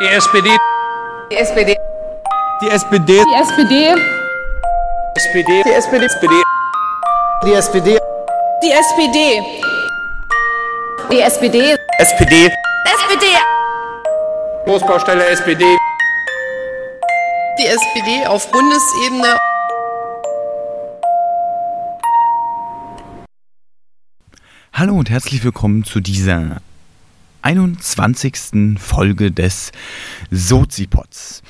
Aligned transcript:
Die 0.00 0.06
SPD. 0.06 0.48
Die 1.30 1.36
SPD. 1.36 1.76
Die 2.62 2.68
SPD. 2.68 3.22
Die 3.28 3.34
SPD. 3.34 3.94
SPD. 5.14 5.62
Die 5.64 5.70
SPD. 5.74 6.06
SPD. 6.14 6.40
Die 7.44 7.52
SPD. 7.52 7.98
Die 8.62 8.70
SPD. 8.70 9.42
Die 11.12 11.20
SPD. 11.20 11.76
SPD. 11.98 12.46
SPD. 12.46 13.26
Großbaustelle 14.64 15.26
SPD. 15.26 15.66
Die 17.58 17.66
SPD 17.66 18.26
auf 18.26 18.50
Bundesebene. 18.50 19.36
Hallo 24.72 24.94
und 24.94 25.10
herzlich 25.10 25.44
willkommen 25.44 25.84
zu 25.84 26.00
dieser 26.00 26.62
21. 27.42 28.78
Folge 28.78 29.30
des 29.30 29.72
Sozipods. 30.30 31.42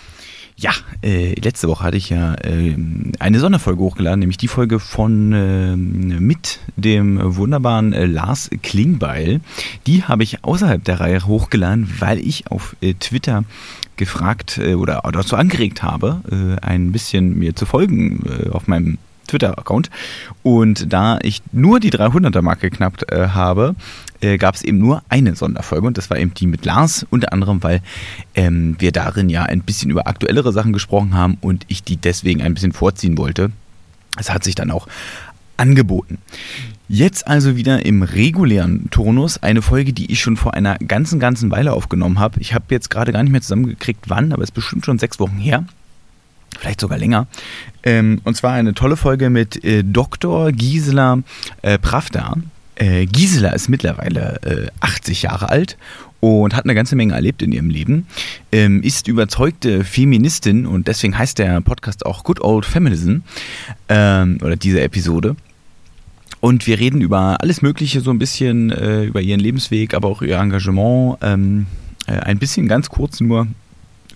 Ja, 0.60 0.72
äh, 1.02 1.32
letzte 1.40 1.68
Woche 1.68 1.84
hatte 1.84 1.96
ich 1.96 2.10
ja 2.10 2.34
äh, 2.34 2.76
eine 3.18 3.40
Sonderfolge 3.40 3.80
hochgeladen, 3.80 4.20
nämlich 4.20 4.36
die 4.36 4.46
Folge 4.46 4.78
von 4.78 5.32
äh, 5.32 5.74
mit 5.74 6.60
dem 6.76 7.18
wunderbaren 7.36 7.94
äh, 7.94 8.04
Lars 8.04 8.50
Klingbeil. 8.62 9.40
Die 9.86 10.04
habe 10.04 10.22
ich 10.22 10.44
außerhalb 10.44 10.84
der 10.84 11.00
Reihe 11.00 11.26
hochgeladen, 11.26 11.90
weil 11.98 12.18
ich 12.18 12.50
auf 12.50 12.76
äh, 12.82 12.92
Twitter 12.92 13.44
gefragt 13.96 14.58
äh, 14.58 14.74
oder 14.74 15.00
dazu 15.10 15.36
angeregt 15.36 15.82
habe, 15.82 16.20
ein 16.60 16.92
bisschen 16.92 17.38
mir 17.38 17.56
zu 17.56 17.64
folgen 17.64 18.50
auf 18.52 18.66
meinem 18.66 18.98
Twitter-Account. 19.30 19.90
Und 20.42 20.92
da 20.92 21.18
ich 21.22 21.42
nur 21.52 21.80
die 21.80 21.90
300er-Marke 21.90 22.70
geknappt 22.70 23.10
äh, 23.10 23.28
habe, 23.28 23.74
äh, 24.20 24.36
gab 24.38 24.54
es 24.54 24.62
eben 24.62 24.78
nur 24.78 25.02
eine 25.08 25.34
Sonderfolge 25.34 25.86
und 25.86 25.98
das 25.98 26.10
war 26.10 26.18
eben 26.18 26.34
die 26.34 26.46
mit 26.46 26.64
Lars, 26.64 27.06
unter 27.10 27.32
anderem, 27.32 27.62
weil 27.62 27.80
ähm, 28.34 28.76
wir 28.78 28.92
darin 28.92 29.28
ja 29.28 29.44
ein 29.44 29.62
bisschen 29.62 29.90
über 29.90 30.06
aktuellere 30.06 30.52
Sachen 30.52 30.72
gesprochen 30.72 31.14
haben 31.14 31.38
und 31.40 31.64
ich 31.68 31.82
die 31.82 31.96
deswegen 31.96 32.42
ein 32.42 32.54
bisschen 32.54 32.72
vorziehen 32.72 33.16
wollte. 33.16 33.50
Es 34.18 34.30
hat 34.30 34.44
sich 34.44 34.54
dann 34.54 34.70
auch 34.70 34.88
angeboten. 35.56 36.18
Jetzt 36.88 37.28
also 37.28 37.56
wieder 37.56 37.86
im 37.86 38.02
regulären 38.02 38.90
Turnus 38.90 39.42
eine 39.42 39.62
Folge, 39.62 39.92
die 39.92 40.10
ich 40.10 40.20
schon 40.20 40.36
vor 40.36 40.54
einer 40.54 40.76
ganzen, 40.78 41.20
ganzen 41.20 41.50
Weile 41.50 41.72
aufgenommen 41.72 42.18
habe. 42.18 42.40
Ich 42.40 42.52
habe 42.52 42.64
jetzt 42.70 42.90
gerade 42.90 43.12
gar 43.12 43.22
nicht 43.22 43.30
mehr 43.30 43.42
zusammengekriegt, 43.42 44.08
wann, 44.08 44.32
aber 44.32 44.42
es 44.42 44.48
ist 44.48 44.54
bestimmt 44.54 44.84
schon 44.84 44.98
sechs 44.98 45.20
Wochen 45.20 45.38
her 45.38 45.64
vielleicht 46.60 46.80
sogar 46.80 46.98
länger. 46.98 47.26
Ähm, 47.82 48.20
und 48.24 48.36
zwar 48.36 48.52
eine 48.52 48.74
tolle 48.74 48.96
Folge 48.96 49.30
mit 49.30 49.64
äh, 49.64 49.82
Dr. 49.82 50.52
Gisela 50.52 51.22
äh, 51.62 51.78
Pravda. 51.78 52.36
Äh, 52.76 53.06
Gisela 53.06 53.50
ist 53.50 53.68
mittlerweile 53.68 54.40
äh, 54.42 54.66
80 54.80 55.22
Jahre 55.22 55.48
alt 55.48 55.76
und 56.20 56.54
hat 56.54 56.64
eine 56.64 56.74
ganze 56.74 56.96
Menge 56.96 57.14
erlebt 57.14 57.42
in 57.42 57.50
ihrem 57.52 57.70
Leben, 57.70 58.06
ähm, 58.52 58.82
ist 58.82 59.08
überzeugte 59.08 59.84
Feministin 59.84 60.66
und 60.66 60.86
deswegen 60.86 61.16
heißt 61.16 61.38
der 61.38 61.60
Podcast 61.62 62.04
auch 62.04 62.24
Good 62.24 62.42
Old 62.42 62.66
Feminism 62.66 63.18
ähm, 63.88 64.38
oder 64.42 64.56
diese 64.56 64.82
Episode. 64.82 65.36
Und 66.40 66.66
wir 66.66 66.78
reden 66.78 67.00
über 67.02 67.38
alles 67.40 67.60
Mögliche, 67.60 68.00
so 68.00 68.10
ein 68.10 68.18
bisschen 68.18 68.70
äh, 68.70 69.04
über 69.04 69.20
ihren 69.20 69.40
Lebensweg, 69.40 69.92
aber 69.94 70.08
auch 70.08 70.22
ihr 70.22 70.38
Engagement. 70.38 71.18
Ähm, 71.20 71.66
äh, 72.06 72.12
ein 72.12 72.38
bisschen 72.38 72.66
ganz 72.66 72.88
kurz 72.88 73.20
nur 73.20 73.46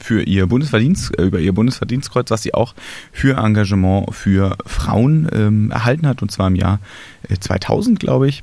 für 0.04 0.22
ihr 0.22 0.46
Bundesverdienst, 0.46 1.18
äh, 1.18 1.22
über 1.22 1.40
ihr 1.40 1.52
Bundesverdienstkreuz, 1.52 2.30
was 2.30 2.42
sie 2.42 2.52
auch 2.52 2.74
für 3.10 3.38
Engagement 3.38 4.14
für 4.14 4.56
Frauen 4.66 5.28
ähm, 5.32 5.70
erhalten 5.70 6.06
hat, 6.06 6.20
und 6.20 6.30
zwar 6.30 6.48
im 6.48 6.56
Jahr 6.56 6.78
äh, 7.28 7.36
2000, 7.38 7.98
glaube 7.98 8.28
ich. 8.28 8.42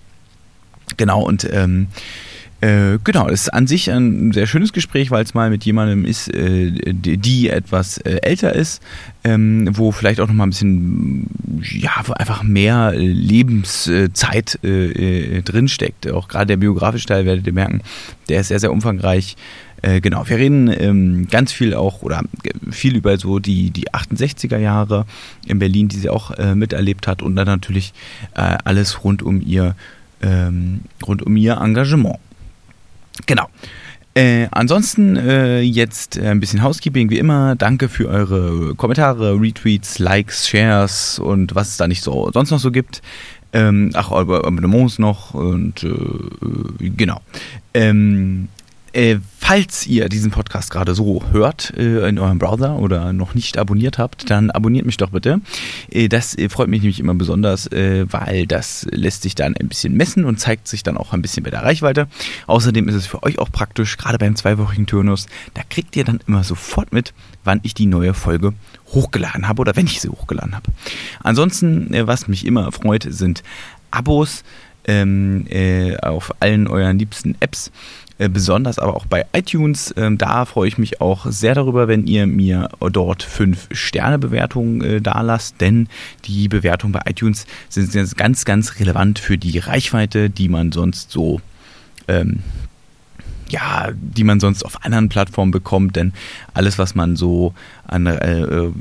Genau, 0.97 1.21
und 1.21 1.47
ähm, 1.51 1.87
äh, 2.61 2.99
genau, 3.03 3.27
es 3.27 3.43
ist 3.43 3.49
an 3.49 3.65
sich 3.65 3.91
ein 3.91 4.31
sehr 4.33 4.45
schönes 4.45 4.71
Gespräch, 4.71 5.09
weil 5.09 5.23
es 5.23 5.33
mal 5.33 5.49
mit 5.49 5.65
jemandem 5.65 6.05
ist, 6.05 6.33
äh, 6.33 6.71
die, 6.71 7.49
etwas 7.49 7.97
äh, 7.99 8.17
älter 8.21 8.53
ist, 8.53 8.83
ähm, 9.23 9.69
wo 9.71 9.91
vielleicht 9.91 10.19
auch 10.19 10.27
noch 10.27 10.35
mal 10.35 10.45
ein 10.45 10.51
bisschen, 10.51 11.27
ja, 11.61 11.91
wo 12.05 12.13
einfach 12.13 12.43
mehr 12.43 12.93
Lebenszeit 12.95 14.63
äh, 14.63 15.41
drinsteckt. 15.41 16.11
Auch 16.11 16.27
gerade 16.27 16.47
der 16.47 16.57
biografische 16.57 17.07
Teil 17.07 17.25
werdet 17.25 17.47
ihr 17.47 17.53
merken, 17.53 17.81
der 18.29 18.41
ist 18.41 18.49
sehr, 18.49 18.59
sehr 18.59 18.71
umfangreich. 18.71 19.37
Äh, 19.81 20.01
genau, 20.01 20.27
wir 20.27 20.37
reden 20.37 20.67
ähm, 20.67 21.27
ganz 21.29 21.51
viel 21.51 21.73
auch 21.73 22.01
oder 22.01 22.21
viel 22.69 22.95
über 22.95 23.17
so 23.17 23.39
die, 23.39 23.71
die 23.71 23.89
68er 23.89 24.57
Jahre 24.57 25.05
in 25.47 25.59
Berlin, 25.59 25.87
die 25.87 25.97
sie 25.97 26.09
auch 26.09 26.31
äh, 26.31 26.55
miterlebt 26.55 27.07
hat 27.07 27.21
und 27.21 27.35
dann 27.35 27.47
natürlich 27.47 27.93
äh, 28.35 28.57
alles 28.63 29.03
rund 29.03 29.23
um 29.23 29.41
ihr, 29.41 29.75
ähm, 30.21 30.81
rund 31.05 31.23
um 31.23 31.35
ihr 31.35 31.57
Engagement. 31.57 32.17
Genau. 33.25 33.47
Äh, 34.13 34.47
ansonsten 34.51 35.15
äh, 35.15 35.61
jetzt 35.61 36.19
ein 36.19 36.41
bisschen 36.41 36.61
Housekeeping 36.61 37.09
wie 37.09 37.17
immer. 37.17 37.55
Danke 37.55 37.87
für 37.87 38.09
eure 38.09 38.75
Kommentare, 38.75 39.39
Retweets, 39.39 39.99
Likes, 39.99 40.49
Shares 40.49 41.17
und 41.17 41.55
was 41.55 41.69
es 41.69 41.77
da 41.77 41.87
nicht 41.87 42.03
so 42.03 42.29
sonst 42.33 42.51
noch 42.51 42.59
so 42.59 42.71
gibt. 42.71 43.01
Ähm, 43.53 43.91
ach, 43.93 44.11
Abonnements 44.11 44.99
noch 44.99 45.33
und 45.33 45.83
äh, 45.83 46.89
genau. 46.95 47.21
Ähm, 47.73 48.49
äh, 48.93 49.17
falls 49.39 49.87
ihr 49.87 50.09
diesen 50.09 50.31
Podcast 50.31 50.71
gerade 50.71 50.95
so 50.95 51.23
hört 51.31 51.73
äh, 51.77 52.07
in 52.07 52.19
eurem 52.19 52.39
Browser 52.39 52.77
oder 52.77 53.13
noch 53.13 53.33
nicht 53.33 53.57
abonniert 53.57 53.97
habt, 53.97 54.29
dann 54.29 54.51
abonniert 54.51 54.85
mich 54.85 54.97
doch 54.97 55.11
bitte. 55.11 55.41
Äh, 55.89 56.07
das 56.07 56.37
äh, 56.37 56.49
freut 56.49 56.67
mich 56.67 56.81
nämlich 56.81 56.99
immer 56.99 57.13
besonders, 57.13 57.67
äh, 57.67 58.05
weil 58.11 58.47
das 58.47 58.87
lässt 58.91 59.23
sich 59.23 59.35
dann 59.35 59.55
ein 59.55 59.67
bisschen 59.67 59.95
messen 59.95 60.25
und 60.25 60.39
zeigt 60.39 60.67
sich 60.67 60.83
dann 60.83 60.97
auch 60.97 61.13
ein 61.13 61.21
bisschen 61.21 61.43
bei 61.43 61.49
der 61.49 61.63
Reichweite. 61.63 62.07
Außerdem 62.47 62.87
ist 62.87 62.95
es 62.95 63.07
für 63.07 63.23
euch 63.23 63.39
auch 63.39 63.51
praktisch, 63.51 63.97
gerade 63.97 64.17
beim 64.17 64.35
zweiwöchigen 64.35 64.87
Turnus, 64.87 65.27
da 65.53 65.61
kriegt 65.69 65.95
ihr 65.95 66.03
dann 66.03 66.19
immer 66.27 66.43
sofort 66.43 66.93
mit, 66.93 67.13
wann 67.43 67.59
ich 67.63 67.73
die 67.73 67.85
neue 67.85 68.13
Folge 68.13 68.53
hochgeladen 68.87 69.47
habe 69.47 69.61
oder 69.61 69.75
wenn 69.75 69.85
ich 69.85 70.01
sie 70.01 70.09
hochgeladen 70.09 70.55
habe. 70.55 70.71
Ansonsten, 71.21 71.93
äh, 71.93 72.07
was 72.07 72.27
mich 72.27 72.45
immer 72.45 72.71
freut, 72.71 73.07
sind 73.09 73.43
Abos 73.91 74.43
ähm, 74.85 75.45
auf 76.01 76.33
allen 76.39 76.67
euren 76.67 76.99
liebsten 76.99 77.35
Apps. 77.39 77.71
Äh, 78.21 78.29
besonders 78.29 78.77
aber 78.77 78.95
auch 78.95 79.07
bei 79.07 79.25
iTunes. 79.33 79.91
Ähm, 79.97 80.19
da 80.19 80.45
freue 80.45 80.67
ich 80.67 80.77
mich 80.77 81.01
auch 81.01 81.25
sehr 81.25 81.55
darüber, 81.55 81.87
wenn 81.87 82.05
ihr 82.05 82.27
mir 82.27 82.69
dort 82.91 83.23
5-Sterne-Bewertungen 83.25 84.81
äh, 84.81 85.01
da 85.01 85.21
lasst, 85.21 85.59
denn 85.59 85.87
die 86.25 86.47
Bewertungen 86.47 86.93
bei 86.93 87.01
iTunes 87.07 87.47
sind 87.67 87.91
ganz, 88.15 88.45
ganz 88.45 88.79
relevant 88.79 89.17
für 89.17 89.39
die 89.39 89.57
Reichweite, 89.57 90.29
die 90.29 90.49
man 90.49 90.71
sonst 90.71 91.09
so 91.09 91.41
ähm, 92.07 92.41
ja, 93.51 93.89
die 93.93 94.23
man 94.23 94.39
sonst 94.39 94.63
auf 94.63 94.83
anderen 94.85 95.09
Plattformen 95.09 95.51
bekommt, 95.51 95.95
denn 95.95 96.13
alles, 96.53 96.77
was 96.77 96.95
man 96.95 97.15
so 97.15 97.53
an 97.85 98.07
äh, 98.07 98.41
äh 98.41 98.71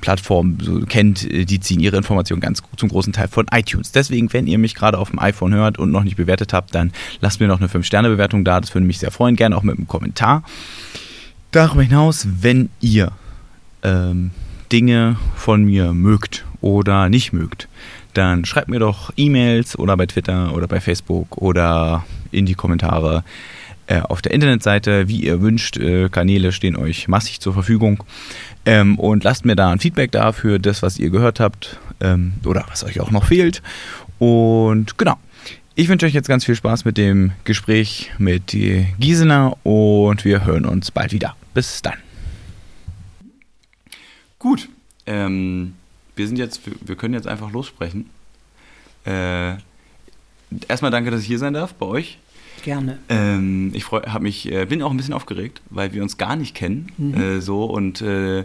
Plattformen 0.00 0.58
so 0.60 0.80
kennt, 0.80 1.30
äh, 1.30 1.44
die 1.44 1.60
ziehen 1.60 1.80
ihre 1.80 1.96
Informationen 1.96 2.40
ganz 2.40 2.62
zum 2.76 2.88
großen 2.88 3.12
Teil 3.12 3.28
von 3.28 3.46
iTunes. 3.52 3.92
Deswegen, 3.92 4.32
wenn 4.32 4.46
ihr 4.46 4.58
mich 4.58 4.74
gerade 4.74 4.98
auf 4.98 5.10
dem 5.10 5.18
iPhone 5.18 5.54
hört 5.54 5.78
und 5.78 5.90
noch 5.90 6.04
nicht 6.04 6.16
bewertet 6.16 6.52
habt, 6.52 6.74
dann 6.74 6.92
lasst 7.20 7.40
mir 7.40 7.48
noch 7.48 7.60
eine 7.60 7.68
5-Sterne-Bewertung 7.68 8.44
da, 8.44 8.60
das 8.60 8.74
würde 8.74 8.86
mich 8.86 8.98
sehr 8.98 9.10
freuen, 9.10 9.36
gerne 9.36 9.56
auch 9.56 9.62
mit 9.62 9.76
einem 9.76 9.88
Kommentar. 9.88 10.42
Darüber 11.50 11.82
hinaus, 11.82 12.26
wenn 12.40 12.70
ihr 12.80 13.12
ähm, 13.82 14.30
Dinge 14.72 15.16
von 15.36 15.64
mir 15.64 15.92
mögt 15.92 16.44
oder 16.60 17.08
nicht 17.08 17.32
mögt, 17.32 17.68
dann 18.14 18.44
schreibt 18.44 18.68
mir 18.68 18.78
doch 18.78 19.12
E-Mails 19.16 19.78
oder 19.78 19.96
bei 19.96 20.06
Twitter 20.06 20.54
oder 20.54 20.66
bei 20.66 20.80
Facebook 20.80 21.36
oder 21.38 22.04
in 22.30 22.46
die 22.46 22.54
Kommentare 22.54 23.24
äh, 23.86 24.00
auf 24.00 24.22
der 24.22 24.32
Internetseite, 24.32 25.08
wie 25.08 25.22
ihr 25.22 25.40
wünscht. 25.40 25.76
Äh, 25.76 26.08
Kanäle 26.08 26.52
stehen 26.52 26.76
euch 26.76 27.08
massig 27.08 27.40
zur 27.40 27.52
Verfügung. 27.52 28.02
Ähm, 28.64 28.98
und 28.98 29.24
lasst 29.24 29.44
mir 29.44 29.56
da 29.56 29.70
ein 29.70 29.78
Feedback 29.78 30.10
da 30.12 30.32
für 30.32 30.58
das, 30.58 30.82
was 30.82 30.98
ihr 30.98 31.10
gehört 31.10 31.40
habt 31.40 31.78
ähm, 32.00 32.34
oder 32.44 32.64
was 32.68 32.84
euch 32.84 33.00
auch 33.00 33.10
noch 33.10 33.24
fehlt. 33.24 33.62
Und 34.18 34.98
genau. 34.98 35.18
Ich 35.78 35.88
wünsche 35.88 36.06
euch 36.06 36.14
jetzt 36.14 36.28
ganz 36.28 36.44
viel 36.44 36.56
Spaß 36.56 36.86
mit 36.86 36.96
dem 36.96 37.32
Gespräch 37.44 38.10
mit 38.16 38.56
Gisela 38.98 39.54
und 39.62 40.24
wir 40.24 40.46
hören 40.46 40.64
uns 40.64 40.90
bald 40.90 41.12
wieder. 41.12 41.36
Bis 41.52 41.82
dann. 41.82 41.98
Gut. 44.38 44.68
Ähm, 45.04 45.74
wir 46.16 46.26
sind 46.26 46.38
jetzt, 46.38 46.62
wir 46.64 46.96
können 46.96 47.14
jetzt 47.14 47.26
einfach 47.26 47.52
lossprechen. 47.52 48.08
Äh, 49.04 49.56
erstmal 50.66 50.90
danke, 50.90 51.10
dass 51.10 51.20
ich 51.20 51.26
hier 51.26 51.38
sein 51.38 51.52
darf 51.52 51.74
bei 51.74 51.86
euch. 51.86 52.18
Gerne. 52.66 52.98
Ähm, 53.08 53.70
ich 53.74 53.84
freu, 53.84 54.00
hab 54.06 54.22
mich, 54.22 54.50
äh, 54.50 54.64
bin 54.64 54.82
auch 54.82 54.90
ein 54.90 54.96
bisschen 54.96 55.14
aufgeregt, 55.14 55.62
weil 55.70 55.92
wir 55.92 56.02
uns 56.02 56.18
gar 56.18 56.34
nicht 56.34 56.56
kennen. 56.56 56.90
Mhm. 56.98 57.14
Äh, 57.14 57.40
so 57.40 57.64
und 57.64 58.00
äh, 58.00 58.40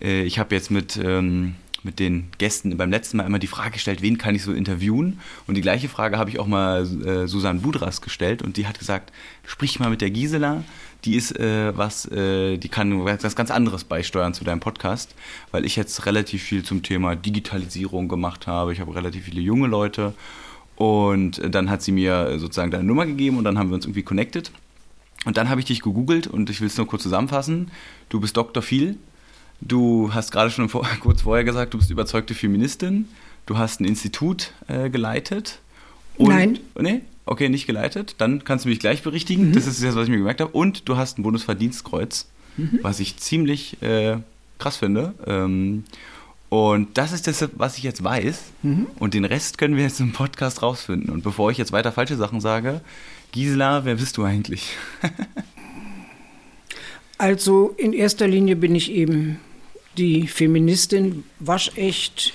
äh 0.00 0.22
ich 0.22 0.38
habe 0.38 0.54
jetzt 0.54 0.70
mit, 0.70 0.96
ähm, 0.96 1.54
mit 1.82 1.98
den 1.98 2.28
Gästen 2.38 2.74
beim 2.78 2.90
letzten 2.90 3.18
Mal 3.18 3.26
immer 3.26 3.38
die 3.38 3.46
Frage 3.46 3.72
gestellt, 3.72 4.00
wen 4.00 4.16
kann 4.16 4.34
ich 4.34 4.42
so 4.42 4.54
interviewen? 4.54 5.20
Und 5.46 5.54
die 5.54 5.60
gleiche 5.60 5.90
Frage 5.90 6.16
habe 6.16 6.30
ich 6.30 6.38
auch 6.38 6.46
mal 6.46 6.84
äh, 7.04 7.26
Susanne 7.28 7.60
Budras 7.60 8.00
gestellt 8.00 8.40
und 8.40 8.56
die 8.56 8.66
hat 8.66 8.78
gesagt, 8.78 9.12
sprich 9.46 9.78
mal 9.78 9.90
mit 9.90 10.00
der 10.00 10.12
Gisela. 10.12 10.64
Die 11.04 11.14
ist 11.14 11.38
äh, 11.38 11.76
was, 11.76 12.08
die 12.10 12.68
kann 12.70 13.04
was 13.04 13.36
ganz 13.36 13.50
anderes 13.50 13.84
beisteuern 13.84 14.32
zu 14.32 14.44
deinem 14.44 14.60
Podcast, 14.60 15.14
weil 15.52 15.66
ich 15.66 15.76
jetzt 15.76 16.06
relativ 16.06 16.42
viel 16.42 16.64
zum 16.64 16.82
Thema 16.82 17.16
Digitalisierung 17.16 18.08
gemacht 18.08 18.46
habe. 18.46 18.72
Ich 18.72 18.80
habe 18.80 18.94
relativ 18.94 19.26
viele 19.26 19.42
junge 19.42 19.68
Leute 19.68 20.14
und 20.78 21.42
dann 21.44 21.70
hat 21.70 21.82
sie 21.82 21.90
mir 21.90 22.38
sozusagen 22.38 22.70
deine 22.70 22.84
Nummer 22.84 23.04
gegeben 23.04 23.36
und 23.36 23.42
dann 23.42 23.58
haben 23.58 23.70
wir 23.70 23.74
uns 23.74 23.84
irgendwie 23.84 24.04
connected. 24.04 24.52
Und 25.24 25.36
dann 25.36 25.48
habe 25.48 25.60
ich 25.60 25.66
dich 25.66 25.82
gegoogelt 25.82 26.28
und 26.28 26.50
ich 26.50 26.60
will 26.60 26.68
es 26.68 26.76
nur 26.76 26.86
kurz 26.86 27.02
zusammenfassen. 27.02 27.72
Du 28.10 28.20
bist 28.20 28.36
Dr. 28.36 28.62
Viel. 28.62 28.96
Du 29.60 30.14
hast 30.14 30.30
gerade 30.30 30.52
schon 30.52 30.68
vor, 30.68 30.86
kurz 31.00 31.22
vorher 31.22 31.42
gesagt, 31.42 31.74
du 31.74 31.78
bist 31.78 31.90
überzeugte 31.90 32.32
Feministin. 32.32 33.08
Du 33.44 33.58
hast 33.58 33.80
ein 33.80 33.86
Institut 33.86 34.52
äh, 34.68 34.88
geleitet. 34.88 35.58
Und, 36.16 36.28
Nein. 36.28 36.60
Nee? 36.78 37.00
Okay, 37.26 37.48
nicht 37.48 37.66
geleitet. 37.66 38.14
Dann 38.18 38.44
kannst 38.44 38.64
du 38.64 38.68
mich 38.68 38.78
gleich 38.78 39.02
berichtigen. 39.02 39.52
Das 39.54 39.66
ist 39.66 39.82
das, 39.82 39.96
was 39.96 40.04
ich 40.04 40.10
mir 40.10 40.18
gemerkt 40.18 40.40
habe. 40.40 40.52
Und 40.52 40.88
du 40.88 40.96
hast 40.96 41.18
ein 41.18 41.24
Bundesverdienstkreuz, 41.24 42.28
was 42.82 43.00
ich 43.00 43.16
ziemlich 43.16 43.82
äh, 43.82 44.18
krass 44.58 44.76
finde. 44.76 45.12
Ähm, 45.26 45.82
und 46.48 46.96
das 46.96 47.12
ist 47.12 47.26
das, 47.26 47.48
was 47.56 47.76
ich 47.76 47.82
jetzt 47.82 48.02
weiß. 48.02 48.40
Und 48.98 49.14
den 49.14 49.24
Rest 49.24 49.58
können 49.58 49.76
wir 49.76 49.84
jetzt 49.84 50.00
im 50.00 50.12
Podcast 50.12 50.62
rausfinden. 50.62 51.10
Und 51.10 51.22
bevor 51.22 51.50
ich 51.50 51.58
jetzt 51.58 51.72
weiter 51.72 51.92
falsche 51.92 52.16
Sachen 52.16 52.40
sage, 52.40 52.80
Gisela, 53.32 53.84
wer 53.84 53.96
bist 53.96 54.16
du 54.16 54.24
eigentlich? 54.24 54.76
Also 57.20 57.74
in 57.76 57.92
erster 57.92 58.28
Linie 58.28 58.54
bin 58.54 58.76
ich 58.76 58.92
eben 58.92 59.40
die 59.96 60.28
Feministin, 60.28 61.24
waschecht, 61.40 62.32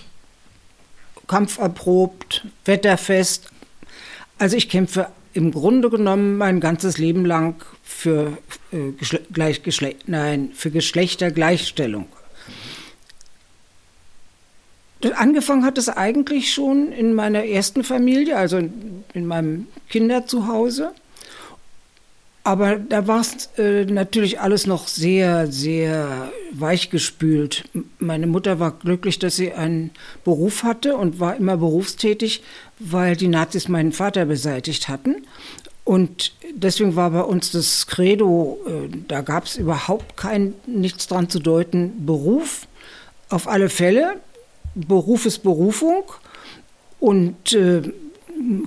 kampferprobt, 1.27 2.45
wetterfest. 2.65 3.49
Also 4.37 4.57
ich 4.57 4.67
kämpfe 4.67 5.07
im 5.33 5.51
Grunde 5.51 5.89
genommen 5.89 6.37
mein 6.37 6.59
ganzes 6.59 6.97
Leben 6.97 7.25
lang 7.25 7.63
für, 7.81 8.37
äh, 8.73 8.91
Geschle 8.91 9.95
nein, 10.05 10.51
für 10.53 10.69
Geschlechtergleichstellung. 10.69 12.07
Angefangen 15.15 15.65
hat 15.65 15.77
es 15.77 15.89
eigentlich 15.89 16.53
schon 16.53 16.91
in 16.91 17.13
meiner 17.13 17.45
ersten 17.45 17.83
Familie, 17.83 18.37
also 18.37 18.57
in, 18.57 19.03
in 19.13 19.25
meinem 19.25 19.67
Kinderzuhause. 19.89 20.91
Aber 22.45 22.75
da 22.75 23.07
war 23.07 23.21
es 23.21 23.49
äh, 23.57 23.85
natürlich 23.85 24.41
alles 24.41 24.67
noch 24.67 24.89
sehr, 24.89 25.47
sehr 25.47 26.29
weichgespült. 26.51 27.63
Meine 27.99 28.27
Mutter 28.27 28.59
war 28.59 28.71
glücklich, 28.71 29.17
dass 29.17 29.37
sie 29.37 29.53
einen 29.53 29.91
Beruf 30.25 30.63
hatte 30.63 30.97
und 30.97 31.21
war 31.21 31.37
immer 31.37 31.55
berufstätig, 31.55 32.43
weil 32.79 33.15
die 33.15 33.29
Nazis 33.29 33.69
meinen 33.69 33.93
Vater 33.93 34.25
beseitigt 34.25 34.89
hatten. 34.89 35.25
Und 35.85 36.33
deswegen 36.53 36.97
war 36.97 37.11
bei 37.11 37.21
uns 37.21 37.51
das 37.51 37.87
Credo, 37.87 38.59
äh, 38.67 38.89
da 39.07 39.21
gab 39.21 39.45
es 39.45 39.55
überhaupt 39.55 40.17
kein, 40.17 40.53
nichts 40.65 41.07
dran 41.07 41.29
zu 41.29 41.39
deuten, 41.39 42.05
Beruf. 42.05 42.67
Auf 43.29 43.47
alle 43.47 43.69
Fälle, 43.69 44.19
Beruf 44.75 45.25
ist 45.25 45.39
Berufung. 45.39 46.03
Und 46.99 47.53
äh, 47.53 47.81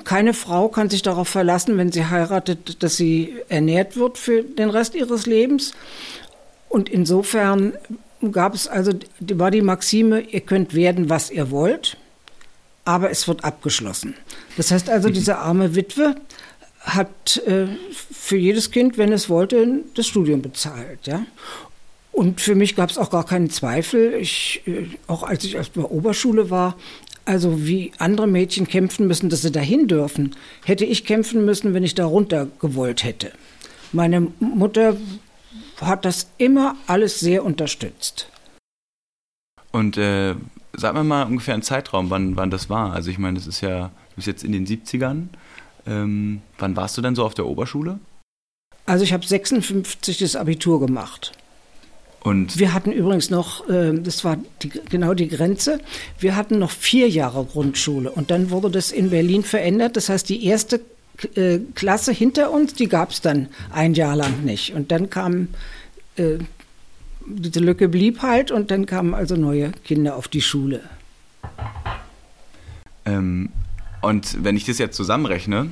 keine 0.05 0.35
Frau 0.35 0.69
kann 0.69 0.91
sich 0.91 1.03
darauf 1.03 1.29
verlassen, 1.29 1.77
wenn 1.79 1.93
sie 1.93 2.07
heiratet, 2.07 2.83
dass 2.83 2.97
sie 2.97 3.37
ernährt 3.49 3.97
wird 3.97 4.19
für 4.19 4.43
den 4.43 4.71
Rest 4.71 4.95
ihres 4.95 5.27
Lebens. 5.27 5.73
Und 6.69 6.89
insofern 6.89 7.75
gab 8.33 8.55
es 8.55 8.69
also, 8.69 8.93
war 9.21 9.51
die 9.51 9.63
Maxime, 9.63 10.21
ihr 10.21 10.41
könnt 10.41 10.75
werden, 10.75 11.11
was 11.11 11.31
ihr 11.31 11.51
wollt, 11.51 11.97
aber 12.85 13.11
es 13.11 13.27
wird 13.29 13.45
abgeschlossen. 13.45 14.15
Das 14.57 14.71
heißt 14.71 14.89
also, 14.89 15.09
diese 15.11 15.39
arme 15.39 15.75
Witwe 15.75 16.17
hat 16.81 17.43
äh, 17.47 17.67
für 18.13 18.37
jedes 18.37 18.71
Kind, 18.71 18.97
wenn 18.97 19.13
es 19.13 19.29
wollte, 19.29 19.81
das 19.95 20.07
Studium 20.07 20.41
bezahlt. 20.41 21.07
Ja? 21.07 21.27
Und 22.17 22.41
für 22.41 22.55
mich 22.55 22.77
gab 22.77 22.89
es 22.89 22.97
auch 22.97 23.11
gar 23.11 23.27
keinen 23.27 23.51
Zweifel. 23.51 24.15
Ich, 24.15 24.63
äh, 24.65 24.87
auch 25.07 25.23
als 25.23 25.45
ich 25.45 25.59
auf 25.59 25.69
der 25.69 25.91
Oberschule 25.91 26.49
war, 26.49 26.75
also 27.27 27.67
wie 27.67 27.93
andere 27.99 28.27
Mädchen 28.27 28.67
kämpfen 28.67 29.07
müssen, 29.07 29.29
dass 29.29 29.43
sie 29.43 29.53
dahin 29.53 29.87
dürfen, 29.87 30.35
hätte 30.65 30.87
ich 30.87 31.05
kämpfen 31.05 31.45
müssen, 31.45 31.75
wenn 31.75 31.85
ich 31.85 31.95
da 31.95 32.07
runter 32.07 32.49
gewollt 32.59 33.05
hätte. 33.05 33.33
Meine 33.93 34.29
Mutter 34.41 34.97
hat 35.79 36.07
das 36.07 36.31
immer 36.39 36.77
alles 36.87 37.21
sehr 37.21 37.45
unterstützt. 37.45 38.31
Und 39.71 39.99
äh, 39.99 40.37
sag 40.73 40.95
mir 40.95 41.05
mal 41.05 41.25
ungefähr 41.25 41.53
einen 41.53 41.63
Zeitraum, 41.63 42.09
wann, 42.09 42.35
wann 42.35 42.51
das 42.51 42.71
war. 42.71 42.95
Also 42.95 43.11
ich 43.11 43.19
meine, 43.19 43.37
das 43.37 43.47
ist 43.47 43.61
ja, 43.61 43.89
du 43.89 44.15
bist 44.15 44.27
jetzt 44.27 44.43
in 44.43 44.53
den 44.53 44.67
70ern. 44.67 45.27
Ähm, 45.87 46.41
wann 46.57 46.77
warst 46.77 46.97
du 46.97 47.03
denn 47.03 47.15
so 47.15 47.27
auf 47.27 47.35
der 47.35 47.45
Oberschule? 47.45 48.01
Also 48.87 49.05
ich 49.05 49.13
habe 49.13 49.27
56 49.27 50.17
das 50.17 50.35
Abitur 50.35 50.81
gemacht. 50.81 51.33
Und 52.27 52.59
Wir 52.59 52.75
hatten 52.75 52.91
übrigens 52.91 53.31
noch, 53.31 53.69
äh, 53.69 53.93
das 53.95 54.25
war 54.25 54.37
die, 54.61 54.69
genau 54.69 55.15
die 55.15 55.29
Grenze, 55.29 55.79
wir 56.19 56.35
hatten 56.35 56.59
noch 56.59 56.73
vier 56.73 57.09
Jahre 57.09 57.45
Grundschule 57.45 58.11
und 58.11 58.33
dann 58.33 58.51
wurde 58.51 58.69
das 58.69 58.91
in 58.91 59.11
Berlin 59.11 59.45
verändert. 59.45 59.97
Das 59.97 60.09
heißt, 60.09 60.29
die 60.29 60.45
erste 60.45 60.81
äh, 61.37 61.61
Klasse 61.77 62.11
hinter 62.11 62.51
uns, 62.51 62.75
die 62.75 62.89
gab 62.89 63.13
es 63.13 63.21
dann 63.21 63.47
ein 63.73 63.95
Jahr 63.95 64.17
lang 64.17 64.43
nicht. 64.43 64.75
Und 64.75 64.91
dann 64.91 65.09
kam, 65.09 65.47
äh, 66.17 66.39
diese 67.25 67.61
Lücke 67.61 67.89
blieb 67.89 68.23
halt 68.23 68.51
und 68.51 68.73
dann 68.73 68.87
kamen 68.87 69.15
also 69.15 69.37
neue 69.37 69.71
Kinder 69.85 70.17
auf 70.17 70.27
die 70.27 70.43
Schule. 70.43 70.81
Ähm, 73.05 73.51
und 74.03 74.43
wenn 74.43 74.57
ich 74.57 74.65
das 74.65 74.79
jetzt 74.79 74.97
zusammenrechne, 74.97 75.71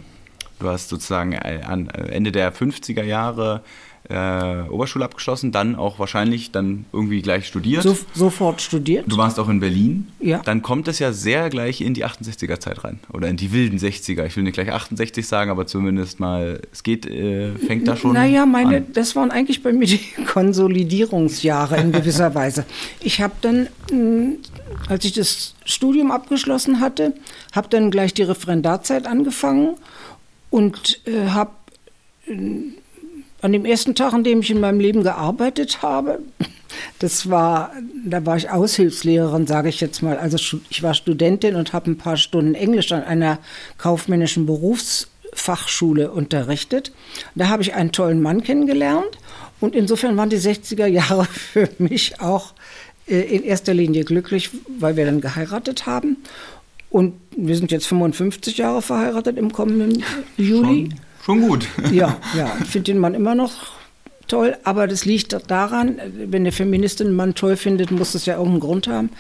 du 0.60 0.68
hast 0.68 0.88
sozusagen 0.88 1.32
äh, 1.32 1.62
an 1.66 1.88
äh, 1.88 2.12
Ende 2.12 2.30
der 2.30 2.54
50er 2.54 3.02
Jahre 3.02 3.64
äh, 4.08 4.68
Oberschule 4.68 5.04
abgeschlossen, 5.04 5.50
dann 5.52 5.76
auch 5.76 5.98
wahrscheinlich 5.98 6.50
dann 6.52 6.84
irgendwie 6.92 7.22
gleich 7.22 7.46
studiert. 7.46 7.82
So, 7.82 7.96
sofort 8.12 8.60
studiert. 8.60 9.04
du 9.08 9.16
warst 9.16 9.38
auch 9.40 9.48
in 9.48 9.60
Berlin. 9.60 10.08
Ja. 10.20 10.40
Dann 10.44 10.60
kommt 10.62 10.88
es 10.88 10.98
ja 10.98 11.12
sehr 11.12 11.48
gleich 11.48 11.80
in 11.80 11.94
die 11.94 12.04
68er 12.04 12.60
Zeit 12.60 12.84
rein. 12.84 13.00
Oder 13.12 13.28
in 13.28 13.36
die 13.36 13.52
wilden 13.52 13.78
60er. 13.78 14.26
Ich 14.26 14.36
will 14.36 14.44
nicht 14.44 14.54
gleich 14.54 14.70
68 14.72 15.26
sagen, 15.26 15.50
aber 15.50 15.66
zumindest 15.66 16.20
mal, 16.20 16.60
es 16.72 16.82
geht, 16.82 17.06
äh, 17.06 17.52
fängt 17.54 17.88
da 17.88 17.96
schon 17.96 18.12
Naja, 18.12 18.44
meine, 18.44 18.78
an. 18.78 18.86
das 18.92 19.16
waren 19.16 19.30
eigentlich 19.30 19.62
bei 19.62 19.72
mir 19.72 19.86
die 19.86 20.00
Konsolidierungsjahre 20.26 21.78
in 21.78 21.92
gewisser 21.92 22.34
Weise. 22.34 22.66
Ich 23.00 23.20
habe 23.22 23.34
dann, 23.40 23.68
mh, 23.90 24.34
als 24.88 25.04
ich 25.04 25.12
das 25.12 25.54
Studium 25.64 26.10
abgeschlossen 26.10 26.80
hatte, 26.80 27.14
habe 27.52 27.68
dann 27.68 27.90
gleich 27.90 28.12
die 28.12 28.22
Referendarzeit 28.22 29.06
angefangen 29.06 29.76
und 30.50 31.00
äh, 31.06 31.28
habe 31.30 31.52
an 33.44 33.52
dem 33.52 33.66
ersten 33.66 33.94
Tag, 33.94 34.14
an 34.14 34.24
dem 34.24 34.40
ich 34.40 34.50
in 34.50 34.58
meinem 34.58 34.80
Leben 34.80 35.02
gearbeitet 35.02 35.82
habe, 35.82 36.20
das 36.98 37.28
war, 37.28 37.72
da 38.06 38.24
war 38.24 38.38
ich 38.38 38.48
Aushilfslehrerin, 38.48 39.46
sage 39.46 39.68
ich 39.68 39.82
jetzt 39.82 40.02
mal. 40.02 40.16
Also 40.16 40.38
ich 40.70 40.82
war 40.82 40.94
Studentin 40.94 41.54
und 41.54 41.74
habe 41.74 41.90
ein 41.90 41.98
paar 41.98 42.16
Stunden 42.16 42.54
Englisch 42.54 42.90
an 42.90 43.04
einer 43.04 43.38
kaufmännischen 43.76 44.46
Berufsfachschule 44.46 46.10
unterrichtet. 46.10 46.92
Da 47.34 47.48
habe 47.48 47.62
ich 47.62 47.74
einen 47.74 47.92
tollen 47.92 48.22
Mann 48.22 48.42
kennengelernt 48.42 49.18
und 49.60 49.74
insofern 49.74 50.16
waren 50.16 50.30
die 50.30 50.38
60er 50.38 50.86
Jahre 50.86 51.24
für 51.30 51.68
mich 51.76 52.22
auch 52.22 52.54
äh, 53.06 53.20
in 53.20 53.44
erster 53.44 53.74
Linie 53.74 54.04
glücklich, 54.04 54.50
weil 54.78 54.96
wir 54.96 55.04
dann 55.04 55.20
geheiratet 55.20 55.84
haben. 55.84 56.16
Und 56.88 57.12
wir 57.36 57.56
sind 57.56 57.72
jetzt 57.72 57.88
55 57.88 58.56
Jahre 58.56 58.80
verheiratet 58.80 59.36
im 59.36 59.52
kommenden 59.52 60.02
Juli. 60.38 60.88
Schon, 60.90 61.00
schon 61.24 61.40
gut. 61.40 61.66
Ja, 61.92 62.18
ja, 62.36 62.56
ich 62.60 62.68
finde 62.68 62.92
den 62.92 62.98
Mann 62.98 63.14
immer 63.14 63.34
noch 63.34 63.52
toll, 64.26 64.56
aber 64.64 64.86
das 64.86 65.04
liegt 65.04 65.36
daran, 65.48 66.00
wenn 66.16 66.42
eine 66.42 66.52
Feministin 66.52 67.08
einen 67.08 67.16
Mann 67.16 67.34
toll 67.34 67.56
findet, 67.56 67.90
muss 67.90 68.14
es 68.14 68.26
ja 68.26 68.34
irgendeinen 68.34 68.60
Grund 68.60 68.88
haben. 68.88 69.10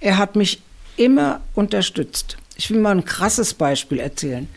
Er 0.00 0.18
hat 0.18 0.36
mich 0.36 0.60
immer 0.96 1.40
unterstützt. 1.54 2.36
Ich 2.56 2.70
will 2.70 2.80
mal 2.80 2.94
ein 2.94 3.04
krasses 3.04 3.54
Beispiel 3.54 3.98
erzählen. 3.98 4.48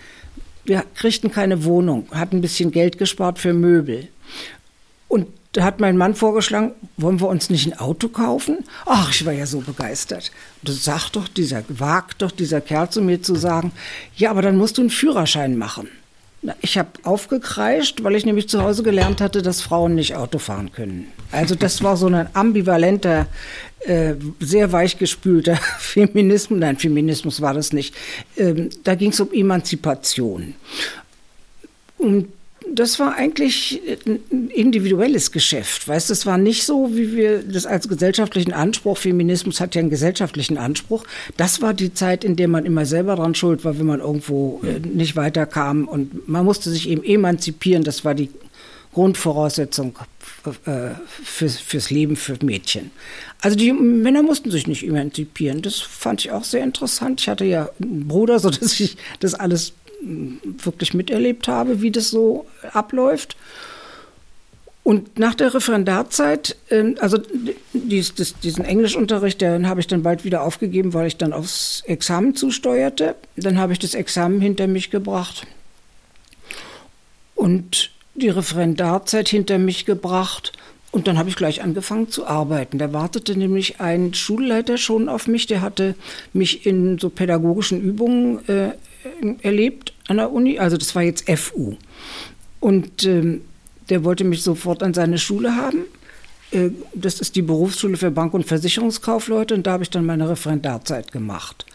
Wir 0.64 0.84
kriegten 0.96 1.32
keine 1.32 1.64
Wohnung, 1.64 2.08
hatten 2.12 2.38
ein 2.38 2.42
bisschen 2.42 2.72
Geld 2.72 2.98
gespart 2.98 3.40
für 3.40 3.54
Möbel. 3.54 4.08
Und 5.08 5.28
da 5.54 5.64
hat 5.64 5.80
mein 5.80 5.96
Mann 5.96 6.16
vorgeschlagen, 6.16 6.74
wollen 6.98 7.22
wir 7.22 7.28
uns 7.28 7.50
nicht 7.50 7.66
ein 7.66 7.80
Auto 7.80 8.10
kaufen? 8.10 8.66
Ach, 8.86 9.10
ich 9.12 9.26
war 9.26 9.32
ja 9.32 9.46
so 9.46 9.62
begeistert. 9.62 10.32
Das 10.64 10.84
sagt 10.84 11.16
doch 11.16 11.28
dieser, 11.28 11.64
wagt 11.70 12.22
doch 12.22 12.32
dieser 12.32 12.60
Kerl 12.60 12.90
zu 12.90 13.02
mir 13.02 13.22
zu 13.22 13.36
sagen, 13.36 13.72
ja, 14.18 14.32
aber 14.32 14.42
dann 14.42 14.58
musst 14.58 14.78
du 14.78 14.82
einen 14.82 14.90
Führerschein 14.90 15.58
machen. 15.58 15.88
Ich 16.62 16.78
habe 16.78 16.90
aufgekreischt, 17.04 18.04
weil 18.04 18.16
ich 18.16 18.26
nämlich 18.26 18.50
zu 18.50 18.62
Hause 18.62 18.84
gelernt 18.84 19.22
hatte, 19.22 19.42
dass 19.42 19.62
Frauen 19.62 19.96
nicht 19.96 20.16
Auto 20.16 20.38
fahren 20.38 20.72
können. 20.72 21.08
Also 21.32 21.56
das 21.56 21.84
war 21.84 21.98
so 21.98 22.08
ein 22.08 22.28
ambivalenter, 22.34 23.28
äh, 23.80 24.16
sehr 24.40 24.72
weichgespülter 24.72 25.56
Feminismus. 25.80 26.60
Nein, 26.60 26.78
Feminismus 26.78 27.42
war 27.42 27.54
das 27.54 27.74
nicht. 27.74 27.96
Ähm, 28.38 28.70
da 28.84 28.96
ging 28.96 29.12
es 29.12 29.20
um 29.20 29.32
Emanzipation. 29.32 30.56
Und 31.98 32.28
das 32.76 33.00
war 33.00 33.16
eigentlich 33.16 33.82
ein 34.06 34.50
individuelles 34.50 35.32
Geschäft. 35.32 35.88
Weißt, 35.88 36.10
das 36.10 36.26
war 36.26 36.38
nicht 36.38 36.66
so, 36.66 36.96
wie 36.96 37.16
wir 37.16 37.44
das 37.44 37.66
als 37.66 37.88
gesellschaftlichen 37.88 38.54
Anspruch, 38.54 38.98
Feminismus 38.98 39.60
hat 39.60 39.76
ja 39.76 39.80
einen 39.80 39.90
gesellschaftlichen 39.90 40.58
Anspruch. 40.58 41.04
Das 41.38 41.62
war 41.62 41.74
die 41.74 41.94
Zeit, 41.94 42.24
in 42.24 42.36
der 42.36 42.48
man 42.48 42.66
immer 42.66 42.86
selber 42.86 43.16
dran 43.16 43.36
schuld 43.36 43.66
war, 43.66 43.80
wenn 43.80 43.86
man 43.86 44.00
irgendwo 44.00 44.62
äh, 44.64 44.80
nicht 44.80 45.16
weiterkam. 45.16 45.88
Und 45.88 46.28
man 46.28 46.46
musste 46.46 46.70
sich 46.70 46.90
eben 46.90 47.04
emanzipieren. 47.04 47.84
Das 47.84 48.06
war 48.06 48.14
die 48.14 48.30
Grundvoraussetzung 48.94 49.98
äh, 50.66 50.92
fürs, 51.24 51.58
fürs 51.58 51.90
Leben 51.90 52.16
für 52.16 52.38
Mädchen. 52.44 52.92
Also 53.42 53.58
die 53.58 53.74
Männer 53.74 54.24
mussten 54.24 54.52
sich 54.52 54.68
nicht 54.68 54.88
emanzipieren. 54.88 55.62
Das 55.62 55.80
fand 55.80 56.22
ich 56.24 56.32
auch 56.32 56.44
sehr 56.44 56.64
interessant. 56.64 57.20
Ich 57.22 57.28
hatte 57.28 57.46
ja 57.46 57.70
einen 57.82 58.08
Bruder, 58.08 58.40
so 58.40 58.50
dass 58.50 58.80
ich 58.80 58.98
das 59.20 59.34
alles 59.34 59.74
wirklich 60.02 60.94
miterlebt 60.94 61.48
habe, 61.48 61.82
wie 61.82 61.92
das 61.92 62.10
so 62.10 62.46
abläuft. 62.74 63.36
Und 64.86 65.18
nach 65.18 65.34
der 65.34 65.52
Referendarzeit, 65.52 66.58
ähm, 66.70 66.96
also 67.00 67.18
dies, 67.74 68.14
das, 68.14 68.40
diesen 68.40 68.66
Englischunterricht, 68.66 69.42
den 69.42 69.68
habe 69.68 69.80
ich 69.80 69.88
dann 69.88 70.04
bald 70.04 70.24
wieder 70.26 70.44
aufgegeben, 70.44 70.94
weil 70.94 71.08
ich 71.08 71.18
dann 71.18 71.34
aufs 71.34 71.82
Examen 71.88 72.36
zusteuerte. 72.36 73.16
Dann 73.36 73.58
habe 73.58 73.74
ich 73.74 73.80
das 73.80 73.96
Examen 73.96 74.40
hinter 74.42 74.68
mich 74.68 74.92
gebracht 74.92 75.48
und 77.34 77.90
die 78.14 78.30
Referendarzeit 78.30 79.28
hinter 79.28 79.58
mich 79.58 79.86
gebracht. 79.86 80.54
Und 80.92 81.08
dann 81.08 81.18
habe 81.18 81.30
ich 81.30 81.36
gleich 81.36 81.64
angefangen 81.64 82.10
zu 82.10 82.28
arbeiten. 82.28 82.78
Da 82.78 82.94
wartete 82.94 83.36
nämlich 83.36 83.82
ein 83.82 84.14
Schulleiter 84.14 84.78
schon 84.78 85.10
auf 85.10 85.28
mich, 85.28 85.48
der 85.48 85.62
hatte 85.62 85.96
mich 86.32 86.66
in 86.68 87.00
so 87.00 87.10
pädagogischen 87.10 87.82
Übungen 87.82 88.48
äh, 88.48 88.72
erlebt 89.42 89.94
an 90.08 90.18
der 90.18 90.32
Uni. 90.32 90.60
Also 90.60 90.78
das 90.78 90.96
war 90.96 91.04
jetzt 91.04 91.30
FU. 91.30 91.76
Und 92.60 93.04
ähm, 93.04 93.42
der 93.90 94.04
wollte 94.04 94.24
mich 94.24 94.42
sofort 94.42 94.84
an 94.84 94.94
seine 94.94 95.18
Schule 95.18 95.56
haben. 95.56 95.86
Äh, 96.52 96.70
das 96.94 97.20
ist 97.22 97.36
die 97.36 97.42
Berufsschule 97.42 97.98
für 97.98 98.12
Bank- 98.12 98.34
und 98.34 98.46
Versicherungskaufleute 98.46 99.54
und 99.54 99.68
da 99.68 99.74
habe 99.74 99.84
ich 99.84 99.90
dann 99.90 100.06
meine 100.06 100.30
Referendarzeit 100.30 101.12
gemacht. 101.12 101.66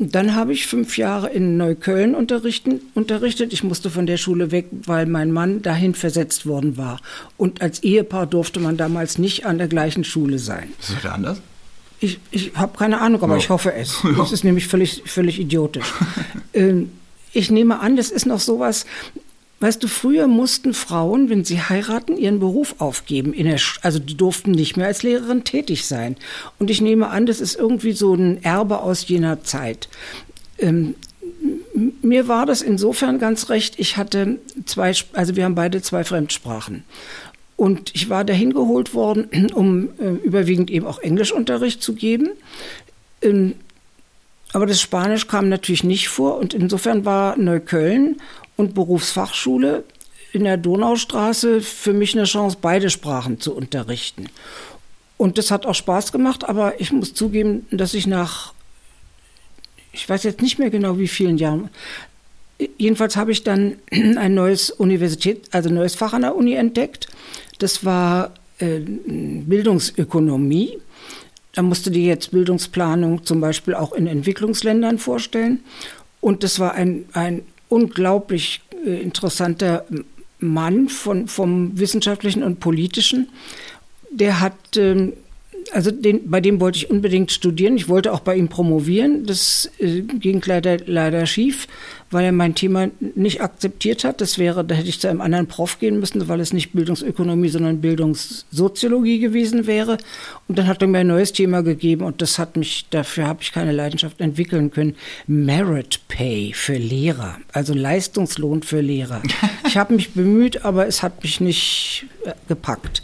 Dann 0.00 0.34
habe 0.34 0.52
ich 0.52 0.66
fünf 0.66 0.98
Jahre 0.98 1.30
in 1.30 1.56
Neukölln 1.56 2.16
unterrichtet. 2.16 3.52
Ich 3.52 3.62
musste 3.62 3.90
von 3.90 4.06
der 4.06 4.16
Schule 4.16 4.50
weg, 4.50 4.66
weil 4.86 5.06
mein 5.06 5.30
Mann 5.30 5.62
dahin 5.62 5.94
versetzt 5.94 6.46
worden 6.46 6.76
war. 6.76 7.00
Und 7.36 7.62
als 7.62 7.84
Ehepaar 7.84 8.26
durfte 8.26 8.58
man 8.58 8.76
damals 8.76 9.18
nicht 9.18 9.46
an 9.46 9.58
der 9.58 9.68
gleichen 9.68 10.02
Schule 10.02 10.40
sein. 10.40 10.70
Ist 10.80 10.96
das 11.04 11.12
anders? 11.12 11.40
Ich, 12.00 12.18
ich 12.30 12.52
habe 12.54 12.76
keine 12.76 13.00
Ahnung, 13.00 13.22
aber 13.22 13.34
ja. 13.34 13.38
ich 13.38 13.50
hoffe 13.50 13.72
es. 13.72 13.98
Ja. 14.04 14.12
Das 14.12 14.32
ist 14.32 14.44
nämlich 14.44 14.66
völlig, 14.66 15.02
völlig 15.06 15.40
idiotisch. 15.40 15.92
ähm, 16.54 16.90
ich 17.32 17.50
nehme 17.50 17.80
an, 17.80 17.96
das 17.96 18.10
ist 18.10 18.26
noch 18.26 18.40
sowas, 18.40 18.86
Weißt 19.64 19.82
du, 19.82 19.88
früher 19.88 20.26
mussten 20.26 20.74
Frauen, 20.74 21.30
wenn 21.30 21.42
sie 21.42 21.58
heiraten, 21.58 22.18
ihren 22.18 22.38
Beruf 22.38 22.74
aufgeben. 22.80 23.32
also 23.80 23.98
die 23.98 24.14
durften 24.14 24.50
nicht 24.50 24.76
mehr 24.76 24.88
als 24.88 25.02
Lehrerin 25.02 25.44
tätig 25.44 25.86
sein. 25.86 26.16
Und 26.58 26.70
ich 26.70 26.82
nehme 26.82 27.08
an, 27.08 27.24
das 27.24 27.40
ist 27.40 27.54
irgendwie 27.54 27.92
so 27.92 28.12
ein 28.14 28.44
Erbe 28.44 28.80
aus 28.80 29.08
jener 29.08 29.42
Zeit. 29.42 29.88
Ähm, 30.58 30.96
mir 32.02 32.28
war 32.28 32.44
das 32.44 32.60
insofern 32.60 33.18
ganz 33.18 33.48
recht. 33.48 33.78
Ich 33.78 33.96
hatte 33.96 34.38
zwei, 34.66 34.92
also 35.14 35.34
wir 35.34 35.44
haben 35.44 35.54
beide 35.54 35.80
zwei 35.80 36.04
Fremdsprachen. 36.04 36.84
Und 37.56 37.94
ich 37.94 38.08
war 38.08 38.24
dahin 38.24 38.52
geholt 38.52 38.94
worden, 38.94 39.50
um 39.54 39.90
äh, 39.98 40.10
überwiegend 40.24 40.70
eben 40.70 40.86
auch 40.86 40.98
Englischunterricht 40.98 41.82
zu 41.82 41.94
geben. 41.94 42.30
Ähm, 43.22 43.54
aber 44.52 44.66
das 44.66 44.80
Spanisch 44.80 45.26
kam 45.26 45.48
natürlich 45.48 45.82
nicht 45.82 46.08
vor 46.08 46.38
und 46.38 46.54
insofern 46.54 47.04
war 47.04 47.36
Neukölln 47.36 48.20
und 48.56 48.74
Berufsfachschule 48.74 49.82
in 50.32 50.44
der 50.44 50.56
Donaustraße 50.56 51.60
für 51.60 51.92
mich 51.92 52.14
eine 52.14 52.24
Chance, 52.24 52.58
beide 52.60 52.90
Sprachen 52.90 53.40
zu 53.40 53.54
unterrichten. 53.54 54.26
Und 55.16 55.38
das 55.38 55.50
hat 55.50 55.64
auch 55.66 55.74
Spaß 55.74 56.12
gemacht, 56.12 56.48
aber 56.48 56.80
ich 56.80 56.92
muss 56.92 57.14
zugeben, 57.14 57.66
dass 57.70 57.94
ich 57.94 58.06
nach, 58.06 58.52
ich 59.92 60.08
weiß 60.08 60.24
jetzt 60.24 60.42
nicht 60.42 60.58
mehr 60.58 60.70
genau 60.70 60.98
wie 60.98 61.08
vielen 61.08 61.38
Jahren, 61.38 61.70
jedenfalls 62.78 63.16
habe 63.16 63.32
ich 63.32 63.44
dann 63.44 63.76
ein 63.90 64.34
neues 64.34 64.70
Universität, 64.70 65.48
also 65.52 65.68
neues 65.68 65.94
Fach 65.94 66.12
an 66.12 66.22
der 66.22 66.36
Uni 66.36 66.54
entdeckt. 66.54 67.08
Das 67.58 67.84
war 67.84 68.32
äh, 68.58 68.80
Bildungsökonomie. 68.80 70.78
Da 71.52 71.62
musste 71.62 71.90
die 71.90 72.04
jetzt 72.04 72.32
Bildungsplanung 72.32 73.24
zum 73.24 73.40
Beispiel 73.40 73.74
auch 73.74 73.92
in 73.92 74.06
Entwicklungsländern 74.06 74.98
vorstellen. 74.98 75.60
Und 76.20 76.42
das 76.42 76.58
war 76.58 76.72
ein, 76.74 77.04
ein 77.12 77.42
unglaublich 77.68 78.60
äh, 78.84 79.00
interessanter 79.02 79.84
Mann 80.38 80.88
von, 80.88 81.28
vom 81.28 81.78
wissenschaftlichen 81.78 82.42
und 82.42 82.60
politischen. 82.60 83.28
Der 84.10 84.40
hat, 84.40 84.76
ähm, 84.76 85.12
also 85.72 85.90
den, 85.90 86.30
bei 86.30 86.40
dem 86.40 86.60
wollte 86.60 86.78
ich 86.78 86.90
unbedingt 86.90 87.32
studieren. 87.32 87.76
Ich 87.76 87.88
wollte 87.88 88.12
auch 88.12 88.20
bei 88.20 88.36
ihm 88.36 88.48
promovieren. 88.48 89.26
Das 89.26 89.70
äh, 89.78 90.02
ging 90.02 90.42
leider, 90.44 90.78
leider 90.86 91.26
schief, 91.26 91.66
weil 92.10 92.24
er 92.24 92.32
mein 92.32 92.54
Thema 92.54 92.90
nicht 93.14 93.40
akzeptiert 93.40 94.04
hat. 94.04 94.20
Das 94.20 94.38
wäre, 94.38 94.64
da 94.64 94.74
hätte 94.74 94.88
ich 94.88 95.00
zu 95.00 95.08
einem 95.08 95.20
anderen 95.20 95.46
Prof 95.46 95.78
gehen 95.78 96.00
müssen, 96.00 96.28
weil 96.28 96.40
es 96.40 96.52
nicht 96.52 96.72
Bildungsökonomie, 96.72 97.48
sondern 97.48 97.80
Bildungssoziologie 97.80 99.18
gewesen 99.18 99.66
wäre. 99.66 99.98
Und 100.48 100.58
dann 100.58 100.66
hat 100.66 100.82
er 100.82 100.88
mir 100.88 100.98
ein 100.98 101.06
neues 101.06 101.32
Thema 101.32 101.62
gegeben 101.62 102.04
und 102.04 102.20
das 102.20 102.38
hat 102.38 102.56
mich, 102.56 102.86
dafür 102.90 103.26
habe 103.26 103.42
ich 103.42 103.52
keine 103.52 103.72
Leidenschaft 103.72 104.20
entwickeln 104.20 104.70
können. 104.70 104.96
Merit 105.26 106.00
Pay 106.08 106.52
für 106.54 106.76
Lehrer, 106.76 107.38
also 107.52 107.74
Leistungslohn 107.74 108.62
für 108.62 108.80
Lehrer. 108.80 109.22
Ich 109.66 109.78
habe 109.78 109.94
mich 109.94 110.12
bemüht, 110.12 110.64
aber 110.64 110.86
es 110.86 111.02
hat 111.02 111.22
mich 111.24 111.40
nicht 111.40 112.06
äh, 112.24 112.32
gepackt. 112.46 113.02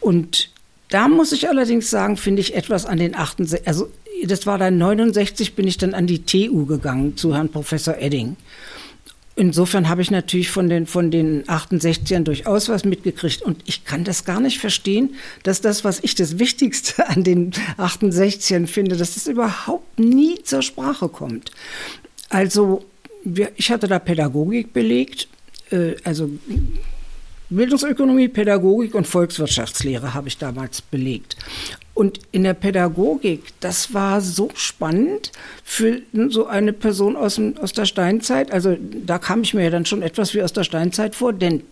Und 0.00 0.50
da 0.94 1.08
muss 1.08 1.32
ich 1.32 1.48
allerdings 1.48 1.90
sagen, 1.90 2.16
finde 2.16 2.40
ich 2.40 2.54
etwas 2.54 2.86
an 2.86 2.98
den 2.98 3.16
68, 3.16 3.66
also 3.66 3.90
das 4.22 4.46
war 4.46 4.58
dann 4.58 4.78
69, 4.78 5.56
bin 5.56 5.66
ich 5.66 5.76
dann 5.76 5.92
an 5.92 6.06
die 6.06 6.22
TU 6.22 6.66
gegangen 6.66 7.16
zu 7.16 7.34
Herrn 7.34 7.48
Professor 7.48 7.98
Edding. 7.98 8.36
Insofern 9.34 9.88
habe 9.88 10.02
ich 10.02 10.12
natürlich 10.12 10.52
von 10.52 10.68
den, 10.68 10.86
von 10.86 11.10
den 11.10 11.42
68ern 11.46 12.22
durchaus 12.22 12.68
was 12.68 12.84
mitgekriegt. 12.84 13.42
Und 13.42 13.60
ich 13.64 13.84
kann 13.84 14.04
das 14.04 14.24
gar 14.24 14.38
nicht 14.38 14.60
verstehen, 14.60 15.16
dass 15.42 15.60
das, 15.60 15.82
was 15.82 15.98
ich 15.98 16.14
das 16.14 16.38
Wichtigste 16.38 17.08
an 17.08 17.24
den 17.24 17.50
68ern 17.76 18.68
finde, 18.68 18.96
dass 18.96 19.14
das 19.14 19.26
überhaupt 19.26 19.98
nie 19.98 20.40
zur 20.44 20.62
Sprache 20.62 21.08
kommt. 21.08 21.50
Also, 22.28 22.84
ich 23.56 23.72
hatte 23.72 23.88
da 23.88 23.98
Pädagogik 23.98 24.72
belegt, 24.72 25.26
äh, 25.72 25.96
also 26.04 26.30
Bildungsökonomie, 27.56 28.28
Pädagogik 28.28 28.94
und 28.94 29.06
Volkswirtschaftslehre 29.06 30.14
habe 30.14 30.28
ich 30.28 30.38
damals 30.38 30.82
belegt. 30.82 31.36
Und 31.94 32.20
in 32.32 32.42
der 32.42 32.54
Pädagogik, 32.54 33.52
das 33.60 33.94
war 33.94 34.20
so 34.20 34.50
spannend 34.54 35.30
für 35.62 36.02
so 36.28 36.46
eine 36.46 36.72
Person 36.72 37.16
aus, 37.16 37.36
dem, 37.36 37.56
aus 37.58 37.72
der 37.72 37.84
Steinzeit. 37.84 38.52
Also 38.52 38.76
da 38.80 39.18
kam 39.18 39.42
ich 39.42 39.54
mir 39.54 39.64
ja 39.64 39.70
dann 39.70 39.86
schon 39.86 40.02
etwas 40.02 40.34
wie 40.34 40.42
aus 40.42 40.52
der 40.52 40.64
Steinzeit 40.64 41.14
vor, 41.14 41.32
denn 41.32 41.62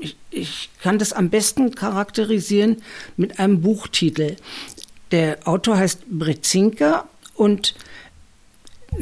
ich, 0.00 0.16
ich 0.30 0.70
kann 0.80 0.98
das 0.98 1.12
am 1.12 1.30
besten 1.30 1.74
charakterisieren 1.74 2.82
mit 3.16 3.38
einem 3.38 3.60
Buchtitel. 3.60 4.36
Der 5.10 5.38
Autor 5.46 5.76
heißt 5.76 6.06
Brezinka 6.08 7.08
und 7.34 7.74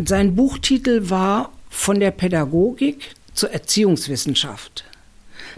sein 0.05 0.35
Buchtitel 0.35 1.11
war 1.11 1.53
Von 1.69 2.01
der 2.01 2.11
Pädagogik 2.11 3.15
zur 3.33 3.51
Erziehungswissenschaft. 3.51 4.85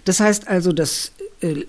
Das 0.04 0.20
heißt 0.20 0.48
also, 0.48 0.72
das 0.72 1.12
äh, 1.40 1.64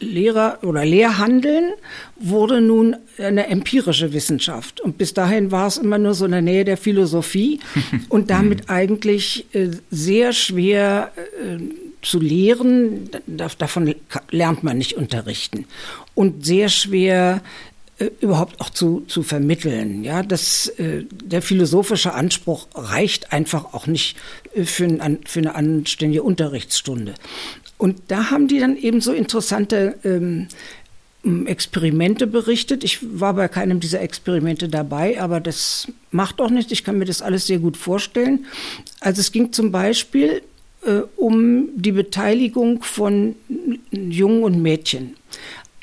Lehrer 0.00 0.58
oder 0.62 0.84
Lehrhandeln 0.84 1.72
wurde 2.16 2.60
nun 2.60 2.96
eine 3.18 3.48
empirische 3.48 4.12
Wissenschaft. 4.12 4.80
Und 4.80 4.98
bis 4.98 5.14
dahin 5.14 5.50
war 5.50 5.66
es 5.66 5.78
immer 5.78 5.98
nur 5.98 6.14
so 6.14 6.24
in 6.24 6.30
der 6.30 6.42
Nähe 6.42 6.64
der 6.64 6.76
Philosophie 6.76 7.60
und 8.08 8.30
damit 8.30 8.70
eigentlich 8.70 9.46
äh, 9.52 9.70
sehr 9.90 10.32
schwer 10.32 11.12
äh, 11.16 11.58
zu 12.02 12.20
lehren. 12.20 13.10
Davon 13.26 13.94
lernt 14.30 14.62
man 14.62 14.78
nicht 14.78 14.94
unterrichten. 14.94 15.66
Und 16.14 16.46
sehr 16.46 16.68
schwer 16.68 17.42
äh, 17.98 18.10
überhaupt 18.20 18.60
auch 18.60 18.70
zu, 18.70 19.04
zu 19.08 19.22
vermitteln. 19.22 20.04
Ja, 20.04 20.22
das, 20.22 20.68
äh, 20.78 21.04
der 21.10 21.42
philosophische 21.42 22.14
Anspruch 22.14 22.68
reicht 22.74 23.32
einfach 23.32 23.74
auch 23.74 23.86
nicht 23.86 24.16
äh, 24.54 24.64
für, 24.64 24.84
ein, 24.84 25.18
für 25.24 25.40
eine 25.40 25.54
anständige 25.54 26.22
Unterrichtsstunde. 26.22 27.14
Und 27.76 28.02
da 28.08 28.30
haben 28.30 28.48
die 28.48 28.58
dann 28.58 28.76
eben 28.76 29.00
so 29.00 29.12
interessante 29.12 29.98
ähm, 30.04 30.48
Experimente 31.46 32.26
berichtet. 32.26 32.84
Ich 32.84 32.98
war 33.02 33.34
bei 33.34 33.48
keinem 33.48 33.80
dieser 33.80 34.00
Experimente 34.00 34.68
dabei, 34.68 35.20
aber 35.20 35.40
das 35.40 35.88
macht 36.10 36.40
auch 36.40 36.50
nichts. 36.50 36.72
Ich 36.72 36.84
kann 36.84 36.98
mir 36.98 37.04
das 37.04 37.22
alles 37.22 37.46
sehr 37.46 37.58
gut 37.58 37.76
vorstellen. 37.76 38.46
Also 39.00 39.20
es 39.20 39.32
ging 39.32 39.52
zum 39.52 39.72
Beispiel 39.72 40.42
äh, 40.86 41.00
um 41.16 41.68
die 41.74 41.92
Beteiligung 41.92 42.82
von 42.82 43.34
Jungen 43.90 44.44
und 44.44 44.62
Mädchen. 44.62 45.16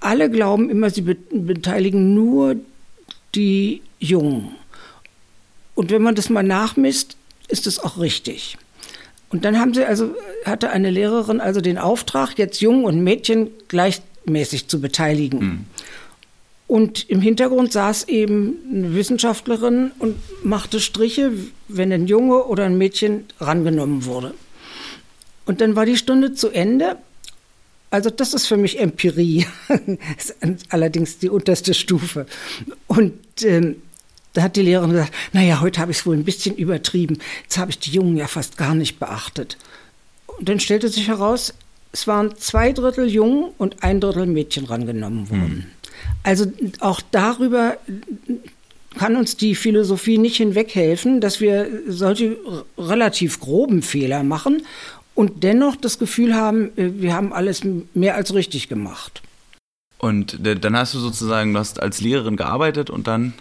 Alle 0.05 0.29
glauben 0.29 0.69
immer, 0.69 0.91
sie 0.91 1.01
be 1.01 1.17
beteiligen 1.31 2.13
nur 2.13 2.57
die 3.33 3.81
Jungen. 3.99 4.55
Und 5.73 5.89
wenn 5.89 6.03
man 6.03 6.13
das 6.13 6.29
mal 6.29 6.43
nachmisst, 6.43 7.17
ist 7.47 7.65
das 7.65 7.79
auch 7.79 7.99
richtig. 7.99 8.57
Und 9.29 9.45
dann 9.45 9.59
haben 9.59 9.73
sie 9.73 9.83
also, 9.83 10.15
hatte 10.45 10.69
eine 10.69 10.91
Lehrerin 10.91 11.41
also 11.41 11.59
den 11.59 11.79
Auftrag, 11.79 12.37
jetzt 12.37 12.61
Jungen 12.61 12.85
und 12.85 13.03
Mädchen 13.03 13.49
gleichmäßig 13.67 14.67
zu 14.67 14.79
beteiligen. 14.79 15.39
Mhm. 15.39 15.65
Und 16.67 17.09
im 17.09 17.21
Hintergrund 17.21 17.73
saß 17.73 18.07
eben 18.07 18.57
eine 18.71 18.95
Wissenschaftlerin 18.95 19.91
und 19.97 20.17
machte 20.43 20.79
Striche, 20.79 21.31
wenn 21.67 21.91
ein 21.91 22.05
Junge 22.05 22.43
oder 22.45 22.65
ein 22.65 22.77
Mädchen 22.77 23.25
rangenommen 23.39 24.05
wurde. 24.05 24.35
Und 25.45 25.61
dann 25.61 25.75
war 25.75 25.85
die 25.87 25.97
Stunde 25.97 26.33
zu 26.33 26.49
Ende. 26.49 26.97
Also 27.95 28.09
das 28.09 28.33
ist 28.33 28.45
für 28.45 28.57
mich 28.57 28.77
Empirie, 28.77 29.47
allerdings 30.69 31.17
die 31.17 31.29
unterste 31.29 31.73
Stufe. 31.73 32.25
Und 32.87 33.13
ähm, 33.41 33.77
da 34.33 34.41
hat 34.41 34.57
die 34.57 34.63
Lehrerin 34.63 34.91
gesagt, 34.91 35.13
naja, 35.31 35.61
heute 35.61 35.79
habe 35.79 35.93
ich 35.93 35.99
es 35.99 36.05
wohl 36.05 36.17
ein 36.17 36.25
bisschen 36.25 36.57
übertrieben. 36.57 37.19
Jetzt 37.43 37.57
habe 37.57 37.71
ich 37.71 37.79
die 37.79 37.91
Jungen 37.91 38.17
ja 38.17 38.27
fast 38.27 38.57
gar 38.57 38.75
nicht 38.75 38.99
beachtet. 38.99 39.57
Und 40.27 40.49
dann 40.49 40.59
stellte 40.59 40.89
sich 40.89 41.07
heraus, 41.07 41.53
es 41.93 42.05
waren 42.05 42.35
zwei 42.35 42.73
Drittel 42.73 43.07
Jungen 43.07 43.53
und 43.57 43.81
ein 43.81 44.01
Drittel 44.01 44.25
Mädchen 44.25 44.65
rangenommen 44.65 45.29
worden. 45.29 45.71
Also 46.23 46.51
auch 46.81 46.99
darüber 47.11 47.77
kann 48.97 49.15
uns 49.15 49.37
die 49.37 49.55
Philosophie 49.55 50.17
nicht 50.17 50.35
hinweghelfen, 50.35 51.21
dass 51.21 51.39
wir 51.39 51.69
solche 51.87 52.35
relativ 52.77 53.39
groben 53.39 53.81
Fehler 53.81 54.23
machen 54.23 54.63
und 55.15 55.43
dennoch 55.43 55.75
das 55.75 55.97
Gefühl 55.97 56.35
haben, 56.35 56.69
äh, 56.77 56.91
wir 57.01 57.13
haben 57.15 57.33
alles 57.33 57.61
mehr 57.93 58.15
als 58.15 58.33
richtig 58.33 58.69
gemacht. 58.69 59.21
Und 59.97 60.45
äh, 60.45 60.55
dann 60.55 60.75
hast 60.77 60.93
du 60.93 60.99
sozusagen, 60.99 61.53
du 61.53 61.59
hast 61.59 61.81
als 61.81 62.01
Lehrerin 62.01 62.35
gearbeitet 62.35 62.89
und 62.89 63.07
dann 63.07 63.33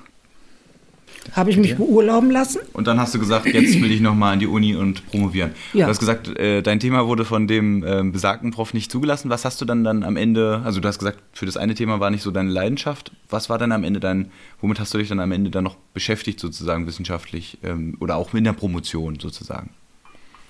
Habe 1.33 1.51
ich 1.51 1.57
mich 1.57 1.75
beurlauben 1.77 2.31
lassen? 2.31 2.61
und 2.75 2.87
dann 2.87 3.01
hast 3.01 3.15
du 3.15 3.19
gesagt, 3.19 3.47
jetzt 3.47 3.81
will 3.83 3.91
ich 3.91 4.01
nochmal 4.01 4.35
an 4.35 4.39
die 4.39 4.47
Uni 4.47 4.77
und 4.77 5.05
promovieren. 5.11 5.51
Ja. 5.73 5.87
Du 5.87 5.91
hast 5.91 5.99
gesagt, 5.99 6.29
äh, 6.39 6.63
dein 6.63 6.79
Thema 6.81 7.07
wurde 7.07 7.25
von 7.25 7.49
dem 7.49 7.83
ähm, 7.85 8.13
besagten 8.13 8.51
Prof 8.53 8.73
nicht 8.73 8.91
zugelassen. 8.93 9.31
Was 9.31 9.45
hast 9.45 9.61
du 9.61 9.65
dann 9.65 9.83
dann 9.85 10.05
am 10.05 10.17
Ende, 10.17 10.63
also 10.65 10.81
du 10.81 10.87
hast 10.89 10.99
gesagt, 10.99 11.19
für 11.33 11.45
das 11.47 11.57
eine 11.57 11.75
Thema 11.75 11.99
war 11.99 12.11
nicht 12.11 12.23
so 12.23 12.31
deine 12.31 12.51
Leidenschaft. 12.51 13.11
Was 13.29 13.51
war 13.51 13.59
dann 13.59 13.73
am 13.73 13.83
Ende 13.85 13.99
dein, 14.01 14.31
womit 14.61 14.79
hast 14.79 14.95
du 14.95 14.99
dich 14.99 15.09
dann 15.09 15.19
am 15.21 15.33
Ende 15.33 15.51
dann 15.51 15.65
noch 15.65 15.77
beschäftigt 15.93 16.39
sozusagen 16.39 16.87
wissenschaftlich 16.87 17.59
ähm, 17.65 17.97
oder 18.01 18.17
auch 18.17 18.33
in 18.33 18.45
der 18.45 18.53
Promotion 18.53 19.19
sozusagen? 19.19 19.71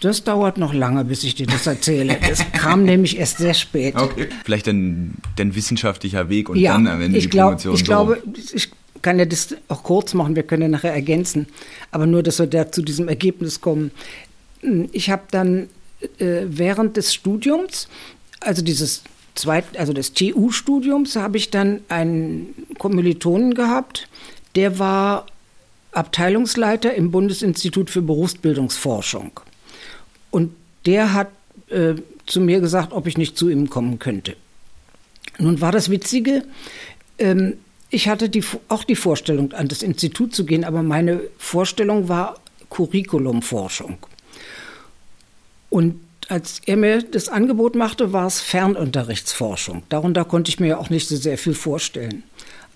Das 0.05 0.23
dauert 0.23 0.59
noch 0.59 0.75
lange, 0.75 1.03
bis 1.07 1.25
ich 1.25 1.35
dir 1.35 1.47
das 1.47 1.67
erzähle. 1.67 2.19
Das 2.29 2.45
kam 2.53 2.85
nämlich 2.85 3.17
erst 3.19 3.39
sehr 3.39 3.55
spät. 3.55 3.97
Okay. 3.97 4.29
Vielleicht 4.45 4.67
dann 4.67 5.15
dein 5.37 5.55
wissenschaftlicher 5.55 6.29
Weg 6.29 6.51
und 6.51 6.59
ja, 6.59 6.75
dann 6.75 6.87
am 6.89 7.01
Ende 7.01 7.17
ich 7.17 7.25
die 7.25 7.31
glaub, 7.31 7.63
Promotion. 7.63 7.75
Ich 7.75 7.81
so. 7.81 7.85
glaube, 7.87 8.23
ich 8.53 8.71
kann 9.01 9.19
ja 9.19 9.25
das 9.25 9.57
auch 9.69 9.83
kurz 9.83 10.13
machen, 10.13 10.37
wir 10.37 10.43
können 10.43 10.61
ja 10.61 10.69
nachher 10.69 10.93
ergänzen. 10.93 11.47
Aber 11.91 12.07
nur, 12.07 12.23
dass 12.23 12.39
wir 12.39 12.47
da 12.47 12.71
zu 12.71 12.83
diesem 12.83 13.09
Ergebnis 13.09 13.63
kommen. 13.63 13.93
Ich 14.93 15.09
habe 15.09 15.23
dann 15.31 15.69
äh, 16.19 16.43
während 16.49 16.99
des 16.99 17.15
Studiums, 17.15 17.89
also 18.41 18.61
dieses 18.61 19.05
zweit, 19.35 19.65
also 19.79 19.95
des 19.95 20.13
TU-Studiums, 20.13 21.17
habe 21.17 21.39
ich 21.39 21.51
dann 21.51 21.81
einen 21.89 22.55
Kommilitonen 22.79 23.55
gehabt, 23.55 24.07
der 24.55 24.79
war 24.79 25.25
Abteilungsleiter 25.93 26.93
im 26.93 27.11
Bundesinstitut 27.11 27.89
für 27.89 28.03
Berufsbildungsforschung. 28.03 29.41
Der 30.87 31.15
hat 31.15 31.29
äh, 31.69 31.95
zu 32.27 32.41
mir 32.41 32.61
gesagt, 32.61 32.93
ob 32.93 33.07
ich 33.07 33.19
nicht 33.19 33.37
zu 33.37 33.49
ihm 33.49 33.71
kommen 33.71 33.99
könnte. 33.99 34.37
Nun 35.39 35.61
war 35.61 35.73
das 35.73 35.91
Witzige, 35.91 36.45
ähm, 37.19 37.55
ich 37.91 38.09
hatte 38.09 38.29
die, 38.29 38.43
auch 38.69 38.85
die 38.85 38.97
Vorstellung, 38.97 39.53
an 39.53 39.69
das 39.69 39.83
Institut 39.83 40.35
zu 40.35 40.45
gehen, 40.45 40.65
aber 40.65 40.83
meine 40.83 41.21
Vorstellung 41.39 42.09
war 42.09 42.41
Curriculumforschung. 42.69 43.99
Und 45.71 46.01
als 46.29 46.61
er 46.67 46.77
mir 46.77 47.03
das 47.03 47.29
Angebot 47.29 47.77
machte, 47.77 48.13
war 48.13 48.27
es 48.27 48.41
Fernunterrichtsforschung. 48.41 49.85
Darunter 49.91 50.25
konnte 50.25 50.49
ich 50.49 50.59
mir 50.59 50.69
ja 50.69 50.79
auch 50.79 50.91
nicht 50.91 51.09
so 51.09 51.17
sehr 51.17 51.39
viel 51.39 51.55
vorstellen. 51.55 52.25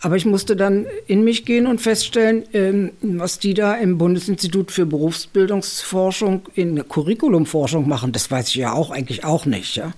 Aber 0.00 0.16
ich 0.16 0.24
musste 0.24 0.54
dann 0.54 0.86
in 1.06 1.24
mich 1.24 1.44
gehen 1.44 1.66
und 1.66 1.80
feststellen, 1.80 2.44
ähm, 2.52 2.92
was 3.00 3.38
die 3.38 3.54
da 3.54 3.74
im 3.74 3.98
Bundesinstitut 3.98 4.70
für 4.70 4.86
Berufsbildungsforschung 4.86 6.42
in 6.54 6.86
Curriculumforschung 6.86 7.88
machen, 7.88 8.12
das 8.12 8.30
weiß 8.30 8.48
ich 8.48 8.54
ja 8.54 8.72
auch 8.72 8.90
eigentlich 8.90 9.24
auch 9.24 9.44
nicht. 9.44 9.76
Ja? 9.76 9.92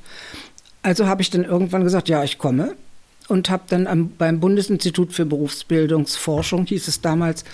Also 0.83 1.07
habe 1.07 1.21
ich 1.21 1.31
dann 1.31 1.45
irgendwann 1.45 1.85
gesagt, 1.85 2.09
ja, 2.09 2.25
ich 2.25 2.39
komme 2.39 2.75
und 3.29 3.51
habe 3.51 3.65
dann 3.69 3.87
am, 3.87 4.11
beim 4.17 4.41
Bundesinstitut 4.41 5.13
für 5.13 5.27
Berufsbildungsforschung, 5.27 6.67
hieß 6.67 6.89
es 6.89 7.03
damals, 7.03 7.45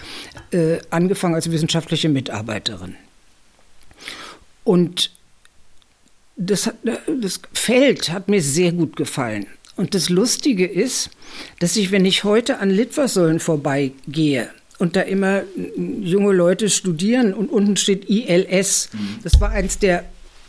äh, 0.52 0.78
angefangen 0.90 1.34
als 1.34 1.50
wissenschaftliche 1.50 2.08
Mitarbeiterin. 2.08 2.94
Und 4.62 5.10
das, 6.36 6.66
hat, 6.66 6.76
das 7.20 7.40
Feld 7.52 8.10
hat 8.10 8.28
mir 8.28 8.42
sehr 8.42 8.72
gut 8.72 8.96
gefallen. 8.96 9.46
Und 9.76 9.94
das 9.94 10.08
Lustige 10.08 10.66
ist, 10.66 11.10
dass 11.58 11.76
ich, 11.76 11.90
wenn 11.90 12.04
ich 12.04 12.24
heute 12.24 12.58
an 12.58 12.70
Litfaßsäulen 12.70 13.40
vorbeigehe 13.40 14.48
und 14.78 14.96
da 14.96 15.02
immer 15.02 15.42
junge 16.00 16.32
Leute 16.32 16.68
studieren 16.70 17.32
und 17.34 17.50
unten 17.50 17.76
steht 17.76 18.08
ILS, 18.08 18.90
das 19.22 19.40
war 19.40 19.50
eins 19.50 19.78
der 19.78 20.04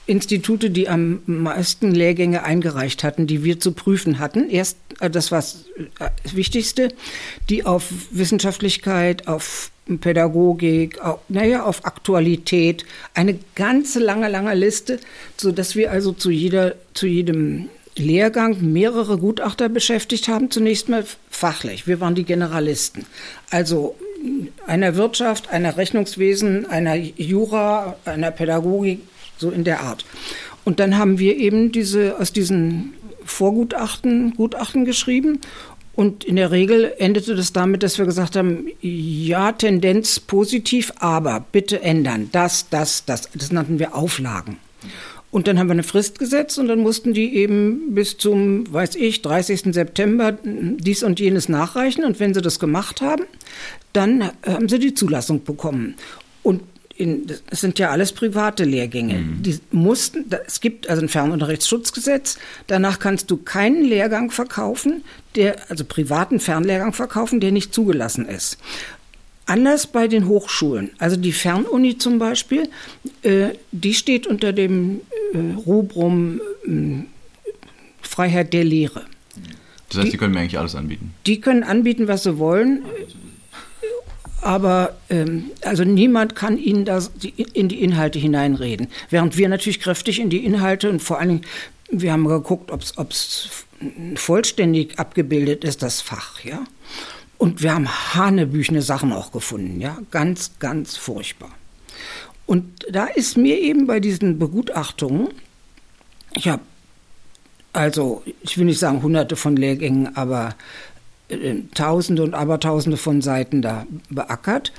Institute, 0.07 0.69
die 0.69 0.87
am 0.87 1.19
meisten 1.25 1.91
Lehrgänge 1.91 2.43
eingereicht 2.43 3.03
hatten, 3.03 3.27
die 3.27 3.43
wir 3.43 3.59
zu 3.59 3.73
prüfen 3.73 4.19
hatten. 4.19 4.49
Erst, 4.49 4.77
äh, 5.01 5.09
das 5.09 5.31
war 5.31 5.43
das 6.23 6.35
Wichtigste, 6.35 6.89
die 7.49 7.65
auf 7.65 7.91
Wissenschaftlichkeit, 8.11 9.27
auf 9.27 9.69
Pädagogik, 9.99 10.99
auf, 11.01 11.19
naja, 11.27 11.63
auf 11.63 11.85
Aktualität, 11.85 12.85
eine 13.13 13.37
ganze 13.55 13.99
lange, 13.99 14.29
lange 14.29 14.53
Liste, 14.53 14.99
so 15.35 15.51
dass 15.51 15.75
wir 15.75 15.91
also 15.91 16.13
zu 16.13 16.29
jeder, 16.29 16.75
zu 16.93 17.05
jedem 17.05 17.69
Lehrgang 17.97 18.73
mehrere 18.73 19.17
Gutachter 19.17 19.69
beschäftigt 19.69 20.27
haben. 20.27 20.51
Zunächst 20.51 20.89
mal 20.89 21.05
fachlich. 21.29 21.87
Wir 21.87 21.99
waren 21.99 22.15
die 22.15 22.23
Generalisten. 22.23 23.05
Also 23.49 23.95
einer 24.65 24.95
Wirtschaft, 24.95 25.49
einer 25.49 25.77
Rechnungswesen, 25.77 26.65
einer 26.65 26.95
Jura, 26.95 27.95
einer 28.05 28.31
Pädagogik, 28.31 29.01
so 29.37 29.51
in 29.51 29.63
der 29.63 29.81
Art. 29.81 30.05
Und 30.63 30.79
dann 30.79 30.97
haben 30.97 31.19
wir 31.19 31.37
eben 31.37 31.71
diese, 31.71 32.19
aus 32.19 32.33
diesen 32.33 32.93
Vorgutachten 33.23 34.33
Gutachten 34.35 34.85
geschrieben. 34.85 35.39
Und 35.93 36.23
in 36.23 36.35
der 36.35 36.51
Regel 36.51 36.93
endete 36.99 37.35
das 37.35 37.53
damit, 37.53 37.83
dass 37.83 37.97
wir 37.97 38.05
gesagt 38.05 38.35
haben, 38.35 38.67
ja, 38.81 39.51
Tendenz 39.51 40.19
positiv, 40.19 40.93
aber 40.99 41.45
bitte 41.51 41.81
ändern. 41.81 42.29
Das, 42.31 42.69
das, 42.69 43.05
das. 43.05 43.29
Das 43.33 43.51
nannten 43.51 43.79
wir 43.79 43.95
Auflagen. 43.95 44.57
Und 45.37 45.47
dann 45.47 45.59
haben 45.59 45.67
wir 45.67 45.73
eine 45.73 45.83
Frist 45.83 46.17
gesetzt 46.17 46.57
und 46.57 46.67
dann 46.67 46.79
mussten 46.79 47.13
die 47.13 47.35
eben 47.35 47.93
bis 47.93 48.17
zum, 48.17 48.73
weiß 48.73 48.95
ich, 48.95 49.21
30. 49.21 49.71
September 49.71 50.35
dies 50.43 51.03
und 51.03 51.19
jenes 51.19 51.47
nachreichen. 51.47 52.03
Und 52.05 52.19
wenn 52.19 52.33
sie 52.33 52.41
das 52.41 52.57
gemacht 52.57 53.01
haben, 53.01 53.25
dann 53.93 54.31
haben 54.43 54.67
sie 54.67 54.79
die 54.79 54.95
Zulassung 54.95 55.43
bekommen. 55.43 55.93
Und 56.41 56.63
in, 56.95 57.27
das 57.27 57.61
sind 57.61 57.77
ja 57.77 57.91
alles 57.91 58.13
private 58.13 58.63
Lehrgänge. 58.63 59.19
Mhm. 59.19 59.43
Die 59.43 59.59
mussten, 59.69 60.25
es 60.47 60.59
gibt 60.59 60.89
also 60.89 61.03
ein 61.03 61.07
Fernunterrichtsschutzgesetz. 61.07 62.39
Danach 62.65 62.97
kannst 62.97 63.29
du 63.29 63.37
keinen 63.37 63.83
Lehrgang 63.83 64.31
verkaufen, 64.31 65.03
der, 65.35 65.69
also 65.69 65.85
privaten 65.85 66.39
Fernlehrgang 66.39 66.93
verkaufen, 66.93 67.39
der 67.41 67.51
nicht 67.51 67.75
zugelassen 67.75 68.27
ist. 68.27 68.57
Anders 69.47 69.87
bei 69.87 70.09
den 70.09 70.27
Hochschulen. 70.27 70.91
Also 70.97 71.15
die 71.15 71.31
Fernuni 71.31 71.97
zum 71.97 72.19
Beispiel, 72.19 72.69
äh, 73.23 73.49
die 73.71 73.93
steht 73.93 74.27
unter 74.27 74.51
dem 74.51 74.99
äh, 75.33 75.37
Rubrum 75.65 76.41
äh, 76.65 77.05
Freiheit 78.01 78.51
der 78.51 78.65
Lehre. 78.65 79.05
Das 79.87 79.99
heißt, 79.99 80.07
die, 80.07 80.11
die 80.11 80.17
können 80.17 80.33
mir 80.33 80.41
eigentlich 80.41 80.59
alles 80.59 80.75
anbieten. 80.75 81.13
Die 81.25 81.39
können 81.39 81.63
anbieten, 81.63 82.09
was 82.09 82.23
sie 82.23 82.37
wollen. 82.37 82.83
Aber 84.41 84.97
ähm, 85.09 85.51
also 85.61 85.85
niemand 85.85 86.35
kann 86.35 86.57
ihnen 86.57 86.83
das 86.83 87.11
in 87.53 87.69
die 87.69 87.81
Inhalte 87.81 88.19
hineinreden. 88.19 88.87
Während 89.09 89.37
wir 89.37 89.47
natürlich 89.47 89.79
kräftig 89.79 90.19
in 90.19 90.29
die 90.29 90.45
Inhalte 90.45 90.89
und 90.89 91.01
vor 91.01 91.19
allen 91.19 91.29
Dingen, 91.29 91.41
wir 91.89 92.11
haben 92.11 92.27
geguckt, 92.27 92.69
ob 92.71 93.11
es 93.11 93.49
vollständig 94.15 94.99
abgebildet 94.99 95.63
ist, 95.63 95.81
das 95.81 96.01
Fach, 96.01 96.43
ja. 96.43 96.65
Und 97.37 97.61
wir 97.61 97.73
haben 97.73 97.87
hanebüchene 97.87 98.81
Sachen 98.81 99.13
auch 99.13 99.31
gefunden, 99.31 99.79
ja, 99.79 99.97
ganz, 100.11 100.51
ganz 100.59 100.97
furchtbar. 100.97 101.51
Und 102.45 102.85
da 102.89 103.05
ist 103.05 103.37
mir 103.37 103.59
eben 103.59 103.87
bei 103.87 103.99
diesen 103.99 104.39
Begutachtungen, 104.39 105.29
ich 106.33 106.47
habe 106.47 106.61
also, 107.73 108.23
ich 108.41 108.57
will 108.57 108.65
nicht 108.65 108.79
sagen 108.79 109.03
hunderte 109.03 109.35
von 109.35 109.55
Lehrgängen, 109.55 110.15
aber 110.15 110.55
äh, 111.29 111.55
Tausende 111.75 112.23
und 112.23 112.33
Abertausende 112.33 112.97
von 112.97 113.21
Seiten 113.21 113.61
da 113.61 113.85
beackert. 114.09 114.71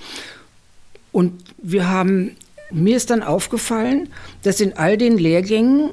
Und 1.13 1.45
wir 1.59 1.89
haben, 1.89 2.37
mir 2.73 2.97
ist 2.97 3.11
dann 3.11 3.23
aufgefallen, 3.23 4.09
dass 4.43 4.61
in 4.61 4.77
all 4.77 4.97
den 4.97 5.17
Lehrgängen 5.17 5.91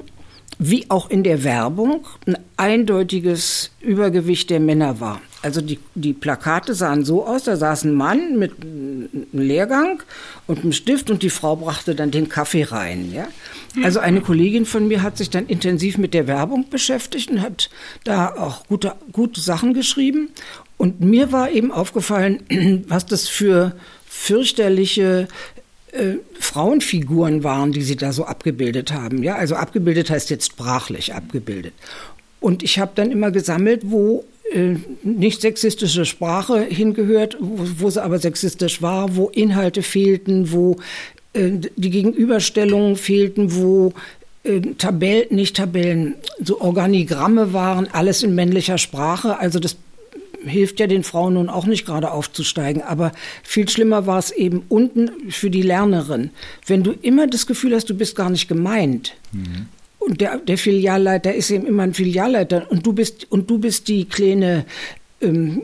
wie 0.58 0.86
auch 0.90 1.10
in 1.10 1.22
der 1.22 1.44
Werbung 1.44 2.06
ein 2.26 2.38
eindeutiges 2.56 3.70
Übergewicht 3.80 4.50
der 4.50 4.60
Männer 4.60 4.98
war. 4.98 5.20
Also 5.46 5.60
die, 5.60 5.78
die 5.94 6.12
Plakate 6.12 6.74
sahen 6.74 7.04
so 7.04 7.24
aus, 7.24 7.44
da 7.44 7.56
saß 7.56 7.84
ein 7.84 7.94
Mann 7.94 8.36
mit 8.36 8.60
einem 8.60 9.08
Lehrgang 9.32 10.02
und 10.48 10.58
einem 10.58 10.72
Stift 10.72 11.08
und 11.08 11.22
die 11.22 11.30
Frau 11.30 11.54
brachte 11.54 11.94
dann 11.94 12.10
den 12.10 12.28
Kaffee 12.28 12.64
rein. 12.64 13.12
Ja? 13.12 13.28
Also 13.84 14.00
eine 14.00 14.22
Kollegin 14.22 14.66
von 14.66 14.88
mir 14.88 15.04
hat 15.04 15.16
sich 15.16 15.30
dann 15.30 15.46
intensiv 15.46 15.98
mit 15.98 16.14
der 16.14 16.26
Werbung 16.26 16.68
beschäftigt 16.68 17.30
und 17.30 17.42
hat 17.42 17.70
da 18.02 18.34
auch 18.34 18.66
gute, 18.66 18.96
gute 19.12 19.40
Sachen 19.40 19.72
geschrieben. 19.72 20.30
Und 20.78 21.00
mir 21.00 21.30
war 21.30 21.48
eben 21.52 21.70
aufgefallen, 21.70 22.84
was 22.88 23.06
das 23.06 23.28
für 23.28 23.76
fürchterliche 24.04 25.28
äh, 25.92 26.14
Frauenfiguren 26.40 27.44
waren, 27.44 27.70
die 27.70 27.82
sie 27.82 27.94
da 27.94 28.12
so 28.12 28.24
abgebildet 28.24 28.92
haben. 28.92 29.22
Ja, 29.22 29.36
also 29.36 29.54
abgebildet 29.54 30.10
heißt 30.10 30.28
jetzt 30.28 30.46
sprachlich 30.46 31.14
abgebildet. 31.14 31.72
Und 32.40 32.64
ich 32.64 32.80
habe 32.80 32.90
dann 32.96 33.12
immer 33.12 33.30
gesammelt, 33.30 33.82
wo 33.84 34.24
nicht 35.02 35.40
sexistische 35.40 36.04
Sprache 36.04 36.62
hingehört, 36.62 37.36
wo, 37.40 37.64
wo, 37.78 37.90
sie 37.90 38.02
aber 38.02 38.18
sexistisch 38.18 38.80
war, 38.80 39.16
wo 39.16 39.28
Inhalte 39.28 39.82
fehlten, 39.82 40.52
wo 40.52 40.76
äh, 41.32 41.50
die 41.76 41.90
Gegenüberstellungen 41.90 42.96
fehlten, 42.96 43.54
wo 43.54 43.92
äh, 44.44 44.60
Tabellen, 44.78 45.26
nicht 45.30 45.56
Tabellen, 45.56 46.14
so 46.42 46.60
Organigramme 46.60 47.52
waren, 47.52 47.88
alles 47.92 48.22
in 48.22 48.34
männlicher 48.34 48.78
Sprache. 48.78 49.38
Also 49.38 49.58
das 49.58 49.76
hilft 50.44 50.80
ja 50.80 50.86
den 50.86 51.02
Frauen 51.02 51.34
nun 51.34 51.48
auch 51.48 51.66
nicht 51.66 51.84
gerade 51.84 52.10
aufzusteigen. 52.10 52.82
Aber 52.82 53.12
viel 53.42 53.68
schlimmer 53.68 54.06
war 54.06 54.18
es 54.18 54.30
eben 54.30 54.62
unten 54.68 55.30
für 55.30 55.50
die 55.50 55.62
Lernerin. 55.62 56.30
Wenn 56.66 56.82
du 56.82 56.92
immer 56.92 57.26
das 57.26 57.46
Gefühl 57.46 57.74
hast, 57.74 57.90
du 57.90 57.94
bist 57.94 58.16
gar 58.16 58.30
nicht 58.30 58.48
gemeint. 58.48 59.14
Mhm. 59.32 59.66
Und 60.06 60.20
der, 60.20 60.38
der 60.38 60.56
Filialleiter 60.56 61.34
ist 61.34 61.50
eben 61.50 61.66
immer 61.66 61.82
ein 61.82 61.94
Filialleiter. 61.94 62.70
Und 62.70 62.86
du 62.86 62.92
bist, 62.92 63.30
und 63.30 63.50
du 63.50 63.58
bist 63.58 63.88
die 63.88 64.04
kleine 64.04 64.64
ähm, 65.20 65.62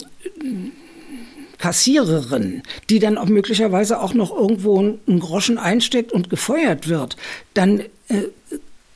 Kassiererin, 1.58 2.62
die 2.90 2.98
dann 2.98 3.18
auch 3.18 3.28
möglicherweise 3.28 4.00
auch 4.00 4.14
noch 4.14 4.36
irgendwo 4.36 4.80
einen 4.80 5.20
Groschen 5.20 5.58
einsteckt 5.58 6.10
und 6.10 6.28
gefeuert 6.28 6.88
wird, 6.88 7.16
dann 7.54 7.80
äh, 8.08 8.24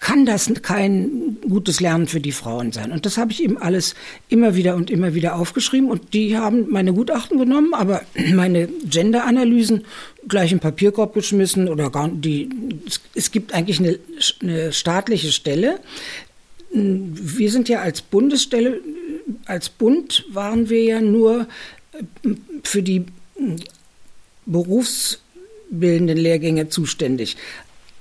kann 0.00 0.26
das 0.26 0.52
kein 0.62 1.38
gutes 1.48 1.80
Lernen 1.80 2.06
für 2.06 2.20
die 2.20 2.32
Frauen 2.32 2.72
sein. 2.72 2.92
Und 2.92 3.06
das 3.06 3.16
habe 3.16 3.32
ich 3.32 3.42
eben 3.42 3.56
alles 3.56 3.94
immer 4.28 4.54
wieder 4.54 4.76
und 4.76 4.90
immer 4.90 5.14
wieder 5.14 5.36
aufgeschrieben. 5.36 5.90
Und 5.90 6.12
die 6.12 6.36
haben 6.36 6.70
meine 6.70 6.92
Gutachten 6.92 7.38
genommen, 7.38 7.72
aber 7.72 8.02
meine 8.34 8.68
Gender-Analysen 8.84 9.84
gleich 10.28 10.52
im 10.52 10.60
Papierkorb 10.60 11.14
geschmissen 11.14 11.68
oder 11.68 11.90
gar 11.90 12.08
die. 12.08 12.48
Es 13.14 13.30
gibt 13.30 13.54
eigentlich 13.54 13.78
eine, 13.78 13.98
eine 14.42 14.72
staatliche 14.72 15.32
Stelle. 15.32 15.80
Wir 16.70 17.50
sind 17.50 17.68
ja 17.68 17.80
als 17.80 18.02
Bundesstelle, 18.02 18.80
als 19.46 19.68
Bund 19.68 20.26
waren 20.30 20.68
wir 20.68 20.82
ja 20.82 21.00
nur 21.00 21.46
für 22.64 22.82
die 22.82 23.06
berufsbildenden 24.44 26.18
Lehrgänge 26.18 26.68
zuständig. 26.68 27.36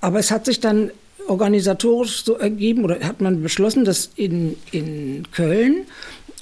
Aber 0.01 0.19
es 0.19 0.31
hat 0.31 0.45
sich 0.45 0.59
dann 0.59 0.91
organisatorisch 1.27 2.23
so 2.23 2.35
ergeben 2.35 2.83
oder 2.83 2.99
hat 3.01 3.21
man 3.21 3.41
beschlossen, 3.41 3.85
dass 3.85 4.11
in, 4.15 4.55
in 4.71 5.23
Köln, 5.31 5.85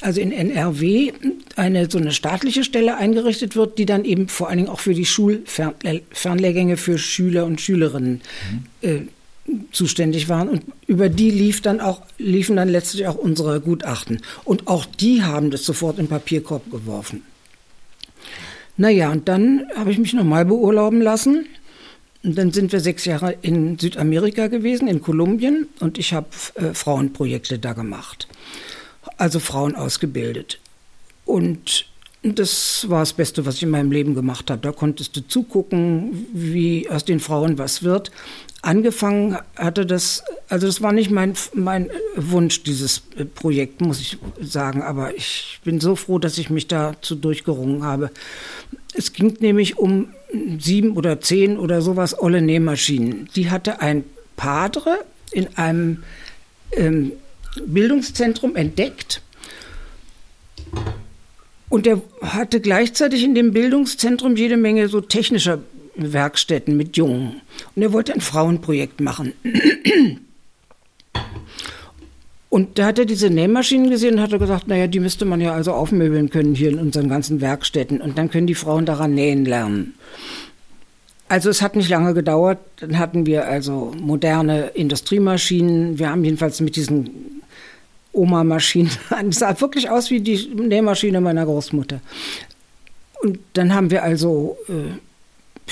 also 0.01 0.19
in 0.19 0.31
NRW, 0.31 1.11
eine 1.55 1.89
so 1.89 1.97
eine 1.97 2.11
staatliche 2.11 2.63
Stelle 2.63 2.97
eingerichtet 2.97 3.55
wird, 3.55 3.77
die 3.77 3.85
dann 3.85 4.05
eben 4.05 4.27
vor 4.27 4.49
allen 4.49 4.57
Dingen 4.57 4.69
auch 4.69 4.79
für 4.79 4.93
die 4.93 5.05
Schulfernlehrgänge 5.05 6.77
für 6.77 6.97
Schüler 6.97 7.45
und 7.45 7.61
Schülerinnen 7.61 8.21
mhm. 8.81 8.89
äh, 8.89 9.01
zuständig 9.71 10.29
waren 10.29 10.49
und 10.49 10.63
über 10.87 11.09
die 11.09 11.29
lief 11.29 11.61
dann 11.61 11.81
auch, 11.81 12.01
liefen 12.17 12.55
dann 12.55 12.69
letztlich 12.69 13.07
auch 13.07 13.15
unsere 13.15 13.59
Gutachten. 13.59 14.21
Und 14.45 14.67
auch 14.67 14.85
die 14.85 15.23
haben 15.23 15.51
das 15.51 15.65
sofort 15.65 15.99
im 15.99 16.07
Papierkorb 16.07 16.71
geworfen. 16.71 17.23
Naja, 18.77 19.11
und 19.11 19.27
dann 19.27 19.67
habe 19.75 19.91
ich 19.91 19.99
mich 19.99 20.13
nochmal 20.13 20.45
beurlauben 20.45 21.01
lassen. 21.01 21.45
Und 22.23 22.37
dann 22.37 22.51
sind 22.53 22.71
wir 22.71 22.79
sechs 22.79 23.05
Jahre 23.05 23.35
in 23.41 23.77
Südamerika 23.77 24.47
gewesen, 24.47 24.87
in 24.87 25.01
Kolumbien, 25.01 25.67
und 25.81 25.97
ich 25.97 26.13
habe 26.13 26.27
äh, 26.55 26.73
Frauenprojekte 26.73 27.59
da 27.59 27.73
gemacht. 27.73 28.27
Also 29.17 29.39
Frauen 29.39 29.75
ausgebildet. 29.75 30.59
Und 31.25 31.85
das 32.23 32.89
war 32.89 33.01
das 33.01 33.11
Beste, 33.11 33.45
was 33.45 33.55
ich 33.55 33.63
in 33.63 33.69
meinem 33.69 33.91
Leben 33.91 34.15
gemacht 34.15 34.49
habe. 34.49 34.61
Da 34.61 34.71
konntest 34.71 35.17
du 35.17 35.27
zugucken, 35.27 36.25
wie 36.31 36.89
aus 36.89 37.03
den 37.03 37.19
Frauen 37.19 37.57
was 37.57 37.83
wird. 37.83 38.11
Angefangen 38.61 39.37
hatte 39.57 39.85
das, 39.85 40.23
also 40.47 40.67
das 40.67 40.81
war 40.81 40.93
nicht 40.93 41.11
mein, 41.11 41.33
mein 41.53 41.89
Wunsch, 42.15 42.63
dieses 42.63 43.03
äh, 43.17 43.25
Projekt, 43.25 43.81
muss 43.81 43.99
ich 43.99 44.17
sagen, 44.39 44.81
aber 44.81 45.13
ich 45.17 45.59
bin 45.65 45.81
so 45.81 45.97
froh, 45.97 46.17
dass 46.17 46.37
ich 46.37 46.49
mich 46.49 46.67
dazu 46.67 47.15
durchgerungen 47.15 47.83
habe. 47.83 48.09
Es 48.93 49.11
ging 49.11 49.35
nämlich 49.41 49.77
um 49.77 50.13
sieben 50.59 50.97
oder 50.97 51.21
zehn 51.21 51.57
oder 51.57 51.81
sowas 51.81 52.19
olle 52.19 52.41
Nähmaschinen. 52.41 53.29
Die 53.35 53.49
hatte 53.49 53.81
ein 53.81 54.03
Padre 54.35 54.97
in 55.31 55.47
einem 55.55 56.03
ähm, 56.71 57.13
Bildungszentrum 57.65 58.55
entdeckt. 58.55 59.21
Und 61.69 61.87
er 61.87 62.01
hatte 62.21 62.61
gleichzeitig 62.61 63.23
in 63.23 63.35
dem 63.35 63.51
Bildungszentrum 63.51 64.35
jede 64.35 64.57
Menge 64.57 64.87
so 64.89 65.01
technischer 65.01 65.59
Werkstätten 65.95 66.77
mit 66.77 66.97
Jungen. 66.97 67.41
Und 67.75 67.81
er 67.81 67.93
wollte 67.93 68.13
ein 68.13 68.21
Frauenprojekt 68.21 69.01
machen. 69.01 69.33
Und 72.53 72.77
da 72.77 72.85
hat 72.85 72.99
er 72.99 73.05
diese 73.05 73.31
Nähmaschinen 73.31 73.89
gesehen 73.89 74.13
und 74.13 74.21
hat 74.21 74.31
er 74.31 74.37
gesagt, 74.37 74.67
naja, 74.67 74.85
die 74.85 74.99
müsste 74.99 75.25
man 75.25 75.41
ja 75.41 75.55
also 75.55 75.73
aufmöbeln 75.73 76.29
können 76.29 76.53
hier 76.53 76.69
in 76.69 76.77
unseren 76.77 77.09
ganzen 77.09 77.41
Werkstätten. 77.41 77.99
Und 77.99 78.19
dann 78.19 78.29
können 78.29 78.45
die 78.45 78.53
Frauen 78.53 78.85
daran 78.85 79.15
nähen 79.15 79.43
lernen. 79.43 79.95
Also 81.27 81.49
es 81.49 81.63
hat 81.63 81.75
nicht 81.75 81.89
lange 81.89 82.13
gedauert. 82.13 82.59
Dann 82.79 82.99
hatten 82.99 83.25
wir 83.25 83.47
also 83.47 83.91
moderne 83.99 84.67
Industriemaschinen. 84.75 85.97
Wir 85.97 86.11
haben 86.11 86.23
jedenfalls 86.23 86.61
mit 86.61 86.75
diesen 86.75 87.41
Oma-Maschinen, 88.11 88.91
es 89.29 89.39
sah 89.39 89.59
wirklich 89.59 89.89
aus 89.89 90.11
wie 90.11 90.19
die 90.19 90.47
Nähmaschine 90.53 91.21
meiner 91.21 91.45
Großmutter. 91.45 92.01
Und 93.23 93.39
dann 93.53 93.73
haben 93.73 93.89
wir 93.89 94.03
also, 94.03 94.57
äh, 94.69 95.71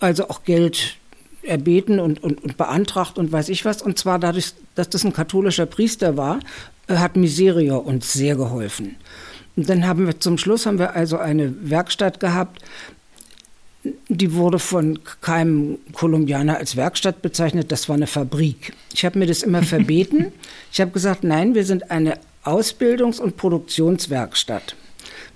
also 0.00 0.30
auch 0.30 0.44
Geld 0.44 0.96
erbeten 1.42 2.00
und, 2.00 2.22
und, 2.22 2.42
und 2.42 2.56
beantragt 2.56 3.18
und 3.18 3.32
weiß 3.32 3.48
ich 3.48 3.64
was. 3.64 3.82
Und 3.82 3.98
zwar 3.98 4.18
dadurch, 4.18 4.52
dass 4.74 4.88
das 4.88 5.04
ein 5.04 5.12
katholischer 5.12 5.66
Priester 5.66 6.16
war, 6.16 6.40
äh, 6.88 6.96
hat 6.96 7.16
Miserio 7.16 7.78
uns 7.78 8.12
sehr 8.12 8.36
geholfen. 8.36 8.96
Und 9.56 9.68
dann 9.68 9.86
haben 9.86 10.06
wir 10.06 10.18
zum 10.18 10.38
Schluss 10.38 10.66
haben 10.66 10.78
wir 10.78 10.94
also 10.94 11.18
eine 11.18 11.54
Werkstatt 11.68 12.20
gehabt, 12.20 12.62
die 14.08 14.32
wurde 14.34 14.60
von 14.60 15.00
keinem 15.20 15.78
Kolumbianer 15.92 16.56
als 16.56 16.76
Werkstatt 16.76 17.20
bezeichnet, 17.20 17.72
das 17.72 17.88
war 17.88 17.96
eine 17.96 18.06
Fabrik. 18.06 18.74
Ich 18.94 19.04
habe 19.04 19.18
mir 19.18 19.26
das 19.26 19.42
immer 19.42 19.62
verbeten. 19.62 20.32
Ich 20.72 20.80
habe 20.80 20.92
gesagt, 20.92 21.24
nein, 21.24 21.54
wir 21.54 21.64
sind 21.64 21.90
eine 21.90 22.18
Ausbildungs- 22.44 23.20
und 23.20 23.36
Produktionswerkstatt. 23.36 24.76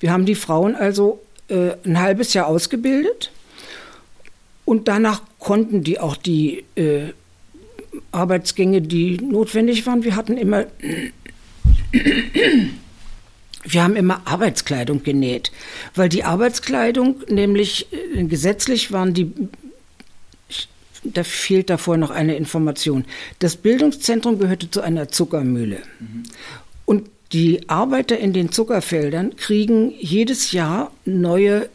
Wir 0.00 0.12
haben 0.12 0.26
die 0.26 0.34
Frauen 0.34 0.74
also 0.74 1.20
äh, 1.48 1.72
ein 1.84 2.00
halbes 2.00 2.34
Jahr 2.34 2.46
ausgebildet 2.46 3.30
und 4.66 4.88
danach 4.88 5.22
konnten 5.38 5.82
die 5.82 5.98
auch 5.98 6.16
die 6.16 6.64
äh, 6.74 7.12
Arbeitsgänge, 8.12 8.82
die 8.82 9.16
notwendig 9.16 9.86
waren. 9.86 10.04
Wir 10.04 10.16
hatten 10.16 10.36
immer, 10.36 10.66
wir 13.64 13.82
haben 13.82 13.96
immer 13.96 14.20
Arbeitskleidung 14.26 15.02
genäht, 15.02 15.52
weil 15.94 16.10
die 16.10 16.24
Arbeitskleidung 16.24 17.22
nämlich 17.28 17.86
äh, 18.14 18.24
gesetzlich 18.24 18.92
waren 18.92 19.14
die 19.14 19.32
da 21.04 21.22
fehlt 21.22 21.70
davor 21.70 21.96
noch 21.96 22.10
eine 22.10 22.34
Information. 22.34 23.04
Das 23.38 23.56
Bildungszentrum 23.56 24.40
gehörte 24.40 24.68
zu 24.72 24.80
einer 24.80 25.08
Zuckermühle. 25.08 25.78
Mhm. 26.00 26.24
Und 26.84 27.10
die 27.32 27.68
Arbeiter 27.68 28.18
in 28.18 28.32
den 28.32 28.50
Zuckerfeldern 28.50 29.36
kriegen 29.36 29.92
jedes 30.00 30.50
Jahr 30.50 30.90
neue 31.04 31.68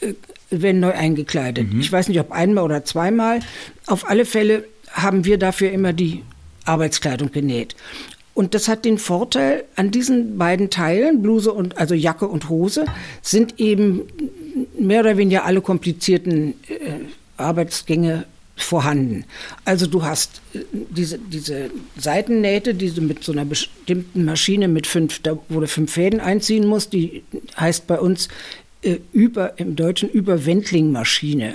äh, 0.00 0.14
werden 0.52 0.80
neu 0.80 0.92
eingekleidet. 0.92 1.72
Mhm. 1.72 1.80
Ich 1.80 1.90
weiß 1.90 2.08
nicht, 2.08 2.20
ob 2.20 2.30
einmal 2.30 2.64
oder 2.64 2.84
zweimal. 2.84 3.40
Auf 3.86 4.08
alle 4.08 4.24
Fälle 4.24 4.64
haben 4.90 5.24
wir 5.24 5.38
dafür 5.38 5.72
immer 5.72 5.92
die 5.92 6.22
Arbeitskleidung 6.64 7.32
genäht. 7.32 7.74
Und 8.34 8.54
das 8.54 8.68
hat 8.68 8.84
den 8.84 8.98
Vorteil, 8.98 9.64
an 9.76 9.90
diesen 9.90 10.38
beiden 10.38 10.70
Teilen, 10.70 11.20
Bluse 11.20 11.52
und, 11.52 11.76
also 11.76 11.94
Jacke 11.94 12.28
und 12.28 12.48
Hose, 12.48 12.86
sind 13.20 13.60
eben 13.60 14.02
mehr 14.78 15.00
oder 15.00 15.16
weniger 15.18 15.44
alle 15.44 15.60
komplizierten 15.60 16.54
äh, 16.68 17.00
Arbeitsgänge 17.36 18.24
vorhanden. 18.56 19.24
Also 19.64 19.86
du 19.86 20.02
hast 20.02 20.40
äh, 20.54 20.60
diese, 20.72 21.18
diese 21.18 21.70
Seitennähte, 21.98 22.74
die 22.74 22.90
du 22.90 23.02
mit 23.02 23.22
so 23.22 23.32
einer 23.32 23.44
bestimmten 23.44 24.24
Maschine 24.24 24.68
mit 24.68 24.86
fünf, 24.86 25.20
da, 25.20 25.38
wo 25.48 25.60
du 25.60 25.66
fünf 25.66 25.92
Fäden 25.92 26.20
einziehen 26.20 26.66
musst, 26.66 26.92
die 26.94 27.24
heißt 27.58 27.86
bei 27.86 27.98
uns 28.00 28.28
über, 29.12 29.58
im 29.58 29.76
Deutschen 29.76 30.08
Überwendlingmaschine. 30.08 31.54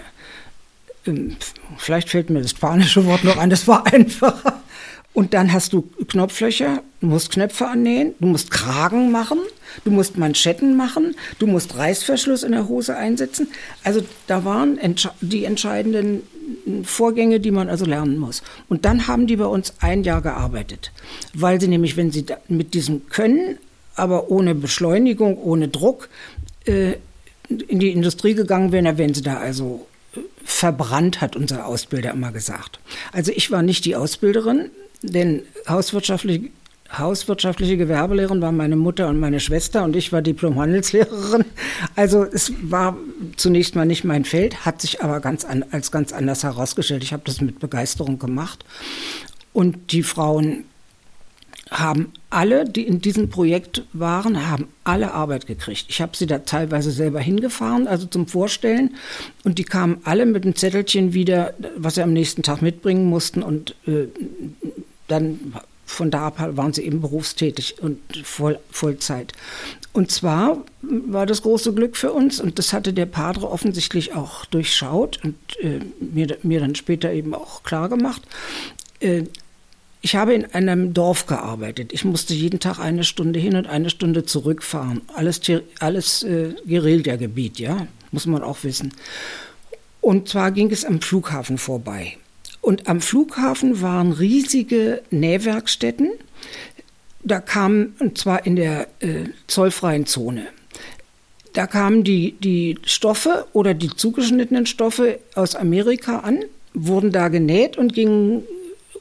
Ähm, 1.05 1.35
vielleicht 1.77 2.09
fällt 2.09 2.29
mir 2.29 2.41
das 2.41 2.51
spanische 2.51 3.05
Wort 3.05 3.23
noch 3.23 3.37
ein, 3.37 3.49
das 3.49 3.67
war 3.67 3.85
einfacher. 3.87 4.61
Und 5.13 5.33
dann 5.33 5.51
hast 5.51 5.73
du 5.73 5.81
Knopflöcher, 6.07 6.83
du 7.01 7.07
musst 7.07 7.31
Knöpfe 7.31 7.67
annähen, 7.67 8.13
du 8.19 8.27
musst 8.27 8.51
Kragen 8.51 9.11
machen, 9.11 9.39
du 9.83 9.89
musst 9.89 10.15
Manschetten 10.15 10.77
machen, 10.77 11.15
du 11.39 11.47
musst 11.47 11.75
Reißverschluss 11.75 12.43
in 12.43 12.51
der 12.51 12.67
Hose 12.67 12.95
einsetzen. 12.95 13.47
Also 13.83 14.01
da 14.27 14.45
waren 14.45 14.77
die 15.21 15.45
entscheidenden 15.45 16.21
Vorgänge, 16.83 17.39
die 17.39 17.49
man 17.49 17.67
also 17.67 17.83
lernen 17.83 18.19
muss. 18.19 18.43
Und 18.69 18.85
dann 18.85 19.07
haben 19.07 19.25
die 19.25 19.37
bei 19.37 19.47
uns 19.47 19.73
ein 19.79 20.03
Jahr 20.03 20.21
gearbeitet, 20.21 20.91
weil 21.33 21.59
sie 21.59 21.67
nämlich, 21.67 21.97
wenn 21.97 22.11
sie 22.11 22.25
mit 22.47 22.75
diesem 22.75 23.09
Können, 23.09 23.57
aber 23.95 24.29
ohne 24.29 24.53
Beschleunigung, 24.53 25.39
ohne 25.39 25.67
Druck, 25.67 26.09
äh, 26.65 26.93
in 27.49 27.79
die 27.79 27.91
Industrie 27.91 28.33
gegangen 28.33 28.71
wären, 28.71 28.85
dann 28.85 28.97
wären 28.97 29.13
sie 29.13 29.21
da 29.21 29.37
also 29.37 29.87
äh, 30.15 30.19
verbrannt, 30.43 31.21
hat 31.21 31.35
unser 31.35 31.65
Ausbilder 31.65 32.11
immer 32.11 32.31
gesagt. 32.31 32.79
Also 33.11 33.31
ich 33.35 33.51
war 33.51 33.61
nicht 33.61 33.85
die 33.85 33.95
Ausbilderin, 33.95 34.69
denn 35.01 35.43
hauswirtschaftliche, 35.67 36.49
hauswirtschaftliche 36.97 37.77
Gewerbelehrerin 37.77 38.41
war 38.41 38.51
meine 38.51 38.75
Mutter 38.75 39.07
und 39.07 39.19
meine 39.19 39.39
Schwester 39.39 39.83
und 39.83 39.95
ich 39.95 40.11
war 40.11 40.21
Diplom-Handelslehrerin. 40.21 41.45
Also 41.95 42.23
es 42.23 42.53
war 42.61 42.97
zunächst 43.35 43.75
mal 43.75 43.85
nicht 43.85 44.03
mein 44.03 44.25
Feld, 44.25 44.65
hat 44.65 44.81
sich 44.81 45.01
aber 45.03 45.19
ganz 45.19 45.45
an, 45.45 45.63
als 45.71 45.91
ganz 45.91 46.11
anders 46.11 46.43
herausgestellt. 46.43 47.03
Ich 47.03 47.13
habe 47.13 47.23
das 47.25 47.41
mit 47.41 47.59
Begeisterung 47.59 48.17
gemacht. 48.17 48.65
Und 49.53 49.91
die 49.91 50.03
Frauen 50.03 50.63
haben 51.69 52.11
alle, 52.29 52.65
die 52.65 52.83
in 52.83 53.01
diesem 53.01 53.29
Projekt 53.29 53.83
waren, 53.93 54.47
haben 54.47 54.67
alle 54.83 55.13
Arbeit 55.13 55.47
gekriegt. 55.47 55.85
Ich 55.89 56.01
habe 56.01 56.15
sie 56.15 56.27
da 56.27 56.39
teilweise 56.39 56.91
selber 56.91 57.19
hingefahren, 57.19 57.87
also 57.87 58.05
zum 58.05 58.27
Vorstellen. 58.27 58.95
Und 59.43 59.57
die 59.57 59.63
kamen 59.63 59.99
alle 60.03 60.25
mit 60.25 60.43
einem 60.43 60.55
Zettelchen 60.55 61.13
wieder, 61.13 61.53
was 61.75 61.95
sie 61.95 62.03
am 62.03 62.13
nächsten 62.13 62.43
Tag 62.43 62.61
mitbringen 62.61 63.05
mussten. 63.05 63.43
Und 63.43 63.75
äh, 63.85 64.07
dann 65.07 65.53
von 65.85 66.11
da 66.11 66.27
ab 66.27 66.57
waren 66.57 66.73
sie 66.73 66.83
eben 66.83 67.01
berufstätig 67.01 67.81
und 67.81 67.99
voll, 68.23 68.59
Vollzeit. 68.69 69.31
Und 69.93 70.11
zwar 70.11 70.63
war 70.81 71.25
das 71.25 71.41
große 71.41 71.73
Glück 71.73 71.97
für 71.97 72.11
uns, 72.11 72.39
und 72.39 72.59
das 72.59 72.73
hatte 72.73 72.93
der 72.93 73.05
Padre 73.07 73.49
offensichtlich 73.49 74.13
auch 74.13 74.45
durchschaut 74.45 75.19
und 75.23 75.35
äh, 75.61 75.79
mir, 75.99 76.37
mir 76.43 76.59
dann 76.59 76.75
später 76.75 77.11
eben 77.11 77.33
auch 77.33 77.63
klar 77.63 77.89
gemacht. 77.89 78.21
Ich 80.01 80.15
habe 80.15 80.33
in 80.33 80.45
einem 80.53 80.93
Dorf 80.93 81.25
gearbeitet. 81.25 81.91
Ich 81.91 82.05
musste 82.05 82.33
jeden 82.33 82.59
Tag 82.59 82.79
eine 82.79 83.03
Stunde 83.03 83.39
hin 83.39 83.55
und 83.55 83.67
eine 83.67 83.89
Stunde 83.89 84.25
zurückfahren. 84.25 85.01
Alles, 85.13 85.41
alles 85.79 86.23
äh, 86.23 86.53
Guerillagebiet, 86.65 87.59
ja, 87.59 87.87
muss 88.11 88.25
man 88.25 88.43
auch 88.43 88.63
wissen. 88.63 88.93
Und 90.01 90.29
zwar 90.29 90.51
ging 90.51 90.71
es 90.71 90.85
am 90.85 91.01
Flughafen 91.01 91.57
vorbei. 91.57 92.17
Und 92.61 92.87
am 92.87 93.01
Flughafen 93.01 93.81
waren 93.81 94.11
riesige 94.11 95.01
Nähwerkstätten. 95.09 96.11
Da 97.23 97.39
kamen, 97.39 97.95
und 97.99 98.17
zwar 98.17 98.45
in 98.45 98.55
der 98.55 98.87
äh, 98.99 99.25
zollfreien 99.47 100.05
Zone. 100.05 100.47
Da 101.53 101.65
kamen 101.65 102.03
die, 102.03 102.33
die 102.33 102.77
Stoffe 102.85 103.47
oder 103.53 103.73
die 103.73 103.89
zugeschnittenen 103.89 104.65
Stoffe 104.65 105.19
aus 105.33 105.55
Amerika 105.55 106.19
an, 106.19 106.43
wurden 106.73 107.11
da 107.11 107.29
genäht 107.29 107.77
und 107.77 107.93
gingen, 107.93 108.43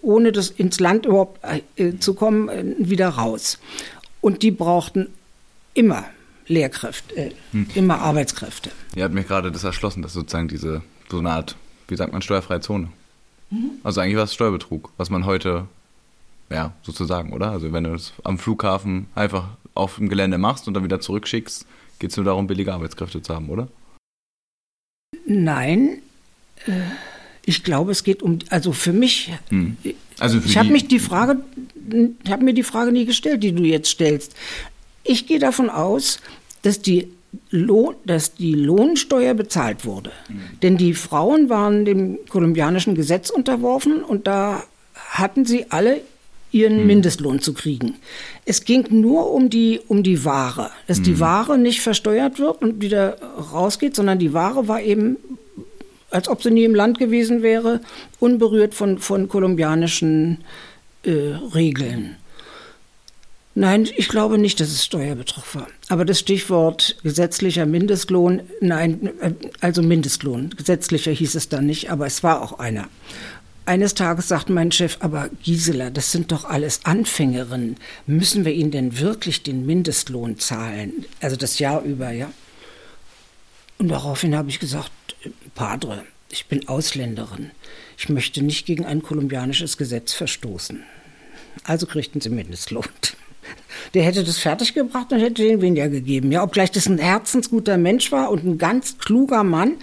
ohne 0.07 0.31
das 0.33 0.51
ins 0.51 0.79
Land 0.79 1.05
überhaupt 1.05 1.41
äh, 1.77 1.99
zu 1.99 2.15
kommen, 2.15 2.49
äh, 2.49 2.65
wieder 2.79 3.09
raus. 3.09 3.59
Und 4.21 4.43
die 4.43 4.53
brauchten 4.53 5.09
immer 5.75 6.05
Lehrkräfte, 6.47 7.17
äh, 7.17 7.31
hm. 7.51 7.67
immer 7.75 7.99
Arbeitskräfte. 7.99 8.71
Ihr 8.95 9.05
habt 9.05 9.15
mir 9.15 9.25
gerade 9.25 9.51
das 9.51 9.65
erschlossen, 9.65 10.03
dass 10.03 10.13
sozusagen 10.13 10.49
diese, 10.49 10.83
so 11.11 11.19
eine 11.19 11.31
Art, 11.31 11.57
wie 11.89 11.97
sagt 11.97 12.13
man, 12.13 12.23
steuerfreie 12.23 12.61
Zone. 12.61 12.89
Mhm. 13.51 13.73
Also 13.83 14.01
eigentlich 14.01 14.17
war 14.17 14.25
es 14.25 14.35
Steuerbetrug, 14.35 14.93
was 14.97 15.11
man 15.11 15.27
heute, 15.27 15.67
ja, 16.51 16.73
sozusagen, 16.83 17.33
oder? 17.33 17.51
Also 17.51 17.73
wenn 17.73 17.85
du 17.85 17.95
es 17.95 18.13
am 18.23 18.39
Flughafen 18.39 19.07
einfach 19.15 19.49
auf 19.75 19.97
dem 19.97 20.09
Gelände 20.09 20.39
machst 20.39 20.69
und 20.69 20.75
dann 20.75 20.85
wieder 20.85 21.01
zurückschickst, 21.01 21.67
geht 21.99 22.11
es 22.11 22.17
nur 22.17 22.27
darum, 22.27 22.47
billige 22.47 22.73
Arbeitskräfte 22.73 23.23
zu 23.23 23.35
haben, 23.35 23.51
oder? 23.51 23.69
Nein, 25.27 26.01
äh, 26.67 26.73
ich 27.47 27.65
glaube, 27.65 27.93
es 27.93 28.05
geht 28.05 28.23
um, 28.23 28.41
also 28.51 28.73
für 28.73 28.93
mich, 28.93 29.33
hm. 29.49 29.77
also 30.19 30.41
für 30.41 30.49
ich 30.49 30.59
habe 30.59 30.71
mich 30.71 30.89
die 30.89 30.99
Frage, 30.99 31.41
habe 32.29 32.45
mir 32.45 32.53
die 32.53 32.65
Frage 32.65 32.93
nie 32.93 33.07
gestellt, 33.07 33.43
die 33.43 33.53
du 33.53 33.63
jetzt 33.63 33.89
stellst. 33.89 34.35
Ich 35.05 35.27
gehe 35.27 35.39
davon 35.39 35.71
aus, 35.71 36.19
dass 36.63 36.83
die 36.83 37.09
Lohn, 37.51 37.95
dass 38.05 38.35
die 38.35 38.55
Lohnsteuer 38.55 39.35
bezahlt 39.35 39.85
wurde. 39.85 40.11
Mhm. 40.29 40.41
Denn 40.63 40.77
die 40.77 40.95
Frauen 40.95 41.49
waren 41.49 41.85
dem 41.85 42.19
kolumbianischen 42.29 42.95
Gesetz 42.95 43.31
unterworfen 43.31 44.03
und 44.03 44.27
da 44.27 44.65
hatten 44.95 45.45
sie 45.45 45.67
alle 45.71 46.01
ihren 46.51 46.81
mhm. 46.81 46.87
Mindestlohn 46.87 47.41
zu 47.41 47.53
kriegen. 47.53 47.95
Es 48.45 48.65
ging 48.65 48.87
nur 48.91 49.33
um 49.33 49.51
die, 49.51 49.81
um 49.87 50.03
die 50.03 50.25
Ware, 50.25 50.71
dass 50.87 51.01
mhm. 51.01 51.05
die 51.05 51.21
Ware 51.21 51.59
nicht 51.59 51.81
versteuert 51.83 52.39
wird 52.39 52.63
und 52.63 52.81
wieder 52.81 53.19
rausgeht, 53.53 53.95
sondern 53.95 54.19
die 54.19 54.33
Ware 54.33 54.67
war 54.67 54.81
eben, 54.81 55.17
als 56.11 56.29
ob 56.29 56.43
sie 56.43 56.51
nie 56.51 56.65
im 56.65 56.75
Land 56.75 56.99
gewesen 56.99 57.43
wäre, 57.43 57.81
unberührt 58.21 58.75
von, 58.75 58.99
von 58.99 59.29
kolumbianischen 59.29 60.39
äh, 61.05 61.11
Regeln. 61.55 62.17
Nein, 63.59 63.89
ich 63.97 64.09
glaube 64.09 64.37
nicht, 64.37 64.61
dass 64.61 64.69
es 64.69 64.85
Steuerbetrug 64.85 65.55
war. 65.55 65.67
Aber 65.89 66.05
das 66.05 66.19
Stichwort 66.21 66.99
gesetzlicher 67.03 67.65
Mindestlohn, 67.65 68.43
nein, 68.61 69.09
äh, 69.21 69.33
also 69.61 69.83
Mindestlohn, 69.83 70.51
gesetzlicher 70.51 71.11
hieß 71.11 71.35
es 71.35 71.49
dann 71.49 71.65
nicht, 71.65 71.91
aber 71.91 72.07
es 72.07 72.23
war 72.23 72.43
auch 72.43 72.59
einer. 72.59 72.89
Eines 73.65 73.95
Tages 73.95 74.29
sagt 74.29 74.51
mein 74.51 74.71
Chef, 74.71 74.99
aber 75.01 75.31
Gisela, 75.43 75.91
das 75.91 76.13
sind 76.13 76.33
doch 76.33 76.45
alles 76.45 76.81
Anfängerinnen. 76.85 77.79
Müssen 78.07 78.45
wir 78.45 78.53
ihnen 78.53 78.71
denn 78.71 79.01
wirklich 79.01 79.43
den 79.43 79.65
Mindestlohn 79.67 80.39
zahlen? 80.39 81.07
Also 81.21 81.37
das 81.37 81.59
Jahr 81.59 81.83
über, 81.83 82.11
ja? 82.11 82.31
Und 83.79 83.89
daraufhin 83.89 84.37
habe 84.37 84.51
ich 84.51 84.61
gesagt, 84.61 84.93
Padre, 85.55 86.05
ich 86.31 86.47
bin 86.47 86.69
Ausländerin. 86.69 87.51
Ich 87.99 88.09
möchte 88.09 88.43
nicht 88.43 88.67
gegen 88.67 88.85
ein 88.85 89.03
kolumbianisches 89.03 89.77
Gesetz 89.77 90.13
verstoßen. 90.13 90.83
Also 91.65 91.87
kriegten 91.87 92.21
sie 92.21 92.29
Mindestlohn. 92.29 92.85
Der 93.95 94.03
hätte 94.03 94.25
das 94.25 94.39
fertiggebracht 94.39 95.13
und 95.13 95.21
hätte 95.21 95.43
den 95.43 95.63
weniger 95.63 95.89
gegeben. 95.89 96.33
Ja, 96.33 96.43
obgleich 96.43 96.71
das 96.71 96.87
ein 96.87 96.99
herzensguter 96.99 97.79
Mensch 97.79 98.11
war 98.13 98.31
und 98.31 98.45
ein 98.45 98.59
ganz 98.59 98.99
kluger 98.99 99.45
Mann. 99.45 99.75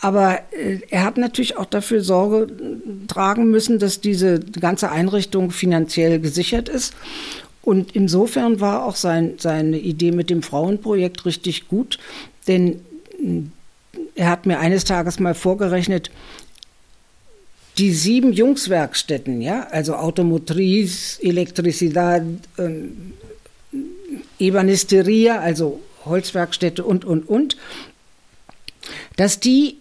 Aber 0.00 0.40
äh, 0.50 0.80
er 0.90 1.04
hat 1.04 1.16
natürlich 1.16 1.56
auch 1.56 1.66
dafür 1.66 2.02
Sorge 2.02 2.52
äh, 2.52 3.06
tragen 3.06 3.50
müssen, 3.50 3.78
dass 3.78 4.00
diese 4.00 4.40
ganze 4.40 4.90
Einrichtung 4.90 5.50
finanziell 5.50 6.18
gesichert 6.18 6.68
ist. 6.68 6.94
Und 7.62 7.94
insofern 7.94 8.58
war 8.58 8.84
auch 8.84 8.96
sein, 8.96 9.34
seine 9.38 9.78
Idee 9.78 10.10
mit 10.10 10.30
dem 10.30 10.42
Frauenprojekt 10.42 11.24
richtig 11.24 11.68
gut, 11.68 11.98
denn 12.48 12.80
äh, 13.22 13.42
er 14.14 14.30
hat 14.30 14.46
mir 14.46 14.58
eines 14.58 14.84
Tages 14.84 15.20
mal 15.20 15.34
vorgerechnet, 15.34 16.10
die 17.78 17.92
sieben 17.92 18.32
Jungswerkstätten, 18.32 19.40
ja, 19.40 19.66
also 19.70 19.94
Automotriz, 19.94 21.18
Elektricidad, 21.22 22.22
ähm, 22.58 23.14
Ebanisteria, 24.38 25.38
also 25.38 25.80
Holzwerkstätte 26.04 26.84
und, 26.84 27.04
und, 27.04 27.28
und, 27.28 27.56
dass 29.16 29.40
die 29.40 29.78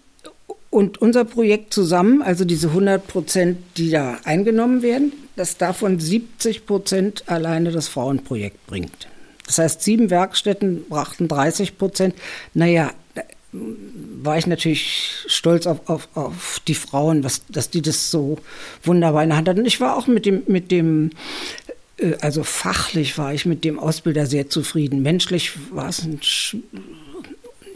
und 0.70 1.02
unser 1.02 1.26
Projekt 1.26 1.74
zusammen, 1.74 2.22
also 2.22 2.46
diese 2.46 2.68
100 2.68 3.06
Prozent, 3.06 3.58
die 3.76 3.90
da 3.90 4.20
eingenommen 4.24 4.82
werden, 4.82 5.12
dass 5.36 5.58
davon 5.58 6.00
70 6.00 6.66
Prozent 6.66 7.24
alleine 7.28 7.72
das 7.72 7.90
Frauenprojekt 7.90 8.66
bringt. 8.68 9.08
Das 9.46 9.58
heißt, 9.58 9.82
sieben 9.82 10.10
Werkstätten 10.10 10.86
brachten 10.88 11.28
30 11.28 11.78
Prozent. 11.78 12.16
Naja, 12.54 12.92
war 14.24 14.38
ich 14.38 14.48
natürlich 14.48 15.24
stolz 15.28 15.68
auf, 15.68 15.90
auf, 15.90 16.08
auf 16.16 16.62
die 16.68 16.76
Frauen, 16.76 17.24
was, 17.24 17.46
dass 17.48 17.70
die 17.70 17.82
das 17.82 18.12
so 18.12 18.38
wunderbar 18.84 19.24
in 19.24 19.30
der 19.30 19.38
Hand 19.38 19.50
hatten. 19.50 19.66
Ich 19.66 19.82
war 19.82 19.98
auch 19.98 20.08
mit 20.08 20.26
dem, 20.26 20.44
mit 20.48 20.72
dem, 20.72 21.12
äh, 21.98 22.14
also 22.22 22.44
fachlich 22.44 23.18
war 23.18 23.34
ich 23.34 23.46
mit 23.46 23.64
dem 23.64 23.80
Ausbilder 23.80 24.26
sehr 24.26 24.50
zufrieden. 24.50 25.02
Menschlich 25.02 25.52
war 25.72 25.90
es 25.90 26.04
ein, 26.04 26.20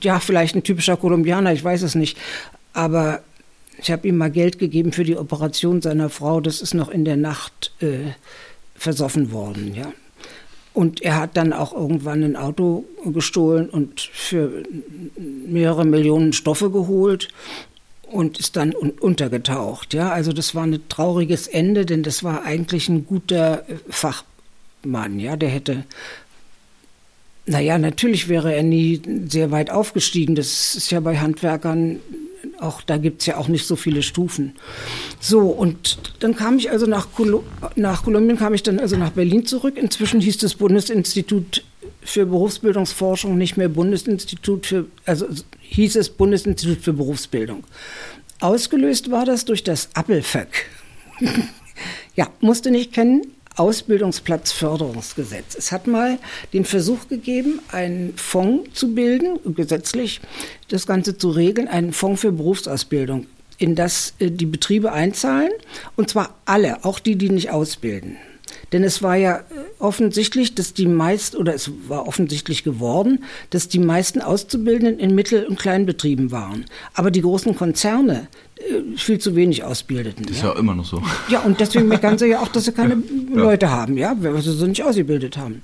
ja, 0.02 0.20
vielleicht 0.20 0.56
ein 0.56 0.64
typischer 0.64 0.98
Kolumbianer, 0.98 1.54
ich 1.54 1.64
weiß 1.64 1.82
es 1.82 1.96
nicht. 1.96 2.18
Aber 2.74 3.22
ich 3.78 3.92
habe 3.92 4.08
ihm 4.08 4.18
mal 4.18 4.32
Geld 4.32 4.60
gegeben 4.60 4.92
für 4.92 5.04
die 5.04 5.18
Operation 5.18 5.82
seiner 5.82 6.10
Frau. 6.10 6.42
Das 6.42 6.62
ist 6.62 6.74
noch 6.74 6.90
in 6.90 7.06
der 7.06 7.18
Nacht 7.18 7.72
äh, 7.82 8.12
versoffen 8.76 9.32
worden, 9.32 9.74
ja. 9.76 9.92
Und 10.76 11.02
er 11.02 11.20
hat 11.20 11.38
dann 11.38 11.54
auch 11.54 11.74
irgendwann 11.74 12.24
ein 12.24 12.36
Auto 12.36 12.84
gestohlen 13.06 13.70
und 13.70 14.02
für 14.02 14.64
mehrere 15.16 15.86
Millionen 15.86 16.34
Stoffe 16.34 16.70
geholt 16.70 17.30
und 18.04 18.40
ist 18.40 18.58
dann 18.58 18.74
untergetaucht. 18.74 19.94
Ja, 19.94 20.12
also 20.12 20.34
das 20.34 20.54
war 20.54 20.64
ein 20.64 20.80
trauriges 20.90 21.48
Ende, 21.48 21.86
denn 21.86 22.04
das 22.04 22.24
war 22.24 22.44
eigentlich 22.44 22.90
ein 22.90 23.08
guter 23.08 23.66
Fachmann. 23.90 25.20
Ja, 25.20 25.38
der 25.38 25.50
hätte 25.50 25.86
naja, 27.48 27.78
natürlich 27.78 28.28
wäre 28.28 28.54
er 28.54 28.64
nie 28.64 29.02
sehr 29.28 29.52
weit 29.52 29.70
aufgestiegen. 29.70 30.36
Das 30.36 30.76
ist 30.76 30.92
ja 30.92 31.00
bei 31.00 31.20
Handwerkern 31.20 32.00
auch 32.60 32.82
da 32.82 32.98
gibt 32.98 33.22
es 33.22 33.28
ja 33.28 33.38
auch 33.38 33.48
nicht 33.48 33.66
so 33.66 33.76
viele 33.76 34.04
Stufen. 34.04 34.54
So, 35.20 35.42
und 35.42 35.98
dann 36.20 36.36
kam 36.36 36.58
ich 36.58 36.72
also 36.72 36.86
nach, 36.86 37.12
Kol 37.14 37.44
nach 37.76 38.04
Kolumbien, 38.04 38.38
kam 38.38 38.54
ich 38.54 38.64
dann 38.64 38.80
also 38.80 38.98
nach 38.98 39.12
Berlin 39.12 39.46
zurück. 39.46 39.78
Inzwischen 39.78 40.22
hieß 40.22 40.38
das 40.38 40.56
Bundesinstitut 40.56 41.64
für 42.02 42.26
Berufsbildungsforschung 42.26 43.38
nicht 43.38 43.58
mehr 43.58 43.70
Bundesinstitut 43.70 44.68
für, 44.68 44.86
also 45.06 45.28
hieß 45.60 45.96
es 45.96 46.10
Bundesinstitut 46.10 46.82
für 46.82 46.94
Berufsbildung. 46.94 47.64
Ausgelöst 48.40 49.12
war 49.12 49.26
das 49.26 49.46
durch 49.46 49.64
das 49.64 49.90
Appelföck. 49.94 50.66
ja, 52.16 52.30
musste 52.42 52.72
nicht 52.72 52.94
kennen, 52.94 53.24
Ausbildungsplatzförderungsgesetz. 53.56 55.56
Es 55.56 55.72
hat 55.72 55.88
mal 55.88 56.18
den 56.54 56.66
Versuch 56.66 57.08
gegeben, 57.08 57.60
einen 57.72 58.18
Fonds 58.18 58.74
zu 58.74 58.94
bilden, 58.94 59.40
gesetzlich 59.56 60.22
das 60.68 60.88
Ganze 60.88 61.18
zu 61.18 61.30
regeln, 61.30 61.68
einen 61.68 61.94
Fonds 61.94 62.22
für 62.22 62.32
Berufsausbildung, 62.32 63.28
in 63.58 63.76
das 63.76 64.14
äh, 64.20 64.32
die 64.32 64.46
Betriebe 64.46 64.92
einzahlen, 64.92 65.52
und 65.96 66.10
zwar 66.10 66.36
alle, 66.46 66.84
auch 66.84 67.00
die, 67.00 67.16
die 67.16 67.30
nicht 67.30 67.52
ausbilden. 67.52 68.18
Denn 68.76 68.84
es 68.84 69.02
war 69.02 69.16
ja 69.16 69.38
äh, 69.38 69.42
offensichtlich, 69.80 70.54
dass 70.54 70.74
die 70.74 70.86
meisten, 70.86 71.38
oder 71.38 71.56
es 71.56 71.72
war 71.88 72.10
offensichtlich 72.10 72.66
geworden, 72.66 73.24
dass 73.52 73.70
die 73.70 73.80
meisten 73.80 74.20
Auszubildenden 74.20 75.00
in 75.00 75.16
Mittel- 75.16 75.46
und 75.46 75.58
Kleinbetrieben 75.58 76.30
waren. 76.30 76.66
Aber 76.94 77.10
die 77.10 77.22
großen 77.22 77.56
Konzerne 77.56 78.28
äh, 78.58 78.98
viel 78.98 79.18
zu 79.18 79.34
wenig 79.38 79.64
ausbildeten. 79.64 80.28
Ist 80.28 80.42
ja. 80.42 80.50
ja 80.50 80.60
immer 80.60 80.76
noch 80.76 80.84
so. 80.84 81.02
Ja, 81.30 81.40
und 81.40 81.62
deswegen 81.62 81.88
meckern 81.88 82.18
sie 82.18 82.26
ja 82.26 82.42
auch, 82.42 82.50
dass 82.50 82.66
sie 82.66 82.74
keine 82.74 83.02
Leute 83.34 83.70
haben, 83.70 83.96
ja, 83.96 84.14
weil 84.20 84.42
sie 84.42 84.52
sie 84.52 84.68
nicht 84.68 84.84
ausgebildet 84.84 85.38
haben. 85.38 85.64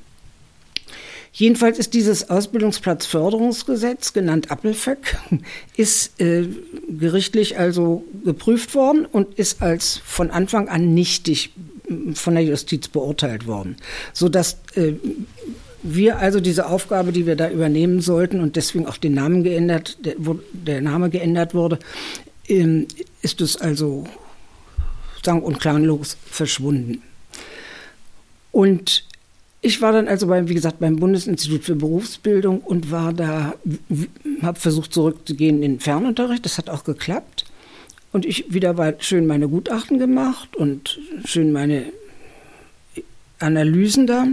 Jedenfalls 1.34 1.80
ist 1.80 1.94
dieses 1.94 2.30
Ausbildungsplatzförderungsgesetz, 2.30 4.14
genannt 4.14 4.52
Appelföck, 4.52 5.18
ist 5.76 6.22
äh, 6.22 6.48
gerichtlich 6.88 7.60
also 7.60 8.06
geprüft 8.24 8.74
worden 8.74 9.06
und 9.06 9.34
ist 9.34 9.62
als 9.62 9.98
von 10.06 10.32
Anfang 10.32 10.70
an 10.70 10.94
nichtig 10.94 11.52
von 12.14 12.36
der 12.36 12.44
Justiz 12.44 12.88
beurteilt 12.88 13.48
worden, 13.48 13.78
sodass 14.14 14.58
äh, 14.76 14.94
wir 15.84 16.20
also 16.20 16.40
diese 16.40 16.68
Aufgabe, 16.68 17.12
die 17.12 17.26
wir 17.26 17.36
da 17.36 17.50
übernehmen 17.50 18.02
sollten 18.02 18.40
und 18.40 18.56
deswegen 18.56 18.86
auch 18.86 18.98
den 18.98 19.16
Namen 19.16 19.44
geändert, 19.44 19.98
der, 20.06 20.16
der 20.54 20.82
Name 20.82 21.10
geändert 21.10 21.54
wurde, 21.54 21.80
ähm, 22.48 22.88
ist 23.22 23.42
es 23.42 23.58
also 23.58 24.06
sang- 25.24 25.42
und 25.42 25.60
klanglos 25.60 26.18
verschwunden. 26.26 27.02
Und 28.52 29.06
ich 29.62 29.82
war 29.82 29.92
dann 29.92 30.08
also 30.08 30.28
beim, 30.28 30.50
wie 30.50 30.56
gesagt, 30.56 30.80
beim 30.80 30.98
Bundesinstitut 30.98 31.64
für 31.64 31.76
Berufsbildung 31.76 32.62
und 32.62 32.92
war 32.92 33.14
da, 33.14 33.54
habe 34.42 34.60
versucht 34.60 34.94
zurückzugehen 34.94 35.58
in 35.58 35.74
den 35.74 35.80
Fernunterricht. 35.80 36.46
Das 36.46 36.58
hat 36.58 36.70
auch 36.70 36.84
geklappt. 36.84 37.41
Und 38.12 38.26
ich 38.26 38.54
wieder 38.54 38.78
war 38.78 38.94
schön 39.00 39.26
meine 39.26 39.48
Gutachten 39.48 39.98
gemacht 39.98 40.56
und 40.56 41.00
schön 41.26 41.52
meine 41.52 41.94
Analysen 43.40 44.06
da. 44.06 44.28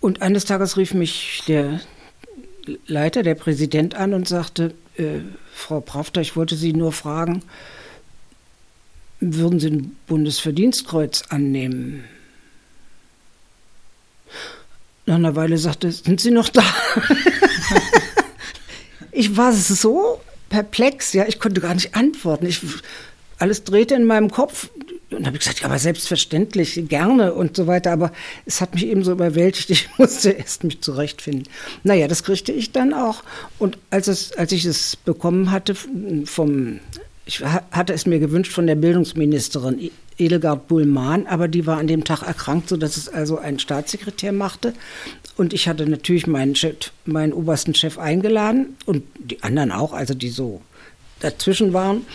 Und 0.00 0.22
eines 0.22 0.44
Tages 0.44 0.76
rief 0.76 0.94
mich 0.94 1.42
der 1.46 1.80
Leiter, 2.86 3.22
der 3.22 3.34
Präsident 3.34 3.94
an 3.94 4.14
und 4.14 4.26
sagte, 4.26 4.74
äh, 4.96 5.20
Frau 5.52 5.80
Pravter, 5.80 6.20
ich 6.20 6.36
wollte 6.36 6.56
Sie 6.56 6.72
nur 6.72 6.92
fragen, 6.92 7.42
würden 9.20 9.60
Sie 9.60 9.68
ein 9.68 9.96
Bundesverdienstkreuz 10.06 11.24
annehmen? 11.28 12.04
Nach 15.06 15.14
einer 15.14 15.36
Weile 15.36 15.58
sagte, 15.58 15.92
sind 15.92 16.20
Sie 16.20 16.30
noch 16.30 16.48
da? 16.48 16.64
ich 19.12 19.36
war 19.36 19.52
so 19.52 20.20
perplex, 20.48 21.12
ja, 21.12 21.24
ich 21.26 21.38
konnte 21.38 21.60
gar 21.60 21.74
nicht 21.74 21.94
antworten. 21.94 22.46
Ich, 22.46 22.60
alles 23.38 23.64
drehte 23.64 23.94
in 23.94 24.04
meinem 24.04 24.30
Kopf. 24.30 24.70
Und 25.10 25.24
habe 25.24 25.36
ich 25.36 25.40
gesagt, 25.40 25.60
ja, 25.60 25.66
aber 25.66 25.78
selbstverständlich, 25.78 26.80
gerne 26.88 27.32
und 27.32 27.56
so 27.56 27.66
weiter. 27.66 27.92
Aber 27.92 28.12
es 28.44 28.60
hat 28.60 28.74
mich 28.74 28.86
eben 28.86 29.04
so 29.04 29.12
überwältigt, 29.12 29.70
ich 29.70 29.88
musste 29.98 30.30
erst 30.30 30.64
mich 30.64 30.80
zurechtfinden. 30.80 31.48
Naja, 31.84 32.08
das 32.08 32.22
kriegte 32.24 32.52
ich 32.52 32.72
dann 32.72 32.92
auch. 32.92 33.22
Und 33.58 33.78
als, 33.90 34.08
es, 34.08 34.32
als 34.32 34.52
ich 34.52 34.64
es 34.64 34.96
bekommen 34.96 35.50
hatte 35.50 35.74
vom, 35.74 36.80
ich 37.26 37.44
hatte 37.44 37.92
es 37.92 38.06
mir 38.06 38.20
gewünscht 38.20 38.52
von 38.52 38.68
der 38.68 38.76
Bildungsministerin 38.76 39.90
Edelgard 40.16 40.68
Bullmann, 40.68 41.26
aber 41.26 41.48
die 41.48 41.66
war 41.66 41.78
an 41.78 41.88
dem 41.88 42.04
Tag 42.04 42.22
erkrankt, 42.22 42.68
sodass 42.68 42.96
es 42.96 43.08
also 43.08 43.38
ein 43.38 43.58
Staatssekretär 43.58 44.32
machte. 44.32 44.72
Und 45.36 45.52
ich 45.52 45.68
hatte 45.68 45.86
natürlich 45.88 46.28
meinen, 46.28 46.54
Chef, 46.54 46.92
meinen 47.04 47.32
obersten 47.32 47.74
Chef 47.74 47.98
eingeladen 47.98 48.76
und 48.86 49.02
die 49.18 49.42
anderen 49.42 49.72
auch, 49.72 49.92
also 49.92 50.14
die 50.14 50.30
so 50.30 50.62
dazwischen 51.18 51.72
waren. 51.72 52.06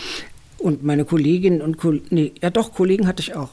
Und 0.57 0.83
meine 0.83 1.03
Kolleginnen 1.03 1.61
und 1.61 1.77
Kollegen, 1.77 2.07
nee, 2.09 2.31
ja 2.41 2.49
doch, 2.49 2.73
Kollegen 2.73 3.05
hatte 3.05 3.21
ich 3.21 3.35
auch. 3.35 3.49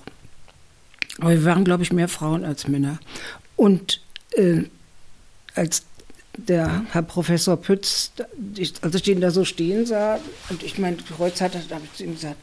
Aber 1.18 1.30
wir 1.30 1.44
waren, 1.44 1.64
glaube 1.64 1.82
ich, 1.82 1.92
mehr 1.92 2.08
Frauen 2.08 2.44
als 2.44 2.68
Männer. 2.68 3.00
Und 3.56 4.00
äh, 4.36 4.62
als 5.54 5.82
der 6.46 6.86
Herr 6.92 7.02
Professor 7.02 7.56
Pütz, 7.56 8.12
ich, 8.56 8.74
als 8.80 8.94
ich 8.94 9.02
den 9.02 9.20
da 9.20 9.30
so 9.30 9.44
stehen 9.44 9.86
sah 9.86 10.18
und 10.50 10.62
ich 10.62 10.78
mein 10.78 10.96
Kreuz 10.96 11.40
hatte, 11.40 11.60
da 11.68 11.76
habe 11.76 11.84
ich 11.84 11.96
zu 11.96 12.04
ihm 12.04 12.14
gesagt, 12.14 12.36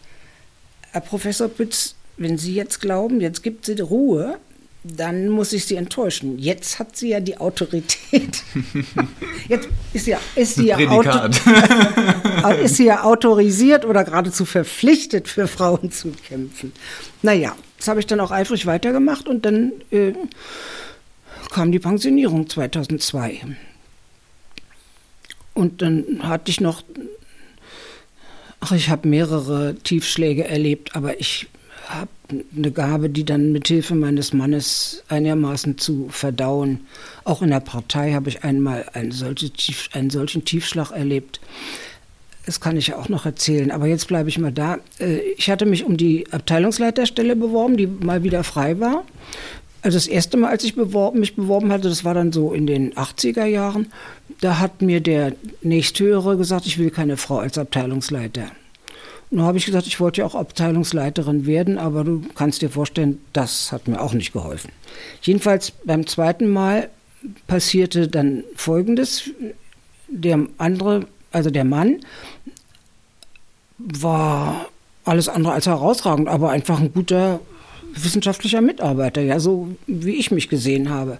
Herr 0.91 1.01
Professor 1.01 1.47
Pütz, 1.47 1.95
wenn 2.17 2.37
Sie 2.37 2.53
jetzt 2.55 2.79
glauben, 2.79 3.21
jetzt 3.21 3.43
gibt 3.43 3.65
sie 3.65 3.79
Ruhe, 3.79 4.37
dann 4.83 5.29
muss 5.29 5.51
ich 5.51 5.65
Sie 5.65 5.75
enttäuschen. 5.75 6.37
Jetzt 6.37 6.77
hat 6.79 6.95
sie 6.95 7.09
ja 7.09 7.19
die 7.19 7.37
Autorität. 7.37 8.43
Jetzt 9.47 9.67
ist, 9.93 10.07
ja, 10.07 10.19
ist, 10.35 10.55
sie, 10.55 10.67
ja 10.67 10.77
auto, 10.77 11.09
ist 12.63 12.77
sie 12.77 12.85
ja 12.85 13.03
autorisiert 13.03 13.85
oder 13.85 14.03
geradezu 14.03 14.45
verpflichtet, 14.45 15.27
für 15.27 15.47
Frauen 15.47 15.91
zu 15.91 16.11
kämpfen. 16.11 16.71
Naja, 17.21 17.55
das 17.77 17.87
habe 17.87 17.99
ich 17.99 18.07
dann 18.07 18.19
auch 18.19 18.31
eifrig 18.31 18.65
weitergemacht 18.65 19.27
und 19.27 19.45
dann 19.45 19.71
äh, 19.91 20.13
kam 21.51 21.71
die 21.71 21.79
Pensionierung 21.79 22.47
2002. 22.49 23.41
Und 25.55 25.81
dann 25.81 26.19
hatte 26.21 26.51
ich 26.51 26.61
noch 26.61 26.83
Ach, 28.67 28.71
ich 28.71 28.89
habe 28.89 29.07
mehrere 29.07 29.75
Tiefschläge 29.75 30.47
erlebt, 30.47 30.95
aber 30.95 31.19
ich 31.19 31.45
habe 31.87 32.09
eine 32.55 32.71
Gabe, 32.71 33.11
die 33.11 33.23
dann 33.23 33.51
mit 33.51 33.67
Hilfe 33.67 33.93
meines 33.93 34.33
Mannes 34.33 35.03
einigermaßen 35.07 35.77
zu 35.77 36.07
verdauen. 36.09 36.79
Auch 37.25 37.43
in 37.43 37.51
der 37.51 37.59
Partei 37.59 38.13
habe 38.13 38.29
ich 38.29 38.43
einmal 38.43 38.85
einen, 38.93 39.11
solche 39.11 39.51
einen 39.93 40.09
solchen 40.09 40.45
Tiefschlag 40.45 40.89
erlebt. 40.89 41.39
Das 42.47 42.59
kann 42.59 42.75
ich 42.75 42.87
ja 42.87 42.97
auch 42.97 43.07
noch 43.07 43.27
erzählen, 43.27 43.69
aber 43.69 43.85
jetzt 43.85 44.07
bleibe 44.07 44.29
ich 44.29 44.39
mal 44.39 44.51
da. 44.51 44.79
Äh, 44.99 45.19
ich 45.37 45.51
hatte 45.51 45.67
mich 45.67 45.83
um 45.83 45.95
die 45.95 46.25
Abteilungsleiterstelle 46.31 47.35
beworben, 47.35 47.77
die 47.77 47.85
mal 47.85 48.23
wieder 48.23 48.43
frei 48.43 48.79
war. 48.79 49.03
Also 49.83 49.97
das 49.97 50.07
erste 50.07 50.37
Mal, 50.37 50.49
als 50.49 50.63
ich 50.63 50.73
beworben, 50.73 51.19
mich 51.19 51.35
beworben 51.35 51.71
hatte, 51.71 51.87
das 51.89 52.03
war 52.03 52.15
dann 52.15 52.31
so 52.31 52.51
in 52.51 52.65
den 52.65 52.93
80er 52.95 53.45
Jahren, 53.45 53.91
da 54.45 54.59
hat 54.59 54.83
mir 54.83 55.01
der 55.01 55.33
nächsthöhere 55.63 56.37
gesagt, 56.37 56.67
ich 56.67 56.77
will 56.77 56.91
keine 56.91 57.17
Frau 57.17 57.39
als 57.39 57.57
Abteilungsleiter. 57.57 58.51
Da 59.31 59.41
habe 59.41 59.57
ich 59.57 59.65
gesagt, 59.65 59.87
ich 59.87 59.99
wollte 59.99 60.21
ja 60.21 60.27
auch 60.27 60.35
Abteilungsleiterin 60.35 61.47
werden, 61.47 61.79
aber 61.79 62.03
du 62.03 62.21
kannst 62.35 62.61
dir 62.61 62.69
vorstellen, 62.69 63.19
das 63.33 63.71
hat 63.71 63.87
mir 63.87 63.99
auch 63.99 64.13
nicht 64.13 64.33
geholfen. 64.33 64.71
Jedenfalls 65.23 65.71
beim 65.83 66.05
zweiten 66.05 66.47
Mal 66.47 66.89
passierte 67.47 68.07
dann 68.07 68.43
Folgendes. 68.55 69.31
Der 70.09 70.45
andere, 70.59 71.07
also 71.31 71.49
der 71.49 71.63
Mann, 71.63 72.01
war 73.79 74.67
alles 75.05 75.27
andere 75.27 75.53
als 75.53 75.65
herausragend, 75.65 76.27
aber 76.27 76.51
einfach 76.51 76.79
ein 76.79 76.93
guter 76.93 77.39
wissenschaftlicher 77.95 78.61
Mitarbeiter, 78.61 79.21
ja, 79.21 79.39
so 79.39 79.75
wie 79.87 80.17
ich 80.17 80.29
mich 80.29 80.49
gesehen 80.49 80.91
habe. 80.91 81.17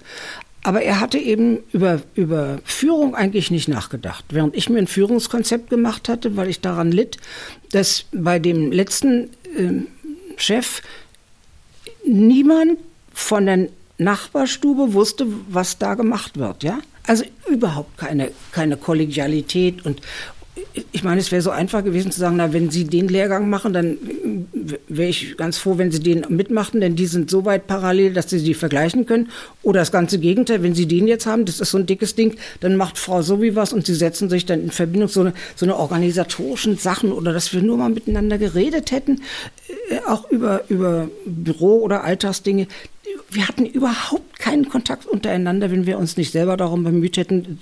Aber 0.66 0.82
er 0.82 1.00
hatte 1.00 1.20
eben 1.20 1.60
über, 1.74 2.02
über 2.16 2.58
Führung 2.66 3.14
eigentlich 3.14 3.52
nicht 3.52 3.68
nachgedacht. 3.68 4.26
Während 4.30 4.56
ich 4.56 4.68
mir 4.68 4.80
ein 4.80 4.88
Führungskonzept 4.88 5.70
gemacht 5.70 6.10
hatte, 6.10 6.38
weil 6.38 6.50
ich 6.50 6.60
daran 6.60 6.92
litt, 6.92 7.18
dass 7.72 8.06
bei 8.12 8.40
dem 8.40 8.72
letzten 8.72 9.26
äh, 9.56 9.84
Chef 10.38 10.82
niemand 12.04 12.80
von 13.14 13.46
der 13.46 13.68
Nachbarstube 14.00 14.94
wusste, 14.94 15.28
was 15.50 15.78
da 15.78 15.94
gemacht 15.94 16.40
wird, 16.40 16.64
ja. 16.64 16.80
Also 17.06 17.26
überhaupt 17.48 18.00
keine, 18.00 18.32
keine 18.52 18.76
Kollegialität 18.76 19.86
und, 19.86 20.02
ich 20.92 21.04
meine, 21.04 21.20
es 21.20 21.32
wäre 21.32 21.42
so 21.42 21.52
einfach 21.52 21.84
gewesen 21.84 22.12
zu 22.12 22.20
sagen, 22.20 22.38
na, 22.38 22.54
wenn 22.54 22.70
Sie 22.70 22.86
den 22.86 23.10
Lehrgang 23.10 23.50
machen, 23.50 23.74
dann 23.74 23.98
wäre 24.88 25.10
ich 25.10 25.36
ganz 25.38 25.58
froh, 25.58 25.78
wenn 25.78 25.92
Sie 25.92 26.00
den 26.00 26.26
mitmachen, 26.30 26.80
denn 26.80 26.96
die 26.96 27.06
sind 27.06 27.30
so 27.30 27.46
weit 27.46 27.68
parallel, 27.68 28.14
dass 28.14 28.30
Sie 28.30 28.40
sie 28.40 28.54
vergleichen 28.54 29.06
können. 29.06 29.30
Oder 29.64 29.82
das 29.82 29.92
ganze 29.92 30.20
Gegenteil, 30.20 30.64
wenn 30.64 30.74
Sie 30.74 30.88
den 30.88 31.08
jetzt 31.08 31.26
haben, 31.26 31.46
das 31.46 31.60
ist 31.60 31.72
so 31.72 31.78
ein 31.78 31.86
dickes 31.86 32.16
Ding, 32.16 32.38
dann 32.62 32.78
macht 32.78 32.98
Frau 32.98 33.22
so 33.22 33.42
wie 33.42 33.56
was 33.56 33.74
und 33.74 33.86
Sie 33.86 33.96
setzen 33.96 34.30
sich 34.30 34.46
dann 34.46 34.62
in 34.62 34.72
Verbindung 34.72 35.10
so 35.10 35.22
eine, 35.22 35.34
so 35.56 35.66
eine 35.66 35.76
organisatorischen 35.76 36.78
Sachen 36.78 37.12
oder 37.12 37.34
dass 37.34 37.54
wir 37.54 37.62
nur 37.62 37.78
mal 37.78 37.90
miteinander 37.90 38.38
geredet 38.38 38.92
hätten, 38.92 39.22
äh, 39.90 40.00
auch 40.08 40.30
über, 40.32 40.64
über 40.70 41.10
Büro- 41.26 41.82
oder 41.82 42.04
Alltagsdinge 42.04 42.68
wir 43.30 43.48
hatten 43.48 43.66
überhaupt 43.66 44.40
keinen 44.40 44.70
Kontakt 44.70 45.06
untereinander, 45.06 45.72
wenn 45.72 45.86
wir 45.86 45.98
uns 45.98 46.18
nicht 46.18 46.32
selber 46.32 46.58
darum 46.58 46.84
bemüht 46.84 47.18
hätten, 47.18 47.60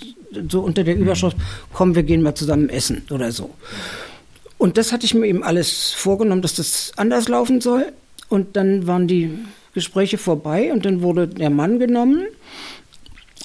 so 0.49 0.61
unter 0.61 0.83
der 0.83 0.95
Überschrift, 0.95 1.37
komm, 1.71 1.95
wir 1.95 2.03
gehen 2.03 2.21
mal 2.21 2.35
zusammen 2.35 2.69
essen 2.69 3.03
oder 3.09 3.31
so. 3.31 3.49
Und 4.57 4.77
das 4.77 4.91
hatte 4.91 5.05
ich 5.05 5.13
mir 5.13 5.27
eben 5.27 5.43
alles 5.43 5.91
vorgenommen, 5.91 6.41
dass 6.41 6.55
das 6.55 6.93
anders 6.95 7.27
laufen 7.27 7.61
soll. 7.61 7.91
Und 8.29 8.55
dann 8.55 8.87
waren 8.87 9.07
die 9.07 9.37
Gespräche 9.73 10.17
vorbei 10.17 10.71
und 10.71 10.85
dann 10.85 11.01
wurde 11.01 11.27
der 11.27 11.49
Mann 11.49 11.79
genommen. 11.79 12.25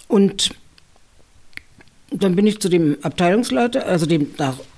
Und 0.07 0.51
dann 2.11 2.36
bin 2.36 2.46
ich 2.46 2.61
zu 2.61 2.68
dem 2.68 2.96
Abteilungsleiter, 3.03 3.86
also 3.86 4.07
dem 4.07 4.28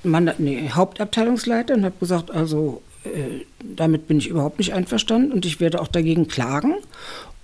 Mann, 0.02 0.32
nee, 0.38 0.70
Hauptabteilungsleiter 0.70 1.74
und 1.74 1.84
habe 1.84 1.94
gesagt, 2.00 2.30
also 2.30 2.82
äh, 3.04 3.44
damit 3.62 4.06
bin 4.06 4.18
ich 4.18 4.28
überhaupt 4.28 4.58
nicht 4.58 4.74
einverstanden 4.74 5.32
und 5.32 5.46
ich 5.46 5.60
werde 5.60 5.80
auch 5.80 5.88
dagegen 5.88 6.28
klagen. 6.28 6.74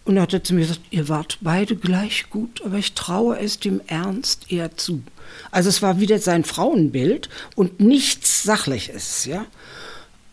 Und 0.05 0.17
er 0.17 0.23
hat 0.23 0.33
er 0.33 0.45
zu 0.45 0.55
mir 0.55 0.61
gesagt, 0.61 0.81
ihr 0.91 1.09
wart 1.09 1.39
beide 1.41 1.75
gleich 1.75 2.31
gut, 2.31 2.63
aber 2.65 2.79
ich 2.79 2.93
traue 2.93 3.39
es 3.39 3.59
dem 3.59 3.81
Ernst 3.89 4.53
eher 4.53 4.77
zu. 4.77 5.03
Also 5.51 5.69
es 5.69 5.83
war 5.83 5.99
wieder 6.01 6.21
sein 6.21 6.45
Frauenbild 6.45 7.29
und 7.57 7.81
nichts 7.81 8.45
Sachliches, 8.45 9.25
ja. 9.27 9.47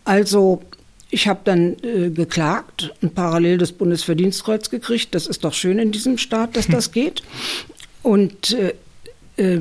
Also 0.03 0.61
ich 1.09 1.27
habe 1.27 1.41
dann 1.43 1.77
äh, 1.83 2.09
geklagt 2.09 2.93
und 3.01 3.15
parallel 3.15 3.57
das 3.57 3.71
Bundesverdienstkreuz 3.71 4.69
gekriegt. 4.69 5.15
Das 5.15 5.27
ist 5.27 5.43
doch 5.43 5.53
schön 5.53 5.79
in 5.79 5.91
diesem 5.91 6.17
Staat, 6.17 6.55
dass 6.55 6.67
das 6.67 6.91
geht. 6.91 7.23
Und 8.01 8.51
äh, 8.51 8.73
äh, 9.37 9.59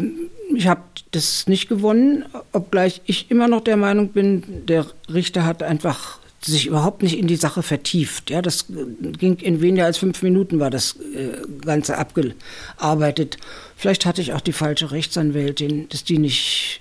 ich 0.56 0.66
habe 0.66 0.82
das 1.10 1.46
nicht 1.46 1.68
gewonnen, 1.68 2.24
obgleich 2.52 3.02
ich 3.06 3.30
immer 3.30 3.48
noch 3.48 3.60
der 3.62 3.76
Meinung 3.76 4.08
bin, 4.08 4.66
der 4.66 4.86
Richter 5.12 5.44
hat 5.44 5.62
einfach 5.62 6.18
sich 6.44 6.66
überhaupt 6.66 7.02
nicht 7.02 7.18
in 7.18 7.28
die 7.28 7.36
Sache 7.36 7.62
vertieft. 7.62 8.30
Ja, 8.30 8.42
das 8.42 8.66
ging 8.68 9.36
in 9.36 9.60
weniger 9.60 9.84
als 9.84 9.98
fünf 9.98 10.22
Minuten 10.22 10.58
war 10.58 10.70
das 10.70 10.96
äh, 10.96 11.40
Ganze 11.64 11.98
abgearbeitet. 11.98 13.36
Vielleicht 13.76 14.06
hatte 14.06 14.20
ich 14.20 14.32
auch 14.32 14.40
die 14.40 14.52
falsche 14.52 14.90
Rechtsanwältin, 14.90 15.88
dass 15.88 16.02
die 16.04 16.18
nicht 16.18 16.80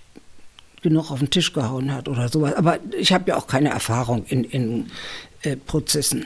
genug 0.82 1.12
auf 1.12 1.20
den 1.20 1.30
Tisch 1.30 1.54
gehauen 1.54 1.94
hat 1.94 2.10
oder 2.10 2.28
sowas. 2.30 2.56
Aber 2.56 2.80
ich 2.98 3.14
habe 3.14 3.30
ja 3.30 3.38
auch 3.38 3.46
keine 3.46 3.70
Erfahrung 3.70 4.26
in, 4.26 4.44
in 4.46 4.88
äh, 5.44 5.56
Prozessen. 5.56 6.26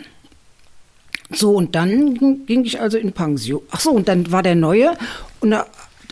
So, 1.31 1.51
und 1.51 1.75
dann 1.75 2.45
ging 2.45 2.63
ich 2.63 2.79
also 2.79 2.97
in 2.97 3.11
Pension. 3.11 3.61
Ach 3.71 3.81
so, 3.81 3.91
und 3.91 4.07
dann 4.07 4.31
war 4.31 4.43
der 4.43 4.55
Neue 4.55 4.97
und 5.41 5.51
da 5.51 5.65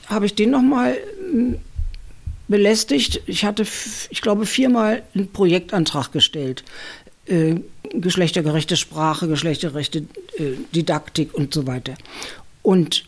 habe 0.07 0.25
ich 0.25 0.35
den 0.35 0.51
nochmal 0.51 0.93
hm, 0.93 0.99
belästigt. 2.47 3.21
Ich 3.25 3.45
hatte, 3.45 3.65
ich 4.09 4.21
glaube, 4.21 4.45
viermal 4.45 5.03
einen 5.15 5.31
Projektantrag 5.31 6.11
gestellt. 6.11 6.63
Äh, 7.25 7.55
geschlechtergerechte 7.93 8.75
Sprache, 8.75 9.27
geschlechtergerechte 9.27 9.99
äh, 10.37 10.51
Didaktik 10.75 11.33
und 11.33 11.53
so 11.53 11.67
weiter. 11.67 11.95
Und 12.61 13.05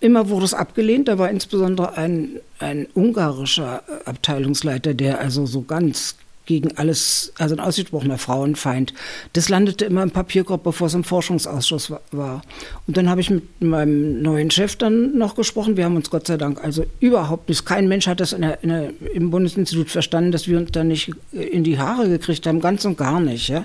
immer 0.00 0.28
wurde 0.28 0.44
es 0.44 0.54
abgelehnt. 0.54 1.08
Da 1.08 1.18
war 1.18 1.30
insbesondere 1.30 1.96
ein, 1.96 2.40
ein 2.58 2.86
ungarischer 2.94 3.82
Abteilungsleiter, 4.04 4.94
der 4.94 5.20
also 5.20 5.46
so 5.46 5.62
ganz 5.62 6.16
gegen 6.46 6.76
alles, 6.76 7.32
also 7.38 7.54
ein 7.54 7.60
ausgesprochener 7.60 8.18
Frauenfeind. 8.18 8.92
Das 9.32 9.48
landete 9.48 9.84
immer 9.84 10.02
im 10.02 10.10
Papierkorb, 10.10 10.64
bevor 10.64 10.88
es 10.88 10.94
im 10.94 11.04
Forschungsausschuss 11.04 11.92
war. 12.10 12.42
Und 12.86 12.96
dann 12.96 13.08
habe 13.08 13.20
ich 13.20 13.30
mit 13.30 13.62
meinem 13.62 14.22
neuen 14.22 14.50
Chef 14.50 14.76
dann 14.76 15.16
noch 15.16 15.34
gesprochen. 15.36 15.76
Wir 15.76 15.84
haben 15.84 15.96
uns 15.96 16.10
Gott 16.10 16.26
sei 16.26 16.36
Dank 16.36 16.62
also 16.62 16.84
überhaupt 17.00 17.48
nicht, 17.48 17.64
kein 17.64 17.88
Mensch 17.88 18.06
hat 18.06 18.20
das 18.20 18.32
in 18.32 18.42
der, 18.42 18.62
in 18.62 18.68
der, 18.70 18.90
im 19.14 19.30
Bundesinstitut 19.30 19.90
verstanden, 19.90 20.32
dass 20.32 20.48
wir 20.48 20.58
uns 20.58 20.72
da 20.72 20.82
nicht 20.82 21.12
in 21.32 21.64
die 21.64 21.78
Haare 21.78 22.08
gekriegt 22.08 22.46
haben, 22.46 22.60
ganz 22.60 22.84
und 22.84 22.98
gar 22.98 23.20
nicht. 23.20 23.48
Ja. 23.48 23.64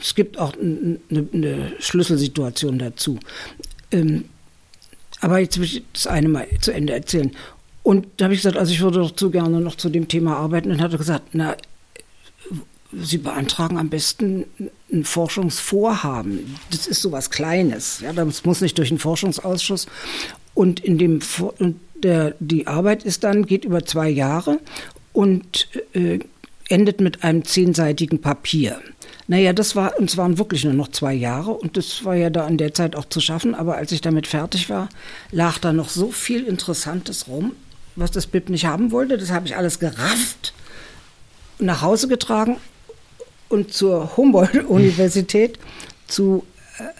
Es 0.00 0.14
gibt 0.14 0.38
auch 0.38 0.54
eine, 0.54 0.98
eine 1.10 1.72
Schlüsselsituation 1.78 2.78
dazu. 2.78 3.20
Ähm, 3.92 4.24
aber 5.20 5.38
jetzt 5.38 5.56
will 5.58 5.64
ich 5.64 5.82
das 5.92 6.06
eine 6.06 6.28
mal 6.28 6.46
zu 6.60 6.72
Ende 6.72 6.92
erzählen. 6.92 7.30
Und 7.84 8.08
da 8.16 8.24
habe 8.24 8.34
ich 8.34 8.40
gesagt, 8.40 8.56
also 8.56 8.72
ich 8.72 8.80
würde 8.80 8.98
doch 8.98 9.12
zu 9.12 9.30
gerne 9.30 9.60
noch 9.60 9.76
zu 9.76 9.90
dem 9.90 10.08
Thema 10.08 10.36
arbeiten. 10.36 10.72
Und 10.72 10.80
hat 10.80 10.90
er 10.90 10.98
gesagt, 10.98 11.28
na, 11.32 11.54
Sie 13.02 13.18
beantragen 13.18 13.76
am 13.76 13.88
besten 13.88 14.44
ein 14.92 15.04
Forschungsvorhaben. 15.04 16.56
Das 16.70 16.86
ist 16.86 17.02
so 17.02 17.12
was 17.12 17.30
Kleines. 17.30 18.00
Ja, 18.00 18.12
das 18.12 18.44
muss 18.44 18.60
nicht 18.60 18.78
durch 18.78 18.90
einen 18.90 19.00
Forschungsausschuss. 19.00 19.86
Und 20.54 20.80
in 20.80 20.98
dem 20.98 21.20
und 21.58 21.80
der, 21.94 22.34
die 22.38 22.66
Arbeit 22.66 23.02
ist 23.02 23.24
dann 23.24 23.46
geht 23.46 23.64
über 23.64 23.84
zwei 23.84 24.08
Jahre 24.08 24.60
und 25.12 25.68
äh, 25.92 26.20
endet 26.68 27.00
mit 27.00 27.24
einem 27.24 27.44
zehnseitigen 27.44 28.20
Papier. 28.20 28.80
Naja, 29.26 29.52
das 29.52 29.74
war, 29.74 29.98
und 29.98 30.10
es 30.10 30.16
waren 30.16 30.38
wirklich 30.38 30.64
nur 30.64 30.74
noch 30.74 30.88
zwei 30.88 31.14
Jahre 31.14 31.52
und 31.52 31.76
das 31.76 32.04
war 32.04 32.14
ja 32.14 32.30
da 32.30 32.46
in 32.46 32.58
der 32.58 32.74
Zeit 32.74 32.94
auch 32.94 33.06
zu 33.06 33.20
schaffen, 33.20 33.54
aber 33.54 33.76
als 33.76 33.90
ich 33.90 34.02
damit 34.02 34.26
fertig 34.26 34.68
war, 34.68 34.90
lag 35.30 35.58
da 35.58 35.72
noch 35.72 35.88
so 35.88 36.10
viel 36.10 36.44
Interessantes 36.44 37.26
rum, 37.26 37.52
was 37.96 38.10
das 38.10 38.26
BIP 38.26 38.48
nicht 38.50 38.66
haben 38.66 38.92
wollte. 38.92 39.18
Das 39.18 39.30
habe 39.30 39.46
ich 39.46 39.56
alles 39.56 39.78
gerafft, 39.78 40.54
nach 41.58 41.82
Hause 41.82 42.08
getragen 42.08 42.56
und 43.48 43.72
zur 43.72 44.16
Humboldt-Universität 44.16 45.58
zu 46.06 46.44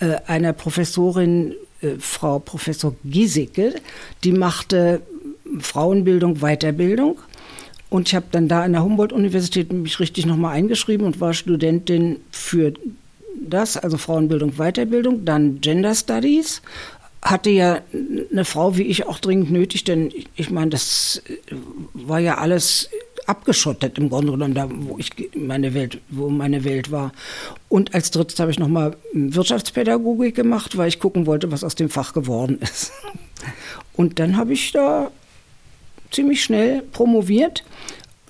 äh, 0.01 0.16
einer 0.26 0.53
Professorin, 0.53 1.55
äh, 1.80 1.97
Frau 1.99 2.38
Professor 2.38 2.95
Giesecke, 3.05 3.74
die 4.22 4.32
machte 4.32 5.03
Frauenbildung, 5.61 6.36
Weiterbildung 6.36 7.18
und 7.95 8.09
ich 8.09 8.14
habe 8.16 8.26
dann 8.32 8.49
da 8.49 8.62
an 8.62 8.72
der 8.72 8.82
Humboldt-Universität 8.82 9.72
mich 9.72 10.01
richtig 10.01 10.26
nochmal 10.26 10.57
eingeschrieben 10.57 11.07
und 11.07 11.20
war 11.20 11.32
Studentin 11.32 12.16
für 12.32 12.72
das, 13.40 13.76
also 13.76 13.99
Frauenbildung, 13.99 14.55
Weiterbildung, 14.57 15.24
dann 15.24 15.61
Gender 15.61 15.95
Studies. 15.95 16.62
Hatte 17.25 17.51
ja 17.51 17.81
eine 18.31 18.45
Frau 18.45 18.77
wie 18.77 18.83
ich 18.83 19.07
auch 19.07 19.18
dringend 19.18 19.51
nötig, 19.51 19.83
denn 19.85 20.12
ich 20.37 20.51
meine, 20.51 20.70
das 20.70 21.22
war 21.95 22.20
ja 22.20 22.39
alles 22.39 22.91
abgeschottet 23.27 23.99
im 23.99 24.11
Grunde 24.11 24.33
genommen, 24.33 24.55
da 24.55 24.68
wo 24.70 24.99
ich 24.99 25.11
meine 25.35 25.75
Welt, 25.75 25.99
wo 26.11 26.29
meine 26.29 26.64
Welt 26.64 26.91
war. 26.91 27.12
Und 27.68 27.95
als 27.95 28.11
drittes 28.11 28.39
habe 28.39 28.51
ich 28.51 28.59
nochmal 28.59 28.97
Wirtschaftspädagogik 29.12 30.35
gemacht, 30.35 30.77
weil 30.77 30.89
ich 30.89 31.01
gucken 31.01 31.27
wollte, 31.27 31.51
was 31.51 31.64
aus 31.64 31.75
dem 31.75 31.89
Fach 31.89 32.12
geworden 32.12 32.59
ist. 32.61 32.93
Und 33.95 34.18
dann 34.18 34.37
habe 34.37 34.53
ich 34.53 34.72
da 34.72 35.11
ziemlich 36.11 36.43
schnell 36.43 36.83
promoviert 36.83 37.64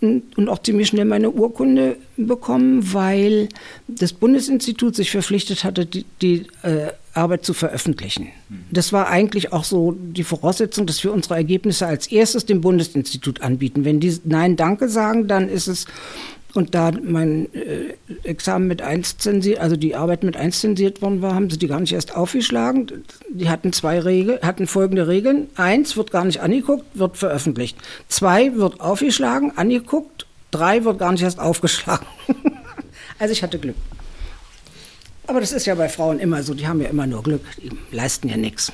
und 0.00 0.48
auch 0.48 0.60
ziemlich 0.62 0.88
schnell 0.88 1.04
meine 1.04 1.30
Urkunde 1.30 1.96
bekommen, 2.16 2.92
weil 2.92 3.48
das 3.88 4.12
Bundesinstitut 4.12 4.94
sich 4.94 5.10
verpflichtet 5.10 5.64
hatte, 5.64 5.86
die, 5.86 6.04
die 6.20 6.46
äh, 6.62 6.88
Arbeit 7.14 7.44
zu 7.44 7.54
veröffentlichen. 7.54 8.28
Das 8.70 8.92
war 8.92 9.08
eigentlich 9.08 9.52
auch 9.52 9.64
so 9.64 9.92
die 9.92 10.24
Voraussetzung, 10.24 10.86
dass 10.86 11.02
wir 11.04 11.12
unsere 11.12 11.36
Ergebnisse 11.36 11.86
als 11.86 12.08
erstes 12.08 12.44
dem 12.44 12.60
Bundesinstitut 12.60 13.40
anbieten. 13.40 13.84
Wenn 13.84 14.00
die 14.00 14.18
Nein, 14.24 14.56
Danke 14.56 14.88
sagen, 14.88 15.28
dann 15.28 15.48
ist 15.48 15.68
es 15.68 15.86
und 16.54 16.74
da 16.74 16.92
mein 17.02 17.52
äh, 17.52 17.94
Examen 18.22 18.68
mit 18.68 18.80
1 18.80 19.18
zensiert, 19.18 19.58
also 19.58 19.76
die 19.76 19.96
Arbeit 19.96 20.22
mit 20.22 20.36
1 20.36 20.60
zensiert 20.60 21.02
worden 21.02 21.20
war, 21.20 21.34
haben 21.34 21.50
sie 21.50 21.58
die 21.58 21.66
gar 21.66 21.80
nicht 21.80 21.92
erst 21.92 22.14
aufgeschlagen. 22.14 23.04
Die 23.28 23.48
hatten 23.48 23.72
zwei 23.72 23.98
Regeln, 23.98 24.38
hatten 24.42 24.68
folgende 24.68 25.08
Regeln. 25.08 25.48
Eins 25.56 25.96
wird 25.96 26.12
gar 26.12 26.24
nicht 26.24 26.40
angeguckt, 26.40 26.84
wird 26.94 27.16
veröffentlicht. 27.16 27.76
Zwei 28.08 28.54
wird 28.54 28.80
aufgeschlagen, 28.80 29.52
angeguckt. 29.56 30.26
Drei 30.52 30.84
wird 30.84 31.00
gar 31.00 31.10
nicht 31.10 31.22
erst 31.22 31.40
aufgeschlagen. 31.40 32.06
also 33.18 33.32
ich 33.32 33.42
hatte 33.42 33.58
Glück. 33.58 33.76
Aber 35.26 35.40
das 35.40 35.52
ist 35.52 35.66
ja 35.66 35.74
bei 35.74 35.88
Frauen 35.88 36.20
immer 36.20 36.42
so, 36.42 36.54
die 36.54 36.68
haben 36.68 36.80
ja 36.80 36.88
immer 36.88 37.06
nur 37.06 37.22
Glück, 37.22 37.42
die 37.62 37.70
leisten 37.90 38.28
ja 38.28 38.36
nichts. 38.36 38.72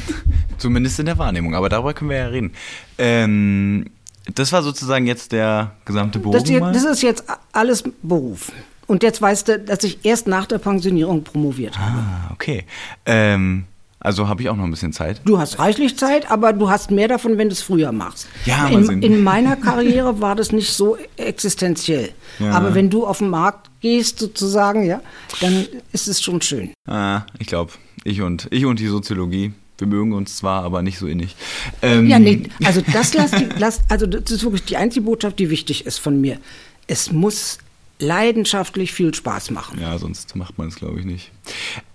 Zumindest 0.58 1.00
in 1.00 1.06
der 1.06 1.18
Wahrnehmung, 1.18 1.54
aber 1.54 1.68
darüber 1.68 1.94
können 1.94 2.10
wir 2.10 2.18
ja 2.18 2.26
reden. 2.28 2.52
Ähm, 2.98 3.86
das 4.34 4.52
war 4.52 4.62
sozusagen 4.62 5.06
jetzt 5.06 5.32
der 5.32 5.72
gesamte 5.84 6.18
Beruf. 6.18 6.42
Das, 6.42 6.44
das, 6.72 6.84
ist 6.84 7.02
jetzt 7.02 7.24
alles 7.52 7.84
Beruf. 8.02 8.52
Und 8.86 9.02
jetzt 9.02 9.20
weißt 9.20 9.48
du, 9.48 9.58
dass 9.60 9.84
ich 9.84 10.04
erst 10.04 10.26
nach 10.26 10.46
der 10.46 10.58
Pensionierung 10.58 11.24
promoviert 11.24 11.78
habe. 11.78 11.98
Ah, 11.98 12.30
okay. 12.32 12.64
Ähm, 13.04 13.64
also 13.98 14.28
habe 14.28 14.42
ich 14.42 14.48
auch 14.48 14.56
noch 14.56 14.64
ein 14.64 14.70
bisschen 14.70 14.92
Zeit. 14.92 15.20
Du 15.24 15.38
hast 15.38 15.58
reichlich 15.58 15.98
Zeit, 15.98 16.30
aber 16.30 16.52
du 16.52 16.70
hast 16.70 16.90
mehr 16.90 17.08
davon, 17.08 17.38
wenn 17.38 17.48
du 17.48 17.54
es 17.54 17.62
früher 17.62 17.90
machst. 17.90 18.28
Ja, 18.44 18.68
in, 18.68 19.02
in 19.02 19.24
meiner 19.24 19.56
Karriere 19.56 20.20
war 20.20 20.36
das 20.36 20.52
nicht 20.52 20.72
so 20.72 20.96
existenziell. 21.16 22.10
Ja. 22.38 22.52
Aber 22.52 22.74
wenn 22.74 22.90
du 22.90 23.06
auf 23.06 23.18
den 23.18 23.30
Markt 23.30 23.70
gehst, 23.80 24.20
sozusagen, 24.20 24.84
ja, 24.84 25.00
dann 25.40 25.66
ist 25.92 26.06
es 26.06 26.22
schon 26.22 26.40
schön. 26.40 26.72
Ah, 26.86 27.22
ich 27.38 27.48
glaube, 27.48 27.72
ich 28.04 28.22
und 28.22 28.46
ich 28.50 28.64
und 28.64 28.78
die 28.78 28.86
Soziologie 28.86 29.52
wir 29.78 29.86
mögen 29.86 30.12
uns 30.12 30.36
zwar, 30.36 30.62
aber 30.62 30.82
nicht 30.82 30.98
so 30.98 31.06
innig. 31.06 31.36
Ähm 31.82 32.06
ja, 32.06 32.18
nee, 32.18 32.44
also 32.64 32.80
das 32.92 33.14
lasst, 33.14 33.34
lasst, 33.58 33.82
also 33.88 34.06
das 34.06 34.30
ist 34.30 34.42
wirklich 34.42 34.64
die 34.64 34.76
einzige 34.76 35.04
Botschaft, 35.04 35.38
die 35.38 35.50
wichtig 35.50 35.86
ist 35.86 35.98
von 35.98 36.20
mir. 36.20 36.38
Es 36.86 37.12
muss 37.12 37.58
leidenschaftlich 37.98 38.92
viel 38.92 39.14
Spaß 39.14 39.50
machen. 39.50 39.80
Ja, 39.80 39.96
sonst 39.98 40.36
macht 40.36 40.58
man 40.58 40.68
es, 40.68 40.76
glaube 40.76 41.00
ich, 41.00 41.06
nicht. 41.06 41.30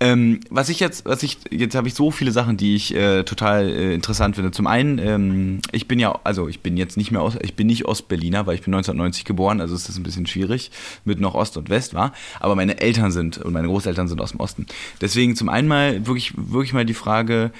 Ähm, 0.00 0.40
was 0.50 0.68
ich 0.68 0.80
jetzt, 0.80 1.04
was 1.04 1.22
ich, 1.22 1.38
jetzt 1.50 1.76
habe 1.76 1.86
ich 1.86 1.94
so 1.94 2.10
viele 2.10 2.32
Sachen, 2.32 2.56
die 2.56 2.74
ich 2.74 2.94
äh, 2.94 3.22
total 3.22 3.68
äh, 3.68 3.94
interessant 3.94 4.34
finde. 4.34 4.50
Zum 4.50 4.66
einen, 4.66 4.98
ähm, 4.98 5.60
ich 5.70 5.86
bin 5.86 6.00
ja, 6.00 6.18
also 6.24 6.48
ich 6.48 6.60
bin 6.60 6.76
jetzt 6.76 6.96
nicht 6.96 7.12
mehr 7.12 7.22
aus, 7.22 7.36
ich 7.40 7.54
bin 7.54 7.68
nicht 7.68 7.84
Ostberliner, 7.84 8.46
weil 8.46 8.56
ich 8.56 8.62
bin 8.62 8.74
1990 8.74 9.24
geboren, 9.24 9.60
also 9.60 9.74
ist 9.76 9.88
das 9.88 9.96
ein 9.96 10.02
bisschen 10.02 10.26
schwierig 10.26 10.72
mit 11.04 11.20
noch 11.20 11.34
Ost 11.34 11.56
und 11.56 11.70
West 11.70 11.94
war. 11.94 12.12
Aber 12.40 12.56
meine 12.56 12.80
Eltern 12.80 13.12
sind 13.12 13.38
und 13.38 13.52
meine 13.52 13.68
Großeltern 13.68 14.08
sind 14.08 14.20
aus 14.20 14.32
dem 14.32 14.40
Osten. 14.40 14.66
Deswegen 15.00 15.36
zum 15.36 15.48
einen 15.48 15.68
mal 15.68 16.04
wirklich, 16.06 16.32
wirklich 16.36 16.72
mal 16.72 16.84
die 16.84 16.94
Frage, 16.94 17.52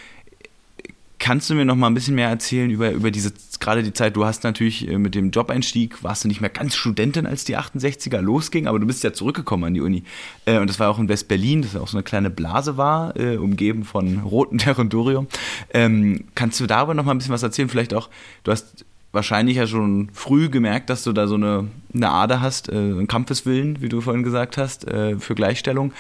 Kannst 1.23 1.49
du 1.49 1.55
mir 1.55 1.65
noch 1.65 1.77
mal 1.77 1.87
ein 1.87 1.95
bisschen 1.95 2.17
mehr 2.17 2.29
erzählen 2.29 2.69
über, 2.69 2.91
über 2.91 3.13
diese, 3.13 3.33
gerade 3.61 3.85
die 3.85 3.93
Zeit, 3.93 4.17
du 4.17 4.25
hast 4.25 4.43
natürlich 4.43 4.89
äh, 4.89 4.99
mit 4.99 5.15
dem 5.15 5.31
Jobeinstieg, 5.31 6.03
warst 6.03 6.25
du 6.25 6.29
nicht 6.29 6.41
mehr 6.41 6.51
ganz 6.51 6.75
Studentin, 6.75 7.27
als 7.27 7.45
die 7.45 7.57
68er 7.57 8.21
losging, 8.21 8.67
aber 8.67 8.81
du 8.81 8.89
bist 8.89 9.05
ja 9.05 9.13
zurückgekommen 9.13 9.63
an 9.63 9.75
die 9.75 9.83
Uni. 9.83 10.03
Äh, 10.47 10.59
und 10.59 10.69
das 10.69 10.81
war 10.81 10.91
auch 10.91 10.99
in 10.99 11.09
West-Berlin, 11.09 11.63
das 11.63 11.77
auch 11.77 11.87
so 11.87 11.97
eine 11.97 12.03
kleine 12.03 12.29
Blase 12.29 12.77
war, 12.77 13.17
äh, 13.17 13.37
umgeben 13.37 13.85
von 13.85 14.19
rotem 14.19 14.59
Territorium. 14.59 15.29
Ähm, 15.73 16.25
kannst 16.35 16.59
du 16.59 16.67
darüber 16.67 16.93
noch 16.93 17.05
mal 17.05 17.13
ein 17.13 17.19
bisschen 17.19 17.35
was 17.35 17.45
erzählen? 17.45 17.69
Vielleicht 17.69 17.95
auch, 17.95 18.11
du 18.43 18.51
hast 18.51 18.85
wahrscheinlich 19.13 19.59
ja 19.59 19.69
schon 19.69 20.11
früh 20.13 20.49
gemerkt, 20.49 20.91
dass 20.91 21.05
du 21.05 21.13
da 21.13 21.29
so 21.29 21.37
eine, 21.37 21.69
eine 21.95 22.11
Ader 22.11 22.41
hast, 22.41 22.69
einen 22.69 23.07
Kampfeswillen, 23.07 23.81
wie 23.81 23.89
du 23.89 24.01
vorhin 24.01 24.25
gesagt 24.25 24.57
hast, 24.57 24.87
für 24.91 25.35
Gleichstellung. 25.35 25.93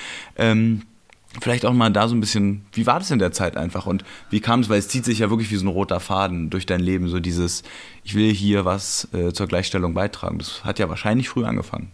Vielleicht 1.40 1.64
auch 1.64 1.72
mal 1.72 1.90
da 1.90 2.08
so 2.08 2.14
ein 2.14 2.20
bisschen, 2.20 2.66
wie 2.72 2.86
war 2.86 2.98
das 2.98 3.10
in 3.10 3.18
der 3.18 3.32
Zeit 3.32 3.56
einfach 3.56 3.86
und 3.86 4.04
wie 4.30 4.40
kam 4.40 4.60
es, 4.60 4.68
weil 4.68 4.78
es 4.78 4.88
zieht 4.88 5.04
sich 5.04 5.20
ja 5.20 5.30
wirklich 5.30 5.50
wie 5.50 5.56
so 5.56 5.64
ein 5.64 5.68
roter 5.68 5.98
Faden 5.98 6.50
durch 6.50 6.66
dein 6.66 6.80
Leben, 6.80 7.08
so 7.08 7.20
dieses, 7.20 7.62
ich 8.04 8.14
will 8.14 8.32
hier 8.32 8.64
was 8.64 9.08
äh, 9.14 9.32
zur 9.32 9.46
Gleichstellung 9.46 9.94
beitragen. 9.94 10.38
Das 10.38 10.64
hat 10.64 10.78
ja 10.78 10.88
wahrscheinlich 10.88 11.28
früh 11.28 11.44
angefangen. 11.44 11.90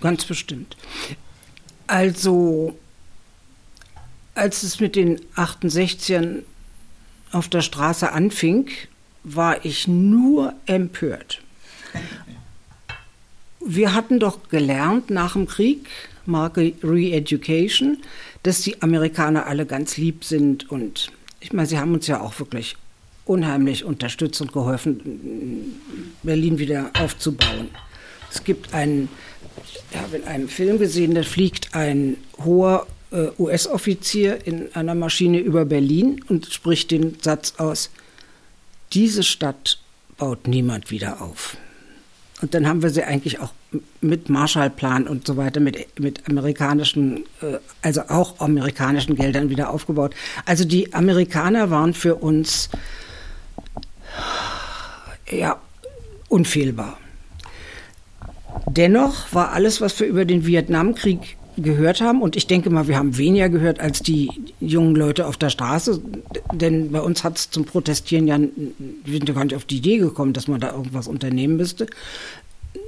ganz 0.00 0.24
bestimmt. 0.24 0.76
Also, 1.86 2.78
als 4.34 4.62
es 4.62 4.78
mit 4.80 4.94
den 4.96 5.20
68ern 5.36 6.42
auf 7.32 7.48
der 7.48 7.62
Straße 7.62 8.12
anfing, 8.12 8.68
war 9.24 9.64
ich 9.64 9.88
nur 9.88 10.54
empört. 10.66 11.42
Wir 13.64 13.94
hatten 13.94 14.18
doch 14.18 14.48
gelernt 14.48 15.10
nach 15.10 15.34
dem 15.34 15.46
Krieg, 15.46 15.86
Marke 16.26 16.72
Re-Education, 16.82 17.98
dass 18.42 18.62
die 18.62 18.82
Amerikaner 18.82 19.46
alle 19.46 19.66
ganz 19.66 19.96
lieb 19.96 20.24
sind 20.24 20.70
und 20.70 21.10
ich 21.40 21.52
meine, 21.52 21.66
sie 21.66 21.78
haben 21.78 21.94
uns 21.94 22.06
ja 22.06 22.20
auch 22.20 22.38
wirklich 22.38 22.76
unheimlich 23.24 23.84
unterstützt 23.84 24.40
und 24.40 24.52
geholfen, 24.52 25.78
Berlin 26.22 26.58
wieder 26.58 26.90
aufzubauen. 26.98 27.68
Es 28.30 28.44
gibt 28.44 28.74
einen, 28.74 29.08
ich 29.64 29.98
habe 29.98 30.16
in 30.16 30.24
einem 30.24 30.48
Film 30.48 30.78
gesehen, 30.78 31.14
da 31.14 31.22
fliegt 31.22 31.74
ein 31.74 32.16
hoher 32.38 32.86
äh, 33.10 33.28
US-Offizier 33.38 34.46
in 34.46 34.74
einer 34.74 34.94
Maschine 34.94 35.38
über 35.38 35.64
Berlin 35.64 36.24
und 36.28 36.46
spricht 36.46 36.90
den 36.90 37.16
Satz 37.20 37.54
aus, 37.58 37.90
diese 38.92 39.22
Stadt 39.22 39.78
baut 40.16 40.46
niemand 40.46 40.90
wieder 40.90 41.20
auf. 41.20 41.56
Und 42.42 42.54
dann 42.54 42.66
haben 42.66 42.82
wir 42.82 42.90
sie 42.90 43.04
eigentlich 43.04 43.40
auch 43.40 43.52
mit 44.00 44.28
Marshallplan 44.28 45.06
und 45.06 45.26
so 45.26 45.36
weiter, 45.36 45.60
mit, 45.60 46.00
mit 46.00 46.28
amerikanischen, 46.28 47.24
äh, 47.40 47.58
also 47.82 48.02
auch 48.08 48.40
amerikanischen 48.40 49.14
Geldern 49.14 49.48
wieder 49.48 49.70
aufgebaut. 49.70 50.14
Also 50.44 50.64
die 50.64 50.92
Amerikaner 50.92 51.70
waren 51.70 51.94
für 51.94 52.16
uns 52.16 52.68
ja 55.30 55.56
unfehlbar. 56.28 56.98
Dennoch 58.66 59.32
war 59.32 59.52
alles, 59.52 59.80
was 59.80 59.98
wir 60.00 60.08
über 60.08 60.24
den 60.24 60.44
Vietnamkrieg 60.44 61.36
gehört 61.56 62.00
haben. 62.00 62.22
Und 62.22 62.36
ich 62.36 62.46
denke 62.46 62.70
mal, 62.70 62.88
wir 62.88 62.96
haben 62.96 63.16
weniger 63.18 63.48
gehört 63.48 63.80
als 63.80 64.02
die 64.02 64.30
jungen 64.60 64.96
Leute 64.96 65.26
auf 65.26 65.36
der 65.36 65.50
Straße. 65.50 66.00
Denn 66.52 66.92
bei 66.92 67.00
uns 67.00 67.24
hat 67.24 67.38
es 67.38 67.50
zum 67.50 67.64
Protestieren 67.64 68.26
ja, 68.26 68.38
wir 68.38 69.18
sind 69.18 69.28
ja 69.28 69.34
gar 69.34 69.44
nicht 69.44 69.56
auf 69.56 69.64
die 69.64 69.78
Idee 69.78 69.98
gekommen, 69.98 70.32
dass 70.32 70.48
man 70.48 70.60
da 70.60 70.72
irgendwas 70.72 71.08
unternehmen 71.08 71.56
müsste. 71.56 71.86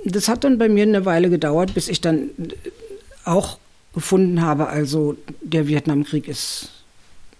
Das 0.04 0.28
hat 0.28 0.44
dann 0.44 0.58
bei 0.58 0.68
mir 0.68 0.84
eine 0.84 1.04
Weile 1.04 1.30
gedauert, 1.30 1.74
bis 1.74 1.88
ich 1.88 2.00
dann 2.00 2.30
auch 3.24 3.58
gefunden 3.94 4.42
habe, 4.42 4.68
also 4.68 5.16
der 5.40 5.68
Vietnamkrieg 5.68 6.28
ist 6.28 6.70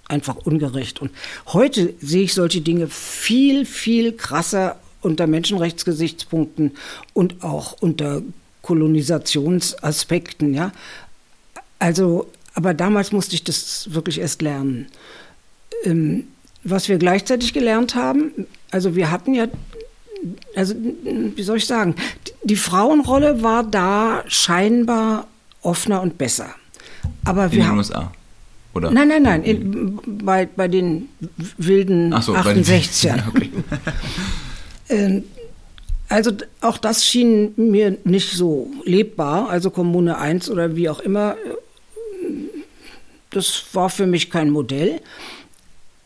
einfach 0.07 0.37
ungerecht. 0.37 1.01
Und 1.01 1.11
heute 1.47 1.95
sehe 2.01 2.23
ich 2.25 2.35
solche 2.35 2.61
Dinge 2.61 2.89
viel, 2.89 3.67
viel 3.67 4.13
krasser 4.13 4.77
unter 5.01 5.27
Menschenrechtsgesichtspunkten 5.27 6.73
und 7.13 7.43
auch 7.43 7.77
unter 7.81 8.23
Kolonisationsaspekten, 8.63 10.55
ja. 10.55 10.73
Also, 11.85 12.31
aber 12.55 12.73
damals 12.73 13.13
musste 13.13 13.35
ich 13.35 13.45
das 13.45 13.93
wirklich 13.93 14.19
erst 14.19 14.41
lernen. 14.41 14.87
Ähm, 15.85 16.25
was 16.63 16.89
wir 16.89 16.97
gleichzeitig 16.97 17.53
gelernt 17.53 17.95
haben, 17.95 18.47
also 18.71 18.97
wir 18.97 19.11
hatten 19.11 19.35
ja, 19.35 19.49
also 20.57 20.75
wie 21.05 21.43
soll 21.43 21.59
ich 21.59 21.67
sagen, 21.67 21.95
die 22.43 22.57
Frauenrolle 22.57 23.43
war 23.43 23.65
da 23.65 24.25
scheinbar 24.29 25.27
offener 25.61 26.01
und 26.01 26.17
besser. 26.17 26.55
Aber 27.27 27.53
wir 27.53 27.59
In 27.59 27.65
den 27.65 27.69
haben, 27.69 27.77
USA. 27.77 28.13
Oder? 28.73 28.91
Nein, 28.91 29.09
nein, 29.09 29.23
nein, 29.23 29.43
in, 29.43 30.01
bei, 30.25 30.47
bei 30.47 30.69
den 30.69 31.11
wilden 31.59 32.15
Ach 32.15 32.23
so, 32.23 32.33
bei 32.33 32.55
den 32.55 32.65
68ern. 32.65 33.23
Okay. 33.29 33.51
Ähm, 34.89 35.25
Also 36.09 36.33
auch 36.61 36.79
das 36.79 37.05
schien 37.05 37.53
mir 37.57 37.99
nicht 38.05 38.33
so 38.33 38.71
lebbar, 38.85 39.49
also 39.51 39.71
Kommune 39.71 40.17
1 40.17 40.49
oder 40.49 40.77
wie 40.77 40.89
auch 40.89 41.01
immer. 41.01 41.37
Das 43.37 43.65
war 43.73 43.91
für 43.91 44.07
mich 44.07 44.31
kein 44.31 44.51
Modell. 44.51 45.01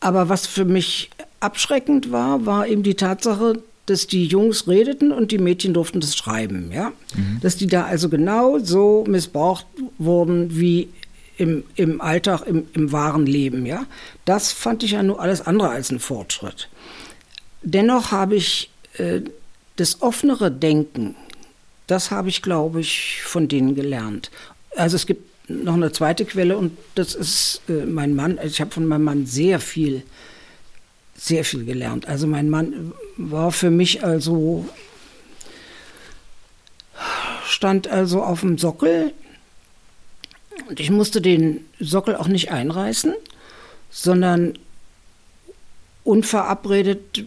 Aber 0.01 0.29
was 0.29 0.47
für 0.47 0.64
mich 0.64 1.11
abschreckend 1.41 2.12
war, 2.12 2.47
war 2.47 2.66
eben 2.66 2.83
die 2.83 2.95
Tatsache, 2.95 3.62
dass 3.87 4.07
die 4.07 4.26
Jungs 4.26 4.68
redeten 4.68 5.12
und 5.12 5.33
die 5.33 5.39
Mädchen 5.39 5.72
durften 5.74 6.01
das 6.01 6.14
schreiben, 6.14 6.70
ja. 6.72 6.93
Dass 7.41 7.57
die 7.57 7.66
da 7.66 7.85
also 7.85 8.09
genau 8.09 8.59
so 8.59 9.05
missbraucht 9.09 9.66
wurden 9.97 10.59
wie 10.59 10.89
im, 11.39 11.64
im 11.76 12.01
Alltag, 12.01 12.43
im, 12.47 12.66
im 12.74 12.93
wahren 12.93 13.26
Leben, 13.26 13.64
ja. 13.64 13.87
Das 14.24 14.53
fand 14.53 14.83
ich 14.83 14.93
ja 14.93 15.03
nur 15.03 15.20
alles 15.20 15.41
andere 15.41 15.70
als 15.70 15.91
ein 15.91 16.01
Fortschritt. 16.01 16.68
Dennoch 17.62 18.12
habe 18.12 18.37
ich 18.37 18.70
äh, 18.99 19.22
das 19.76 20.03
offenere 20.03 20.51
Denken, 20.51 21.16
das 21.87 22.11
habe 22.11 22.29
ich, 22.29 22.43
glaube 22.43 22.81
ich, 22.81 23.22
von 23.22 23.49
denen 23.49 23.74
gelernt. 23.74 24.31
Also 24.76 24.97
es 24.97 25.07
gibt 25.07 25.28
noch 25.49 25.74
eine 25.74 25.92
zweite 25.92 26.24
Quelle 26.24 26.57
und 26.57 26.76
das 26.94 27.14
ist 27.14 27.62
äh, 27.68 27.86
mein 27.86 28.14
Mann. 28.14 28.38
Ich 28.42 28.61
habe 28.61 28.70
von 28.70 28.86
meinem 28.86 29.05
Mann 29.05 29.26
sehr 29.26 29.61
viel, 29.61 30.03
sehr 31.16 31.44
viel 31.44 31.64
gelernt. 31.64 32.07
Also 32.07 32.26
mein 32.26 32.51
Mann 32.51 32.92
war 33.16 33.51
für 33.51 33.70
mich 33.70 34.05
also, 34.05 34.68
stand 37.46 37.88
also 37.88 38.22
auf 38.22 38.40
dem 38.40 38.59
Sockel 38.59 39.12
und 40.68 40.80
ich 40.80 40.90
musste 40.90 41.22
den 41.22 41.64
Sockel 41.80 42.14
auch 42.16 42.28
nicht 42.28 42.51
einreißen, 42.51 43.14
sondern 43.90 44.59
unverabredet 46.05 47.24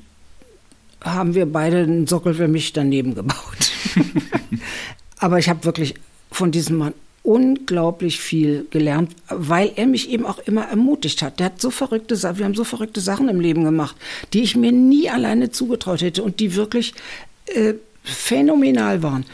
haben 1.04 1.34
wir 1.34 1.48
beide 1.48 1.78
einen 1.78 2.06
Sockel 2.06 2.36
für 2.36 2.48
mich 2.48 2.74
daneben 2.74 3.16
gebaut. 3.16 3.72
Aber 5.18 5.40
ich 5.40 5.50
habe 5.50 5.64
wirklich 5.66 5.96
von 6.32 6.52
diesem 6.52 6.78
Mann 6.78 6.94
unglaublich 7.24 8.20
viel 8.20 8.66
gelernt, 8.72 9.16
weil 9.30 9.72
er 9.76 9.86
mich 9.86 10.10
eben 10.10 10.26
auch 10.26 10.40
immer 10.40 10.64
ermutigt 10.66 11.22
hat. 11.22 11.40
Der 11.40 11.48
hat 11.48 11.62
so 11.62 11.70
verrückte 11.70 12.16
Sachen, 12.16 12.40
wir 12.40 12.46
haben 12.46 12.56
so 12.56 12.64
verrückte 12.64 13.00
Sachen 13.00 13.30
im 13.30 13.40
Leben 13.40 13.64
gemacht, 13.64 13.96
die 14.34 14.42
ich 14.42 14.56
mir 14.56 14.72
nie 14.72 15.10
alleine 15.10 15.52
zugetraut 15.52 16.02
hätte 16.02 16.24
und 16.24 16.40
die 16.40 16.56
wirklich 16.56 16.94
äh, 17.46 17.76
phänomenal 18.04 19.04
waren. 19.04 19.26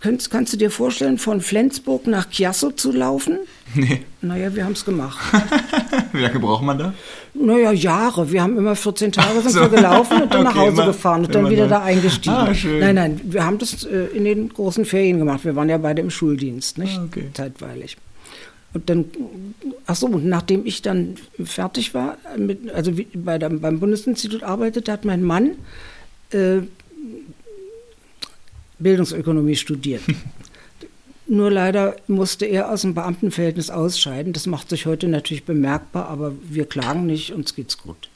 Kannst, 0.00 0.30
kannst 0.30 0.52
du 0.52 0.58
dir 0.58 0.70
vorstellen, 0.70 1.16
von 1.18 1.40
Flensburg 1.40 2.06
nach 2.06 2.28
Chiasso 2.30 2.70
zu 2.70 2.92
laufen? 2.92 3.38
Nee. 3.74 4.02
Naja, 4.20 4.54
wir 4.54 4.64
haben 4.64 4.72
es 4.72 4.84
gemacht. 4.84 5.18
Wie 6.14 6.20
lange 6.22 6.38
braucht 6.38 6.62
man 6.62 6.78
da? 6.78 6.94
Naja, 7.34 7.72
Jahre. 7.72 8.30
Wir 8.32 8.42
haben 8.42 8.56
immer 8.56 8.76
14 8.76 9.10
Tage 9.18 9.40
sind 9.40 9.50
so. 9.50 9.60
wir 9.62 9.68
gelaufen 9.68 10.22
und 10.22 10.32
dann 10.32 10.44
nach 10.44 10.52
Okay, 10.52 10.60
Hause 10.60 10.72
immer- 10.72 10.86
gefahren 10.86 11.24
und 11.26 11.34
dann 11.34 11.50
wieder 11.50 11.66
da 11.68 11.82
eingestiegen. 11.82 12.34
Ah, 12.34 12.54
schön. 12.54 12.78
Nein, 12.80 12.94
nein, 12.94 13.20
wir 13.24 13.44
haben 13.44 13.58
das 13.58 13.84
äh, 13.84 14.06
in 14.14 14.24
den 14.24 14.48
großen 14.48 14.84
Ferien 14.84 15.18
gemacht. 15.18 15.44
Wir 15.44 15.56
waren 15.56 15.68
ja 15.68 15.76
beide 15.78 16.00
im 16.00 16.10
Schuldienst, 16.10 16.78
nicht? 16.78 16.96
Ah, 16.98 17.04
okay. 17.04 17.28
Zeitweilig. 17.34 17.96
Und 18.74 18.88
dann, 18.90 19.04
ach 19.86 19.96
so, 19.96 20.06
und 20.06 20.24
nachdem 20.26 20.66
ich 20.66 20.82
dann 20.82 21.16
fertig 21.44 21.94
war, 21.94 22.16
mit, 22.36 22.72
also 22.72 22.96
wie, 22.96 23.06
bei 23.14 23.38
der, 23.38 23.50
beim 23.50 23.78
Bundesinstitut 23.80 24.42
arbeitete, 24.42 24.90
hat 24.92 25.04
mein 25.04 25.22
Mann 25.22 25.50
äh, 26.30 26.58
Bildungsökonomie 28.78 29.56
studiert. 29.56 30.02
Nur 31.26 31.50
leider 31.50 31.96
musste 32.06 32.44
er 32.44 32.70
aus 32.70 32.82
dem 32.82 32.94
Beamtenverhältnis 32.94 33.70
ausscheiden. 33.70 34.32
Das 34.32 34.46
macht 34.46 34.68
sich 34.68 34.84
heute 34.84 35.08
natürlich 35.08 35.44
bemerkbar, 35.44 36.08
aber 36.08 36.32
wir 36.42 36.66
klagen 36.66 37.06
nicht, 37.06 37.32
uns 37.32 37.54
geht's 37.54 37.78
gut. 37.78 38.10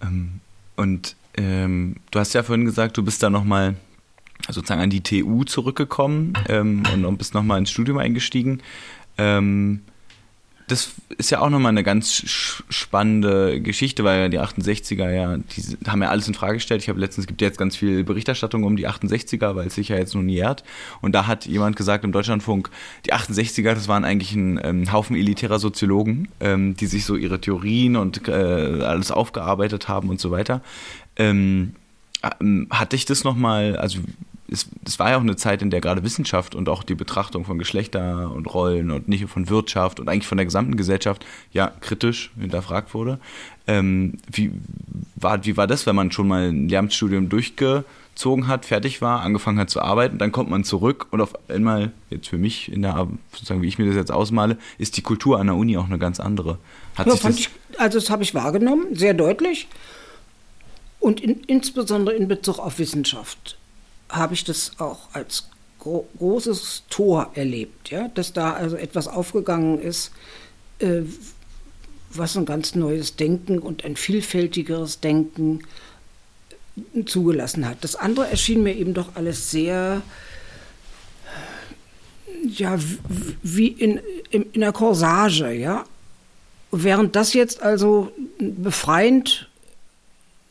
Ähm, 0.00 0.40
und 0.76 1.16
ähm, 1.36 1.96
du 2.10 2.18
hast 2.20 2.32
ja 2.32 2.44
vorhin 2.44 2.64
gesagt, 2.64 2.96
du 2.96 3.02
bist 3.02 3.22
da 3.22 3.30
nochmal 3.30 3.74
sozusagen 4.48 4.80
an 4.80 4.90
die 4.90 5.00
TU 5.00 5.44
zurückgekommen 5.44 6.34
ähm, 6.48 6.84
und, 7.04 7.18
bist 7.18 7.34
nochmal 7.34 7.58
ins 7.58 7.70
Studium 7.70 7.98
eingestiegen. 7.98 8.60
Ähm, 9.18 9.80
das 10.66 10.94
ist 11.18 11.30
ja 11.30 11.40
auch 11.40 11.50
nochmal 11.50 11.70
eine 11.70 11.82
ganz 11.82 12.22
spannende 12.68 13.60
Geschichte, 13.60 14.02
weil 14.02 14.30
die 14.30 14.40
68er 14.40 15.10
ja, 15.10 15.36
die 15.36 15.76
haben 15.86 16.02
ja 16.02 16.08
alles 16.08 16.26
in 16.26 16.34
Frage 16.34 16.54
gestellt. 16.54 16.82
Ich 16.82 16.88
habe 16.88 16.98
letztens, 16.98 17.24
es 17.24 17.26
gibt 17.26 17.42
ja 17.42 17.48
jetzt 17.48 17.58
ganz 17.58 17.76
viel 17.76 18.02
Berichterstattung 18.02 18.64
um 18.64 18.76
die 18.76 18.88
68er, 18.88 19.54
weil 19.56 19.66
es 19.66 19.74
sich 19.74 19.88
ja 19.88 19.96
jetzt 19.96 20.14
nun 20.14 20.28
jährt. 20.28 20.64
Und 21.02 21.14
da 21.14 21.26
hat 21.26 21.44
jemand 21.44 21.76
gesagt 21.76 22.04
im 22.04 22.12
Deutschlandfunk, 22.12 22.70
die 23.04 23.12
68er, 23.12 23.74
das 23.74 23.88
waren 23.88 24.04
eigentlich 24.04 24.34
ein 24.34 24.58
ähm, 24.64 24.92
Haufen 24.92 25.16
elitärer 25.16 25.58
Soziologen, 25.58 26.28
ähm, 26.40 26.76
die 26.76 26.86
sich 26.86 27.04
so 27.04 27.16
ihre 27.16 27.40
Theorien 27.40 27.96
und 27.96 28.26
äh, 28.26 28.32
alles 28.32 29.10
aufgearbeitet 29.10 29.88
haben 29.88 30.08
und 30.08 30.18
so 30.18 30.30
weiter. 30.30 30.62
Ähm, 31.16 31.74
ähm, 32.40 32.68
hat 32.70 32.92
dich 32.92 33.04
das 33.04 33.24
nochmal, 33.24 33.76
also 33.76 33.98
es, 34.54 34.68
es 34.86 34.98
war 34.98 35.10
ja 35.10 35.16
auch 35.16 35.22
eine 35.22 35.36
Zeit, 35.36 35.60
in 35.60 35.70
der 35.70 35.80
gerade 35.80 36.02
Wissenschaft 36.02 36.54
und 36.54 36.68
auch 36.68 36.82
die 36.82 36.94
Betrachtung 36.94 37.44
von 37.44 37.58
Geschlechter 37.58 38.30
und 38.30 38.46
Rollen 38.46 38.90
und 38.90 39.08
nicht 39.08 39.26
von 39.26 39.50
Wirtschaft 39.50 40.00
und 40.00 40.08
eigentlich 40.08 40.26
von 40.26 40.38
der 40.38 40.46
gesamten 40.46 40.76
Gesellschaft 40.76 41.26
ja 41.52 41.72
kritisch 41.80 42.30
hinterfragt 42.38 42.94
wurde. 42.94 43.18
Ähm, 43.66 44.14
wie, 44.30 44.52
war, 45.16 45.44
wie 45.44 45.56
war 45.56 45.66
das, 45.66 45.86
wenn 45.86 45.96
man 45.96 46.12
schon 46.12 46.28
mal 46.28 46.48
ein 46.48 46.68
Lehramtsstudium 46.68 47.28
durchgezogen 47.28 48.46
hat, 48.46 48.64
fertig 48.64 49.02
war, 49.02 49.20
angefangen 49.20 49.58
hat 49.58 49.70
zu 49.70 49.82
arbeiten, 49.82 50.18
dann 50.18 50.32
kommt 50.32 50.50
man 50.50 50.64
zurück 50.64 51.06
und 51.10 51.20
auf 51.20 51.34
einmal, 51.48 51.92
jetzt 52.10 52.28
für 52.28 52.38
mich, 52.38 52.70
in 52.70 52.82
der, 52.82 53.08
sozusagen 53.32 53.62
wie 53.62 53.68
ich 53.68 53.78
mir 53.78 53.86
das 53.86 53.96
jetzt 53.96 54.12
ausmale, 54.12 54.58
ist 54.78 54.96
die 54.96 55.02
Kultur 55.02 55.40
an 55.40 55.48
der 55.48 55.56
Uni 55.56 55.76
auch 55.76 55.86
eine 55.86 55.98
ganz 55.98 56.20
andere. 56.20 56.58
Hat 56.94 57.06
Ja, 57.06 57.14
das, 57.14 57.38
ich, 57.38 57.50
also 57.78 57.98
das 57.98 58.10
habe 58.10 58.22
ich 58.22 58.34
wahrgenommen, 58.34 58.94
sehr 58.94 59.14
deutlich. 59.14 59.66
Und 61.00 61.20
in, 61.20 61.40
insbesondere 61.46 62.14
in 62.14 62.28
Bezug 62.28 62.58
auf 62.58 62.78
Wissenschaft 62.78 63.58
habe 64.16 64.34
ich 64.34 64.44
das 64.44 64.72
auch 64.78 65.08
als 65.12 65.48
gro 65.78 66.08
großes 66.18 66.84
Tor 66.88 67.30
erlebt, 67.34 67.90
ja, 67.90 68.08
dass 68.08 68.32
da 68.32 68.52
also 68.54 68.76
etwas 68.76 69.06
aufgegangen 69.08 69.80
ist, 69.80 70.12
äh, 70.78 71.02
was 72.10 72.36
ein 72.36 72.46
ganz 72.46 72.74
neues 72.74 73.16
Denken 73.16 73.58
und 73.58 73.84
ein 73.84 73.96
vielfältigeres 73.96 75.00
Denken 75.00 75.60
zugelassen 77.06 77.68
hat. 77.68 77.82
Das 77.82 77.96
andere 77.96 78.28
erschien 78.28 78.62
mir 78.62 78.74
eben 78.74 78.94
doch 78.94 79.14
alles 79.14 79.50
sehr, 79.50 80.02
ja, 82.42 82.78
wie 83.42 83.68
in, 83.68 84.00
in, 84.30 84.50
in 84.52 84.60
der 84.60 84.72
Corsage, 84.72 85.52
ja. 85.52 85.84
Während 86.70 87.14
das 87.14 87.34
jetzt 87.34 87.62
also 87.62 88.10
befreiend 88.38 89.48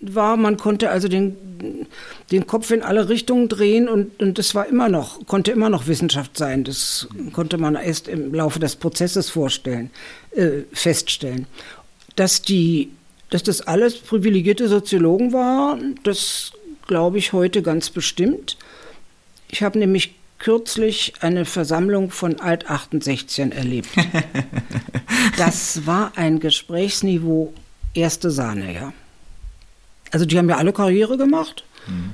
war, 0.03 0.37
man 0.37 0.57
konnte 0.57 0.89
also 0.89 1.07
den, 1.07 1.35
den 2.31 2.47
Kopf 2.47 2.71
in 2.71 2.81
alle 2.81 3.09
Richtungen 3.09 3.49
drehen 3.49 3.87
und, 3.87 4.21
und 4.21 4.37
das 4.37 4.55
war 4.55 4.67
immer 4.67 4.89
noch, 4.89 5.25
konnte 5.27 5.51
immer 5.51 5.69
noch 5.69 5.87
Wissenschaft 5.87 6.37
sein. 6.37 6.63
Das 6.63 7.07
konnte 7.31 7.57
man 7.57 7.75
erst 7.75 8.07
im 8.07 8.33
Laufe 8.33 8.59
des 8.59 8.75
Prozesses 8.75 9.29
vorstellen, 9.29 9.89
äh, 10.31 10.61
feststellen. 10.71 11.47
Dass 12.15 12.41
die 12.41 12.91
dass 13.33 13.41
das 13.41 13.61
alles 13.61 13.97
privilegierte 13.97 14.67
Soziologen 14.67 15.33
waren, 15.33 15.99
das 16.03 16.51
glaube 16.85 17.17
ich 17.17 17.33
heute 17.33 17.63
ganz 17.63 17.89
bestimmt. 17.89 18.57
Ich 19.49 19.63
habe 19.63 19.79
nämlich 19.79 20.13
kürzlich 20.37 21.13
eine 21.21 21.45
Versammlung 21.45 22.11
von 22.11 22.39
Alt-68ern 22.39 23.51
erlebt. 23.51 23.89
das 25.37 25.87
war 25.87 26.11
ein 26.15 26.39
Gesprächsniveau 26.39 27.53
erste 27.95 28.29
Sahne, 28.29 28.71
ja. 28.71 28.93
Also 30.14 30.28
die 30.28 30.38
haben 30.38 30.47
ja 30.47 30.57
alle 30.57 30.74
Karriere 30.74 31.18
gemacht. 31.18 31.64
Mhm. 31.88 32.11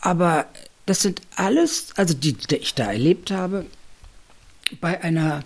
Aber 0.00 0.46
das 0.84 1.00
sind 1.00 1.22
alles, 1.36 1.90
also 1.94 2.14
die, 2.14 2.32
die 2.32 2.56
ich 2.56 2.74
da 2.74 2.90
erlebt 2.92 3.30
habe, 3.30 3.64
bei 4.80 5.02
einer 5.02 5.44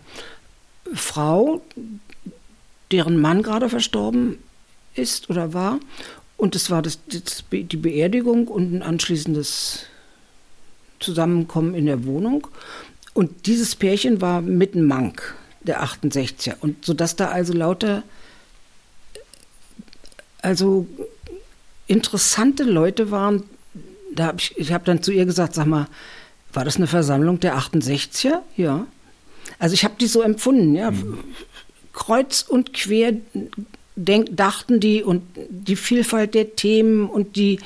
Frau, 0.94 1.60
deren 2.90 3.20
Mann 3.20 3.42
gerade 3.42 3.68
verstorben 3.68 4.38
ist 4.94 5.28
oder 5.28 5.52
war. 5.52 5.80
Und 6.38 6.56
es 6.56 6.70
war 6.70 6.80
das, 6.80 6.98
das, 7.06 7.44
die 7.52 7.76
Beerdigung 7.76 8.48
und 8.48 8.72
ein 8.72 8.82
anschließendes 8.82 9.84
Zusammenkommen 10.98 11.74
in 11.74 11.84
der 11.84 12.06
Wohnung. 12.06 12.48
Und 13.12 13.44
dieses 13.44 13.76
Pärchen 13.76 14.22
war 14.22 14.40
mitten 14.40 14.86
Mank, 14.86 15.36
der 15.60 15.84
68er. 15.84 16.54
Und 16.58 16.86
sodass 16.86 17.16
da 17.16 17.28
also 17.28 17.52
lauter, 17.52 18.02
also 20.42 20.86
interessante 21.86 22.62
Leute 22.62 23.10
waren. 23.10 23.44
Da 24.14 24.26
hab 24.26 24.40
ich 24.40 24.56
ich 24.58 24.72
habe 24.72 24.84
dann 24.84 25.02
zu 25.02 25.12
ihr 25.12 25.24
gesagt, 25.24 25.54
sag 25.54 25.66
mal, 25.66 25.88
war 26.52 26.64
das 26.64 26.76
eine 26.76 26.86
Versammlung 26.86 27.40
der 27.40 27.56
68er? 27.56 28.40
Ja. 28.56 28.86
Also 29.58 29.74
ich 29.74 29.84
habe 29.84 29.94
die 30.00 30.06
so 30.06 30.22
empfunden, 30.22 30.74
ja. 30.74 30.90
Mhm 30.90 31.18
kreuz 31.92 32.42
und 32.42 32.72
quer 32.72 33.12
denk, 33.96 34.36
dachten 34.36 34.80
die 34.80 35.02
und 35.02 35.22
die 35.48 35.76
Vielfalt 35.76 36.34
der 36.34 36.56
Themen 36.56 37.08
und 37.08 37.36
die 37.36 37.58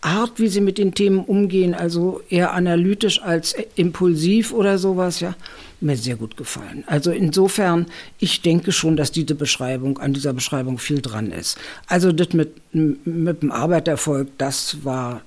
Art, 0.00 0.38
wie 0.38 0.48
sie 0.48 0.60
mit 0.60 0.78
den 0.78 0.94
Themen 0.94 1.24
umgehen, 1.24 1.74
also 1.74 2.20
eher 2.28 2.52
analytisch 2.52 3.22
als 3.22 3.56
impulsiv 3.74 4.52
oder 4.52 4.78
sowas, 4.78 5.20
ja, 5.20 5.34
mir 5.80 5.96
sehr 5.96 6.16
gut 6.16 6.36
gefallen. 6.36 6.84
Also 6.86 7.10
insofern, 7.10 7.86
ich 8.18 8.42
denke 8.42 8.72
schon, 8.72 8.96
dass 8.96 9.12
diese 9.12 9.34
Beschreibung, 9.34 9.98
an 9.98 10.12
dieser 10.12 10.32
Beschreibung 10.32 10.78
viel 10.78 11.00
dran 11.00 11.30
ist. 11.30 11.58
Also 11.86 12.12
das 12.12 12.32
mit, 12.32 12.54
mit 12.74 13.42
dem 13.42 13.52
Arbeiterfolg, 13.52 14.28
das 14.38 14.84
war 14.84 15.22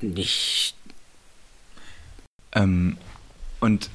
nicht. 0.00 0.74
Ähm, 2.52 2.96
und 3.60 3.90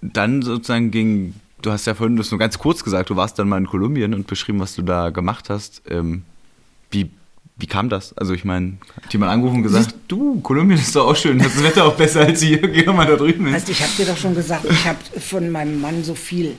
dann 0.00 0.42
sozusagen 0.42 0.90
ging 0.90 1.34
du 1.62 1.70
hast 1.70 1.86
ja 1.86 1.94
vorhin 1.94 2.16
das 2.16 2.30
nur 2.30 2.38
ganz 2.38 2.58
kurz 2.58 2.84
gesagt, 2.84 3.10
du 3.10 3.16
warst 3.16 3.38
dann 3.38 3.48
mal 3.48 3.58
in 3.58 3.66
Kolumbien 3.66 4.14
und 4.14 4.26
beschrieben, 4.26 4.60
was 4.60 4.74
du 4.74 4.82
da 4.82 5.10
gemacht 5.10 5.48
hast. 5.48 5.82
Ähm, 5.88 6.24
wie, 6.90 7.10
wie 7.56 7.66
kam 7.66 7.88
das? 7.88 8.16
Also 8.16 8.34
ich 8.34 8.44
meine, 8.44 8.78
hat 9.02 9.12
jemand 9.12 9.32
angerufen 9.32 9.58
und 9.58 9.62
gesagt, 9.62 9.94
du, 10.08 10.40
Kolumbien 10.40 10.78
ist 10.78 10.96
doch 10.96 11.06
auch 11.06 11.16
schön, 11.16 11.38
das 11.38 11.62
Wetter 11.62 11.84
auch 11.86 11.94
besser 11.94 12.22
als 12.22 12.40
hier, 12.40 12.58
geh 12.68 12.82
doch 12.82 12.94
mal 12.94 13.06
da 13.06 13.16
drüben 13.16 13.46
hin. 13.46 13.54
Also 13.54 13.72
ich 13.72 13.82
habe 13.82 13.92
dir 13.96 14.06
doch 14.06 14.16
schon 14.16 14.34
gesagt, 14.34 14.64
ich 14.68 14.86
habe 14.86 14.98
von 15.20 15.50
meinem 15.50 15.80
Mann 15.80 16.02
so 16.02 16.14
viel 16.14 16.56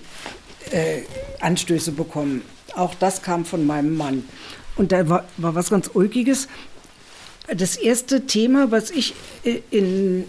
äh, 0.72 1.02
Anstöße 1.40 1.92
bekommen. 1.92 2.42
Auch 2.76 2.96
das 2.96 3.22
kam 3.22 3.46
von 3.46 3.66
meinem 3.66 3.98
Mann. 3.98 4.24
Und 4.76 4.92
da 4.92 5.08
war, 5.10 5.26
war 5.38 5.56
was 5.56 5.70
ganz 5.70 5.90
Ulkiges. 5.94 6.48
Das 7.56 7.76
erste 7.76 8.26
Thema, 8.26 8.72
was 8.72 8.90
ich 8.90 9.14
äh, 9.44 9.60
in, 9.70 10.26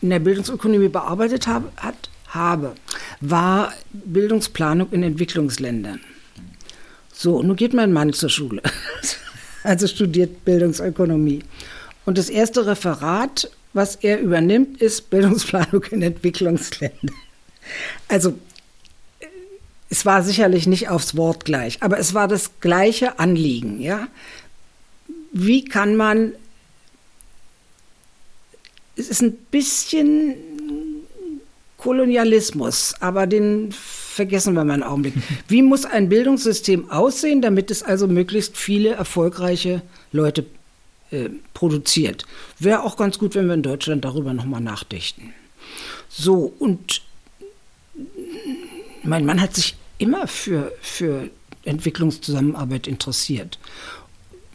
in 0.00 0.10
der 0.10 0.20
Bildungsökonomie 0.20 0.88
bearbeitet 0.88 1.46
habe, 1.46 1.72
hat, 1.76 2.10
habe, 2.28 2.74
war 3.20 3.72
Bildungsplanung 3.92 4.90
in 4.92 5.02
Entwicklungsländern. 5.02 6.00
So, 7.12 7.42
nun 7.42 7.56
geht 7.56 7.74
mein 7.74 7.92
Mann 7.92 8.12
zur 8.12 8.30
Schule, 8.30 8.62
also 9.62 9.86
studiert 9.86 10.44
Bildungsökonomie. 10.44 11.42
Und 12.06 12.18
das 12.18 12.28
erste 12.28 12.66
Referat, 12.66 13.50
was 13.72 13.96
er 13.96 14.20
übernimmt, 14.20 14.80
ist 14.80 15.10
Bildungsplanung 15.10 15.84
in 15.90 16.02
Entwicklungsländern. 16.02 17.14
Also 18.08 18.34
es 19.90 20.06
war 20.06 20.22
sicherlich 20.22 20.66
nicht 20.66 20.88
aufs 20.88 21.16
Wort 21.16 21.44
gleich, 21.44 21.82
aber 21.82 21.98
es 21.98 22.14
war 22.14 22.28
das 22.28 22.60
gleiche 22.60 23.18
Anliegen. 23.18 23.80
Ja? 23.80 24.08
Wie 25.32 25.64
kann 25.64 25.96
man, 25.96 26.32
es 28.96 29.08
ist 29.08 29.22
ein 29.22 29.32
bisschen 29.50 30.34
Kolonialismus, 31.76 32.94
aber 33.00 33.26
den 33.26 33.74
vergessen 34.10 34.54
wir 34.54 34.64
mal 34.64 34.74
einen 34.74 34.82
Augenblick. 34.82 35.14
Wie 35.48 35.62
muss 35.62 35.84
ein 35.84 36.08
Bildungssystem 36.08 36.90
aussehen, 36.90 37.40
damit 37.40 37.70
es 37.70 37.82
also 37.82 38.08
möglichst 38.08 38.56
viele 38.56 38.90
erfolgreiche 38.90 39.82
Leute 40.12 40.44
äh, 41.10 41.28
produziert? 41.54 42.24
Wäre 42.58 42.82
auch 42.82 42.96
ganz 42.96 43.18
gut, 43.18 43.34
wenn 43.34 43.46
wir 43.46 43.54
in 43.54 43.62
Deutschland 43.62 44.04
darüber 44.04 44.34
nochmal 44.34 44.60
nachdichten. 44.60 45.32
So, 46.08 46.52
und 46.58 47.02
mein 49.04 49.24
Mann 49.24 49.40
hat 49.40 49.54
sich 49.54 49.76
immer 49.98 50.26
für, 50.26 50.72
für 50.80 51.30
Entwicklungszusammenarbeit 51.64 52.88
interessiert. 52.88 53.58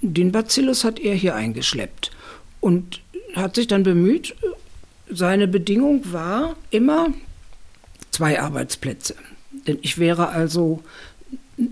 Den 0.02 0.32
Bacillus 0.32 0.84
hat 0.84 1.00
er 1.00 1.16
hier 1.16 1.36
eingeschleppt 1.36 2.12
und 2.60 3.02
hat 3.36 3.56
sich 3.56 3.68
dann 3.68 3.84
bemüht, 3.84 4.36
seine 5.10 5.48
Bedingung 5.48 6.12
war 6.12 6.56
immer 6.72 7.14
zwei 8.12 8.40
Arbeitsplätze. 8.40 9.16
Denn 9.68 9.80
ich 9.82 9.98
wäre 9.98 10.30
also 10.30 10.84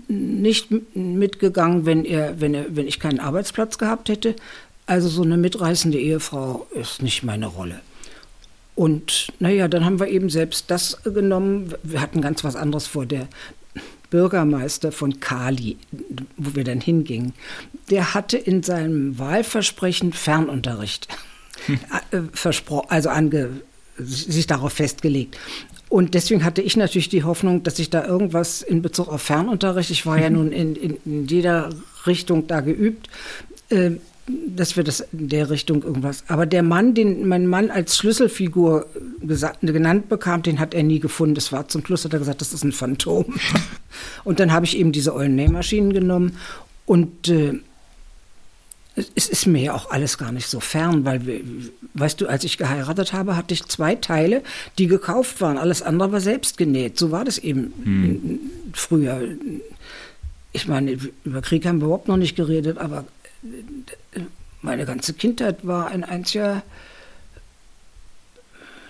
nicht 0.08 0.68
mitgegangen, 0.94 1.86
wenn, 1.86 2.04
er, 2.04 2.40
wenn, 2.40 2.54
er, 2.54 2.74
wenn 2.74 2.86
ich 2.86 3.00
keinen 3.00 3.20
Arbeitsplatz 3.20 3.78
gehabt 3.78 4.08
hätte. 4.08 4.34
Also 4.86 5.08
so 5.08 5.22
eine 5.22 5.36
mitreißende 5.36 5.98
Ehefrau 5.98 6.66
ist 6.74 7.02
nicht 7.02 7.22
meine 7.22 7.46
Rolle. 7.46 7.80
Und 8.74 9.28
naja, 9.38 9.68
dann 9.68 9.84
haben 9.84 10.00
wir 10.00 10.08
eben 10.08 10.30
selbst 10.30 10.70
das 10.70 10.98
genommen. 11.04 11.74
Wir 11.82 12.00
hatten 12.00 12.20
ganz 12.20 12.42
was 12.44 12.56
anderes 12.56 12.86
vor. 12.86 13.06
Der 13.06 13.28
Bürgermeister 14.10 14.92
von 14.92 15.20
Kali, 15.20 15.76
wo 16.36 16.54
wir 16.54 16.64
dann 16.64 16.80
hingingen, 16.80 17.34
der 17.90 18.14
hatte 18.14 18.36
in 18.36 18.62
seinem 18.62 19.18
Wahlversprechen 19.18 20.12
Fernunterricht. 20.12 21.08
Versprochen, 22.32 22.90
also 22.90 23.08
ange, 23.10 23.60
sich 23.96 24.46
darauf 24.46 24.72
festgelegt. 24.72 25.38
Und 25.94 26.14
deswegen 26.14 26.42
hatte 26.42 26.60
ich 26.60 26.76
natürlich 26.76 27.08
die 27.08 27.22
Hoffnung, 27.22 27.62
dass 27.62 27.78
ich 27.78 27.88
da 27.88 28.04
irgendwas 28.04 28.62
in 28.62 28.82
Bezug 28.82 29.06
auf 29.06 29.22
Fernunterricht, 29.22 29.92
ich 29.92 30.06
war 30.06 30.18
ja 30.18 30.28
nun 30.28 30.50
in, 30.50 30.74
in, 30.74 30.98
in 31.04 31.26
jeder 31.28 31.70
Richtung 32.04 32.48
da 32.48 32.62
geübt, 32.62 33.08
äh, 33.68 33.92
dass 34.26 34.76
wir 34.76 34.82
das 34.82 35.06
in 35.12 35.28
der 35.28 35.50
Richtung 35.50 35.84
irgendwas. 35.84 36.24
Aber 36.26 36.46
der 36.46 36.64
Mann, 36.64 36.94
den 36.94 37.28
mein 37.28 37.46
Mann 37.46 37.70
als 37.70 37.96
Schlüsselfigur 37.96 38.86
gesagt, 39.20 39.60
genannt 39.60 40.08
bekam, 40.08 40.42
den 40.42 40.58
hat 40.58 40.74
er 40.74 40.82
nie 40.82 40.98
gefunden. 40.98 41.36
Das 41.36 41.52
war 41.52 41.68
zum 41.68 41.86
Schluss, 41.86 42.04
hat 42.04 42.12
er 42.12 42.18
gesagt, 42.18 42.40
das 42.40 42.52
ist 42.52 42.64
ein 42.64 42.72
Phantom. 42.72 43.26
Und 44.24 44.40
dann 44.40 44.50
habe 44.50 44.66
ich 44.66 44.76
eben 44.76 44.90
diese 44.90 45.14
ollen 45.14 45.36
Nähmaschinen 45.36 45.92
genommen 45.92 46.38
und 46.86 47.28
äh, 47.28 47.60
es 49.14 49.28
ist 49.28 49.46
mir 49.46 49.62
ja 49.62 49.74
auch 49.74 49.90
alles 49.90 50.18
gar 50.18 50.30
nicht 50.30 50.46
so 50.46 50.60
fern, 50.60 51.04
weil, 51.04 51.26
wir, 51.26 51.40
weißt 51.94 52.20
du, 52.20 52.28
als 52.28 52.44
ich 52.44 52.58
geheiratet 52.58 53.12
habe, 53.12 53.36
hatte 53.36 53.52
ich 53.52 53.66
zwei 53.66 53.96
Teile, 53.96 54.42
die 54.78 54.86
gekauft 54.86 55.40
waren. 55.40 55.58
Alles 55.58 55.82
andere 55.82 56.12
war 56.12 56.20
selbst 56.20 56.58
genäht. 56.58 56.98
So 56.98 57.10
war 57.10 57.24
das 57.24 57.38
eben 57.38 57.72
hm. 57.82 58.40
früher. 58.72 59.20
Ich 60.52 60.68
meine, 60.68 60.96
über 61.24 61.42
Krieg 61.42 61.66
haben 61.66 61.80
wir 61.80 61.86
überhaupt 61.86 62.06
noch 62.06 62.16
nicht 62.16 62.36
geredet, 62.36 62.78
aber 62.78 63.04
meine 64.62 64.86
ganze 64.86 65.12
Kindheit 65.12 65.66
war 65.66 65.88
ein 65.88 66.04
einziger 66.04 66.62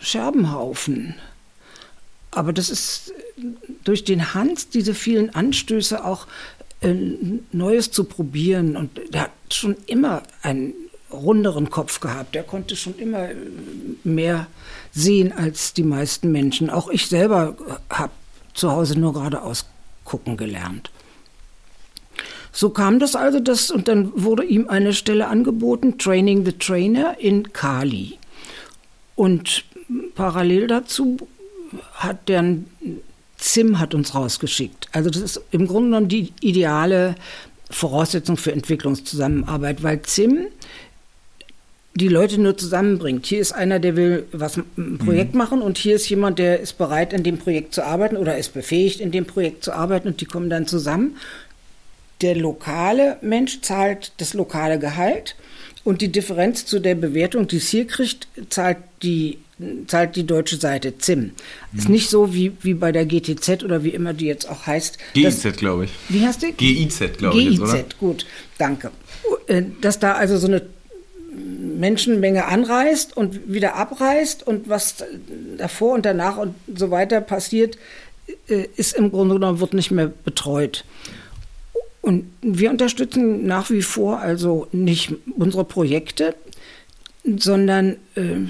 Scherbenhaufen. 0.01 1.15
Aber 2.31 2.53
das 2.53 2.69
ist 2.69 3.13
durch 3.85 4.05
den 4.05 4.35
Hans, 4.35 4.69
diese 4.69 4.95
vielen 4.95 5.35
Anstöße 5.35 6.05
auch 6.05 6.27
äh, 6.27 6.64
Neues 7.53 7.91
zu 7.91 8.05
probieren. 8.05 8.77
Und 8.77 9.01
er 9.13 9.23
hat 9.23 9.31
schon 9.51 9.77
immer 9.87 10.23
ein 10.43 10.75
runderen 11.11 11.71
Kopf 11.71 12.01
gehabt. 12.01 12.35
Der 12.35 12.43
konnte 12.43 12.77
schon 12.77 12.97
immer 12.99 13.31
äh, 13.31 13.37
mehr 14.03 14.47
sehen 14.93 15.33
als 15.33 15.73
die 15.73 15.83
meisten 15.83 16.33
Menschen. 16.33 16.71
Auch 16.71 16.89
ich 16.89 17.07
selber 17.07 17.57
habe 17.91 18.13
zu 18.53 18.71
Hause 18.71 18.99
nur 18.99 19.13
geradeaus 19.13 19.67
gucken 20.05 20.37
gelernt. 20.37 20.91
So 22.53 22.71
kam 22.71 23.01
das 23.01 23.17
also, 23.17 23.41
dass, 23.41 23.71
und 23.71 23.89
dann 23.89 24.13
wurde 24.15 24.45
ihm 24.45 24.69
eine 24.69 24.93
Stelle 24.93 25.27
angeboten, 25.27 25.99
Training 25.99 26.45
the 26.45 26.53
Trainer 26.53 27.19
in 27.19 27.53
Kali. 27.53 28.19
Und 29.17 29.65
parallel 30.15 30.69
dazu 30.69 31.17
hat 31.95 32.29
der 32.29 32.45
ZIM 33.45 33.79
hat 33.79 33.95
uns 33.95 34.15
rausgeschickt. 34.15 34.89
Also 34.93 35.11
das 35.11 35.21
ist 35.21 35.41
im 35.51 35.67
Grunde 35.67 35.91
genommen 35.91 36.09
die 36.09 36.33
ideale 36.41 37.15
Voraussetzung 37.71 38.39
für 38.39 38.53
Entwicklungszusammenarbeit, 38.53 39.83
weil 39.83 40.01
ZIM 40.03 40.47
die 41.95 42.09
Leute 42.09 42.41
nur 42.41 42.57
zusammenbringt. 42.57 43.27
Hier 43.27 43.41
ist 43.41 43.53
einer, 43.53 43.79
der 43.79 43.97
will 43.97 44.27
was 44.33 44.57
ein 44.57 44.99
Projekt 44.99 45.35
mhm. 45.35 45.39
machen 45.39 45.63
und 45.63 45.77
hier 45.77 45.95
ist 45.95 46.09
jemand, 46.09 46.39
der 46.39 46.59
ist 46.59 46.79
bereit, 46.79 47.13
in 47.13 47.23
dem 47.23 47.37
Projekt 47.37 47.75
zu 47.75 47.85
arbeiten 47.85 48.17
oder 48.17 48.39
ist 48.39 48.55
befähigt, 48.55 48.99
in 48.99 49.13
dem 49.13 49.27
Projekt 49.27 49.63
zu 49.63 49.73
arbeiten 49.73 50.09
und 50.09 50.21
die 50.23 50.25
kommen 50.25 50.49
dann 50.49 50.67
zusammen. 50.67 51.17
Der 52.23 52.35
lokale 52.35 53.19
Mensch 53.21 53.61
zahlt 53.61 54.13
das 54.17 54.33
lokale 54.33 54.79
Gehalt 54.79 55.37
und 55.85 56.01
die 56.01 56.11
Differenz 56.11 56.65
zu 56.65 56.81
der 56.81 56.95
Bewertung, 56.95 57.47
die 57.47 57.59
es 57.59 57.69
hier 57.69 57.87
kriegt, 57.87 58.27
zahlt 58.49 58.79
die, 59.03 59.39
zahlt 59.87 60.17
die 60.17 60.27
deutsche 60.27 60.57
Seite 60.57 60.99
ZIM. 60.99 61.31
Ist 61.77 61.89
nicht 61.89 62.11
so 62.11 62.35
wie, 62.35 62.53
wie 62.63 62.75
bei 62.75 62.91
der 62.91 63.07
GTZ 63.07 63.63
oder 63.63 63.85
wie 63.85 63.91
immer 63.91 64.13
die 64.13 64.27
jetzt 64.27 64.49
auch 64.49 64.67
heißt. 64.67 64.99
GIZ, 65.15 65.57
glaube 65.57 65.85
ich. 65.85 65.91
Wie 66.09 66.27
heißt 66.27 66.43
die? 66.43 66.53
GIZ, 66.53 67.19
glaube 67.19 67.41
ich. 67.41 67.61
GIZ, 67.61 67.99
gut, 67.99 68.27
danke. 68.59 68.91
Äh, 69.47 69.63
dass 69.81 69.99
da 70.01 70.15
also 70.15 70.39
so 70.39 70.49
eine 70.49 70.63
Menschenmenge 71.35 72.47
anreist 72.47 73.17
und 73.17 73.53
wieder 73.53 73.77
abreist 73.77 74.47
und 74.47 74.69
was 74.69 75.05
davor 75.59 75.95
und 75.95 76.05
danach 76.05 76.37
und 76.37 76.55
so 76.75 76.91
weiter 76.91 77.21
passiert, 77.21 77.79
äh, 78.49 78.67
ist 78.77 78.97
im 78.97 79.11
Grunde 79.11 79.35
genommen, 79.35 79.61
wird 79.61 79.75
nicht 79.75 79.91
mehr 79.91 80.09
betreut. 80.25 80.85
Und 82.01 82.27
wir 82.43 82.71
unterstützen 82.71 83.47
nach 83.47 83.71
wie 83.71 83.83
vor 83.83 84.21
also 84.21 84.67
nicht 84.73 85.15
unsere 85.37 85.65
Projekte, 85.65 86.35
sondern 87.25 87.97
äh, 88.15 88.41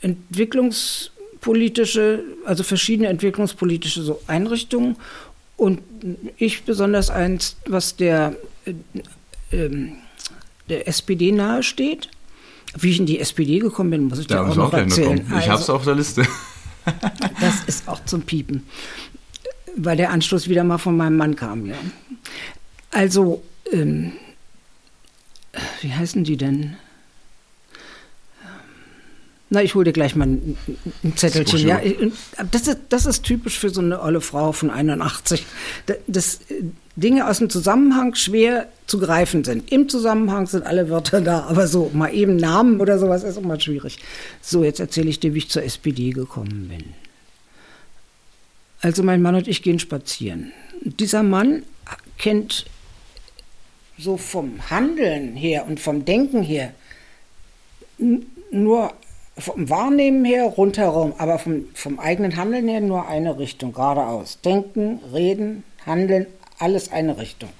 entwicklungspolitische, 0.00 2.22
also 2.44 2.62
verschiedene 2.62 3.08
entwicklungspolitische 3.08 4.02
so 4.02 4.20
Einrichtungen. 4.26 4.96
Und 5.56 5.80
ich 6.36 6.64
besonders 6.64 7.10
eins, 7.10 7.56
was 7.66 7.96
der, 7.96 8.36
äh, 8.64 8.74
äh, 9.56 9.92
der 10.68 10.88
SPD 10.88 11.32
nahesteht. 11.32 12.10
Wie 12.78 12.90
ich 12.90 12.98
in 12.98 13.06
die 13.06 13.20
SPD 13.20 13.58
gekommen 13.58 13.88
bin, 13.90 14.04
muss 14.04 14.18
ich 14.18 14.26
dir 14.26 14.42
auch 14.42 14.54
noch 14.54 14.74
erzählen. 14.74 15.24
Ich 15.28 15.34
also, 15.34 15.50
habe 15.50 15.62
es 15.62 15.70
auf 15.70 15.84
der 15.84 15.94
Liste. 15.94 16.26
das 17.40 17.64
ist 17.66 17.88
auch 17.88 18.04
zum 18.04 18.20
Piepen, 18.22 18.64
weil 19.76 19.96
der 19.96 20.10
Anschluss 20.10 20.48
wieder 20.48 20.62
mal 20.62 20.76
von 20.76 20.94
meinem 20.96 21.16
Mann 21.16 21.36
kam. 21.36 21.64
Ja. 21.64 21.76
Also, 22.90 23.42
ähm, 23.72 24.12
wie 25.80 25.92
heißen 25.92 26.24
die 26.24 26.36
denn? 26.36 26.76
Na, 29.48 29.62
ich 29.62 29.74
hole 29.76 29.84
dir 29.84 29.92
gleich 29.92 30.16
mal 30.16 30.26
ein, 30.26 30.56
ein 31.04 31.16
Zettelchen. 31.16 31.60
Ja, 31.68 31.80
das 32.50 32.66
ist, 32.66 32.78
das 32.88 33.06
ist 33.06 33.22
typisch 33.22 33.58
für 33.58 33.70
so 33.70 33.80
eine 33.80 34.02
olle 34.02 34.20
Frau 34.20 34.50
von 34.50 34.70
81. 34.70 35.46
Dass 36.08 36.40
Dinge 36.96 37.28
aus 37.28 37.38
dem 37.38 37.48
Zusammenhang 37.48 38.14
schwer 38.16 38.66
zu 38.86 38.98
greifen 38.98 39.44
sind. 39.44 39.70
Im 39.70 39.88
Zusammenhang 39.88 40.46
sind 40.46 40.66
alle 40.66 40.88
Wörter 40.88 41.20
da, 41.20 41.44
aber 41.44 41.68
so 41.68 41.90
mal 41.94 42.12
eben 42.12 42.36
Namen 42.36 42.80
oder 42.80 42.98
sowas 42.98 43.22
ist 43.22 43.36
immer 43.36 43.60
schwierig. 43.60 43.98
So, 44.40 44.64
jetzt 44.64 44.80
erzähle 44.80 45.10
ich 45.10 45.20
dir, 45.20 45.32
wie 45.34 45.38
ich 45.38 45.50
zur 45.50 45.62
SPD 45.62 46.10
gekommen 46.10 46.68
bin. 46.68 46.94
Also 48.80 49.02
mein 49.02 49.22
Mann 49.22 49.36
und 49.36 49.46
ich 49.46 49.62
gehen 49.62 49.78
spazieren. 49.78 50.52
Dieser 50.82 51.22
Mann 51.22 51.62
kennt 52.18 52.66
so 53.98 54.16
vom 54.16 54.70
Handeln 54.70 55.36
her 55.36 55.66
und 55.66 55.78
vom 55.78 56.04
Denken 56.04 56.42
her 56.42 56.72
nur 58.50 58.92
vom 59.38 59.68
Wahrnehmen 59.68 60.24
her 60.24 60.44
rundherum, 60.44 61.12
aber 61.18 61.38
vom, 61.38 61.66
vom 61.74 61.98
eigenen 61.98 62.36
Handeln 62.36 62.68
her 62.68 62.80
nur 62.80 63.06
eine 63.06 63.38
Richtung, 63.38 63.72
geradeaus. 63.72 64.40
Denken, 64.40 65.00
reden, 65.12 65.62
handeln, 65.84 66.26
alles 66.58 66.90
eine 66.90 67.18
Richtung. 67.18 67.50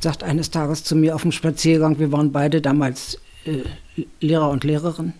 Sagt 0.00 0.22
eines 0.22 0.50
Tages 0.50 0.84
zu 0.84 0.94
mir 0.94 1.14
auf 1.14 1.22
dem 1.22 1.32
Spaziergang, 1.32 1.98
wir 1.98 2.12
waren 2.12 2.32
beide 2.32 2.60
damals 2.60 3.18
äh, 3.44 3.62
Lehrer 4.20 4.50
und 4.50 4.64
Lehrerin. 4.64 5.14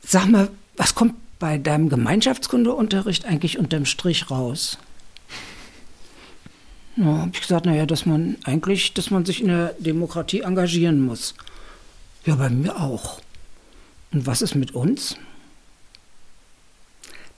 Sag 0.00 0.28
mal, 0.28 0.48
was 0.76 0.94
kommt 0.94 1.14
bei 1.38 1.58
deinem 1.58 1.88
Gemeinschaftskundeunterricht 1.88 3.26
eigentlich 3.26 3.58
unterm 3.58 3.84
Strich 3.84 4.30
raus? 4.30 4.78
Ja, 6.96 7.04
habe 7.04 7.30
ich 7.34 7.40
gesagt, 7.40 7.66
naja, 7.66 7.86
dass 7.86 8.06
man 8.06 8.36
eigentlich, 8.44 8.94
dass 8.94 9.10
man 9.10 9.24
sich 9.24 9.40
in 9.40 9.48
der 9.48 9.74
Demokratie 9.78 10.40
engagieren 10.40 11.00
muss. 11.00 11.34
Ja, 12.24 12.36
bei 12.36 12.48
mir 12.48 12.80
auch. 12.80 13.20
Und 14.12 14.26
was 14.26 14.42
ist 14.42 14.54
mit 14.54 14.74
uns? 14.74 15.16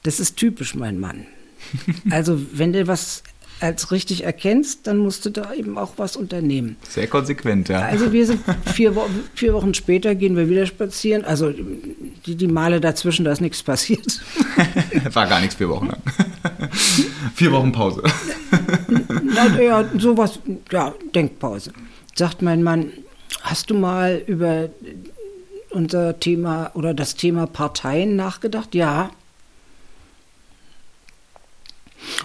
Das 0.03 0.21
ist 0.21 0.37
typisch 0.37 0.75
mein 0.75 0.99
Mann. 0.99 1.27
Also, 2.11 2.41
wenn 2.53 2.73
du 2.73 2.87
was 2.87 3.23
als 3.61 3.91
richtig 3.91 4.25
erkennst, 4.25 4.87
dann 4.87 4.99
musst 4.99 5.25
du 5.27 5.31
da 5.31 5.53
eben 5.53 5.77
auch 5.77 5.93
was 5.99 6.17
unternehmen. 6.17 6.77
Sehr 6.89 7.07
konsequent, 7.07 7.69
ja. 7.69 7.81
Also 7.83 8.13
wir 8.13 8.27
sind 8.27 8.41
vier, 8.75 8.97
Wo 8.97 9.07
vier 9.35 9.53
Wochen 9.53 9.75
später 9.75 10.15
gehen 10.15 10.37
wir 10.37 10.49
wieder 10.49 10.67
spazieren. 10.67 11.25
Also 11.25 11.53
die, 12.27 12.35
die 12.37 12.47
Male 12.47 12.81
dazwischen, 12.81 13.25
da 13.25 13.33
ist 13.33 13.41
nichts 13.41 13.63
passiert. 13.63 14.21
War 15.13 15.27
gar 15.27 15.41
nichts 15.41 15.57
vier 15.57 15.69
Wochen 15.69 15.89
lang. 15.89 16.01
vier 17.35 17.53
Wochen 17.53 17.73
Pause. 17.73 18.03
Na, 19.23 19.61
ja, 19.61 19.85
sowas, 19.99 20.39
ja, 20.73 20.95
Denkpause. 21.15 21.73
Sagt 22.15 22.41
mein 22.43 22.63
Mann, 22.63 22.93
hast 23.43 23.71
du 23.71 23.75
mal 23.75 24.23
über 24.27 24.71
unser 25.71 26.19
Thema 26.21 26.71
oder 26.75 26.95
das 26.95 27.15
Thema 27.15 27.47
Parteien 27.47 28.17
nachgedacht? 28.17 28.75
Ja. 28.75 29.11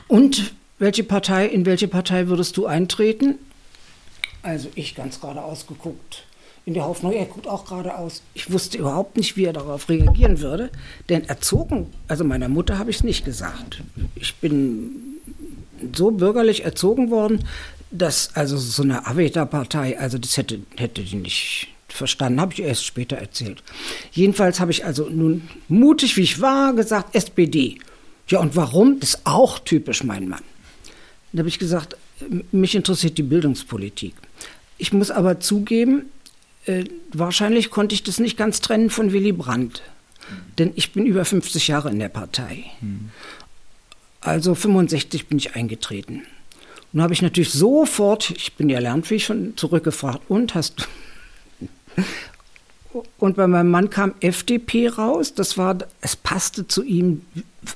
Und 0.07 0.53
welche 0.77 1.03
Partei, 1.03 1.45
in 1.47 1.65
welche 1.65 1.87
Partei 1.87 2.27
würdest 2.27 2.57
du 2.57 2.65
eintreten? 2.65 3.37
Also 4.43 4.69
ich 4.75 4.95
ganz 4.95 5.19
geradeaus 5.19 5.67
geguckt. 5.67 6.23
In 6.65 6.73
der 6.73 6.85
Hoffnung, 6.85 7.11
er 7.11 7.25
guckt 7.25 7.47
auch 7.47 7.65
geradeaus. 7.65 8.23
Ich 8.33 8.51
wusste 8.51 8.79
überhaupt 8.79 9.17
nicht, 9.17 9.37
wie 9.37 9.45
er 9.45 9.53
darauf 9.53 9.87
reagieren 9.87 10.39
würde. 10.39 10.71
Denn 11.09 11.23
erzogen, 11.25 11.93
also 12.07 12.23
meiner 12.23 12.49
Mutter 12.49 12.79
habe 12.79 12.89
ich 12.89 12.97
es 12.97 13.03
nicht 13.03 13.23
gesagt. 13.23 13.83
Ich 14.15 14.35
bin 14.35 15.19
so 15.93 16.11
bürgerlich 16.11 16.65
erzogen 16.65 17.11
worden, 17.11 17.45
dass 17.91 18.35
also 18.35 18.57
so 18.57 18.81
eine 18.81 19.05
Aveta-Partei, 19.05 19.99
also 19.99 20.17
das 20.17 20.37
hätte, 20.37 20.59
hätte 20.75 21.03
die 21.03 21.17
nicht 21.17 21.74
verstanden, 21.95 22.41
habe 22.41 22.53
ich 22.53 22.61
erst 22.61 22.85
später 22.85 23.17
erzählt. 23.17 23.63
Jedenfalls 24.11 24.59
habe 24.59 24.71
ich 24.71 24.85
also 24.85 25.09
nun 25.09 25.49
mutig, 25.67 26.17
wie 26.17 26.21
ich 26.21 26.41
war, 26.41 26.73
gesagt, 26.73 27.15
SPD. 27.15 27.77
Ja, 28.27 28.39
und 28.39 28.55
warum? 28.55 28.99
Das 28.99 29.15
ist 29.15 29.21
auch 29.25 29.59
typisch 29.59 30.03
mein 30.03 30.27
Mann. 30.27 30.43
Da 31.31 31.39
habe 31.39 31.49
ich 31.49 31.59
gesagt, 31.59 31.97
mich 32.51 32.75
interessiert 32.75 33.17
die 33.17 33.23
Bildungspolitik. 33.23 34.15
Ich 34.77 34.93
muss 34.93 35.11
aber 35.11 35.39
zugeben, 35.39 36.05
äh, 36.65 36.85
wahrscheinlich 37.11 37.69
konnte 37.69 37.93
ich 37.93 38.03
das 38.03 38.19
nicht 38.19 38.37
ganz 38.37 38.61
trennen 38.61 38.89
von 38.89 39.11
Willy 39.11 39.31
Brandt. 39.31 39.81
Denn 40.57 40.71
ich 40.75 40.93
bin 40.93 41.05
über 41.05 41.23
50 41.23 41.67
Jahre 41.67 41.91
in 41.91 41.99
der 41.99 42.09
Partei. 42.09 42.65
Also 44.21 44.55
65 44.55 45.27
bin 45.27 45.37
ich 45.37 45.55
eingetreten. 45.55 46.23
Und 46.93 47.01
habe 47.01 47.13
ich 47.13 47.21
natürlich 47.21 47.51
sofort, 47.51 48.31
ich 48.31 48.53
bin 48.53 48.69
ja 48.69 48.79
lernfähig, 48.79 49.25
schon 49.25 49.55
zurückgefragt, 49.57 50.21
und 50.29 50.55
hast 50.55 50.87
und 53.17 53.35
bei 53.35 53.47
meinem 53.47 53.71
Mann 53.71 53.89
kam 53.89 54.13
FDP 54.19 54.87
raus. 54.87 55.33
Das 55.33 55.57
war, 55.57 55.77
es 56.01 56.15
passte 56.15 56.67
zu 56.67 56.83
ihm, 56.83 57.21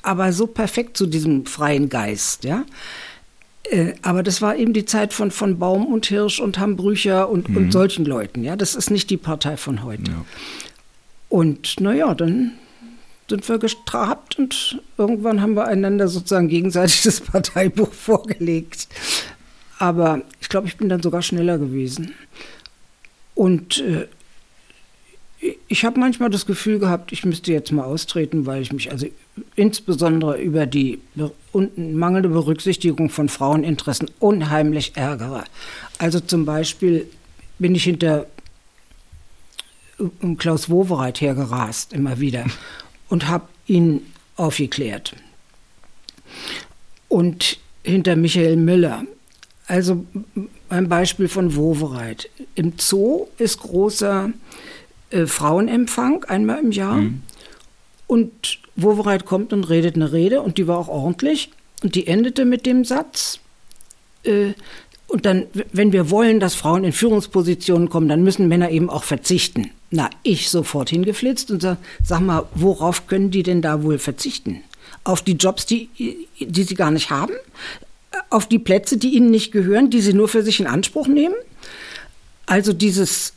aber 0.01 0.31
so 0.33 0.47
perfekt 0.47 0.97
zu 0.97 1.05
diesem 1.05 1.45
freien 1.45 1.89
Geist, 1.89 2.43
ja. 2.43 2.65
Äh, 3.63 3.93
aber 4.01 4.23
das 4.23 4.41
war 4.41 4.55
eben 4.55 4.73
die 4.73 4.85
Zeit 4.85 5.13
von, 5.13 5.31
von 5.31 5.59
Baum 5.59 5.85
und 5.85 6.05
Hirsch 6.05 6.39
und 6.39 6.59
Hambrücher 6.59 7.29
und, 7.29 7.49
mhm. 7.49 7.57
und 7.57 7.71
solchen 7.71 8.05
Leuten. 8.05 8.43
Ja, 8.43 8.55
das 8.55 8.75
ist 8.75 8.89
nicht 8.89 9.09
die 9.09 9.17
Partei 9.17 9.57
von 9.57 9.83
heute. 9.83 10.11
Ja. 10.11 10.25
Und 11.27 11.79
naja, 11.79 12.15
dann 12.15 12.53
sind 13.29 13.47
wir 13.47 13.59
gestrabt 13.59 14.39
und 14.39 14.81
irgendwann 14.97 15.41
haben 15.41 15.53
wir 15.53 15.67
einander 15.67 16.07
sozusagen 16.07 16.47
gegenseitig 16.47 17.01
das 17.03 17.21
Parteibuch 17.21 17.93
vorgelegt. 17.93 18.87
Aber 19.77 20.21
ich 20.41 20.49
glaube, 20.49 20.67
ich 20.67 20.77
bin 20.77 20.89
dann 20.89 21.01
sogar 21.01 21.21
schneller 21.21 21.57
gewesen. 21.57 22.13
Und 23.39 23.79
äh, 23.79 24.05
ich 25.69 25.85
habe 25.85 25.97
manchmal 25.97 26.29
das 26.29 26.45
Gefühl 26.45 26.77
gehabt, 26.77 27.13
ich 27.13 27.23
müsste 27.23 27.53
jetzt 27.53 27.71
mal 27.71 27.85
austreten, 27.85 28.45
weil 28.45 28.61
ich 28.61 28.73
mich 28.73 28.91
also 28.91 29.07
insbesondere 29.55 30.41
über 30.41 30.65
die 30.65 30.99
mangelnde 31.77 32.27
Berücksichtigung 32.27 33.09
von 33.09 33.29
Fraueninteressen 33.29 34.11
unheimlich 34.19 34.97
ärgere. 34.97 35.45
Also 35.99 36.19
zum 36.19 36.43
Beispiel 36.43 37.09
bin 37.59 37.75
ich 37.75 37.85
hinter 37.85 38.25
Klaus 40.37 40.69
Wowereit 40.69 41.21
hergerast, 41.21 41.93
immer 41.93 42.19
wieder, 42.19 42.45
und 43.07 43.29
habe 43.29 43.47
ihn 43.67 44.01
aufgeklärt. 44.35 45.15
Und 47.07 47.57
hinter 47.83 48.17
Michael 48.17 48.57
Müller. 48.57 49.05
Also 49.65 50.05
ein 50.69 50.89
Beispiel 50.89 51.27
von 51.27 51.55
Wowereit. 51.55 52.29
Im 52.55 52.73
Zoo 52.77 53.27
ist 53.37 53.59
großer 53.59 54.31
äh, 55.09 55.25
Frauenempfang 55.25 56.23
einmal 56.25 56.59
im 56.59 56.71
Jahr. 56.71 56.97
Mhm. 56.97 57.21
Und 58.07 58.59
Wowereit 58.75 59.25
kommt 59.25 59.53
und 59.53 59.65
redet 59.65 59.95
eine 59.95 60.11
Rede 60.11 60.41
und 60.41 60.57
die 60.57 60.67
war 60.67 60.77
auch 60.77 60.87
ordentlich. 60.87 61.51
Und 61.83 61.95
die 61.95 62.07
endete 62.07 62.45
mit 62.45 62.65
dem 62.65 62.83
Satz, 62.83 63.39
äh, 64.23 64.53
und 65.09 65.25
dann, 65.25 65.47
wenn 65.73 65.91
wir 65.91 66.11
wollen, 66.11 66.39
dass 66.39 66.53
Frauen 66.53 66.83
in 66.83 66.93
Führungspositionen 66.93 67.89
kommen, 67.89 68.07
dann 68.07 68.23
müssen 68.23 68.47
Männer 68.47 68.69
eben 68.69 68.91
auch 68.91 69.03
verzichten. 69.03 69.71
Na, 69.89 70.09
ich 70.21 70.49
sofort 70.51 70.91
hingeflitzt 70.91 71.49
und 71.49 71.63
sag, 71.63 71.77
sag 72.03 72.19
mal, 72.19 72.45
worauf 72.53 73.07
können 73.07 73.31
die 73.31 73.41
denn 73.41 73.63
da 73.63 73.81
wohl 73.81 73.97
verzichten? 73.97 74.61
Auf 75.03 75.23
die 75.23 75.33
Jobs, 75.33 75.65
die, 75.65 75.89
die 76.39 76.63
sie 76.63 76.75
gar 76.75 76.91
nicht 76.91 77.09
haben? 77.09 77.33
Auf 78.29 78.47
die 78.47 78.59
Plätze, 78.59 78.97
die 78.97 79.15
ihnen 79.15 79.31
nicht 79.31 79.51
gehören, 79.51 79.89
die 79.89 80.01
sie 80.01 80.13
nur 80.13 80.27
für 80.27 80.43
sich 80.43 80.59
in 80.59 80.67
Anspruch 80.67 81.07
nehmen? 81.07 81.35
Also 82.45 82.73
dieses, 82.73 83.33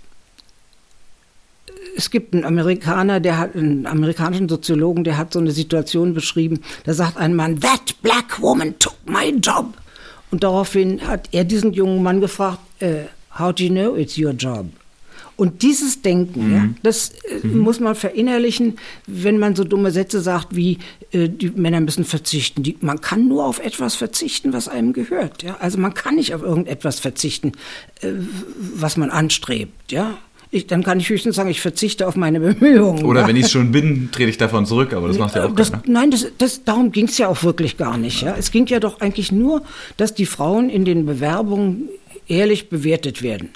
es 1.96 2.10
gibt 2.10 2.34
einen 2.34 2.44
Amerikaner, 2.44 3.20
der 3.20 3.38
hat, 3.38 3.56
einen 3.56 3.86
amerikanischen 3.86 4.48
Soziologen, 4.48 5.04
der 5.04 5.18
hat 5.18 5.32
so 5.32 5.38
eine 5.38 5.52
Situation 5.52 6.14
beschrieben, 6.14 6.60
da 6.84 6.94
sagt 6.94 7.16
ein 7.16 7.34
Mann, 7.34 7.60
that 7.60 7.94
black 8.02 8.40
woman 8.40 8.78
took 8.78 8.96
my 9.06 9.30
job. 9.30 9.74
Und 10.30 10.42
daraufhin 10.42 11.06
hat 11.06 11.28
er 11.32 11.44
diesen 11.44 11.72
jungen 11.72 12.02
Mann 12.02 12.20
gefragt, 12.20 12.60
äh, 12.80 13.04
how 13.38 13.54
do 13.54 13.64
you 13.64 13.70
know 13.70 13.94
it's 13.96 14.18
your 14.18 14.32
job? 14.32 14.66
Und 15.42 15.62
dieses 15.62 16.02
Denken, 16.02 16.46
mhm. 16.46 16.54
ja, 16.54 16.68
das 16.84 17.10
äh, 17.24 17.44
mhm. 17.44 17.58
muss 17.58 17.80
man 17.80 17.96
verinnerlichen, 17.96 18.78
wenn 19.08 19.40
man 19.40 19.56
so 19.56 19.64
dumme 19.64 19.90
Sätze 19.90 20.20
sagt 20.20 20.54
wie, 20.54 20.78
äh, 21.10 21.28
die 21.28 21.50
Männer 21.50 21.80
müssen 21.80 22.04
verzichten. 22.04 22.62
Die, 22.62 22.76
man 22.80 23.00
kann 23.00 23.26
nur 23.26 23.44
auf 23.44 23.58
etwas 23.58 23.96
verzichten, 23.96 24.52
was 24.52 24.68
einem 24.68 24.92
gehört. 24.92 25.42
Ja? 25.42 25.56
Also 25.58 25.78
man 25.78 25.94
kann 25.94 26.14
nicht 26.14 26.32
auf 26.32 26.42
irgendetwas 26.42 27.00
verzichten, 27.00 27.54
äh, 28.02 28.12
was 28.56 28.96
man 28.96 29.10
anstrebt. 29.10 29.90
Ja? 29.90 30.16
Ich, 30.52 30.68
dann 30.68 30.84
kann 30.84 31.00
ich 31.00 31.08
höchstens 31.08 31.34
sagen, 31.34 31.50
ich 31.50 31.60
verzichte 31.60 32.06
auf 32.06 32.14
meine 32.14 32.38
Bemühungen. 32.54 33.04
Oder 33.04 33.22
ja. 33.22 33.26
wenn 33.26 33.34
ich 33.34 33.48
schon 33.48 33.72
bin, 33.72 34.10
trete 34.12 34.30
ich 34.30 34.38
davon 34.38 34.64
zurück, 34.64 34.92
aber 34.92 35.08
das 35.08 35.18
macht 35.18 35.34
ja 35.34 35.46
auch 35.46 35.56
das, 35.56 35.72
keiner. 35.72 35.82
Nein, 35.88 36.12
das, 36.12 36.28
das, 36.38 36.62
darum 36.62 36.92
ging 36.92 37.08
es 37.08 37.18
ja 37.18 37.26
auch 37.26 37.42
wirklich 37.42 37.76
gar 37.76 37.98
nicht. 37.98 38.22
Ja. 38.22 38.36
Es 38.38 38.52
ging 38.52 38.68
ja 38.68 38.78
doch 38.78 39.00
eigentlich 39.00 39.32
nur, 39.32 39.62
dass 39.96 40.14
die 40.14 40.26
Frauen 40.26 40.70
in 40.70 40.84
den 40.84 41.04
Bewerbungen 41.04 41.88
ehrlich 42.28 42.68
bewertet 42.68 43.22
werden. 43.22 43.48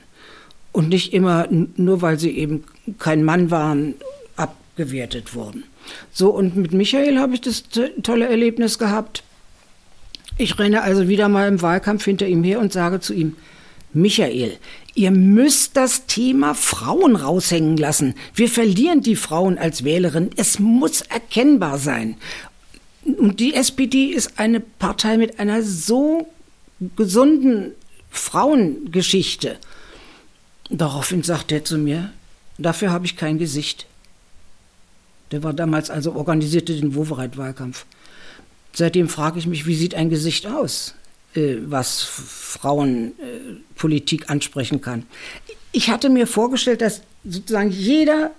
Und 0.77 0.91
nicht 0.91 1.15
immer, 1.15 1.49
nur 1.51 2.03
weil 2.03 2.19
sie 2.19 2.37
eben 2.37 2.65
kein 2.99 3.25
Mann 3.25 3.51
waren, 3.51 3.95
abgewertet 4.37 5.35
wurden. 5.35 5.65
So, 6.13 6.29
und 6.29 6.55
mit 6.55 6.75
Michael 6.75 7.19
habe 7.19 7.33
ich 7.33 7.41
das 7.41 7.65
tolle 8.03 8.29
Erlebnis 8.29 8.79
gehabt. 8.79 9.23
Ich 10.37 10.59
renne 10.59 10.83
also 10.83 11.09
wieder 11.09 11.31
mal 11.31 11.49
im 11.49 11.63
Wahlkampf 11.63 12.05
hinter 12.05 12.27
ihm 12.27 12.45
her 12.45 12.61
und 12.61 12.75
sage 12.75 13.01
zu 13.01 13.15
ihm, 13.15 13.37
Michael, 13.95 14.59
ihr 14.95 15.13
müsst 15.13 15.79
das 15.79 16.05
Thema 16.05 16.53
Frauen 16.53 17.17
raushängen 17.17 17.79
lassen. 17.79 18.15
Wir 18.35 18.51
verlieren 18.51 19.01
die 19.01 19.17
Frauen 19.17 19.57
als 19.57 19.83
Wählerin. 19.83 20.29
Es 20.37 20.59
muss 20.59 21.01
erkennbar 21.01 21.79
sein. 21.79 22.19
Und 23.03 23.41
die 23.41 23.55
SPD 23.55 24.09
ist 24.09 24.39
eine 24.39 24.61
Partei 24.61 25.17
mit 25.17 25.41
einer 25.41 25.63
so 25.63 26.29
gesunden 26.97 27.73
Frauengeschichte. 28.11 29.57
Daraufhin 30.71 31.23
sagt 31.23 31.53
er 31.53 31.65
zu 31.65 31.79
mir, 31.79 32.13
dafür 32.59 32.91
habe 32.91 33.07
ich 33.07 33.17
kein 33.17 33.39
Gesicht. 33.39 33.87
Der 35.31 35.43
war 35.43 35.53
damals 35.53 35.91
also 35.91 36.15
organisierte 36.15 36.75
den 36.75 36.95
Wovereit-Wahlkampf. 36.95 37.85
Seitdem 38.73 39.09
frage 39.09 39.39
ich 39.39 39.47
mich, 39.47 39.67
wie 39.67 39.75
sieht 39.75 39.95
ein 39.95 40.11
Gesicht 40.11 40.47
aus? 40.47 40.95
Äh, 41.37 41.59
was 41.67 42.03
Frauenpolitik 42.03 44.23
äh, 44.23 44.29
ansprechen 44.29 44.81
kann. 44.81 45.05
Ich 45.73 45.91
hatte 45.91 46.09
mir 46.09 46.27
vorgestellt, 46.27 46.81
dass 46.81 47.03
sozusagen 47.25 47.71
jeder, 47.71 48.31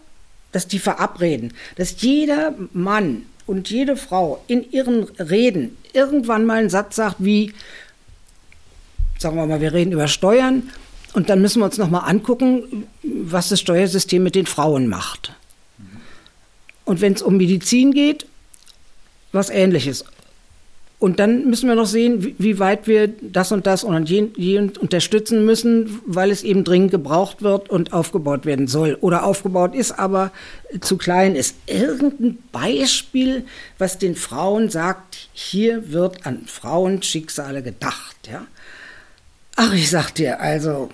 dass 0.52 0.68
die 0.68 0.80
verabreden, 0.80 1.54
dass 1.76 2.02
jeder 2.02 2.56
Mann 2.74 3.28
und 3.46 3.70
jede 3.70 3.96
Frau 3.98 4.44
in 4.48 4.72
ihren 4.72 5.04
Reden 5.20 5.78
irgendwann 5.94 6.46
mal 6.46 6.58
einen 6.58 6.72
Satz 6.72 6.96
sagt 6.96 7.18
wie, 7.20 7.54
sagen 9.20 9.36
wir 9.36 9.46
mal, 9.46 9.62
wir 9.62 9.74
reden 9.74 9.92
über 9.92 10.08
Steuern 10.08 10.72
und 11.14 11.30
dann 11.30 11.42
müssen 11.42 11.60
wir 11.62 11.66
uns 11.66 11.78
nochmal 11.78 12.10
angucken, 12.10 12.88
was 13.04 13.50
das 13.50 13.60
Steuersystem 13.60 14.24
mit 14.24 14.36
den 14.36 14.46
Frauen 14.46 14.88
macht. 14.88 15.34
Und 16.86 17.02
wenn 17.02 17.14
es 17.14 17.22
um 17.22 17.38
Medizin 17.38 17.92
geht, 17.92 18.26
was 19.32 19.50
ähnliches. 19.50 20.06
Und 21.00 21.20
dann 21.20 21.48
müssen 21.48 21.70
wir 21.70 21.76
noch 21.76 21.86
sehen, 21.86 22.36
wie, 22.40 22.58
weit 22.58 22.88
wir 22.88 23.08
das 23.08 23.52
und 23.52 23.68
das 23.68 23.84
und 23.84 24.10
jeden 24.10 24.70
unterstützen 24.78 25.46
müssen, 25.46 26.00
weil 26.08 26.32
es 26.32 26.44
eben 26.44 26.64
dringend 26.64 26.90
gebraucht 26.90 27.44
wird 27.44 27.70
und 27.70 27.94
aufgebaut 27.94 28.48
werden 28.48 28.68
soll. 28.68 28.98
Oder 29.02 29.24
aufgebaut 29.24 29.76
ist, 29.76 30.00
aber 30.00 30.32
zu 30.82 30.98
klein 30.98 31.36
ist. 31.36 31.56
Irgendein 31.68 32.40
Beispiel, 32.52 33.46
was 33.78 34.00
den 34.00 34.16
Frauen 34.16 34.72
sagt, 34.72 35.30
hier 35.34 35.92
wird 35.92 36.26
an 36.26 36.46
Frauenschicksale 36.48 37.62
gedacht. 37.62 38.16
Ja? 38.32 38.48
Ach, 39.58 39.74
ich 39.74 39.90
sag 39.90 40.12
dir, 40.12 40.40
also. 40.40 40.90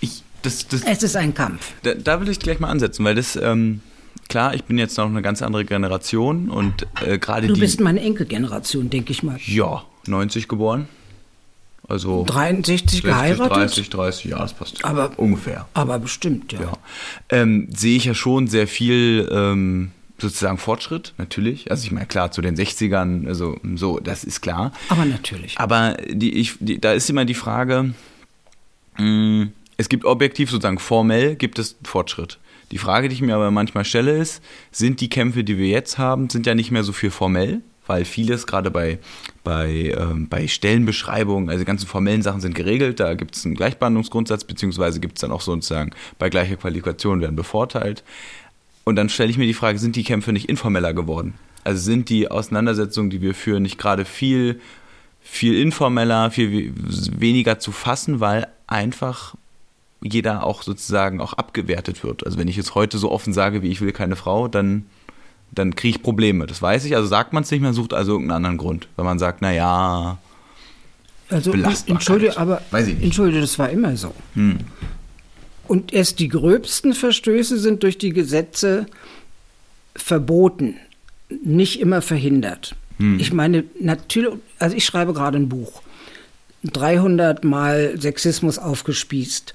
Ich, 0.00 0.22
das, 0.42 0.68
das, 0.68 0.82
es 0.82 1.02
ist 1.02 1.16
ein 1.16 1.34
Kampf. 1.34 1.72
Da, 1.82 1.94
da 1.94 2.20
will 2.20 2.28
ich 2.28 2.38
gleich 2.38 2.60
mal 2.60 2.68
ansetzen, 2.68 3.04
weil 3.04 3.16
das. 3.16 3.36
Ähm 3.36 3.80
klar, 4.28 4.54
ich 4.54 4.64
bin 4.64 4.78
jetzt 4.78 4.96
noch 4.98 5.06
eine 5.06 5.22
ganz 5.22 5.40
andere 5.42 5.64
Generation 5.64 6.50
und 6.50 6.86
äh, 7.04 7.18
gerade 7.18 7.46
Du 7.46 7.54
die, 7.54 7.60
bist 7.60 7.80
meine 7.80 8.00
Enkelgeneration, 8.00 8.90
denke 8.90 9.10
ich 9.12 9.22
mal. 9.22 9.38
Ja, 9.46 9.84
90 10.06 10.48
geboren. 10.48 10.86
Also 11.88 12.24
63 12.26 12.90
60, 12.90 13.02
geheiratet? 13.02 13.56
30, 13.56 13.90
30, 13.90 14.24
ja, 14.26 14.38
das 14.38 14.52
passt. 14.52 14.84
Aber 14.84 15.12
ungefähr. 15.16 15.66
Aber 15.72 15.98
bestimmt, 15.98 16.52
ja. 16.52 16.60
ja. 16.60 16.72
Ähm, 17.30 17.68
sehe 17.74 17.96
ich 17.96 18.04
ja 18.04 18.12
schon 18.12 18.46
sehr 18.46 18.68
viel 18.68 19.26
ähm, 19.32 19.92
sozusagen 20.20 20.58
Fortschritt, 20.58 21.14
natürlich. 21.16 21.70
Also 21.70 21.84
ich 21.84 21.92
meine, 21.92 22.06
klar, 22.06 22.30
zu 22.30 22.42
den 22.42 22.56
60ern, 22.56 23.26
also 23.26 23.58
so, 23.74 24.00
das 24.00 24.24
ist 24.24 24.40
klar. 24.40 24.72
Aber 24.88 25.04
natürlich. 25.04 25.58
Aber 25.58 25.96
die, 26.08 26.34
ich, 26.34 26.54
die, 26.60 26.80
da 26.80 26.92
ist 26.92 27.08
immer 27.08 27.24
die 27.24 27.34
Frage, 27.34 27.94
mh, 28.98 29.04
mm, 29.04 29.52
es 29.78 29.88
gibt 29.88 30.04
objektiv 30.04 30.50
sozusagen 30.50 30.80
formell 30.80 31.36
gibt 31.36 31.58
es 31.58 31.76
Fortschritt. 31.84 32.38
Die 32.72 32.78
Frage, 32.78 33.08
die 33.08 33.14
ich 33.14 33.22
mir 33.22 33.34
aber 33.34 33.50
manchmal 33.50 33.84
stelle, 33.84 34.16
ist, 34.16 34.42
sind 34.72 35.00
die 35.00 35.08
Kämpfe, 35.08 35.44
die 35.44 35.56
wir 35.56 35.68
jetzt 35.68 35.98
haben, 35.98 36.28
sind 36.28 36.46
ja 36.46 36.54
nicht 36.54 36.70
mehr 36.70 36.82
so 36.82 36.92
viel 36.92 37.10
formell, 37.10 37.62
weil 37.86 38.04
vieles 38.04 38.46
gerade 38.46 38.70
bei, 38.70 38.98
bei, 39.44 39.94
ähm, 39.96 40.28
bei 40.28 40.48
Stellenbeschreibungen, 40.48 41.48
also 41.48 41.60
die 41.60 41.64
ganzen 41.64 41.86
formellen 41.86 42.22
Sachen 42.22 42.40
sind 42.40 42.54
geregelt, 42.54 43.00
da 43.00 43.14
gibt 43.14 43.36
es 43.36 43.46
einen 43.46 43.54
Gleichbehandlungsgrundsatz, 43.54 44.44
beziehungsweise 44.44 45.00
gibt 45.00 45.16
es 45.16 45.20
dann 45.22 45.30
auch 45.30 45.40
sozusagen 45.40 45.92
bei 46.18 46.28
gleicher 46.28 46.56
Qualifikation 46.56 47.20
werden 47.20 47.36
bevorteilt. 47.36 48.02
Und 48.88 48.96
dann 48.96 49.10
stelle 49.10 49.28
ich 49.28 49.36
mir 49.36 49.44
die 49.44 49.52
Frage, 49.52 49.78
sind 49.78 49.96
die 49.96 50.02
Kämpfe 50.02 50.32
nicht 50.32 50.48
informeller 50.48 50.94
geworden? 50.94 51.34
Also 51.62 51.82
sind 51.82 52.08
die 52.08 52.30
Auseinandersetzungen, 52.30 53.10
die 53.10 53.20
wir 53.20 53.34
führen, 53.34 53.62
nicht 53.62 53.76
gerade 53.76 54.06
viel, 54.06 54.62
viel 55.20 55.60
informeller, 55.60 56.30
viel 56.30 56.72
weniger 56.74 57.58
zu 57.58 57.70
fassen, 57.70 58.20
weil 58.20 58.46
einfach 58.66 59.34
jeder 60.00 60.42
auch 60.42 60.62
sozusagen 60.62 61.20
auch 61.20 61.34
abgewertet 61.34 62.02
wird. 62.02 62.24
Also 62.24 62.38
wenn 62.38 62.48
ich 62.48 62.56
jetzt 62.56 62.74
heute 62.74 62.96
so 62.96 63.12
offen 63.12 63.34
sage, 63.34 63.62
wie 63.62 63.68
ich 63.68 63.82
will 63.82 63.92
keine 63.92 64.16
Frau, 64.16 64.48
dann, 64.48 64.86
dann 65.50 65.76
kriege 65.76 65.98
ich 65.98 66.02
Probleme. 66.02 66.46
Das 66.46 66.62
weiß 66.62 66.86
ich. 66.86 66.96
Also 66.96 67.08
sagt 67.08 67.34
man 67.34 67.42
es 67.42 67.50
nicht, 67.50 67.60
man 67.60 67.74
sucht 67.74 67.92
also 67.92 68.12
irgendeinen 68.12 68.36
anderen 68.36 68.56
Grund. 68.56 68.88
Wenn 68.96 69.04
man 69.04 69.18
sagt, 69.18 69.42
naja, 69.42 70.16
also 71.28 71.52
entschuldige, 71.52 72.38
aber 72.38 72.62
entschuldige, 72.72 73.42
das 73.42 73.58
war 73.58 73.68
immer 73.68 73.94
so. 73.98 74.14
Hm. 74.32 74.60
Und 75.68 75.92
erst 75.92 76.18
die 76.18 76.28
gröbsten 76.28 76.94
Verstöße 76.94 77.58
sind 77.58 77.82
durch 77.82 77.98
die 77.98 78.10
Gesetze 78.10 78.86
verboten, 79.94 80.76
nicht 81.28 81.80
immer 81.80 82.02
verhindert. 82.02 82.74
Hm. 82.98 83.20
Ich 83.20 83.32
meine, 83.32 83.64
natürlich, 83.78 84.32
also 84.58 84.74
ich 84.74 84.84
schreibe 84.84 85.12
gerade 85.12 85.38
ein 85.38 85.48
Buch. 85.48 85.82
300 86.64 87.44
Mal 87.44 88.00
Sexismus 88.00 88.58
aufgespießt 88.58 89.54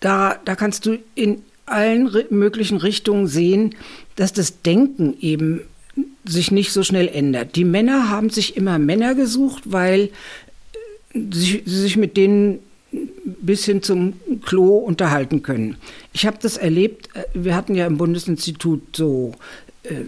da, 0.00 0.40
da 0.44 0.56
kannst 0.56 0.86
du 0.86 0.98
in 1.14 1.42
allen 1.66 2.10
möglichen 2.30 2.78
Richtungen 2.78 3.26
sehen, 3.26 3.76
dass 4.16 4.32
das 4.32 4.62
Denken 4.62 5.16
eben 5.20 5.60
sich 6.24 6.50
nicht 6.50 6.72
so 6.72 6.82
schnell 6.82 7.06
ändert. 7.08 7.54
Die 7.54 7.64
Männer 7.64 8.08
haben 8.08 8.30
sich 8.30 8.56
immer 8.56 8.78
Männer 8.78 9.14
gesucht, 9.14 9.64
weil 9.66 10.10
sie 11.14 11.62
sich 11.64 11.96
mit 11.96 12.16
denen 12.16 12.60
bis 12.92 13.64
hin 13.64 13.82
zum 13.82 14.14
Klo 14.44 14.78
unterhalten 14.78 15.42
können. 15.42 15.76
Ich 16.12 16.26
habe 16.26 16.38
das 16.40 16.56
erlebt, 16.56 17.08
äh, 17.14 17.24
wir 17.34 17.54
hatten 17.54 17.74
ja 17.74 17.86
im 17.86 17.98
Bundesinstitut 17.98 18.96
so, 18.96 19.32
äh, 19.84 20.02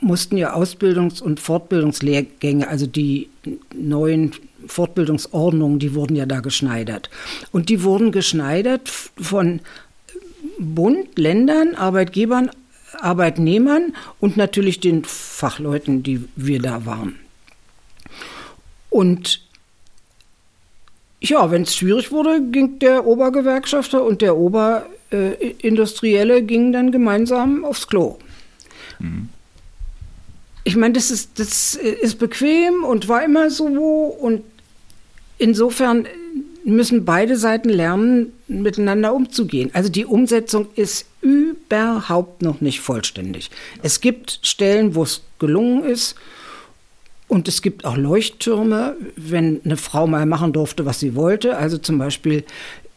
mussten 0.00 0.36
ja 0.36 0.54
Ausbildungs- 0.54 1.22
und 1.22 1.38
Fortbildungslehrgänge, 1.38 2.66
also 2.66 2.86
die 2.86 3.28
neuen 3.74 4.32
Fortbildungsordnungen, 4.66 5.78
die 5.78 5.94
wurden 5.94 6.16
ja 6.16 6.26
da 6.26 6.40
geschneidert. 6.40 7.08
Und 7.52 7.68
die 7.68 7.82
wurden 7.82 8.10
geschneidert 8.10 8.88
von 8.88 9.60
Bund, 10.58 11.18
Ländern, 11.18 11.74
Arbeitgebern, 11.74 12.50
Arbeitnehmern 13.00 13.94
und 14.20 14.36
natürlich 14.36 14.80
den 14.80 15.04
Fachleuten, 15.04 16.02
die 16.02 16.24
wir 16.36 16.60
da 16.60 16.84
waren. 16.84 17.16
Und 18.90 19.40
ja, 21.22 21.50
wenn 21.50 21.62
es 21.62 21.76
schwierig 21.76 22.10
wurde, 22.10 22.42
ging 22.42 22.78
der 22.78 23.06
Obergewerkschafter 23.06 24.04
und 24.04 24.22
der 24.22 24.36
Oberindustrielle 24.36 26.38
äh, 26.38 26.42
gingen 26.42 26.72
dann 26.72 26.90
gemeinsam 26.90 27.64
aufs 27.64 27.86
Klo. 27.86 28.18
Mhm. 28.98 29.28
Ich 30.64 30.76
meine, 30.76 30.94
das 30.94 31.10
ist, 31.10 31.38
das 31.38 31.74
ist 31.74 32.18
bequem 32.18 32.84
und 32.84 33.08
war 33.08 33.24
immer 33.24 33.50
so 33.50 33.66
und 33.66 34.42
insofern 35.38 36.06
müssen 36.64 37.04
beide 37.04 37.36
Seiten 37.36 37.68
lernen, 37.68 38.32
miteinander 38.46 39.14
umzugehen. 39.14 39.70
Also 39.72 39.90
die 39.90 40.04
Umsetzung 40.04 40.68
ist 40.76 41.06
überhaupt 41.20 42.42
noch 42.42 42.60
nicht 42.60 42.80
vollständig. 42.80 43.50
Es 43.82 44.00
gibt 44.00 44.40
Stellen, 44.42 44.94
wo 44.94 45.02
es 45.02 45.22
gelungen 45.38 45.84
ist. 45.84 46.14
Und 47.32 47.48
es 47.48 47.62
gibt 47.62 47.86
auch 47.86 47.96
Leuchttürme, 47.96 48.94
wenn 49.16 49.62
eine 49.64 49.78
Frau 49.78 50.06
mal 50.06 50.26
machen 50.26 50.52
durfte, 50.52 50.84
was 50.84 51.00
sie 51.00 51.14
wollte. 51.14 51.56
Also 51.56 51.78
zum 51.78 51.96
Beispiel 51.96 52.44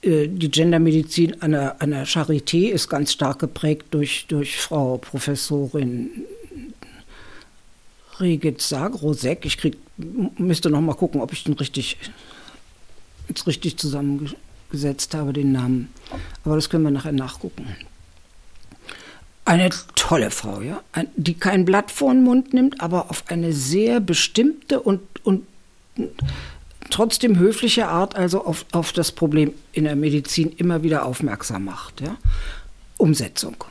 äh, 0.01 0.27
die 0.27 0.51
Gendermedizin 0.51 1.41
an 1.41 1.51
der, 1.51 1.81
an 1.81 1.91
der 1.91 2.05
Charité 2.05 2.67
ist 2.67 2.89
ganz 2.89 3.13
stark 3.13 3.39
geprägt 3.39 3.86
durch, 3.91 4.25
durch 4.27 4.57
Frau 4.57 4.97
Professorin 4.97 6.09
Regit 8.19 8.61
Sagrosek. 8.61 9.45
Ich 9.45 9.57
krieg, 9.57 9.77
müsste 10.38 10.69
noch 10.69 10.81
mal 10.81 10.95
gucken, 10.95 11.21
ob 11.21 11.31
ich 11.31 11.45
den 11.45 11.53
richtig 11.53 11.95
jetzt 13.29 13.47
richtig 13.47 13.77
zusammengesetzt 13.77 15.13
habe, 15.13 15.31
den 15.31 15.53
Namen. 15.53 15.93
Aber 16.43 16.55
das 16.55 16.69
können 16.69 16.83
wir 16.83 16.91
nachher 16.91 17.13
nachgucken. 17.13 17.73
Eine 19.45 19.69
tolle 19.95 20.31
Frau, 20.31 20.61
ja, 20.61 20.81
die 21.15 21.35
kein 21.35 21.65
Blatt 21.65 21.91
vor 21.91 22.11
den 22.11 22.23
Mund 22.23 22.53
nimmt, 22.53 22.81
aber 22.81 23.11
auf 23.11 23.23
eine 23.27 23.53
sehr 23.53 23.99
bestimmte 23.99 24.81
und, 24.81 25.01
und 25.23 25.45
trotzdem 26.89 27.37
höfliche 27.37 27.87
Art 27.87 28.15
also 28.15 28.43
auf, 28.43 28.65
auf 28.71 28.91
das 28.91 29.11
Problem 29.11 29.53
in 29.71 29.83
der 29.83 29.95
Medizin 29.95 30.51
immer 30.57 30.81
wieder 30.81 31.05
aufmerksam 31.05 31.65
macht. 31.65 32.01
Ja. 32.01 32.17
Umsetzung 32.97 33.63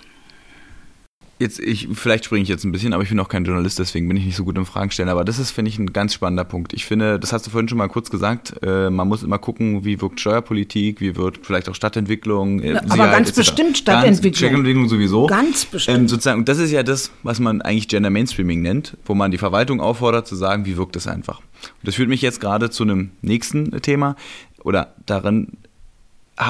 jetzt, 1.39 1.59
ich, 1.59 1.89
vielleicht 1.93 2.25
springe 2.25 2.43
ich 2.43 2.49
jetzt 2.49 2.65
ein 2.65 2.73
bisschen, 2.73 2.93
aber 2.93 3.03
ich 3.03 3.09
bin 3.09 3.19
auch 3.21 3.29
kein 3.29 3.45
Journalist, 3.45 3.79
deswegen 3.79 4.07
bin 4.09 4.17
ich 4.17 4.25
nicht 4.25 4.37
so 4.37 4.45
gut 4.45 4.57
im 4.57 4.67
Fragen 4.67 4.91
stellen. 4.91 5.09
Aber 5.09 5.25
das 5.25 5.39
ist, 5.39 5.51
finde 5.51 5.69
ich, 5.69 5.79
ein 5.79 5.93
ganz 5.93 6.15
spannender 6.15 6.45
Punkt. 6.45 6.73
Ich 6.73 6.85
finde, 6.85 7.19
das 7.19 7.33
hast 7.33 7.47
du 7.47 7.51
vorhin 7.51 7.69
schon 7.69 7.79
mal 7.79 7.89
kurz 7.89 8.11
gesagt, 8.11 8.55
äh, 8.63 8.91
man 8.91 9.09
muss 9.09 9.23
immer 9.23 9.39
gucken, 9.39 9.85
wie 9.85 10.01
wirkt 10.01 10.21
Steuerpolitik, 10.21 11.01
wie 11.01 11.17
wirkt 11.17 11.47
vielleicht 11.47 11.69
auch 11.69 11.75
Stadtentwicklung. 11.75 12.61
Äh, 12.61 12.81
aber 12.89 13.09
ganz 13.09 13.33
bestimmt 13.33 13.79
Stadtentwicklung. 13.79 14.33
Ganz, 14.33 14.39
Stadtentwicklung 14.39 14.89
sowieso. 14.89 15.27
Ganz 15.27 15.65
bestimmt. 15.65 15.99
Ähm, 15.99 16.09
sozusagen, 16.09 16.45
das 16.45 16.59
ist 16.59 16.71
ja 16.71 16.83
das, 16.83 17.11
was 17.23 17.41
man 17.41 17.63
eigentlich 17.63 17.89
Gender 17.89 18.11
Mainstreaming 18.11 18.63
nennt, 18.63 18.97
wo 19.05 19.15
man 19.15 19.31
die 19.31 19.39
Verwaltung 19.39 19.81
auffordert 19.81 20.27
zu 20.27 20.37
sagen, 20.37 20.67
wie 20.67 20.77
wirkt 20.77 20.97
das 20.97 21.07
einfach. 21.07 21.39
Und 21.39 21.89
das 21.89 21.97
führt 21.97 22.09
mich 22.09 22.23
jetzt 22.23 22.41
gerade 22.41 22.71
zu 22.71 22.85
einem 22.85 23.11
nächsten 23.23 23.71
Thema 23.83 24.17
oder 24.63 24.95
darin, 25.07 25.49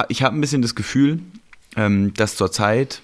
ich 0.08 0.22
habe 0.22 0.36
ein 0.36 0.40
bisschen 0.40 0.62
das 0.62 0.74
Gefühl, 0.74 1.20
ähm, 1.76 2.14
dass 2.14 2.36
zurzeit 2.36 3.02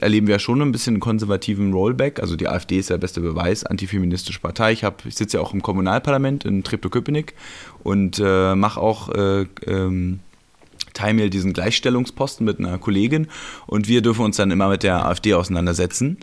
erleben 0.00 0.26
wir 0.26 0.36
ja 0.36 0.38
schon 0.38 0.60
ein 0.62 0.72
bisschen 0.72 0.94
einen 0.94 1.00
konservativen 1.00 1.72
Rollback. 1.72 2.20
Also 2.20 2.36
die 2.36 2.48
AfD 2.48 2.78
ist 2.78 2.90
ja 2.90 2.96
der 2.96 3.00
beste 3.00 3.20
Beweis, 3.20 3.64
antifeministische 3.64 4.40
Partei. 4.40 4.72
Ich, 4.72 4.84
ich 5.06 5.14
sitze 5.14 5.36
ja 5.38 5.42
auch 5.42 5.52
im 5.52 5.62
Kommunalparlament 5.62 6.44
in 6.44 6.62
Treptow-Köpenick 6.62 7.34
und 7.82 8.20
äh, 8.24 8.54
mache 8.54 8.80
auch 8.80 9.08
äh, 9.10 9.46
ähm, 9.66 10.20
teile 10.92 11.14
mir 11.14 11.30
diesen 11.30 11.52
Gleichstellungsposten 11.52 12.44
mit 12.44 12.58
einer 12.58 12.78
Kollegin 12.78 13.28
und 13.66 13.88
wir 13.88 14.02
dürfen 14.02 14.24
uns 14.24 14.36
dann 14.36 14.50
immer 14.50 14.68
mit 14.68 14.82
der 14.82 15.06
AfD 15.06 15.34
auseinandersetzen. 15.34 16.18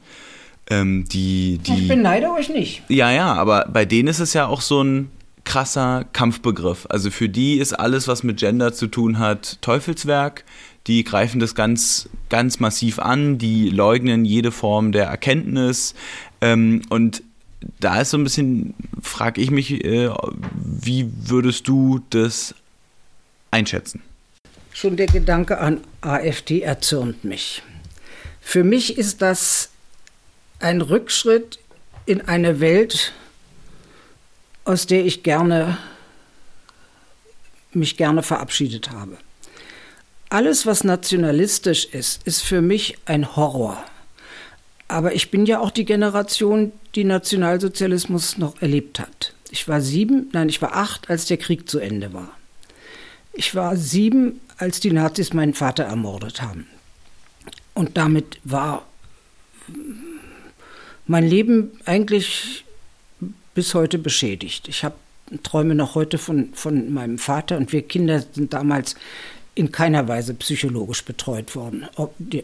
Ähm, 0.70 1.06
die, 1.06 1.58
die, 1.58 1.84
ich 1.84 1.88
beneide 1.88 2.32
euch 2.32 2.50
nicht. 2.50 2.84
Ja, 2.90 3.12
ja, 3.12 3.34
aber 3.34 3.68
bei 3.72 3.86
denen 3.86 4.08
ist 4.08 4.20
es 4.20 4.34
ja 4.34 4.46
auch 4.46 4.62
so 4.62 4.84
ein 4.84 5.10
krasser 5.44 6.06
Kampfbegriff. 6.14 6.86
Also 6.90 7.10
für 7.10 7.28
die 7.28 7.58
ist 7.58 7.74
alles, 7.74 8.08
was 8.08 8.24
mit 8.24 8.38
Gender 8.38 8.72
zu 8.72 8.86
tun 8.86 9.18
hat, 9.18 9.60
Teufelswerk 9.62 10.44
die 10.90 11.04
greifen 11.04 11.40
das 11.40 11.56
ganz, 11.56 12.10
ganz 12.30 12.60
massiv 12.60 13.00
an, 13.00 13.38
die 13.38 13.70
leugnen 13.70 14.26
jede 14.26 14.52
Form 14.52 14.92
der 14.92 15.06
Erkenntnis 15.06 15.94
ähm, 16.42 16.82
und 16.90 17.24
da 17.80 18.02
ist 18.02 18.12
so 18.12 18.18
ein 18.18 18.24
bisschen, 18.24 18.74
frage 19.02 19.42
ich 19.42 19.52
mich, 19.52 19.84
äh, 19.84 20.10
wie 20.56 21.12
würdest 21.26 21.68
du 21.68 22.02
das 22.10 22.56
einschätzen? 23.52 24.02
Schon 24.74 24.96
der 24.96 25.08
Gedanke 25.08 25.60
an 25.60 25.82
AfD 26.02 26.62
erzürnt 26.62 27.26
mich. 27.26 27.62
Für 28.40 28.64
mich 28.64 28.98
ist 28.98 29.22
das 29.22 29.72
ein 30.60 30.82
Rückschritt 30.82 31.60
in 32.06 32.22
eine 32.22 32.60
Welt, 32.62 33.14
aus 34.64 34.88
der 34.88 35.06
ich 35.06 35.24
gerne 35.24 35.78
mich 37.72 37.98
gerne 37.98 38.24
verabschiedet 38.24 38.90
habe. 38.90 39.18
Alles, 40.30 40.68
was 40.68 40.84
nationalistisch 40.84 41.86
ist, 41.86 42.26
ist 42.26 42.42
für 42.42 42.62
mich 42.62 42.98
ein 43.06 43.36
Horror. 43.36 43.84
Aber 44.88 45.14
ich 45.14 45.32
bin 45.32 45.46
ja 45.46 45.60
auch 45.60 45.72
die 45.72 45.86
Generation, 45.86 46.72
die 46.96 47.04
Nationalsozialismus 47.04 48.38
noch 48.38 48.62
erlebt 48.62 49.00
hat. 49.00 49.34
Ich 49.50 49.68
war 49.68 49.82
sieben, 49.82 50.30
nein, 50.32 50.50
ich 50.50 50.62
war 50.62 50.76
acht, 50.76 51.10
als 51.10 51.26
der 51.26 51.38
Krieg 51.38 51.68
zu 51.68 51.80
Ende 51.80 52.14
war. 52.14 52.30
Ich 53.34 53.56
war 53.56 53.76
sieben, 53.76 54.40
als 54.58 54.80
die 54.80 54.92
Nazis 54.92 55.34
meinen 55.34 55.54
Vater 55.56 55.86
ermordet 55.86 56.42
haben. 56.42 56.68
Und 57.74 57.98
damit 57.98 58.40
war 58.44 58.86
mein 61.08 61.28
Leben 61.28 61.72
eigentlich 61.86 62.66
bis 63.56 63.74
heute 63.74 63.98
beschädigt. 63.98 64.68
Ich 64.68 64.84
habe 64.84 64.96
träume 65.44 65.76
noch 65.76 65.96
heute 65.96 66.18
von, 66.18 66.54
von 66.54 66.94
meinem 66.94 67.18
Vater 67.18 67.58
und 67.58 67.72
wir 67.72 67.84
Kinder 67.84 68.24
sind 68.34 68.54
damals 68.54 68.96
in 69.56 69.72
keiner 69.72 70.08
Weise 70.08 70.34
psychologisch 70.34 71.04
betreut 71.04 71.56
worden. 71.56 71.88
Die, 72.18 72.44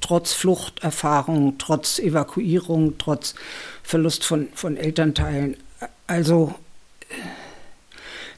trotz 0.00 0.32
Fluchterfahrung, 0.32 1.56
trotz 1.58 1.98
Evakuierung, 1.98 2.98
trotz 2.98 3.34
Verlust 3.82 4.24
von, 4.24 4.48
von 4.54 4.76
Elternteilen. 4.76 5.56
Also 6.06 6.54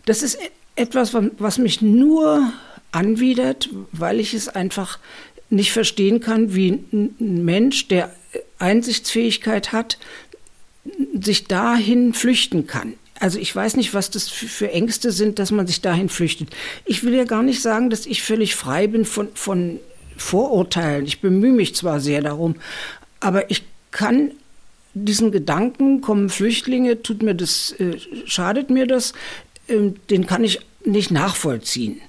das 0.07 0.23
ist 0.23 0.39
etwas, 0.77 1.15
was 1.15 1.59
mich 1.59 1.83
nur 1.83 2.53
anwidert, 2.91 3.69
weil 3.93 4.21
ich 4.21 4.35
es 4.35 4.49
einfach 4.49 4.99
nicht 5.51 5.73
verstehen 5.73 6.21
kann, 6.21 6.55
wie 6.55 6.83
ein 6.93 7.45
Mensch, 7.45 7.89
der 7.89 8.15
Einsichtsfähigkeit 8.59 9.73
hat, 9.73 9.99
sich 11.19 11.45
dahin 11.45 12.15
flüchten 12.15 12.67
kann. 12.67 12.95
Also 13.23 13.39
ich 13.39 13.55
weiß 13.55 13.77
nicht, 13.77 13.95
was 13.95 14.11
das 14.11 14.29
für, 14.29 14.73
Ängste 14.73 15.13
sind, 15.13 15.39
dass 15.39 15.53
man 15.53 15.69
sich 15.69 15.81
dahin 15.81 16.09
flüchtet. 16.09 16.49
Ich 16.85 17.05
will 17.05 17.15
ja 17.15 17.23
gar 17.23 17.45
nicht 17.45 17.63
sagen, 17.63 17.89
dass 17.89 18.05
ich 18.05 18.21
völlig 18.21 18.57
frei 18.57 18.89
bin 18.89 19.05
von, 19.05 19.29
von 19.35 19.79
Vorurteilen. 20.17 21.07
Ich 21.07 21.21
bemühe 21.21 21.53
mich 21.53 21.77
zwar 21.77 22.01
sehr 22.01 22.21
darum, 22.21 22.57
aber 23.21 23.49
ich 23.49 23.63
kann 23.93 24.33
diesen 24.95 25.31
Gedanken, 25.31 26.01
kommen 26.01 26.31
Flüchtlinge, 26.31 27.01
tut 27.05 27.23
mir 27.23 27.37
das, 27.37 27.71
äh, 27.79 27.97
schadet 28.27 28.71
mir 28.71 28.89
das, 28.89 29.13
äh, 29.69 29.93
den 30.11 30.27
kann 30.27 30.43
ich 30.43 30.59
nicht 30.85 31.13
nachvollziehen. 31.13 32.01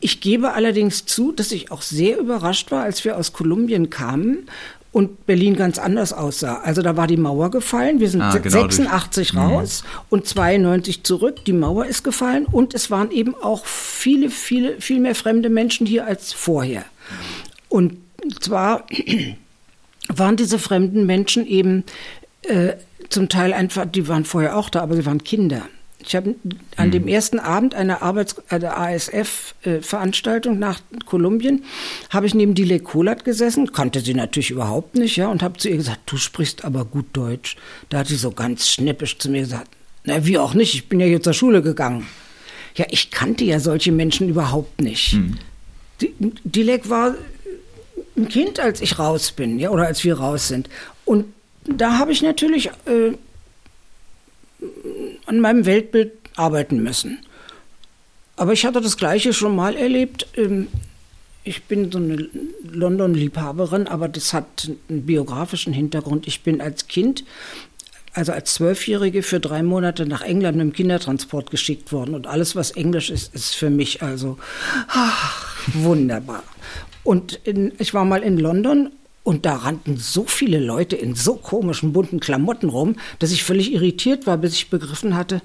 Ich 0.00 0.20
gebe 0.20 0.52
allerdings 0.52 1.06
zu, 1.06 1.32
dass 1.32 1.50
ich 1.50 1.70
auch 1.70 1.80
sehr 1.80 2.18
überrascht 2.18 2.70
war, 2.72 2.82
als 2.82 3.06
wir 3.06 3.16
aus 3.16 3.32
Kolumbien 3.32 3.88
kamen 3.88 4.46
und 4.98 5.26
Berlin 5.26 5.54
ganz 5.54 5.78
anders 5.78 6.12
aussah. 6.12 6.62
Also 6.64 6.82
da 6.82 6.96
war 6.96 7.06
die 7.06 7.16
Mauer 7.16 7.52
gefallen, 7.52 8.00
wir 8.00 8.10
sind 8.10 8.20
ah, 8.20 8.36
genau 8.36 8.62
86 8.62 9.30
durch. 9.30 9.32
Mhm. 9.32 9.38
raus 9.38 9.84
mhm. 9.84 10.00
und 10.08 10.26
92 10.26 11.04
zurück, 11.04 11.44
die 11.44 11.52
Mauer 11.52 11.86
ist 11.86 12.02
gefallen 12.02 12.46
und 12.46 12.74
es 12.74 12.90
waren 12.90 13.12
eben 13.12 13.36
auch 13.36 13.64
viele, 13.64 14.28
viele, 14.28 14.80
viel 14.80 14.98
mehr 14.98 15.14
fremde 15.14 15.50
Menschen 15.50 15.86
hier 15.86 16.04
als 16.04 16.32
vorher. 16.32 16.84
Und 17.68 17.98
zwar 18.40 18.86
waren 20.08 20.34
diese 20.34 20.58
fremden 20.58 21.06
Menschen 21.06 21.46
eben 21.46 21.84
äh, 22.42 22.72
zum 23.08 23.28
Teil 23.28 23.52
einfach, 23.52 23.86
die 23.86 24.08
waren 24.08 24.24
vorher 24.24 24.56
auch 24.56 24.68
da, 24.68 24.80
aber 24.80 24.96
sie 24.96 25.06
waren 25.06 25.22
Kinder. 25.22 25.62
Ich 26.00 26.14
habe 26.14 26.36
an 26.76 26.90
dem 26.92 27.02
mhm. 27.02 27.08
ersten 27.08 27.38
Abend 27.40 27.74
einer 27.74 28.02
Arbeits 28.02 28.36
einer 28.50 28.78
ASF-Veranstaltung 28.78 30.54
äh, 30.54 30.58
nach 30.58 30.80
Kolumbien 31.06 31.64
habe 32.10 32.26
ich 32.26 32.34
neben 32.34 32.54
Dile 32.54 32.78
Kolat 32.78 33.24
gesessen, 33.24 33.72
kannte 33.72 34.00
sie 34.00 34.14
natürlich 34.14 34.50
überhaupt 34.50 34.94
nicht, 34.94 35.16
ja, 35.16 35.28
und 35.28 35.42
habe 35.42 35.58
zu 35.58 35.68
ihr 35.68 35.76
gesagt, 35.76 36.00
du 36.06 36.16
sprichst 36.16 36.64
aber 36.64 36.84
gut 36.84 37.06
Deutsch. 37.14 37.56
Da 37.88 37.98
hat 37.98 38.06
sie 38.06 38.16
so 38.16 38.30
ganz 38.30 38.68
schnippisch 38.68 39.18
zu 39.18 39.28
mir 39.28 39.40
gesagt, 39.40 39.70
na 40.04 40.24
wie 40.24 40.38
auch 40.38 40.54
nicht, 40.54 40.74
ich 40.74 40.88
bin 40.88 41.00
ja 41.00 41.06
hier 41.06 41.22
zur 41.22 41.34
Schule 41.34 41.62
gegangen. 41.62 42.06
Ja, 42.76 42.86
ich 42.90 43.10
kannte 43.10 43.44
ja 43.44 43.58
solche 43.58 43.90
Menschen 43.90 44.28
überhaupt 44.28 44.80
nicht. 44.80 45.14
Mhm. 45.14 45.36
Dilek 46.44 46.88
war 46.88 47.16
ein 48.16 48.28
Kind, 48.28 48.60
als 48.60 48.80
ich 48.80 49.00
raus 49.00 49.32
bin, 49.32 49.58
ja, 49.58 49.70
oder 49.70 49.86
als 49.86 50.04
wir 50.04 50.18
raus 50.18 50.46
sind. 50.46 50.68
Und 51.04 51.26
da 51.64 51.98
habe 51.98 52.12
ich 52.12 52.22
natürlich 52.22 52.68
äh, 52.86 53.12
an 55.26 55.40
meinem 55.40 55.66
Weltbild 55.66 56.12
arbeiten 56.36 56.82
müssen. 56.82 57.18
Aber 58.36 58.52
ich 58.52 58.64
hatte 58.64 58.80
das 58.80 58.96
Gleiche 58.96 59.32
schon 59.32 59.54
mal 59.56 59.74
erlebt. 59.76 60.26
Ähm, 60.36 60.68
Ich 61.44 61.64
bin 61.64 61.90
so 61.90 61.98
eine 61.98 62.28
London-Liebhaberin, 62.70 63.88
aber 63.88 64.08
das 64.08 64.34
hat 64.34 64.70
einen 64.90 65.06
biografischen 65.06 65.72
Hintergrund. 65.72 66.26
Ich 66.26 66.42
bin 66.42 66.60
als 66.60 66.88
Kind, 66.88 67.24
also 68.12 68.32
als 68.32 68.52
Zwölfjährige, 68.54 69.22
für 69.22 69.40
drei 69.40 69.62
Monate 69.62 70.04
nach 70.04 70.20
England 70.20 70.58
mit 70.58 70.66
dem 70.66 70.72
Kindertransport 70.74 71.50
geschickt 71.50 71.90
worden. 71.90 72.14
Und 72.14 72.26
alles, 72.26 72.54
was 72.54 72.72
Englisch 72.72 73.08
ist, 73.08 73.34
ist 73.34 73.54
für 73.54 73.70
mich 73.70 74.02
also 74.02 74.36
ach, 74.88 75.56
wunderbar. 75.72 76.42
Und 77.02 77.40
in, 77.44 77.72
ich 77.78 77.94
war 77.94 78.04
mal 78.04 78.22
in 78.22 78.36
London 78.36 78.90
und 79.28 79.44
da 79.44 79.56
rannten 79.56 79.98
so 79.98 80.24
viele 80.24 80.58
Leute 80.58 80.96
in 80.96 81.14
so 81.14 81.34
komischen 81.34 81.92
bunten 81.92 82.18
Klamotten 82.18 82.70
rum, 82.70 82.96
dass 83.18 83.30
ich 83.30 83.44
völlig 83.44 83.74
irritiert 83.74 84.26
war, 84.26 84.38
bis 84.38 84.54
ich 84.54 84.70
begriffen 84.70 85.16
hatte, 85.16 85.42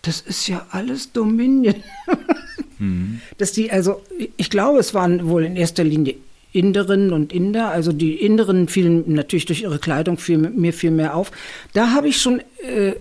das 0.00 0.22
ist 0.22 0.48
ja 0.48 0.66
alles 0.70 1.12
Dominion. 1.12 1.74
Dass 3.36 3.52
die, 3.52 3.70
also, 3.70 4.00
ich 4.38 4.48
glaube, 4.48 4.78
es 4.78 4.94
waren 4.94 5.28
wohl 5.28 5.44
in 5.44 5.56
erster 5.56 5.84
Linie 5.84 6.14
Inderinnen 6.52 7.12
und 7.12 7.34
Inder, 7.34 7.68
also 7.68 7.92
die 7.92 8.14
Inderinnen 8.14 8.66
fielen 8.68 9.12
natürlich 9.12 9.44
durch 9.44 9.60
ihre 9.60 9.78
Kleidung 9.78 10.16
viel, 10.16 10.38
mir 10.38 10.72
viel 10.72 10.90
mehr 10.90 11.16
auf. 11.16 11.32
Da 11.74 11.90
habe 11.90 12.08
ich 12.08 12.22
schon 12.22 12.40
äh, 12.62 12.94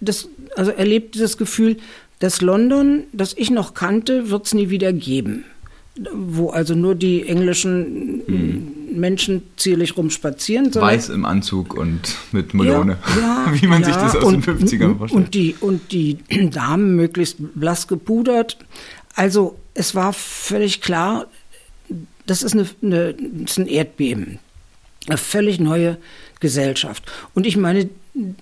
das, 0.00 0.28
also 0.56 0.72
erlebt 0.72 1.14
dieses 1.14 1.38
Gefühl, 1.38 1.76
dass 2.18 2.40
London, 2.40 3.04
das 3.12 3.32
ich 3.36 3.52
noch 3.52 3.74
kannte, 3.74 4.30
wird 4.30 4.46
es 4.46 4.54
nie 4.54 4.70
wieder 4.70 4.92
geben. 4.92 5.44
Wo 6.12 6.50
also 6.50 6.74
nur 6.74 6.94
die 6.94 7.28
englischen 7.28 8.20
äh, 8.28 8.98
Menschen 8.98 9.42
zierlich 9.56 9.96
rumspazieren. 9.96 10.74
Weiß 10.74 11.08
im 11.08 11.24
Anzug 11.24 11.74
und 11.74 12.16
mit 12.32 12.54
Melone. 12.54 12.98
ja, 13.16 13.46
Wie 13.52 13.66
man 13.66 13.82
ja, 13.82 13.86
sich 13.86 13.96
das 13.96 14.16
aus 14.16 14.24
und, 14.24 14.46
den 14.46 14.58
50ern 14.58 14.98
vorstellt. 14.98 15.24
Und 15.24 15.34
die, 15.34 15.54
und 15.60 15.92
die 15.92 16.18
Damen 16.50 16.96
möglichst 16.96 17.36
blass 17.54 17.86
gepudert. 17.86 18.58
Also 19.14 19.56
es 19.74 19.94
war 19.94 20.12
völlig 20.12 20.80
klar, 20.80 21.26
das 22.26 22.42
ist, 22.42 22.54
eine, 22.54 22.66
eine, 22.82 23.14
das 23.14 23.52
ist 23.52 23.58
ein 23.58 23.66
Erdbeben. 23.66 24.38
Eine 25.06 25.18
völlig 25.18 25.60
neue 25.60 25.98
Gesellschaft. 26.44 27.02
Und 27.34 27.46
ich 27.46 27.56
meine, 27.56 27.88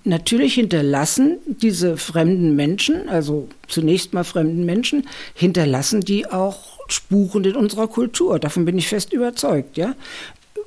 natürlich 0.02 0.54
hinterlassen 0.54 1.38
diese 1.46 1.96
fremden 1.96 2.56
Menschen, 2.56 3.08
also 3.08 3.48
zunächst 3.68 4.12
mal 4.12 4.24
fremden 4.24 4.64
Menschen, 4.64 5.06
hinterlassen 5.34 6.00
die 6.00 6.26
auch 6.26 6.80
Spuren 6.88 7.44
in 7.44 7.54
unserer 7.54 7.86
Kultur. 7.86 8.40
Davon 8.40 8.64
bin 8.64 8.76
ich 8.76 8.88
fest 8.88 9.12
überzeugt, 9.12 9.76
ja. 9.76 9.94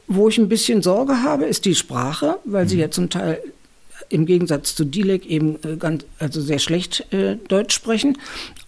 Wo 0.07 0.29
ich 0.29 0.37
ein 0.37 0.47
bisschen 0.47 0.81
Sorge 0.81 1.23
habe, 1.23 1.43
ist 1.43 1.65
die 1.65 1.75
Sprache, 1.75 2.37
weil 2.45 2.69
sie 2.69 2.79
ja 2.79 2.89
zum 2.89 3.09
Teil 3.09 3.41
im 4.07 4.25
Gegensatz 4.25 4.75
zu 4.75 4.85
Dilek 4.85 5.25
eben 5.25 5.57
äh, 5.63 5.75
ganz, 5.77 6.05
also 6.19 6.39
sehr 6.39 6.59
schlecht 6.59 7.11
äh, 7.11 7.35
Deutsch 7.49 7.75
sprechen. 7.75 8.17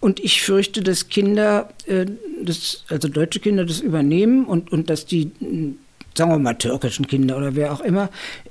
Und 0.00 0.20
ich 0.20 0.42
fürchte, 0.42 0.82
dass 0.82 1.08
Kinder, 1.08 1.70
äh, 1.86 2.04
das, 2.44 2.84
also 2.88 3.08
deutsche 3.08 3.40
Kinder 3.40 3.64
das 3.64 3.80
übernehmen 3.80 4.44
und, 4.44 4.70
und 4.72 4.90
dass 4.90 5.06
die, 5.06 5.30
mh, 5.40 5.74
sagen 6.14 6.32
wir 6.32 6.38
mal, 6.38 6.54
türkischen 6.54 7.06
Kinder 7.06 7.36
oder 7.36 7.54
wer 7.54 7.72
auch 7.72 7.80
immer, 7.80 8.10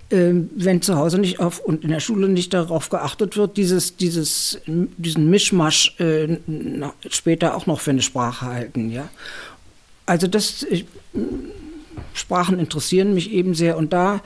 wenn 0.10 0.82
zu 0.82 0.96
Hause 0.96 1.18
nicht 1.18 1.40
auf 1.40 1.60
und 1.60 1.84
in 1.84 1.90
der 1.90 2.00
Schule 2.00 2.30
nicht 2.30 2.54
darauf 2.54 2.90
geachtet 2.90 3.36
wird, 3.36 3.58
dieses, 3.58 3.98
dieses, 3.98 4.62
diesen 4.66 5.30
Mischmasch 5.30 6.00
äh, 6.00 6.38
später 7.10 7.56
auch 7.56 7.66
noch 7.66 7.82
für 7.82 7.92
eine 7.92 8.02
Sprache 8.02 8.46
halten, 8.46 8.90
ja. 8.90 9.10
Also 10.06 10.28
das, 10.28 10.64
ich, 10.64 10.86
Sprachen 12.14 12.58
interessieren 12.58 13.14
mich 13.14 13.32
eben 13.32 13.54
sehr 13.54 13.78
und 13.78 13.92
da 13.92 14.22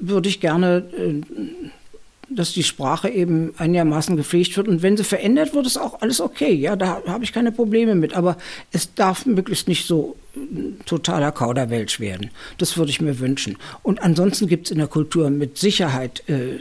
würde 0.00 0.30
ich 0.30 0.40
gerne, 0.40 0.84
äh, 0.96 1.20
dass 2.30 2.52
die 2.52 2.62
Sprache 2.62 3.08
eben 3.08 3.52
einigermaßen 3.58 4.16
gepflegt 4.16 4.56
wird 4.56 4.68
und 4.68 4.82
wenn 4.82 4.96
sie 4.96 5.04
verändert 5.04 5.54
wird, 5.54 5.66
ist 5.66 5.76
auch 5.76 6.00
alles 6.00 6.20
okay, 6.20 6.52
ja, 6.52 6.76
da 6.76 7.02
habe 7.06 7.24
ich 7.24 7.32
keine 7.32 7.52
Probleme 7.52 7.94
mit, 7.94 8.14
aber 8.14 8.36
es 8.72 8.94
darf 8.94 9.26
möglichst 9.26 9.68
nicht 9.68 9.86
so 9.86 10.16
äh, 10.36 10.38
totaler 10.86 11.32
Kauderwelsch 11.32 12.00
werden. 12.00 12.30
Das 12.58 12.76
würde 12.76 12.90
ich 12.90 13.00
mir 13.00 13.18
wünschen. 13.18 13.56
Und 13.82 14.02
ansonsten 14.02 14.46
gibt 14.46 14.66
es 14.66 14.70
in 14.70 14.78
der 14.78 14.86
Kultur 14.86 15.30
mit 15.30 15.58
Sicherheit 15.58 16.22
äh, 16.28 16.58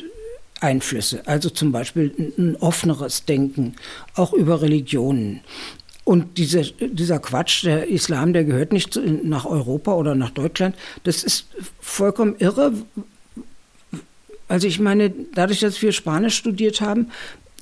Einflüsse, 0.62 1.22
also 1.26 1.50
zum 1.50 1.72
Beispiel 1.72 2.14
ein, 2.18 2.34
ein 2.38 2.56
offeneres 2.58 3.26
Denken, 3.26 3.76
auch 4.16 4.34
über 4.34 4.62
Religionen. 4.62 5.42
Und 6.04 6.38
diese, 6.40 6.64
dieser 6.64 7.20
Quatsch, 7.20 7.64
der 7.64 7.88
Islam, 7.88 8.34
der 8.34 8.44
gehört 8.44 8.74
nicht 8.74 9.00
nach 9.24 9.46
Europa 9.46 9.94
oder 9.94 10.16
nach 10.16 10.32
Deutschland, 10.32 10.76
das 11.04 11.24
ist 11.24 11.46
vollkommen 11.80 12.36
irre. 12.40 12.74
Also 14.50 14.68
ich 14.68 14.80
meine, 14.80 15.14
dadurch, 15.34 15.62
dass 15.62 15.82
wir 15.82 15.94
Spanisch 15.94 16.36
studiert 16.36 16.82
haben, 16.82 17.08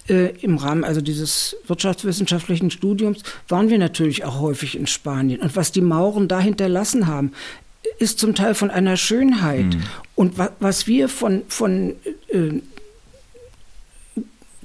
äh, 0.10 0.34
im 0.42 0.58
Rahmen 0.58 0.84
also 0.84 1.02
dieses 1.02 1.56
wirtschaftswissenschaftlichen 1.68 2.72
Studiums, 2.72 3.22
waren 3.48 3.70
wir 3.70 3.78
natürlich 3.78 4.24
auch 4.24 4.40
häufig 4.40 4.78
in 4.78 4.88
Spanien. 4.88 5.42
Und 5.42 5.56
was 5.56 5.72
die 5.72 5.82
Mauren 5.82 6.28
da 6.28 6.40
hinterlassen 6.40 7.08
haben, 7.08 7.34
ist 8.00 8.20
zum 8.20 8.36
Teil 8.36 8.56
von 8.56 8.72
einer 8.72 8.98
Schönheit. 8.98 9.78
Und 10.16 10.38
wa 10.38 10.50
was 10.60 10.88
wir 10.88 11.10
von, 11.10 11.44
von 11.48 11.96
äh, 12.30 12.62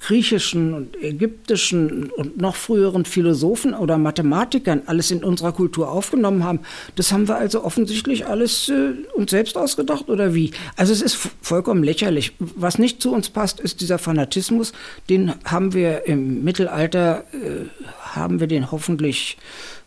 griechischen 0.02 0.74
und 0.74 1.00
ägyptischen 1.00 2.10
und 2.10 2.36
noch 2.36 2.56
früheren 2.56 3.04
Philosophen 3.04 3.72
oder 3.72 3.98
Mathematikern 3.98 4.82
alles 4.86 5.10
in 5.10 5.22
unserer 5.22 5.52
Kultur 5.52 5.90
aufgenommen 5.90 6.44
haben, 6.44 6.60
das 6.96 7.12
haben 7.12 7.28
wir 7.28 7.36
also 7.36 7.64
offensichtlich 7.64 8.26
alles 8.26 8.68
äh, 8.68 8.94
uns 9.14 9.30
selbst 9.30 9.56
ausgedacht 9.56 10.08
oder 10.08 10.34
wie? 10.34 10.50
Also 10.76 10.92
es 10.92 11.02
ist 11.02 11.18
vollkommen 11.40 11.84
lächerlich. 11.84 12.32
Was 12.38 12.78
nicht 12.78 13.00
zu 13.00 13.12
uns 13.12 13.30
passt, 13.30 13.60
ist 13.60 13.80
dieser 13.80 13.98
Fanatismus. 13.98 14.72
Den 15.08 15.34
haben 15.44 15.72
wir 15.72 16.06
im 16.06 16.42
Mittelalter, 16.42 17.24
äh, 17.32 17.66
haben 18.00 18.40
wir 18.40 18.48
den 18.48 18.72
hoffentlich 18.72 19.38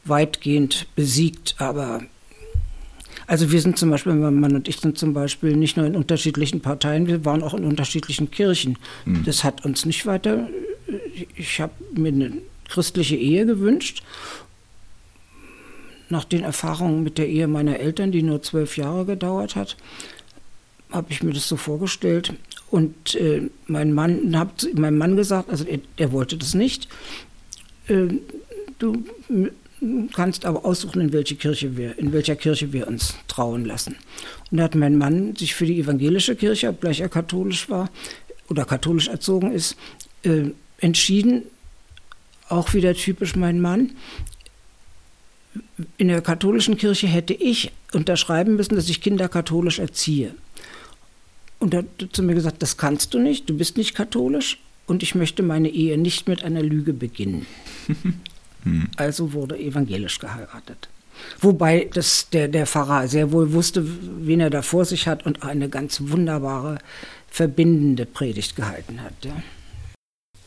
weitgehend 0.05 0.87
besiegt, 0.95 1.55
aber 1.57 2.01
also 3.27 3.51
wir 3.51 3.61
sind 3.61 3.77
zum 3.77 3.89
Beispiel, 3.89 4.13
mein 4.13 4.39
Mann 4.39 4.55
und 4.55 4.67
ich 4.67 4.77
sind 4.77 4.97
zum 4.97 5.13
Beispiel 5.13 5.55
nicht 5.55 5.77
nur 5.77 5.85
in 5.85 5.95
unterschiedlichen 5.95 6.61
Parteien, 6.61 7.07
wir 7.07 7.25
waren 7.25 7.43
auch 7.43 7.53
in 7.53 7.65
unterschiedlichen 7.65 8.31
Kirchen. 8.31 8.77
Mhm. 9.05 9.23
Das 9.25 9.43
hat 9.43 9.65
uns 9.65 9.85
nicht 9.85 10.05
weiter. 10.05 10.47
Ich 11.35 11.59
habe 11.59 11.73
mir 11.93 12.09
eine 12.09 12.33
christliche 12.69 13.15
Ehe 13.15 13.45
gewünscht. 13.45 14.03
Nach 16.09 16.23
den 16.23 16.43
Erfahrungen 16.43 17.03
mit 17.03 17.17
der 17.17 17.27
Ehe 17.27 17.47
meiner 17.47 17.79
Eltern, 17.79 18.11
die 18.11 18.21
nur 18.21 18.41
zwölf 18.43 18.77
Jahre 18.77 19.05
gedauert 19.05 19.55
hat, 19.55 19.75
habe 20.91 21.07
ich 21.11 21.23
mir 21.23 21.33
das 21.33 21.47
so 21.47 21.57
vorgestellt. 21.57 22.33
Und 22.69 23.15
äh, 23.15 23.49
mein 23.67 23.93
Mann 23.93 24.37
hat 24.37 24.67
meinem 24.75 24.97
Mann 24.97 25.15
gesagt, 25.15 25.49
also 25.49 25.65
er, 25.65 25.79
er 25.97 26.11
wollte 26.11 26.37
das 26.37 26.53
nicht. 26.53 26.87
Äh, 27.87 28.07
du 28.77 29.03
kannst 30.13 30.45
aber 30.45 30.65
aussuchen, 30.65 31.01
in, 31.01 31.13
welche 31.13 31.35
Kirche 31.35 31.77
wir, 31.77 31.97
in 31.97 32.13
welcher 32.13 32.35
Kirche 32.35 32.73
wir 32.73 32.87
uns 32.87 33.15
trauen 33.27 33.65
lassen. 33.65 33.95
Und 34.51 34.57
da 34.57 34.63
hat 34.63 34.75
mein 34.75 34.97
Mann 34.97 35.35
sich 35.35 35.55
für 35.55 35.65
die 35.65 35.79
evangelische 35.79 36.35
Kirche, 36.35 36.69
obgleich 36.69 37.01
er 37.01 37.09
katholisch 37.09 37.69
war 37.69 37.89
oder 38.49 38.65
katholisch 38.65 39.07
erzogen 39.07 39.51
ist, 39.51 39.75
äh, 40.23 40.51
entschieden, 40.79 41.43
auch 42.49 42.73
wieder 42.73 42.93
typisch 42.93 43.35
mein 43.35 43.59
Mann. 43.59 43.91
In 45.97 46.09
der 46.09 46.21
katholischen 46.21 46.77
Kirche 46.77 47.07
hätte 47.07 47.33
ich 47.33 47.71
unterschreiben 47.93 48.55
müssen, 48.55 48.75
dass 48.75 48.89
ich 48.89 49.01
Kinder 49.01 49.29
katholisch 49.29 49.79
erziehe. 49.79 50.35
Und 51.59 51.73
er 51.73 51.79
hat 51.79 52.09
zu 52.11 52.21
mir 52.21 52.35
gesagt, 52.35 52.61
das 52.61 52.77
kannst 52.77 53.13
du 53.13 53.19
nicht, 53.19 53.49
du 53.49 53.57
bist 53.57 53.77
nicht 53.77 53.95
katholisch 53.95 54.59
und 54.85 55.01
ich 55.01 55.15
möchte 55.15 55.41
meine 55.41 55.69
Ehe 55.69 55.97
nicht 55.97 56.27
mit 56.27 56.43
einer 56.43 56.61
Lüge 56.61 56.93
beginnen. 56.93 57.45
Also 58.97 59.33
wurde 59.33 59.57
evangelisch 59.57 60.19
geheiratet. 60.19 60.89
Wobei 61.39 61.89
das, 61.93 62.29
der, 62.29 62.47
der 62.47 62.65
Pfarrer 62.65 63.07
sehr 63.07 63.31
wohl 63.31 63.53
wusste, 63.53 63.85
wen 63.85 64.39
er 64.39 64.49
da 64.49 64.61
vor 64.61 64.85
sich 64.85 65.07
hat 65.07 65.25
und 65.25 65.43
eine 65.43 65.69
ganz 65.69 66.01
wunderbare, 66.01 66.79
verbindende 67.29 68.05
Predigt 68.05 68.55
gehalten 68.55 69.01
hat. 69.01 69.13
Ja. 69.23 69.35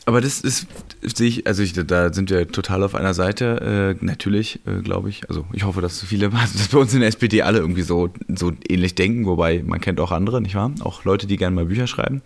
Aber 0.05 0.21
das 0.21 0.41
ist, 0.41 0.65
sehe 1.03 1.27
ich, 1.27 1.45
also 1.45 1.61
ich, 1.61 1.73
da 1.73 2.11
sind 2.11 2.31
wir 2.31 2.47
total 2.47 2.83
auf 2.83 2.95
einer 2.95 3.13
Seite, 3.13 3.95
äh, 4.01 4.03
natürlich, 4.03 4.59
äh, 4.65 4.81
glaube 4.81 5.09
ich. 5.09 5.29
Also 5.29 5.45
ich 5.53 5.63
hoffe, 5.63 5.81
dass 5.81 6.01
viele, 6.01 6.29
dass 6.55 6.69
bei 6.69 6.79
uns 6.79 6.93
in 6.93 7.01
der 7.01 7.09
SPD 7.09 7.43
alle 7.43 7.59
irgendwie 7.59 7.83
so, 7.83 8.09
so 8.27 8.51
ähnlich 8.67 8.95
denken, 8.95 9.27
wobei 9.27 9.61
man 9.63 9.79
kennt 9.79 9.99
auch 9.99 10.11
andere, 10.11 10.41
nicht 10.41 10.55
wahr? 10.55 10.71
Auch 10.79 11.03
Leute, 11.03 11.27
die 11.27 11.37
gerne 11.37 11.55
mal 11.55 11.65
Bücher 11.65 11.85
schreiben. 11.85 12.23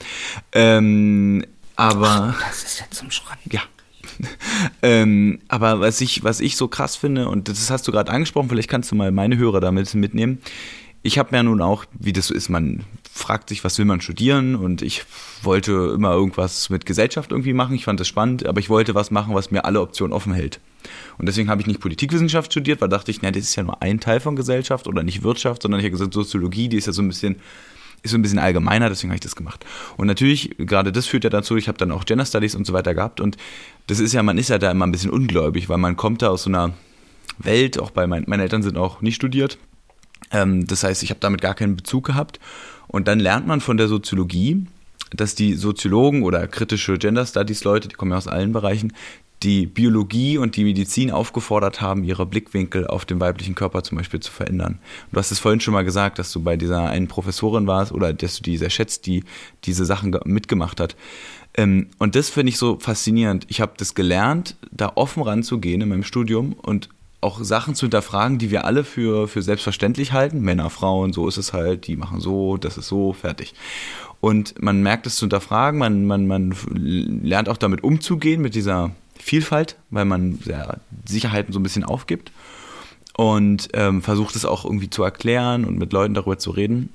Ähm, 0.53 1.45
aber. 1.75 2.35
Ach, 2.37 2.47
das 2.47 2.63
ist 2.63 2.79
ja 2.79 2.85
zum 2.89 3.11
Schreiben. 3.11 3.41
Ja, 3.51 3.61
ähm, 4.81 5.39
aber 5.47 5.79
was 5.79 6.01
ich, 6.01 6.23
was 6.23 6.39
ich 6.39 6.55
so 6.55 6.67
krass 6.67 6.95
finde, 6.95 7.29
und 7.29 7.47
das 7.47 7.69
hast 7.69 7.87
du 7.87 7.91
gerade 7.91 8.11
angesprochen, 8.11 8.49
vielleicht 8.49 8.69
kannst 8.69 8.91
du 8.91 8.95
mal 8.95 9.11
meine 9.11 9.37
Hörer 9.37 9.59
damit 9.59 9.93
mitnehmen. 9.93 10.39
Ich 11.01 11.17
habe 11.17 11.35
ja 11.35 11.43
nun 11.43 11.61
auch, 11.61 11.85
wie 11.93 12.13
das 12.13 12.27
so 12.27 12.33
ist, 12.33 12.49
man 12.49 12.85
fragt 13.11 13.49
sich, 13.49 13.63
was 13.63 13.77
will 13.77 13.85
man 13.85 14.01
studieren 14.01 14.55
und 14.55 14.81
ich 14.81 15.05
wollte 15.43 15.91
immer 15.93 16.11
irgendwas 16.11 16.69
mit 16.69 16.85
Gesellschaft 16.85 17.31
irgendwie 17.31 17.53
machen. 17.53 17.75
Ich 17.75 17.85
fand 17.85 17.99
das 17.99 18.07
spannend, 18.07 18.45
aber 18.45 18.59
ich 18.59 18.69
wollte 18.69 18.95
was 18.95 19.11
machen, 19.11 19.35
was 19.35 19.51
mir 19.51 19.65
alle 19.65 19.81
Optionen 19.81 20.13
offen 20.13 20.33
hält. 20.33 20.59
Und 21.17 21.27
deswegen 21.27 21.49
habe 21.49 21.61
ich 21.61 21.67
nicht 21.67 21.79
Politikwissenschaft 21.79 22.51
studiert, 22.51 22.81
weil 22.81 22.89
dachte 22.89 23.11
ich, 23.11 23.21
na, 23.21 23.31
das 23.31 23.43
ist 23.43 23.55
ja 23.55 23.63
nur 23.63 23.81
ein 23.81 23.99
Teil 23.99 24.19
von 24.19 24.35
Gesellschaft 24.35 24.87
oder 24.87 25.03
nicht 25.03 25.23
Wirtschaft, 25.23 25.61
sondern 25.61 25.79
ich 25.79 25.85
habe 25.85 25.91
gesagt, 25.91 26.13
Soziologie, 26.13 26.69
die 26.69 26.77
ist 26.77 26.87
ja 26.87 26.93
so 26.93 27.01
ein 27.01 27.07
bisschen 27.07 27.35
ist 28.03 28.11
so 28.11 28.17
ein 28.17 28.21
bisschen 28.21 28.39
allgemeiner, 28.39 28.89
deswegen 28.89 29.09
habe 29.09 29.15
ich 29.15 29.21
das 29.21 29.35
gemacht. 29.35 29.65
Und 29.97 30.07
natürlich, 30.07 30.55
gerade 30.57 30.91
das 30.91 31.07
führt 31.07 31.23
ja 31.23 31.29
dazu, 31.29 31.55
ich 31.55 31.67
habe 31.67 31.77
dann 31.77 31.91
auch 31.91 32.05
Gender 32.05 32.25
Studies 32.25 32.55
und 32.55 32.67
so 32.67 32.73
weiter 32.73 32.93
gehabt 32.93 33.19
und 33.19 33.37
das 33.87 33.99
ist 33.99 34.13
ja, 34.13 34.21
man 34.23 34.37
ist 34.37 34.49
ja 34.49 34.59
da 34.59 34.71
immer 34.71 34.85
ein 34.85 34.91
bisschen 34.91 35.09
ungläubig, 35.09 35.69
weil 35.69 35.77
man 35.77 35.95
kommt 35.95 36.21
da 36.21 36.29
aus 36.29 36.43
so 36.43 36.49
einer 36.49 36.73
Welt, 37.37 37.79
auch 37.79 37.91
bei 37.91 38.07
meinen, 38.07 38.25
meine 38.27 38.43
Eltern 38.43 38.63
sind 38.63 38.77
auch 38.77 39.01
nicht 39.01 39.15
studiert. 39.15 39.57
Ähm, 40.31 40.67
das 40.67 40.83
heißt, 40.83 41.03
ich 41.03 41.09
habe 41.09 41.19
damit 41.19 41.41
gar 41.41 41.55
keinen 41.55 41.75
Bezug 41.75 42.05
gehabt. 42.05 42.39
Und 42.87 43.07
dann 43.07 43.19
lernt 43.19 43.47
man 43.47 43.61
von 43.61 43.77
der 43.77 43.87
Soziologie, 43.87 44.65
dass 45.11 45.35
die 45.35 45.53
Soziologen 45.53 46.23
oder 46.23 46.47
kritische 46.47 46.97
Gender 46.97 47.25
Studies 47.25 47.63
Leute, 47.63 47.87
die 47.87 47.95
kommen 47.95 48.11
ja 48.11 48.17
aus 48.17 48.27
allen 48.27 48.51
Bereichen, 48.51 48.93
die 49.43 49.65
Biologie 49.65 50.37
und 50.37 50.55
die 50.55 50.63
Medizin 50.63 51.11
aufgefordert 51.11 51.81
haben, 51.81 52.03
ihre 52.03 52.25
Blickwinkel 52.25 52.87
auf 52.87 53.05
den 53.05 53.19
weiblichen 53.19 53.55
Körper 53.55 53.83
zum 53.83 53.97
Beispiel 53.97 54.19
zu 54.19 54.31
verändern. 54.31 54.79
Du 55.11 55.19
hast 55.19 55.31
es 55.31 55.39
vorhin 55.39 55.59
schon 55.59 55.73
mal 55.73 55.83
gesagt, 55.83 56.19
dass 56.19 56.31
du 56.31 56.41
bei 56.41 56.57
dieser 56.57 56.89
einen 56.89 57.07
Professorin 57.07 57.67
warst 57.67 57.91
oder 57.91 58.13
dass 58.13 58.37
du 58.37 58.43
die 58.43 58.57
sehr 58.57 58.69
schätzt, 58.69 59.05
die 59.05 59.23
diese 59.65 59.85
Sachen 59.85 60.17
mitgemacht 60.25 60.79
hat. 60.79 60.95
Ähm, 61.55 61.87
und 61.99 62.15
das 62.15 62.29
finde 62.29 62.49
ich 62.49 62.57
so 62.57 62.79
faszinierend. 62.79 63.45
Ich 63.49 63.61
habe 63.61 63.73
das 63.77 63.95
gelernt, 63.95 64.55
da 64.71 64.93
offen 64.95 65.23
ranzugehen 65.23 65.81
in 65.81 65.89
meinem 65.89 66.03
Studium 66.03 66.53
und 66.53 66.89
auch 67.21 67.41
Sachen 67.41 67.73
zu 67.73 67.85
hinterfragen, 67.85 68.37
die 68.37 68.51
wir 68.51 68.65
alle 68.65 68.83
für, 68.83 69.27
für 69.27 69.41
selbstverständlich 69.41 70.11
halten. 70.11 70.41
Männer, 70.41 70.69
Frauen, 70.69 71.13
so 71.13 71.27
ist 71.27 71.37
es 71.37 71.53
halt, 71.53 71.87
die 71.87 71.95
machen 71.95 72.19
so, 72.19 72.57
das 72.57 72.77
ist 72.77 72.87
so, 72.87 73.13
fertig. 73.13 73.53
Und 74.19 74.61
man 74.61 74.81
merkt 74.81 75.07
es 75.07 75.15
zu 75.15 75.25
hinterfragen, 75.25 75.79
man, 75.79 76.05
man, 76.05 76.27
man 76.27 76.55
lernt 76.69 77.49
auch 77.49 77.57
damit 77.57 77.83
umzugehen, 77.83 78.41
mit 78.41 78.55
dieser 78.55 78.91
Vielfalt, 79.19 79.77
weil 79.89 80.05
man 80.05 80.39
ja, 80.45 80.77
Sicherheiten 81.05 81.53
so 81.53 81.59
ein 81.59 81.63
bisschen 81.63 81.83
aufgibt 81.83 82.31
und 83.15 83.69
ähm, 83.73 84.01
versucht 84.01 84.35
es 84.35 84.45
auch 84.45 84.65
irgendwie 84.65 84.89
zu 84.89 85.03
erklären 85.03 85.65
und 85.65 85.77
mit 85.77 85.93
Leuten 85.93 86.13
darüber 86.13 86.37
zu 86.37 86.51
reden. 86.51 86.89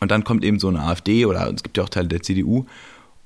Und 0.00 0.10
dann 0.10 0.24
kommt 0.24 0.44
eben 0.44 0.58
so 0.58 0.68
eine 0.68 0.80
AfD 0.80 1.24
oder 1.24 1.50
es 1.52 1.62
gibt 1.62 1.78
ja 1.78 1.84
auch 1.84 1.88
Teile 1.88 2.08
der 2.08 2.22
CDU 2.22 2.66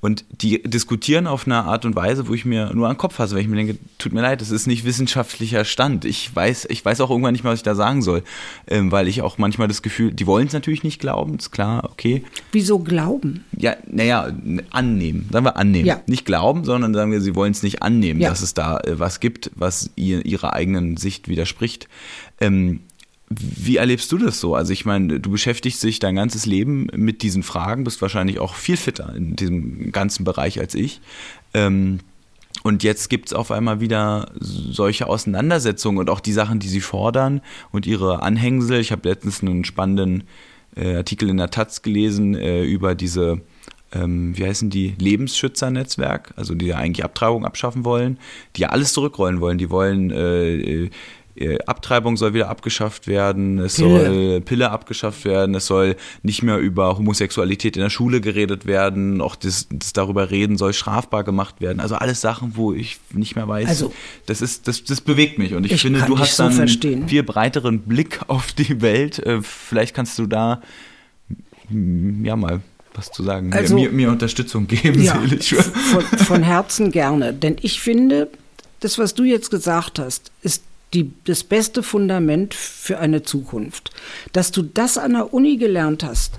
und 0.01 0.25
die 0.41 0.61
diskutieren 0.63 1.27
auf 1.27 1.45
eine 1.45 1.63
Art 1.63 1.85
und 1.85 1.95
Weise, 1.95 2.27
wo 2.27 2.33
ich 2.33 2.43
mir 2.43 2.73
nur 2.73 2.87
an 2.87 2.93
den 2.93 2.97
Kopf 2.97 3.15
fasse, 3.15 3.35
weil 3.35 3.43
ich 3.43 3.47
mir 3.47 3.55
denke, 3.55 3.77
tut 3.99 4.13
mir 4.13 4.21
leid, 4.21 4.41
das 4.41 4.49
ist 4.49 4.65
nicht 4.65 4.83
wissenschaftlicher 4.83 5.63
Stand. 5.63 6.05
Ich 6.05 6.35
weiß, 6.35 6.65
ich 6.69 6.83
weiß 6.83 7.01
auch 7.01 7.11
irgendwann 7.11 7.33
nicht 7.33 7.43
mehr, 7.43 7.53
was 7.53 7.59
ich 7.59 7.63
da 7.63 7.75
sagen 7.75 8.01
soll, 8.01 8.23
ähm, 8.67 8.91
weil 8.91 9.07
ich 9.07 9.21
auch 9.21 9.37
manchmal 9.37 9.67
das 9.67 9.81
Gefühl, 9.83 10.11
die 10.11 10.25
wollen 10.25 10.47
es 10.47 10.53
natürlich 10.53 10.83
nicht 10.83 10.99
glauben, 10.99 11.35
ist 11.37 11.51
klar, 11.51 11.83
okay. 11.91 12.23
Wieso 12.51 12.79
glauben? 12.79 13.45
Ja, 13.55 13.75
naja, 13.89 14.31
annehmen, 14.71 15.29
sagen 15.31 15.45
wir 15.45 15.55
annehmen. 15.57 15.85
Ja. 15.85 16.01
Nicht 16.07 16.25
glauben, 16.25 16.65
sondern 16.65 16.93
sagen 16.95 17.11
wir, 17.11 17.21
sie 17.21 17.35
wollen 17.35 17.51
es 17.51 17.61
nicht 17.61 17.83
annehmen, 17.83 18.19
Ja. 18.19 18.29
dass 18.29 18.41
es 18.41 18.53
da 18.55 18.79
äh, 18.79 18.97
was 18.99 19.19
gibt, 19.19 19.51
was 19.55 19.91
ihr, 19.95 20.25
ihrer 20.25 20.53
eigenen 20.53 20.97
Sicht 20.97 21.27
widerspricht. 21.27 21.87
Ähm, 22.39 22.81
wie 23.39 23.77
erlebst 23.77 24.11
du 24.11 24.17
das 24.17 24.39
so? 24.39 24.55
Also 24.55 24.73
ich 24.73 24.85
meine, 24.85 25.19
du 25.19 25.31
beschäftigst 25.31 25.81
dich 25.83 25.99
dein 25.99 26.15
ganzes 26.15 26.45
Leben 26.45 26.87
mit 26.93 27.21
diesen 27.21 27.43
Fragen, 27.43 27.83
bist 27.83 28.01
wahrscheinlich 28.01 28.39
auch 28.39 28.55
viel 28.55 28.77
fitter 28.77 29.15
in 29.15 29.35
diesem 29.35 29.91
ganzen 29.91 30.23
Bereich 30.25 30.59
als 30.59 30.75
ich. 30.75 31.01
Ähm, 31.53 31.99
und 32.63 32.83
jetzt 32.83 33.09
gibt 33.09 33.27
es 33.27 33.33
auf 33.33 33.49
einmal 33.51 33.79
wieder 33.79 34.31
solche 34.39 35.07
Auseinandersetzungen 35.07 35.97
und 35.97 36.09
auch 36.09 36.19
die 36.19 36.33
Sachen, 36.33 36.59
die 36.59 36.67
sie 36.67 36.81
fordern 36.81 37.41
und 37.71 37.87
ihre 37.87 38.21
Anhängsel. 38.21 38.79
Ich 38.79 38.91
habe 38.91 39.07
letztens 39.07 39.41
einen 39.41 39.63
spannenden 39.63 40.25
äh, 40.75 40.97
Artikel 40.97 41.29
in 41.29 41.37
der 41.37 41.49
Taz 41.49 41.81
gelesen 41.81 42.35
äh, 42.35 42.63
über 42.63 42.93
diese, 42.93 43.41
ähm, 43.93 44.37
wie 44.37 44.45
heißen 44.45 44.69
die, 44.69 44.95
Lebensschützernetzwerk, 44.99 46.33
also 46.35 46.53
die 46.53 46.67
ja 46.67 46.77
eigentlich 46.77 47.03
Abtreibung 47.03 47.45
abschaffen 47.45 47.83
wollen, 47.83 48.19
die 48.55 48.61
ja 48.61 48.69
alles 48.69 48.93
zurückrollen 48.93 49.41
wollen. 49.41 49.57
Die 49.57 49.69
wollen 49.69 50.11
äh, 50.11 50.55
äh, 50.55 50.89
Abtreibung 51.65 52.17
soll 52.17 52.33
wieder 52.33 52.49
abgeschafft 52.49 53.07
werden, 53.07 53.59
es 53.59 53.75
Pille. 53.75 54.05
soll 54.05 54.41
Pille 54.41 54.71
abgeschafft 54.71 55.25
werden, 55.25 55.55
es 55.55 55.65
soll 55.65 55.95
nicht 56.23 56.43
mehr 56.43 56.57
über 56.57 56.97
Homosexualität 56.97 57.75
in 57.77 57.81
der 57.83 57.89
Schule 57.89 58.21
geredet 58.21 58.65
werden, 58.65 59.21
auch 59.21 59.35
das, 59.35 59.67
das 59.71 59.93
darüber 59.93 60.31
reden 60.31 60.57
soll 60.57 60.73
strafbar 60.73 61.23
gemacht 61.23 61.61
werden. 61.61 61.79
Also 61.79 61.95
alles 61.95 62.21
Sachen, 62.21 62.55
wo 62.55 62.73
ich 62.73 62.99
nicht 63.13 63.35
mehr 63.35 63.47
weiß. 63.47 63.67
Also- 63.69 63.93
das 64.25 64.41
ist, 64.41 64.67
das, 64.67 64.83
das 64.83 65.01
bewegt 65.01 65.37
mich 65.39 65.53
und 65.53 65.65
ich, 65.65 65.71
Ich 65.73 65.81
finde, 65.81 66.01
du 66.01 66.17
hast 66.19 66.35
so 66.37 66.43
dann 66.43 66.51
einen 66.51 66.57
verstehen. 66.59 67.07
viel 67.07 67.23
breiteren 67.23 67.79
Blick 67.81 68.19
auf 68.27 68.51
die 68.53 68.81
Welt. 68.81 69.19
Äh, 69.19 69.41
Vielleicht 69.41 69.93
kannst 69.95 70.17
du 70.19 70.27
da 70.27 70.61
mm, 71.69 72.25
ja 72.25 72.35
mal 72.35 72.61
was 72.93 73.09
zu 73.11 73.23
sagen, 73.23 73.53
Also- 73.53 73.75
mir, 73.75 73.89
mir 73.89 74.09
Unterstützung 74.09 74.67
geben, 74.67 75.01
Ja, 75.01 75.15
von, 75.15 76.03
von 76.17 76.43
Herzen 76.43 76.91
gerne. 76.91 77.33
Denn 77.33 77.55
ich 77.61 77.79
finde, 77.79 78.29
das, 78.81 78.97
was 78.97 79.13
du 79.13 79.23
jetzt 79.23 79.49
gesagt 79.49 79.97
hast, 79.99 80.31
ist 80.41 80.63
die, 80.93 81.11
das 81.25 81.43
beste 81.43 81.83
Fundament 81.83 82.53
für 82.53 82.99
eine 82.99 83.23
Zukunft. 83.23 83.91
Dass 84.33 84.51
du 84.51 84.61
das 84.61 84.97
an 84.97 85.13
der 85.13 85.33
Uni 85.33 85.57
gelernt 85.57 86.03
hast, 86.03 86.33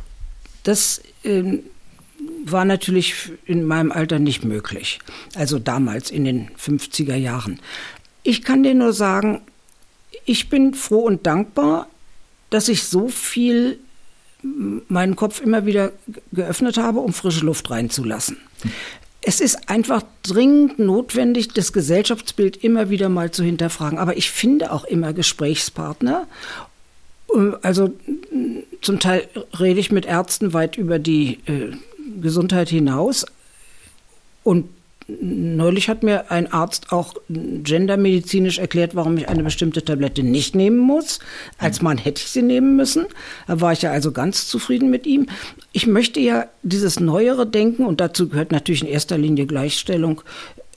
das 0.63 1.03
ähm, 1.25 1.61
war 2.45 2.65
natürlich 2.65 3.33
in 3.47 3.65
meinem 3.65 3.93
Alter 3.93 4.19
nicht 4.19 4.45
möglich. 4.45 5.01
Also 5.35 5.59
damals 5.59 6.11
in 6.11 6.25
den 6.25 6.51
50er 6.51 7.17
Jahren. 7.17 7.61
Ich 8.23 8.43
kann 8.43 8.63
dir 8.63 8.75
nur 8.75 8.93
sagen, 8.93 9.41
ich 10.25 10.49
bin 10.49 10.75
froh 10.75 11.01
und 11.01 11.27
dankbar, 11.27 11.89
dass 12.51 12.69
ich 12.69 12.85
so 12.85 13.09
viel 13.09 13.79
meinen 14.89 15.17
Kopf 15.17 15.41
immer 15.41 15.67
wieder 15.67 15.93
geöffnet 16.33 16.77
habe, 16.77 17.01
um 17.01 17.13
frische 17.13 17.45
Luft 17.45 17.71
reinzulassen. 17.71 18.39
Es 19.25 19.41
ist 19.41 19.69
einfach 19.69 20.03
dringend 20.23 20.79
notwendig, 20.81 21.49
das 21.55 21.73
Gesellschaftsbild 21.73 22.57
immer 22.57 22.91
wieder 22.91 23.09
mal 23.09 23.31
zu 23.31 23.45
hinterfragen. 23.45 23.99
Aber 23.99 24.17
ich 24.17 24.31
finde 24.31 24.73
auch 24.73 24.85
immer 24.85 25.13
Gesprächspartner. 25.13 26.27
Äh, 27.33 27.53
Also 27.63 27.93
m, 28.33 28.65
zum 28.81 28.99
Teil 28.99 29.29
rede 29.59 29.81
ich 29.81 29.93
mit 29.93 30.07
Ärzten 30.07 30.53
weit 30.53 30.77
über 30.77 30.99
die 30.99 31.39
äh, 31.47 31.73
Gesundheit 32.21 32.69
hinaus. 32.69 33.25
Und 34.43 34.69
neulich 35.09 35.89
hat 35.89 36.03
mir 36.03 36.31
ein 36.31 36.53
Arzt 36.53 36.93
auch 36.93 37.15
gendermedizinisch 37.29 38.59
erklärt, 38.59 38.95
warum 38.95 39.17
ich 39.17 39.29
eine 39.29 39.43
bestimmte 39.43 39.85
Tablette 39.85 40.23
nicht 40.23 40.55
nehmen 40.55 40.79
muss. 40.79 41.19
Als 41.59 41.83
Mann 41.83 41.99
hätte 41.99 42.23
ich 42.23 42.31
sie 42.31 42.43
nehmen 42.43 42.77
müssen. 42.77 43.07
Da 43.47 43.61
war 43.61 43.73
ich 43.73 43.83
ja 43.83 43.91
also 43.91 44.13
ganz 44.13 44.47
zufrieden 44.47 44.91
mit 44.91 45.07
ihm. 45.07 45.27
Ich 45.73 45.87
möchte 45.87 46.21
ja 46.21 46.47
dieses 46.63 47.01
neuere 47.01 47.47
Denken, 47.47 47.85
und 47.85 48.01
dazu 48.01 48.29
gehört 48.29 48.53
natürlich 48.53 48.83
in 48.83 48.89
erster 48.89 49.19
Linie 49.19 49.47
Gleichstellung 49.47 50.23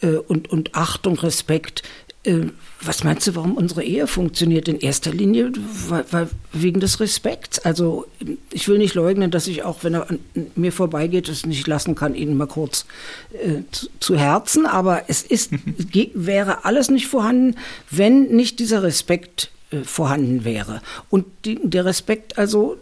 äh, 0.01 0.15
und, 0.15 0.49
und 0.49 0.75
Achtung, 0.75 1.17
Respekt. 1.19 1.83
Äh, 2.25 2.47
was 2.81 3.03
meinst 3.03 3.25
du, 3.27 3.35
warum 3.35 3.55
unsere 3.55 3.83
Ehe 3.83 4.07
funktioniert? 4.07 4.67
In 4.67 4.79
erster 4.79 5.11
Linie 5.11 5.51
weil, 5.87 6.05
weil 6.11 6.29
wegen 6.51 6.79
des 6.79 6.99
Respekts. 6.99 7.59
Also 7.59 8.05
ich 8.51 8.67
will 8.67 8.77
nicht 8.77 8.95
leugnen, 8.95 9.31
dass 9.31 9.47
ich 9.47 9.63
auch, 9.63 9.83
wenn 9.83 9.93
er 9.93 10.09
an 10.09 10.19
mir 10.55 10.71
vorbeigeht, 10.71 11.29
es 11.29 11.45
nicht 11.45 11.67
lassen 11.67 11.95
kann, 11.95 12.15
ihn 12.15 12.35
mal 12.35 12.47
kurz 12.47 12.85
äh, 13.33 13.61
zu, 13.71 13.87
zu 13.99 14.17
Herzen. 14.17 14.65
Aber 14.65 15.03
es 15.07 15.23
ist, 15.23 15.51
wäre 16.13 16.65
alles 16.65 16.89
nicht 16.89 17.07
vorhanden, 17.07 17.55
wenn 17.91 18.23
nicht 18.35 18.59
dieser 18.59 18.83
Respekt 18.83 19.51
äh, 19.71 19.83
vorhanden 19.83 20.43
wäre. 20.43 20.81
Und 21.09 21.25
die, 21.45 21.59
der 21.63 21.85
Respekt 21.85 22.37
also 22.37 22.77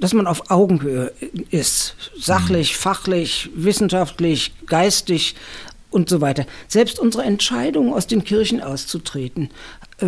dass 0.00 0.12
man 0.12 0.26
auf 0.26 0.50
Augenhöhe 0.50 1.12
ist, 1.50 1.94
sachlich, 2.18 2.76
fachlich, 2.76 3.50
wissenschaftlich, 3.54 4.52
geistig 4.66 5.36
und 5.90 6.08
so 6.08 6.20
weiter. 6.20 6.46
Selbst 6.68 6.98
unsere 6.98 7.24
Entscheidung, 7.24 7.92
aus 7.92 8.06
den 8.06 8.24
Kirchen 8.24 8.62
auszutreten, 8.62 9.50
äh, 9.98 10.06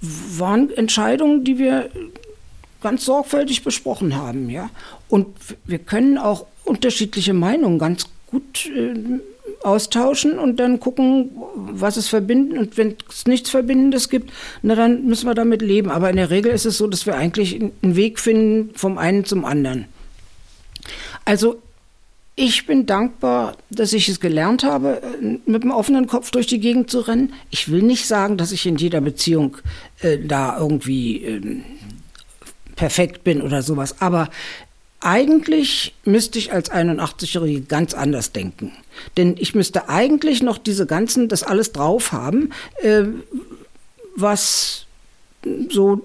waren 0.00 0.70
Entscheidungen, 0.70 1.44
die 1.44 1.58
wir 1.58 1.90
ganz 2.80 3.04
sorgfältig 3.04 3.62
besprochen 3.62 4.16
haben, 4.16 4.50
ja. 4.50 4.70
Und 5.08 5.26
wir 5.64 5.78
können 5.78 6.18
auch 6.18 6.46
unterschiedliche 6.64 7.34
Meinungen 7.34 7.78
ganz 7.78 8.06
gut 8.26 8.70
äh, 8.74 8.94
austauschen 9.62 10.38
und 10.38 10.58
dann 10.58 10.80
gucken, 10.80 11.30
was 11.54 11.96
es 11.96 12.08
verbinden. 12.08 12.56
Und 12.56 12.76
wenn 12.76 12.96
es 13.08 13.26
nichts 13.26 13.50
Verbindendes 13.50 14.08
gibt, 14.08 14.30
na 14.62 14.74
dann 14.74 15.04
müssen 15.04 15.26
wir 15.26 15.34
damit 15.34 15.62
leben. 15.62 15.90
Aber 15.90 16.10
in 16.10 16.16
der 16.16 16.30
Regel 16.30 16.52
ist 16.52 16.66
es 16.66 16.78
so, 16.78 16.86
dass 16.86 17.06
wir 17.06 17.16
eigentlich 17.16 17.60
einen 17.60 17.96
Weg 17.96 18.18
finden 18.18 18.70
vom 18.74 18.98
einen 18.98 19.24
zum 19.24 19.44
anderen. 19.44 19.86
Also 21.24 21.60
ich 22.40 22.64
bin 22.64 22.86
dankbar, 22.86 23.54
dass 23.68 23.92
ich 23.92 24.08
es 24.08 24.18
gelernt 24.18 24.64
habe, 24.64 25.02
mit 25.44 25.62
dem 25.62 25.70
offenen 25.70 26.06
Kopf 26.06 26.30
durch 26.30 26.46
die 26.46 26.58
Gegend 26.58 26.90
zu 26.90 27.00
rennen. 27.00 27.34
Ich 27.50 27.70
will 27.70 27.82
nicht 27.82 28.06
sagen, 28.06 28.38
dass 28.38 28.50
ich 28.50 28.64
in 28.64 28.76
jeder 28.76 29.02
Beziehung 29.02 29.58
äh, 30.00 30.16
da 30.18 30.58
irgendwie 30.58 31.22
äh, 31.22 31.60
perfekt 32.76 33.24
bin 33.24 33.42
oder 33.42 33.62
sowas, 33.62 34.00
aber 34.00 34.30
eigentlich 35.00 35.94
müsste 36.06 36.38
ich 36.38 36.50
als 36.50 36.70
81-Jährige 36.70 37.60
ganz 37.60 37.92
anders 37.92 38.32
denken. 38.32 38.72
Denn 39.18 39.36
ich 39.38 39.54
müsste 39.54 39.90
eigentlich 39.90 40.42
noch 40.42 40.56
diese 40.56 40.86
ganzen, 40.86 41.28
das 41.28 41.42
alles 41.42 41.72
drauf 41.72 42.12
haben, 42.12 42.52
äh, 42.80 43.02
was 44.16 44.86
so, 45.68 46.02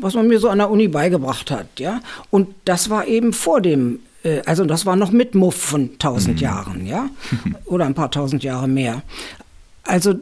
was 0.00 0.14
man 0.14 0.26
mir 0.26 0.40
so 0.40 0.48
an 0.48 0.58
der 0.58 0.70
Uni 0.70 0.88
beigebracht 0.88 1.52
hat, 1.52 1.78
ja. 1.78 2.00
Und 2.30 2.48
das 2.64 2.90
war 2.90 3.06
eben 3.06 3.32
vor 3.32 3.60
dem, 3.60 4.00
also 4.46 4.64
das 4.64 4.86
war 4.86 4.96
noch 4.96 5.10
mit 5.10 5.34
Muff 5.34 5.56
von 5.56 5.98
tausend 5.98 6.40
Jahren, 6.40 6.86
ja. 6.86 7.08
Oder 7.64 7.86
ein 7.86 7.94
paar 7.94 8.10
tausend 8.10 8.42
Jahre 8.42 8.68
mehr. 8.68 9.02
Also 9.82 10.14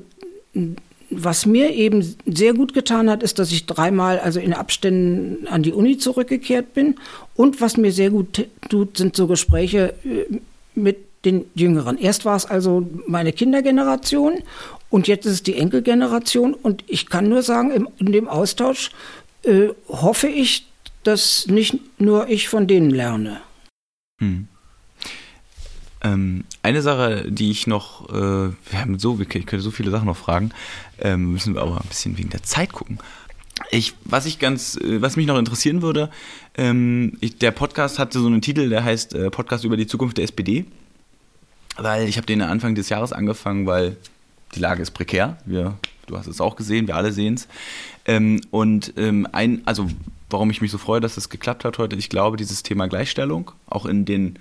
was 1.10 1.47
mir 1.47 1.72
eben 1.72 2.16
sehr 2.26 2.55
gut 2.55 2.74
getan 2.74 3.09
hat, 3.10 3.22
ist, 3.22 3.39
dass 3.39 3.52
ich 3.52 3.66
dreimal 3.66 4.18
also 4.18 4.40
in 4.40 4.52
Abständen 4.52 5.47
an 5.47 5.62
die 5.62 5.72
Uni 5.72 5.98
zurückgekehrt 5.98 6.74
bin. 6.74 6.97
Und 7.36 7.60
was 7.60 7.76
mir 7.76 7.93
sehr 7.93 8.10
gut 8.10 8.47
tut, 8.68 8.97
sind 8.97 9.16
so 9.16 9.26
Gespräche 9.26 9.94
äh, 10.05 10.39
mit 10.74 10.98
den 11.24 11.47
Jüngeren. 11.55 11.98
Erst 11.98 12.24
war 12.24 12.36
es 12.36 12.47
also 12.47 12.86
meine 13.06 13.32
Kindergeneration 13.32 14.43
und 14.90 15.09
jetzt 15.09 15.26
ist 15.26 15.32
es 15.32 15.43
die 15.43 15.56
Enkelgeneration. 15.56 16.55
Und 16.55 16.85
ich 16.86 17.09
kann 17.09 17.28
nur 17.28 17.43
sagen, 17.43 17.70
im, 17.70 17.89
in 17.98 18.12
dem 18.12 18.28
Austausch 18.28 18.90
äh, 19.43 19.68
hoffe 19.89 20.28
ich, 20.28 20.66
dass 21.02 21.47
nicht 21.47 21.78
nur 22.01 22.28
ich 22.28 22.48
von 22.48 22.66
denen 22.66 22.90
lerne. 22.90 23.40
Hm. 24.20 24.49
Ähm, 26.03 26.45
eine 26.62 26.82
Sache, 26.82 27.24
die 27.31 27.51
ich 27.51 27.66
noch, 27.66 28.09
äh, 28.11 28.12
wir 28.12 28.81
haben 28.81 28.99
so, 28.99 29.19
ich 29.19 29.28
könnte 29.28 29.61
so 29.61 29.70
viele 29.70 29.91
Sachen 29.91 30.07
noch 30.07 30.16
fragen, 30.16 30.51
ähm, 31.01 31.32
müssen 31.32 31.55
wir 31.55 31.62
aber 31.62 31.81
ein 31.81 31.89
bisschen 31.89 32.16
wegen 32.19 32.31
der 32.31 32.43
Zeit 32.43 32.73
gucken. 32.73 32.99
Ich, 33.70 33.95
was 34.05 34.27
ich 34.27 34.39
ganz, 34.39 34.77
äh, 34.77 35.01
was 35.01 35.16
mich 35.16 35.27
noch 35.27 35.39
interessieren 35.39 35.81
würde, 35.81 36.11
ähm, 36.57 37.16
ich, 37.20 37.39
der 37.39 37.53
Podcast 37.53 37.99
hatte 37.99 38.19
so 38.19 38.27
einen 38.27 38.43
Titel, 38.43 38.69
der 38.69 38.85
heißt 38.85 39.15
äh, 39.15 39.31
Podcast 39.31 39.65
über 39.65 39.77
die 39.77 39.86
Zukunft 39.86 40.19
der 40.19 40.24
SPD, 40.24 40.66
weil 41.77 42.07
ich 42.09 42.16
habe 42.16 42.27
den 42.27 42.43
Anfang 42.43 42.74
des 42.74 42.89
Jahres 42.91 43.12
angefangen, 43.12 43.66
weil 43.66 43.97
die 44.55 44.61
Lage 44.61 44.82
ist 44.82 44.91
prekär. 44.91 45.39
Wir, 45.47 45.78
du 46.07 46.19
hast 46.19 46.27
es 46.27 46.41
auch 46.41 46.57
gesehen, 46.57 46.86
wir 46.86 46.97
alle 46.97 47.12
sehen 47.12 47.35
es. 47.35 47.49
Ähm, 48.05 48.41
und 48.51 48.93
ähm, 48.97 49.27
ein, 49.32 49.62
also 49.65 49.89
warum 50.35 50.51
ich 50.51 50.61
mich 50.61 50.70
so 50.70 50.78
freue, 50.78 51.01
dass 51.01 51.16
es 51.16 51.28
geklappt 51.28 51.65
hat 51.65 51.78
heute, 51.78 51.97
ich 51.97 52.09
glaube, 52.09 52.36
dieses 52.36 52.62
Thema 52.62 52.89
Gleichstellung, 52.89 53.52
auch 53.66 53.86
in 53.86 54.05
den 54.05 54.39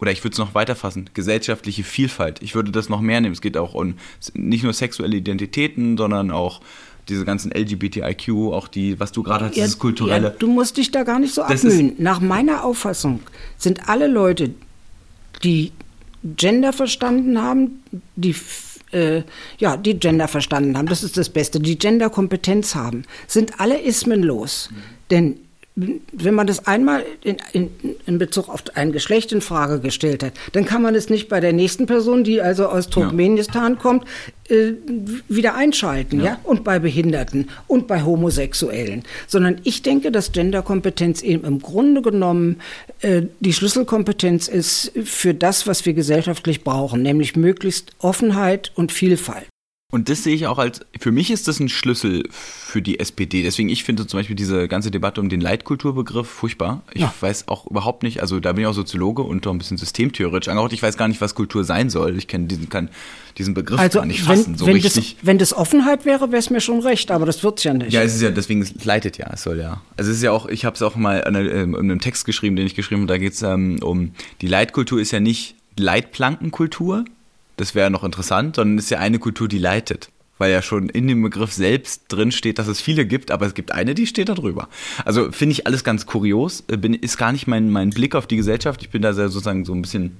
oder 0.00 0.10
ich 0.10 0.22
würde 0.24 0.32
es 0.32 0.38
noch 0.38 0.54
weiter 0.54 0.74
fassen, 0.76 1.08
gesellschaftliche 1.14 1.84
Vielfalt. 1.84 2.42
Ich 2.42 2.54
würde 2.54 2.70
das 2.72 2.88
noch 2.88 3.00
mehr 3.00 3.20
nehmen. 3.20 3.32
Es 3.32 3.40
geht 3.40 3.56
auch 3.56 3.74
um 3.74 3.94
nicht 4.34 4.64
nur 4.64 4.72
sexuelle 4.72 5.16
Identitäten, 5.16 5.96
sondern 5.96 6.30
auch 6.30 6.60
diese 7.08 7.24
ganzen 7.24 7.52
LGBTIQ, 7.52 8.52
auch 8.52 8.68
die, 8.68 8.98
was 8.98 9.12
du 9.12 9.22
gerade 9.22 9.46
hast, 9.46 9.56
ja, 9.56 9.64
dieses 9.64 9.78
kulturelle. 9.78 10.28
Ja, 10.28 10.34
du 10.38 10.46
musst 10.48 10.76
dich 10.76 10.90
da 10.90 11.04
gar 11.04 11.18
nicht 11.18 11.34
so 11.34 11.42
abmühen. 11.42 11.94
Nach 11.98 12.20
meiner 12.20 12.64
Auffassung 12.64 13.20
sind 13.56 13.88
alle 13.88 14.06
Leute, 14.06 14.50
die 15.42 15.72
Gender 16.24 16.72
verstanden 16.72 17.40
haben, 17.40 17.82
die 18.16 18.34
äh, 18.92 19.22
ja, 19.58 19.76
die 19.76 19.98
Gender 19.98 20.28
verstanden 20.28 20.78
haben, 20.78 20.86
das 20.86 21.02
ist 21.02 21.16
das 21.16 21.28
Beste, 21.28 21.60
die 21.60 21.78
Genderkompetenz 21.78 22.74
haben, 22.74 23.02
sind 23.26 23.60
alle 23.60 23.80
ismenlos. 23.80 24.70
Mhm. 24.70 24.76
Denn 25.10 25.36
wenn 25.76 26.34
man 26.34 26.46
das 26.46 26.66
einmal 26.66 27.04
in, 27.22 27.36
in, 27.52 27.70
in, 28.06 28.18
Bezug 28.18 28.48
auf 28.48 28.62
ein 28.74 28.92
Geschlecht 28.92 29.32
in 29.32 29.40
Frage 29.40 29.80
gestellt 29.80 30.22
hat, 30.22 30.32
dann 30.52 30.64
kann 30.64 30.82
man 30.82 30.94
es 30.94 31.10
nicht 31.10 31.28
bei 31.28 31.40
der 31.40 31.52
nächsten 31.52 31.86
Person, 31.86 32.22
die 32.22 32.40
also 32.40 32.68
aus 32.68 32.88
Turkmenistan 32.90 33.72
ja. 33.72 33.78
kommt, 33.80 34.04
äh, 34.48 34.74
wieder 35.28 35.56
einschalten, 35.56 36.20
ja. 36.20 36.24
ja. 36.24 36.40
Und 36.44 36.62
bei 36.62 36.78
Behinderten 36.78 37.50
und 37.66 37.88
bei 37.88 38.04
Homosexuellen. 38.04 39.02
Sondern 39.26 39.60
ich 39.64 39.82
denke, 39.82 40.12
dass 40.12 40.30
Genderkompetenz 40.30 41.22
eben 41.22 41.44
im 41.44 41.58
Grunde 41.60 42.02
genommen 42.02 42.60
äh, 43.00 43.22
die 43.40 43.52
Schlüsselkompetenz 43.52 44.46
ist 44.46 44.92
für 45.04 45.34
das, 45.34 45.66
was 45.66 45.84
wir 45.86 45.94
gesellschaftlich 45.94 46.62
brauchen, 46.62 47.02
nämlich 47.02 47.34
möglichst 47.34 47.90
Offenheit 47.98 48.70
und 48.76 48.92
Vielfalt. 48.92 49.46
Und 49.92 50.08
das 50.08 50.24
sehe 50.24 50.34
ich 50.34 50.48
auch 50.48 50.58
als, 50.58 50.80
für 50.98 51.12
mich 51.12 51.30
ist 51.30 51.46
das 51.46 51.60
ein 51.60 51.68
Schlüssel 51.68 52.24
für 52.30 52.82
die 52.82 52.98
SPD. 52.98 53.44
Deswegen, 53.44 53.68
ich 53.68 53.84
finde 53.84 54.06
zum 54.08 54.18
Beispiel 54.18 54.34
diese 54.34 54.66
ganze 54.66 54.90
Debatte 54.90 55.20
um 55.20 55.28
den 55.28 55.40
Leitkulturbegriff 55.40 56.26
furchtbar. 56.26 56.82
Ich 56.94 57.02
ja. 57.02 57.14
weiß 57.20 57.46
auch 57.46 57.66
überhaupt 57.68 58.02
nicht, 58.02 58.20
also 58.20 58.40
da 58.40 58.52
bin 58.52 58.62
ich 58.62 58.66
auch 58.66 58.74
Soziologe 58.74 59.22
und 59.22 59.46
auch 59.46 59.52
ein 59.52 59.58
bisschen 59.58 59.76
systemtheoretisch 59.76 60.48
angehaucht. 60.48 60.72
Ich 60.72 60.82
weiß 60.82 60.96
gar 60.96 61.06
nicht, 61.06 61.20
was 61.20 61.36
Kultur 61.36 61.62
sein 61.62 61.90
soll. 61.90 62.18
Ich 62.18 62.26
kenne 62.26 62.46
diesen, 62.46 62.68
kann 62.68 62.88
diesen 63.38 63.54
Begriff 63.54 63.78
also, 63.78 64.00
gar 64.00 64.06
nicht 64.06 64.22
fassen, 64.22 64.54
wenn, 64.54 64.58
so 64.58 64.66
wenn 64.66 64.74
richtig. 64.74 65.16
Das, 65.16 65.26
wenn 65.26 65.38
das 65.38 65.52
Offenheit 65.52 66.04
wäre, 66.04 66.32
wäre 66.32 66.40
es 66.40 66.50
mir 66.50 66.60
schon 66.60 66.80
recht, 66.80 67.12
aber 67.12 67.24
das 67.24 67.44
wird 67.44 67.58
es 67.58 67.64
ja 67.64 67.72
nicht. 67.72 67.92
Ja, 67.92 68.02
es 68.02 68.16
ist 68.16 68.22
ja, 68.22 68.30
deswegen, 68.32 68.62
es 68.62 68.84
leitet 68.84 69.18
ja, 69.18 69.30
es 69.32 69.44
soll 69.44 69.60
ja. 69.60 69.80
Also 69.96 70.10
es 70.10 70.16
ist 70.16 70.22
ja 70.24 70.32
auch, 70.32 70.46
ich 70.46 70.64
habe 70.64 70.74
es 70.74 70.82
auch 70.82 70.96
mal 70.96 71.18
in 71.20 71.36
einem 71.36 72.00
Text 72.00 72.24
geschrieben, 72.24 72.56
den 72.56 72.66
ich 72.66 72.74
geschrieben 72.74 73.02
habe, 73.02 73.12
da 73.12 73.18
geht 73.18 73.34
es 73.34 73.42
ähm, 73.42 73.78
um, 73.80 74.10
die 74.40 74.48
Leitkultur 74.48 75.00
ist 75.00 75.12
ja 75.12 75.20
nicht 75.20 75.54
Leitplankenkultur, 75.76 77.04
das 77.56 77.74
wäre 77.74 77.90
noch 77.90 78.04
interessant, 78.04 78.56
sondern 78.56 78.78
ist 78.78 78.90
ja 78.90 78.98
eine 78.98 79.18
Kultur, 79.18 79.48
die 79.48 79.58
leitet. 79.58 80.10
Weil 80.36 80.50
ja 80.50 80.62
schon 80.62 80.88
in 80.88 81.06
dem 81.06 81.22
Begriff 81.22 81.52
selbst 81.52 82.04
drin 82.08 82.32
steht, 82.32 82.58
dass 82.58 82.66
es 82.66 82.80
viele 82.80 83.06
gibt, 83.06 83.30
aber 83.30 83.46
es 83.46 83.54
gibt 83.54 83.70
eine, 83.70 83.94
die 83.94 84.06
steht 84.06 84.28
da 84.28 84.34
drüber. 84.34 84.68
Also 85.04 85.30
finde 85.30 85.52
ich 85.52 85.66
alles 85.66 85.84
ganz 85.84 86.06
kurios. 86.06 86.64
Äh, 86.66 86.76
bin, 86.76 86.94
ist 86.94 87.18
gar 87.18 87.30
nicht 87.30 87.46
mein, 87.46 87.70
mein 87.70 87.90
Blick 87.90 88.16
auf 88.16 88.26
die 88.26 88.36
Gesellschaft. 88.36 88.82
Ich 88.82 88.90
bin 88.90 89.00
da 89.00 89.12
sehr 89.12 89.28
sozusagen 89.28 89.64
so 89.64 89.72
ein 89.72 89.82
bisschen, 89.82 90.16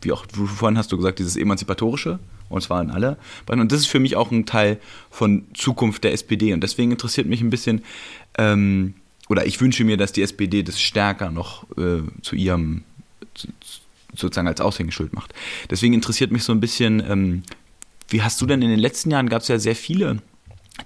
wie 0.00 0.12
auch 0.12 0.24
du 0.24 0.46
vorhin 0.46 0.78
hast 0.78 0.90
du 0.90 0.96
gesagt, 0.96 1.18
dieses 1.18 1.36
Emanzipatorische. 1.36 2.18
Und 2.48 2.62
zwar 2.62 2.80
in 2.80 2.90
alle. 2.90 3.18
Und 3.46 3.70
das 3.70 3.80
ist 3.80 3.88
für 3.88 4.00
mich 4.00 4.16
auch 4.16 4.30
ein 4.30 4.46
Teil 4.46 4.78
von 5.10 5.44
Zukunft 5.52 6.02
der 6.02 6.14
SPD. 6.14 6.54
Und 6.54 6.62
deswegen 6.62 6.92
interessiert 6.92 7.26
mich 7.26 7.42
ein 7.42 7.50
bisschen, 7.50 7.82
ähm, 8.38 8.94
oder 9.28 9.46
ich 9.46 9.60
wünsche 9.60 9.84
mir, 9.84 9.98
dass 9.98 10.12
die 10.12 10.22
SPD 10.22 10.62
das 10.62 10.80
stärker 10.80 11.30
noch 11.30 11.64
äh, 11.76 12.00
zu 12.22 12.36
ihrem, 12.36 12.84
zu, 13.34 13.48
sozusagen 14.14 14.48
als 14.48 14.60
Aushängeschild 14.60 15.12
macht. 15.12 15.34
Deswegen 15.70 15.94
interessiert 15.94 16.30
mich 16.32 16.44
so 16.44 16.52
ein 16.52 16.60
bisschen, 16.60 17.02
ähm, 17.08 17.42
wie 18.08 18.22
hast 18.22 18.40
du 18.40 18.46
denn 18.46 18.62
in 18.62 18.70
den 18.70 18.78
letzten 18.78 19.10
Jahren, 19.10 19.28
gab 19.28 19.42
es 19.42 19.48
ja 19.48 19.58
sehr 19.58 19.76
viele 19.76 20.18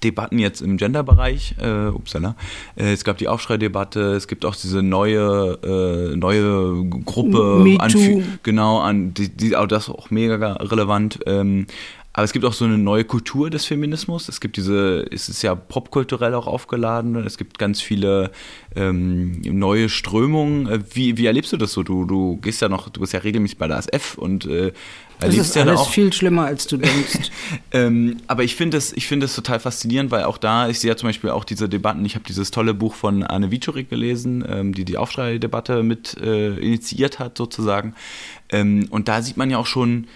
Debatten 0.03 0.39
jetzt 0.39 0.62
im 0.62 0.78
Gender-Bereich, 0.78 1.57
äh, 1.61 1.89
upsala. 1.89 2.35
Äh, 2.77 2.93
es 2.93 3.05
gab 3.05 3.19
die 3.19 3.28
Aufschreidebatte, 3.28 4.15
es 4.15 4.27
gibt 4.27 4.44
auch 4.44 4.57
diese 4.57 4.82
neue, 4.82 5.59
äh, 5.62 6.16
neue 6.16 6.85
Gruppe, 7.05 7.78
an, 7.78 8.24
genau, 8.43 8.81
an 8.81 9.15
die, 9.15 9.28
die, 9.28 9.57
auch 9.57 9.66
das 9.66 9.89
auch 9.89 10.11
mega 10.11 10.55
relevant. 10.55 11.20
Ähm, 11.27 11.66
aber 12.14 12.24
es 12.24 12.32
gibt 12.32 12.44
auch 12.44 12.52
so 12.52 12.66
eine 12.66 12.76
neue 12.76 13.05
Kultur 13.05 13.48
des 13.48 13.64
Feminismus. 13.64 14.28
Es 14.28 14.40
gibt 14.40 14.59
diese, 14.59 15.06
es 15.10 15.30
ist 15.30 15.43
ja 15.43 15.55
popkulturell 15.55 16.34
auch 16.34 16.47
aufgeladen. 16.47 17.16
Es 17.24 17.39
gibt 17.39 17.59
ganz 17.59 17.80
viele 17.80 18.30
ähm, 18.76 19.40
neue 19.40 19.89
Strömungen. 19.89 20.66
Äh, 20.66 20.80
wie, 20.93 21.16
wie 21.16 21.24
erlebst 21.24 21.52
du 21.52 21.56
das 21.56 21.72
so? 21.72 21.82
Du, 21.82 22.05
du 22.05 22.36
gehst 22.36 22.60
ja 22.60 22.68
noch, 22.68 22.90
du 22.90 23.01
bist 23.01 23.14
ja 23.14 23.20
regelmäßig 23.20 23.56
bei 23.56 23.66
der 23.66 23.78
ASF 23.78 24.18
und 24.18 24.44
äh, 24.44 24.72
das 25.20 25.36
ist 25.36 25.55
ja 25.55 25.62
alles 25.62 25.80
auch, 25.80 25.90
viel 25.90 26.12
schlimmer, 26.12 26.47
als 26.47 26.66
du 26.66 26.76
denkst. 26.76 27.30
ähm, 27.70 28.18
aber 28.26 28.43
ich 28.43 28.56
finde 28.56 28.76
es 28.76 28.93
find 28.93 29.34
total 29.34 29.60
faszinierend, 29.60 30.10
weil 30.10 30.24
auch 30.24 30.36
da, 30.36 30.68
ich 30.68 30.80
sehe 30.80 30.90
ja 30.90 30.97
zum 30.97 31.09
Beispiel 31.09 31.30
auch 31.30 31.44
diese 31.44 31.68
Debatten, 31.68 32.05
ich 32.05 32.16
habe 32.16 32.24
dieses 32.26 32.51
tolle 32.51 32.74
Buch 32.74 32.94
von 32.94 33.22
Anne 33.22 33.51
Wiczorek 33.51 33.89
gelesen, 33.89 34.44
ähm, 34.47 34.74
die 34.74 34.84
die 34.84 34.98
Aufschrei-Debatte 34.98 35.82
mit 35.82 36.16
äh, 36.20 36.56
initiiert 36.56 37.20
hat 37.20 37.39
sozusagen. 37.39 37.94
Ähm, 38.48 38.89
und 38.90 39.09
da 39.09 39.22
sieht 39.22 39.36
man 39.36 39.48
ja 39.48 39.59
auch 39.59 39.66
schon 39.66 40.09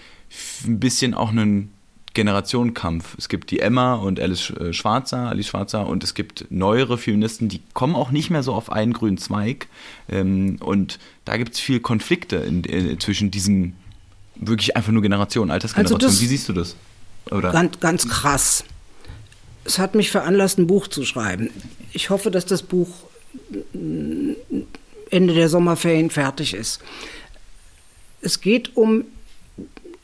ein 0.66 0.80
bisschen 0.80 1.14
auch 1.14 1.30
einen 1.30 1.75
Generationenkampf. 2.16 3.14
Es 3.18 3.28
gibt 3.28 3.50
die 3.50 3.60
Emma 3.60 3.94
und 3.94 4.18
Alice 4.18 4.50
äh, 4.50 4.72
Schwarzer, 4.72 5.28
Alice 5.28 5.48
Schwarzer 5.48 5.86
und 5.86 6.02
es 6.02 6.14
gibt 6.14 6.46
neuere 6.48 6.96
Feministen, 6.96 7.50
die 7.50 7.60
kommen 7.74 7.94
auch 7.94 8.10
nicht 8.10 8.30
mehr 8.30 8.42
so 8.42 8.54
auf 8.54 8.72
einen 8.72 8.94
grünen 8.94 9.18
Zweig. 9.18 9.68
Ähm, 10.08 10.56
und 10.60 10.98
da 11.26 11.36
gibt 11.36 11.52
es 11.52 11.60
viel 11.60 11.78
Konflikte 11.78 12.36
in, 12.36 12.64
in, 12.64 12.90
äh, 12.90 12.98
zwischen 12.98 13.30
diesen 13.30 13.76
wirklich 14.34 14.76
einfach 14.76 14.92
nur 14.92 15.02
Generationen, 15.02 15.50
Altersgenerationen. 15.50 16.06
Also 16.06 16.22
Wie 16.22 16.26
siehst 16.26 16.48
du 16.48 16.54
das? 16.54 16.74
Oder? 17.30 17.52
Ganz, 17.52 17.80
ganz 17.80 18.08
krass. 18.08 18.64
Es 19.64 19.78
hat 19.78 19.94
mich 19.94 20.10
veranlasst, 20.10 20.58
ein 20.58 20.66
Buch 20.66 20.88
zu 20.88 21.04
schreiben. 21.04 21.50
Ich 21.92 22.08
hoffe, 22.08 22.30
dass 22.30 22.46
das 22.46 22.62
Buch 22.62 22.88
Ende 25.10 25.34
der 25.34 25.48
Sommerferien 25.50 26.08
fertig 26.08 26.54
ist. 26.54 26.80
Es 28.22 28.40
geht 28.40 28.74
um 28.74 29.04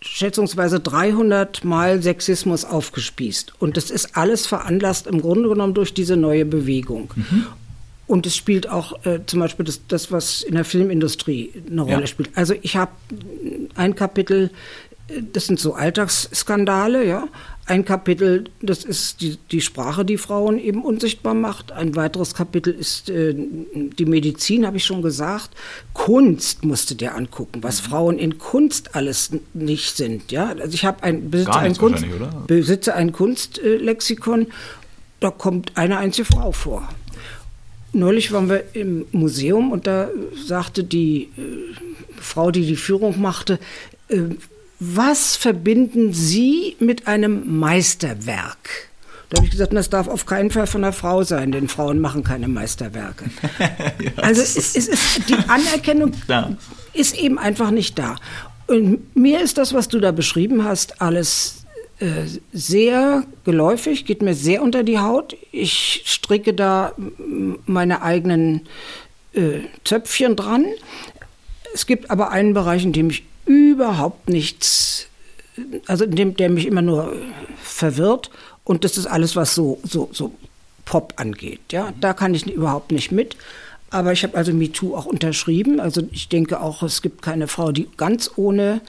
schätzungsweise 0.02 0.80
300 0.80 1.64
Mal 1.64 2.02
Sexismus 2.02 2.64
aufgespießt. 2.64 3.54
Und 3.58 3.76
das 3.76 3.90
ist 3.90 4.16
alles 4.16 4.46
veranlasst 4.46 5.06
im 5.06 5.20
Grunde 5.20 5.48
genommen 5.48 5.74
durch 5.74 5.94
diese 5.94 6.16
neue 6.16 6.44
Bewegung. 6.44 7.10
Mhm. 7.14 7.46
Und 8.06 8.26
es 8.26 8.36
spielt 8.36 8.68
auch 8.68 9.04
äh, 9.06 9.20
zum 9.26 9.40
Beispiel 9.40 9.64
das, 9.64 9.80
das, 9.86 10.12
was 10.12 10.42
in 10.42 10.54
der 10.54 10.64
Filmindustrie 10.64 11.52
eine 11.70 11.82
Rolle 11.82 12.00
ja. 12.00 12.06
spielt. 12.06 12.30
Also 12.34 12.54
ich 12.60 12.76
habe 12.76 12.92
ein 13.74 13.94
Kapitel, 13.94 14.50
äh, 15.08 15.22
das 15.32 15.46
sind 15.46 15.60
so 15.60 15.74
Alltagsskandale, 15.74 17.06
ja. 17.06 17.28
Ein 17.72 17.86
Kapitel, 17.86 18.44
das 18.60 18.84
ist 18.84 19.22
die, 19.22 19.38
die 19.50 19.62
Sprache, 19.62 20.04
die 20.04 20.18
Frauen 20.18 20.58
eben 20.58 20.84
unsichtbar 20.84 21.32
macht. 21.32 21.72
Ein 21.72 21.96
weiteres 21.96 22.34
Kapitel 22.34 22.74
ist 22.74 23.08
äh, 23.08 23.34
die 23.34 24.04
Medizin, 24.04 24.66
habe 24.66 24.76
ich 24.76 24.84
schon 24.84 25.00
gesagt. 25.00 25.52
Kunst 25.94 26.66
musste 26.66 26.94
der 26.96 27.16
angucken, 27.16 27.62
was 27.62 27.80
mhm. 27.80 27.86
Frauen 27.86 28.18
in 28.18 28.36
Kunst 28.36 28.94
alles 28.94 29.30
nicht 29.54 29.96
sind. 29.96 30.30
Ja? 30.30 30.50
Also 30.50 30.74
ich 30.74 30.84
habe 30.84 31.02
ein, 31.02 31.30
besitze, 31.30 31.58
ein 31.58 31.74
Kunst, 31.74 32.04
besitze 32.46 32.94
ein 32.94 33.10
Kunstlexikon, 33.10 34.48
da 35.20 35.30
kommt 35.30 35.74
eine 35.74 35.96
einzige 35.96 36.26
Frau 36.26 36.52
vor. 36.52 36.86
Neulich 37.94 38.32
waren 38.32 38.50
wir 38.50 38.64
im 38.74 39.06
Museum 39.12 39.72
und 39.72 39.86
da 39.86 40.10
sagte 40.46 40.84
die 40.84 41.30
äh, 41.38 42.20
Frau, 42.20 42.50
die 42.50 42.66
die 42.66 42.76
Führung 42.76 43.18
machte, 43.18 43.58
äh, 44.08 44.18
was 44.84 45.36
verbinden 45.36 46.12
Sie 46.12 46.76
mit 46.80 47.06
einem 47.06 47.58
Meisterwerk? 47.60 48.88
Da 49.28 49.36
habe 49.36 49.46
ich 49.46 49.52
gesagt, 49.52 49.72
das 49.72 49.88
darf 49.88 50.08
auf 50.08 50.26
keinen 50.26 50.50
Fall 50.50 50.66
von 50.66 50.82
einer 50.82 50.92
Frau 50.92 51.22
sein, 51.22 51.52
denn 51.52 51.68
Frauen 51.68 52.00
machen 52.00 52.24
keine 52.24 52.48
Meisterwerke. 52.48 53.26
ja, 53.58 54.10
also 54.16 54.42
es, 54.42 54.56
es 54.56 54.88
ist, 54.88 55.28
die 55.28 55.36
Anerkennung 55.48 56.12
ja. 56.28 56.50
ist 56.94 57.16
eben 57.16 57.38
einfach 57.38 57.70
nicht 57.70 57.96
da. 57.96 58.16
Und 58.66 59.16
mir 59.16 59.40
ist 59.40 59.56
das, 59.56 59.72
was 59.72 59.86
du 59.86 60.00
da 60.00 60.10
beschrieben 60.10 60.64
hast, 60.64 61.00
alles 61.00 61.64
äh, 62.00 62.26
sehr 62.52 63.22
geläufig, 63.44 64.04
geht 64.04 64.20
mir 64.20 64.34
sehr 64.34 64.62
unter 64.62 64.82
die 64.82 64.98
Haut. 64.98 65.36
Ich 65.52 66.02
stricke 66.06 66.54
da 66.54 66.92
meine 67.66 68.02
eigenen 68.02 68.62
äh, 69.32 69.60
Zöpfchen 69.84 70.34
dran. 70.34 70.66
Es 71.72 71.86
gibt 71.86 72.10
aber 72.10 72.32
einen 72.32 72.52
Bereich, 72.52 72.82
in 72.84 72.92
dem 72.92 73.10
ich 73.10 73.22
überhaupt 73.52 74.28
nichts, 74.28 75.06
also 75.86 76.06
dem, 76.06 76.36
der 76.36 76.50
mich 76.50 76.66
immer 76.66 76.82
nur 76.82 77.12
verwirrt. 77.62 78.30
Und 78.64 78.84
das 78.84 78.96
ist 78.96 79.06
alles, 79.06 79.36
was 79.36 79.54
so, 79.54 79.80
so, 79.82 80.08
so 80.12 80.32
Pop 80.84 81.14
angeht. 81.16 81.60
Ja, 81.70 81.92
da 82.00 82.12
kann 82.12 82.34
ich 82.34 82.46
überhaupt 82.46 82.92
nicht 82.92 83.12
mit. 83.12 83.36
Aber 83.90 84.12
ich 84.12 84.22
habe 84.22 84.36
also 84.36 84.52
MeToo 84.52 84.96
auch 84.96 85.06
unterschrieben. 85.06 85.78
Also 85.78 86.02
ich 86.12 86.28
denke 86.28 86.60
auch, 86.60 86.82
es 86.82 87.02
gibt 87.02 87.22
keine 87.22 87.46
Frau, 87.46 87.72
die 87.72 87.88
ganz 87.96 88.30
ohne 88.36 88.80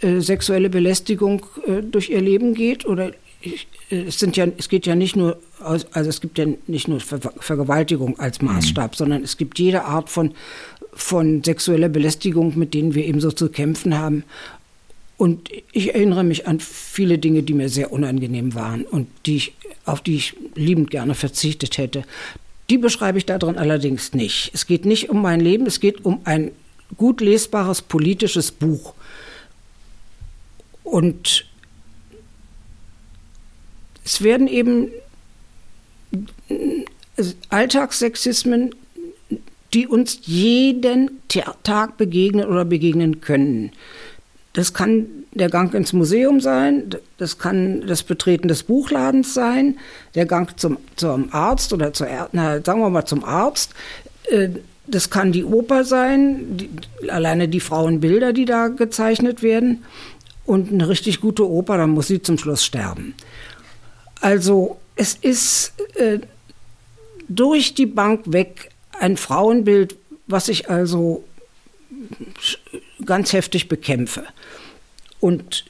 äh, 0.00 0.20
sexuelle 0.20 0.68
Belästigung 0.68 1.46
äh, 1.66 1.82
durch 1.82 2.10
ihr 2.10 2.20
Leben 2.20 2.54
geht. 2.54 2.84
Oder 2.84 3.12
ich, 3.40 3.66
äh, 3.90 4.02
es 4.02 4.18
sind 4.18 4.36
ja, 4.36 4.46
es 4.58 4.68
geht 4.68 4.86
ja 4.86 4.94
nicht 4.94 5.16
nur, 5.16 5.38
aus, 5.60 5.86
also 5.92 6.10
es 6.10 6.20
gibt 6.20 6.36
ja 6.38 6.46
nicht 6.66 6.86
nur 6.86 7.00
Ver 7.00 7.20
Vergewaltigung 7.38 8.18
als 8.18 8.42
Maßstab, 8.42 8.92
mhm. 8.92 8.96
sondern 8.96 9.22
es 9.22 9.36
gibt 9.38 9.58
jede 9.58 9.84
Art 9.84 10.10
von 10.10 10.34
von 10.92 11.42
sexueller 11.42 11.88
Belästigung, 11.88 12.58
mit 12.58 12.74
denen 12.74 12.94
wir 12.94 13.04
eben 13.04 13.20
so 13.20 13.32
zu 13.32 13.48
kämpfen 13.48 13.98
haben. 13.98 14.24
Und 15.16 15.50
ich 15.72 15.94
erinnere 15.94 16.24
mich 16.24 16.46
an 16.46 16.60
viele 16.60 17.18
Dinge, 17.18 17.42
die 17.42 17.54
mir 17.54 17.68
sehr 17.68 17.92
unangenehm 17.92 18.54
waren 18.54 18.82
und 18.84 19.08
die 19.26 19.36
ich, 19.36 19.54
auf 19.84 20.00
die 20.00 20.16
ich 20.16 20.36
liebend 20.54 20.90
gerne 20.90 21.14
verzichtet 21.14 21.78
hätte. 21.78 22.04
Die 22.70 22.78
beschreibe 22.78 23.18
ich 23.18 23.26
darin 23.26 23.56
allerdings 23.56 24.14
nicht. 24.14 24.50
Es 24.52 24.66
geht 24.66 24.84
nicht 24.84 25.10
um 25.10 25.22
mein 25.22 25.40
Leben, 25.40 25.66
es 25.66 25.80
geht 25.80 26.04
um 26.04 26.20
ein 26.24 26.50
gut 26.96 27.20
lesbares 27.20 27.82
politisches 27.82 28.50
Buch. 28.50 28.94
Und 30.82 31.46
es 34.04 34.22
werden 34.22 34.48
eben 34.48 34.90
Alltagssexismen 37.48 38.74
die 39.74 39.86
uns 39.86 40.20
jeden 40.24 41.22
Tag 41.62 41.96
begegnen 41.96 42.46
oder 42.46 42.64
begegnen 42.64 43.20
können. 43.20 43.72
Das 44.52 44.74
kann 44.74 45.06
der 45.32 45.48
Gang 45.48 45.72
ins 45.72 45.94
Museum 45.94 46.40
sein, 46.40 46.90
das 47.16 47.38
kann 47.38 47.86
das 47.86 48.02
Betreten 48.02 48.48
des 48.48 48.64
Buchladens 48.64 49.32
sein, 49.32 49.78
der 50.14 50.26
Gang 50.26 50.58
zum, 50.60 50.76
zum 50.96 51.32
Arzt 51.32 51.72
oder 51.72 51.94
zur, 51.94 52.06
na, 52.32 52.60
sagen 52.62 52.80
wir 52.80 52.90
mal 52.90 53.06
zum 53.06 53.24
Arzt. 53.24 53.72
Äh, 54.30 54.50
das 54.86 55.08
kann 55.08 55.32
die 55.32 55.44
Oper 55.44 55.84
sein, 55.84 56.56
die, 56.56 56.68
alleine 57.08 57.48
die 57.48 57.60
Frauenbilder, 57.60 58.32
die 58.32 58.44
da 58.44 58.68
gezeichnet 58.68 59.42
werden. 59.42 59.84
Und 60.44 60.72
eine 60.72 60.88
richtig 60.88 61.20
gute 61.20 61.48
Oper, 61.48 61.78
dann 61.78 61.90
muss 61.90 62.08
sie 62.08 62.20
zum 62.20 62.36
Schluss 62.36 62.64
sterben. 62.64 63.14
Also 64.20 64.78
es 64.96 65.14
ist 65.14 65.72
äh, 65.94 66.18
durch 67.28 67.74
die 67.74 67.86
Bank 67.86 68.20
weg 68.26 68.71
ein 69.02 69.16
Frauenbild, 69.16 69.96
was 70.28 70.48
ich 70.48 70.70
also 70.70 71.24
ganz 73.04 73.32
heftig 73.32 73.68
bekämpfe. 73.68 74.24
Und 75.18 75.64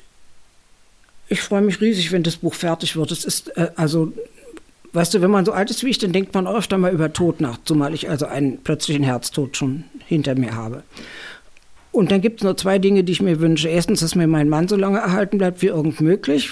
ich 1.28 1.40
freue 1.40 1.62
mich 1.62 1.80
riesig, 1.80 2.12
wenn 2.12 2.22
das 2.22 2.36
Buch 2.36 2.54
fertig 2.54 2.94
wird. 2.94 3.10
Es 3.10 3.24
ist 3.24 3.56
äh, 3.56 3.70
also, 3.74 4.12
weißt 4.92 5.14
du, 5.14 5.22
wenn 5.22 5.30
man 5.30 5.46
so 5.46 5.52
alt 5.52 5.70
ist 5.70 5.82
wie 5.82 5.88
ich, 5.88 5.98
dann 5.98 6.12
denkt 6.12 6.34
man 6.34 6.46
öfter 6.46 6.76
mal 6.76 6.92
über 6.92 7.12
Tod 7.12 7.40
nach, 7.40 7.58
zumal 7.64 7.94
ich 7.94 8.10
also 8.10 8.26
einen 8.26 8.62
plötzlichen 8.62 9.02
Herztod 9.02 9.56
schon 9.56 9.84
hinter 10.06 10.34
mir 10.34 10.54
habe. 10.54 10.82
Und 11.92 12.10
dann 12.10 12.22
gibt 12.22 12.40
es 12.40 12.44
nur 12.44 12.56
zwei 12.56 12.78
Dinge, 12.78 13.04
die 13.04 13.12
ich 13.12 13.20
mir 13.20 13.38
wünsche. 13.38 13.68
Erstens, 13.68 14.00
dass 14.00 14.14
mir 14.14 14.26
mein 14.26 14.48
Mann 14.48 14.66
so 14.66 14.76
lange 14.76 14.98
erhalten 14.98 15.36
bleibt 15.36 15.60
wie 15.60 15.66
irgend 15.66 16.00
möglich, 16.00 16.50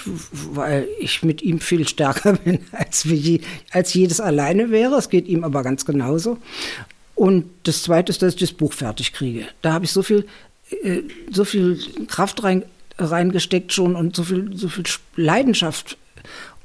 weil 0.53 0.87
ich 0.99 1.23
mit 1.23 1.41
ihm 1.41 1.59
viel 1.59 1.87
stärker 1.87 2.33
bin, 2.45 2.59
als, 2.71 3.09
wie, 3.09 3.41
als 3.71 3.93
jedes 3.95 4.19
alleine 4.19 4.69
wäre. 4.69 4.95
Es 4.95 5.09
geht 5.09 5.27
ihm 5.27 5.43
aber 5.43 5.63
ganz 5.63 5.83
genauso. 5.85 6.37
Und 7.15 7.45
das 7.63 7.81
Zweite 7.81 8.11
ist, 8.11 8.21
dass 8.21 8.35
ich 8.35 8.39
das 8.39 8.53
Buch 8.53 8.73
fertig 8.73 9.13
kriege. 9.13 9.47
Da 9.63 9.73
habe 9.73 9.85
ich 9.85 9.91
so 9.91 10.03
viel, 10.03 10.27
äh, 10.83 11.01
so 11.31 11.43
viel 11.43 11.79
Kraft 12.07 12.43
rein, 12.43 12.63
reingesteckt 12.99 13.73
schon 13.73 13.95
und 13.95 14.15
so 14.15 14.23
viel, 14.23 14.55
so 14.55 14.69
viel 14.69 14.85
Leidenschaft 15.15 15.97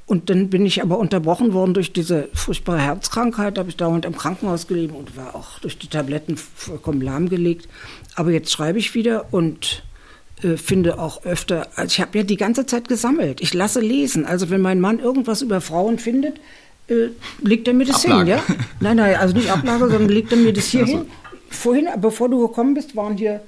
und 0.07 0.29
dann 0.29 0.49
bin 0.49 0.65
ich 0.65 0.81
aber 0.81 0.97
unterbrochen 0.97 1.53
worden 1.53 1.73
durch 1.73 1.91
diese 1.91 2.29
furchtbare 2.33 2.79
Herzkrankheit. 2.79 3.57
Da 3.57 3.59
habe 3.59 3.69
ich 3.69 3.75
dauernd 3.75 4.05
im 4.05 4.15
Krankenhaus 4.15 4.65
gelebt 4.67 4.95
und 4.95 5.17
war 5.17 5.35
auch 5.35 5.59
durch 5.59 5.77
die 5.77 5.87
Tabletten 5.87 6.37
vollkommen 6.37 7.01
lahmgelegt. 7.01 7.67
Aber 8.15 8.31
jetzt 8.31 8.49
schreibe 8.49 8.79
ich 8.79 8.95
wieder 8.95 9.25
und 9.31 9.83
äh, 10.43 10.55
finde 10.55 10.97
auch 10.97 11.25
öfter, 11.25 11.67
also 11.75 11.91
ich 11.91 11.99
habe 11.99 12.17
ja 12.19 12.23
die 12.23 12.37
ganze 12.37 12.65
Zeit 12.65 12.87
gesammelt. 12.87 13.41
Ich 13.41 13.53
lasse 13.53 13.81
lesen. 13.81 14.25
Also 14.25 14.49
wenn 14.49 14.61
mein 14.61 14.79
Mann 14.79 14.99
irgendwas 14.99 15.41
über 15.41 15.59
Frauen 15.59 15.99
findet, 15.99 16.39
äh, 16.87 17.09
legt 17.41 17.67
er 17.67 17.73
mir 17.73 17.85
das 17.85 18.05
Ablage. 18.05 18.35
hin. 18.35 18.43
Ja? 18.47 18.55
Nein, 18.79 18.95
nein, 18.95 19.15
also 19.17 19.35
nicht 19.35 19.51
Ablage, 19.51 19.89
sondern 19.89 20.07
legt 20.07 20.31
er 20.31 20.37
mir 20.37 20.53
das 20.53 20.67
hier 20.67 20.81
also. 20.85 20.99
hin. 20.99 21.05
Vorhin, 21.49 21.87
bevor 21.99 22.29
du 22.29 22.47
gekommen 22.47 22.75
bist, 22.75 22.95
waren 22.95 23.17
hier 23.17 23.41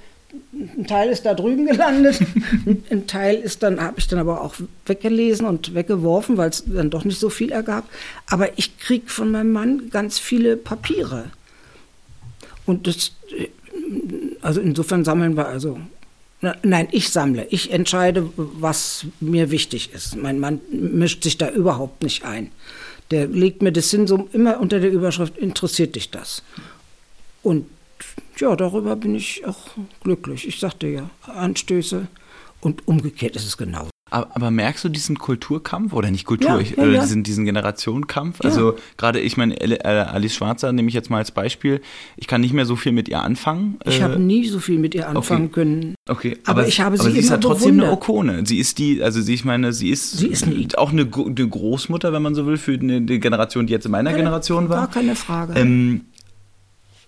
ein 0.53 0.85
Teil 0.85 1.09
ist 1.09 1.25
da 1.25 1.33
drüben 1.33 1.65
gelandet, 1.65 2.19
ein 2.89 3.07
Teil 3.07 3.35
ist 3.35 3.63
dann, 3.63 3.81
habe 3.81 3.99
ich 3.99 4.07
dann 4.07 4.19
aber 4.19 4.41
auch 4.41 4.55
weggelesen 4.85 5.47
und 5.47 5.73
weggeworfen, 5.73 6.37
weil 6.37 6.49
es 6.49 6.63
dann 6.65 6.89
doch 6.89 7.03
nicht 7.03 7.19
so 7.19 7.29
viel 7.29 7.51
ergab. 7.51 7.89
Aber 8.27 8.57
ich 8.57 8.77
kriege 8.77 9.07
von 9.07 9.31
meinem 9.31 9.51
Mann 9.51 9.89
ganz 9.89 10.19
viele 10.19 10.57
Papiere. 10.57 11.31
Und 12.65 12.85
das, 12.85 13.13
also 14.41 14.61
insofern 14.61 15.03
sammeln 15.03 15.35
wir 15.35 15.47
also. 15.47 15.79
Nein, 16.41 16.87
ich 16.91 17.09
sammle. 17.09 17.47
Ich 17.49 17.71
entscheide, 17.71 18.29
was 18.35 19.05
mir 19.19 19.51
wichtig 19.51 19.91
ist. 19.93 20.15
Mein 20.15 20.39
Mann 20.39 20.61
mischt 20.71 21.23
sich 21.23 21.37
da 21.37 21.49
überhaupt 21.49 22.01
nicht 22.01 22.23
ein. 22.23 22.51
Der 23.11 23.27
legt 23.27 23.61
mir 23.61 23.73
das 23.73 23.91
hin, 23.91 24.07
so 24.07 24.29
immer 24.31 24.59
unter 24.61 24.79
der 24.79 24.91
Überschrift, 24.91 25.37
interessiert 25.37 25.95
dich 25.95 26.11
das? 26.11 26.43
Und 27.41 27.65
ja, 28.39 28.55
darüber 28.55 28.95
bin 28.95 29.15
ich 29.15 29.45
auch 29.45 29.67
glücklich. 30.01 30.47
Ich 30.47 30.59
sagte 30.59 30.87
ja, 30.87 31.09
Anstöße 31.27 32.07
und 32.61 32.87
umgekehrt 32.87 33.35
ist 33.35 33.45
es 33.45 33.57
genauso. 33.57 33.89
Aber, 34.11 34.35
aber, 34.35 34.51
merkst 34.51 34.83
du 34.83 34.89
diesen 34.89 35.19
Kulturkampf 35.19 35.93
oder 35.93 36.09
nicht 36.09 36.25
Kultur, 36.25 36.49
ja, 36.49 36.59
ich, 36.59 36.71
ja, 36.71 36.85
ja. 36.85 37.01
diesen, 37.01 37.23
diesen 37.23 37.45
Generationenkampf? 37.45 38.41
Also 38.43 38.75
gerade, 38.97 39.19
ich 39.19 39.37
meine, 39.37 39.59
äh, 39.61 39.87
Alice 39.87 40.33
Schwarzer 40.33 40.71
nehme 40.71 40.87
ich 40.87 40.93
jetzt 40.93 41.09
mal 41.09 41.17
als 41.17 41.31
Beispiel. 41.31 41.81
Ich 42.17 42.27
kann 42.27 42.41
nicht 42.41 42.53
mehr 42.53 42.65
so 42.65 42.75
viel 42.75 42.91
mit 42.91 43.07
ihr 43.07 43.21
anfangen. 43.21 43.77
Ich 43.85 43.99
äh, 43.99 44.03
habe 44.03 44.19
nie 44.19 44.47
so 44.47 44.59
viel 44.59 44.79
mit 44.79 44.95
ihr 44.95 45.07
anfangen 45.07 45.45
okay. 45.45 45.53
können. 45.53 45.95
Okay, 46.07 46.37
aber, 46.43 46.61
aber 46.61 46.67
ich 46.67 46.81
habe 46.81 46.97
sie 46.97 47.03
aber 47.03 47.11
sie 47.11 47.19
ist 47.19 47.29
ja 47.29 47.37
trotzdem 47.37 47.77
bewundert. 47.77 47.87
eine 47.87 47.93
Okone. 47.93 48.45
Sie 48.45 48.57
ist 48.57 48.79
die, 48.79 49.03
also 49.03 49.21
sie, 49.21 49.33
ich 49.35 49.45
meine, 49.45 49.73
sie 49.73 49.89
ist, 49.89 50.17
sie 50.17 50.27
ist 50.27 50.47
nie. 50.47 50.67
auch 50.75 50.91
eine, 50.91 51.01
eine, 51.03 51.47
Großmutter, 51.47 52.11
wenn 52.11 52.23
man 52.23 52.33
so 52.33 52.47
will, 52.47 52.57
für 52.57 52.73
eine, 52.73 53.01
die 53.01 53.19
Generation, 53.19 53.67
die 53.67 53.73
jetzt 53.73 53.85
in 53.85 53.91
meiner 53.91 54.09
keine, 54.09 54.23
Generation 54.23 54.69
war. 54.69 54.77
Gar 54.77 54.89
keine 54.89 55.15
Frage. 55.15 55.53
Ähm, 55.53 56.05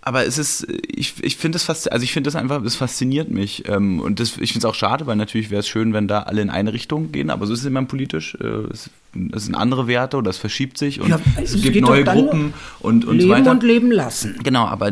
aber 0.04 0.26
es 0.26 0.40
ist, 0.40 0.68
ich, 0.88 1.14
ich 1.22 1.38
finde 1.38 1.58
das 1.58 1.64
fast, 1.64 1.92
also 1.92 2.04
ich 2.04 2.12
finde 2.12 2.28
das 2.28 2.36
einfach, 2.36 2.64
das 2.64 2.76
fasziniert 2.76 3.30
mich. 3.30 3.68
Ähm, 3.70 4.00
und 4.00 4.20
das, 4.20 4.38
ich 4.40 4.52
finde 4.54 4.60
es 4.60 4.66
auch 4.66 4.74
schade, 4.76 5.06
weil 5.06 5.16
natürlich 5.16 5.52
wäre 5.52 5.60
es 5.60 5.68
schön, 5.68 5.94
wenn 5.94 6.08
da 6.08 6.24
alle 6.24 6.42
in 6.42 6.50
eine 6.50 6.74
Richtung 6.74 7.12
gehen, 7.12 7.30
aber 7.30 7.46
so 7.46 7.54
ist 7.54 7.60
es 7.60 7.66
immer 7.66 7.84
politisch. 7.84 8.36
Äh, 8.42 8.48
es, 8.72 8.90
es 9.34 9.46
sind 9.46 9.54
andere 9.56 9.86
Werte 9.88 10.18
oder 10.18 10.32
es 10.32 10.38
verschiebt 10.38 10.80
sich 10.80 11.02
und 11.02 11.10
Ja, 11.10 11.20
es, 11.42 11.54
es 11.54 11.62
gibt 11.62 11.80
neue 11.82 12.04
Gruppen 12.04 12.54
und, 12.80 13.06
und 13.06 13.22
so 13.22 13.28
leben 13.28 13.42
weiter. 13.42 13.52
und 13.52 13.64
leben 13.64 13.92
lassen. 13.92 14.40
Genau, 14.44 14.66
aber 14.66 14.92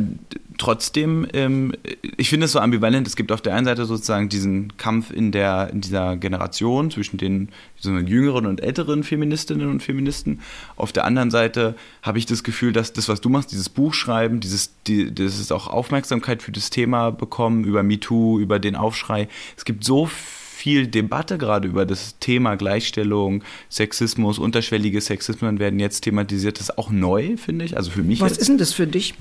trotzdem, 0.59 1.25
ähm, 1.33 1.73
ich 2.17 2.29
finde 2.29 2.45
es 2.45 2.51
so 2.51 2.59
ambivalent. 2.59 3.07
Es 3.07 3.15
gibt 3.15 3.31
auf 3.31 3.41
der 3.41 3.55
einen 3.55 3.65
Seite 3.65 3.85
sozusagen 3.85 4.29
diesen 4.29 4.77
Kampf 4.77 5.09
in 5.09 5.31
der 5.31 5.71
in 5.71 5.81
dieser 5.81 6.17
Generation 6.17 6.91
zwischen 6.91 7.17
den 7.17 7.49
so 7.77 7.97
jüngeren 7.97 8.45
und 8.45 8.61
älteren 8.61 9.03
Feministinnen 9.03 9.69
und 9.69 9.81
Feministen. 9.81 10.41
Auf 10.75 10.91
der 10.91 11.05
anderen 11.05 11.31
Seite 11.31 11.75
habe 12.03 12.19
ich 12.19 12.27
das 12.27 12.43
Gefühl, 12.43 12.73
dass 12.73 12.93
das, 12.93 13.09
was 13.09 13.21
du 13.21 13.29
machst, 13.29 13.51
dieses 13.51 13.69
Buch 13.69 13.93
schreiben, 13.93 14.39
dieses, 14.39 14.71
die, 14.85 15.13
das 15.13 15.39
ist 15.39 15.51
auch 15.51 15.67
Aufmerksamkeit 15.67 16.43
für 16.43 16.51
das 16.51 16.69
Thema 16.69 17.09
bekommen, 17.09 17.63
über 17.63 17.81
MeToo, 17.81 18.39
über 18.39 18.59
den 18.59 18.75
Aufschrei. 18.75 19.29
Es 19.57 19.65
gibt 19.65 19.83
so 19.83 20.05
viel 20.05 20.87
Debatte 20.87 21.37
gerade 21.37 21.69
über 21.69 21.85
das 21.85 22.19
Thema 22.19 22.55
Gleichstellung, 22.55 23.43
Sexismus, 23.69 24.37
unterschwellige 24.37 24.99
Sexismen 24.99 25.57
werden 25.57 25.79
jetzt 25.79 26.01
thematisiert. 26.01 26.57
Das 26.59 26.69
ist 26.69 26.77
auch 26.77 26.91
neu, 26.91 27.37
finde 27.37 27.63
ich. 27.63 27.77
Also 27.77 27.91
für 27.91 28.03
mich. 28.03 28.19
Was 28.19 28.31
jetzt. 28.31 28.41
ist 28.41 28.47
denn 28.49 28.57
das 28.57 28.73
für 28.73 28.85
dich? 28.85 29.15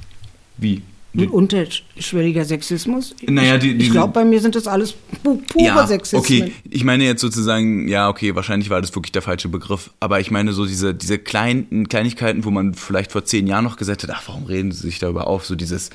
Wie? 0.56 0.82
Ein 1.24 1.28
unterschwelliger 1.30 2.44
Sexismus? 2.44 3.14
Naja, 3.26 3.58
die- 3.58 3.72
ich 3.72 3.78
die- 3.78 3.84
ich 3.86 3.90
glaube, 3.90 4.12
bei 4.12 4.24
mir 4.24 4.40
sind 4.40 4.54
das 4.54 4.66
alles 4.66 4.92
pu 5.22 5.36
pure 5.48 5.64
ja, 5.66 5.86
Sexismen. 5.86 6.20
okay. 6.20 6.52
Ich 6.70 6.84
meine 6.84 7.04
jetzt 7.04 7.20
sozusagen, 7.20 7.88
ja, 7.88 8.08
okay, 8.08 8.34
wahrscheinlich 8.34 8.70
war 8.70 8.80
das 8.80 8.94
wirklich 8.94 9.12
der 9.12 9.22
falsche 9.22 9.48
Begriff, 9.48 9.90
aber 10.00 10.20
ich 10.20 10.30
meine 10.30 10.52
so 10.52 10.66
diese, 10.66 10.94
diese 10.94 11.18
kleinen 11.18 11.88
Kleinigkeiten, 11.88 12.44
wo 12.44 12.50
man 12.50 12.74
vielleicht 12.74 13.12
vor 13.12 13.24
zehn 13.24 13.46
Jahren 13.46 13.64
noch 13.64 13.76
gesagt 13.76 14.02
hat, 14.02 14.10
ach, 14.12 14.22
warum 14.26 14.44
reden 14.44 14.72
sie 14.72 14.82
sich 14.82 14.98
darüber 14.98 15.26
auf, 15.26 15.44
so 15.46 15.54
dieses 15.56 15.90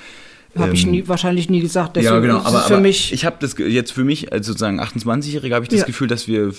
Habe 0.56 0.74
ich 0.74 0.84
ähm, 0.84 0.92
nie, 0.92 1.08
wahrscheinlich 1.08 1.50
nie 1.50 1.62
gesagt. 1.62 1.96
Deswegen 1.96 2.14
ja, 2.14 2.20
genau. 2.20 2.38
Aber, 2.40 2.62
für 2.62 2.76
aber 2.76 2.82
mich. 2.82 3.12
ich 3.12 3.26
habe 3.26 3.38
das 3.40 3.56
jetzt 3.58 3.92
für 3.92 4.04
mich 4.04 4.32
als 4.32 4.46
sozusagen 4.46 4.80
28-Jähriger 4.80 5.56
habe 5.56 5.66
ich 5.66 5.70
das 5.70 5.80
Ja. 5.80 5.86
Gefühl, 5.86 6.08
dass 6.08 6.28
wir 6.28 6.54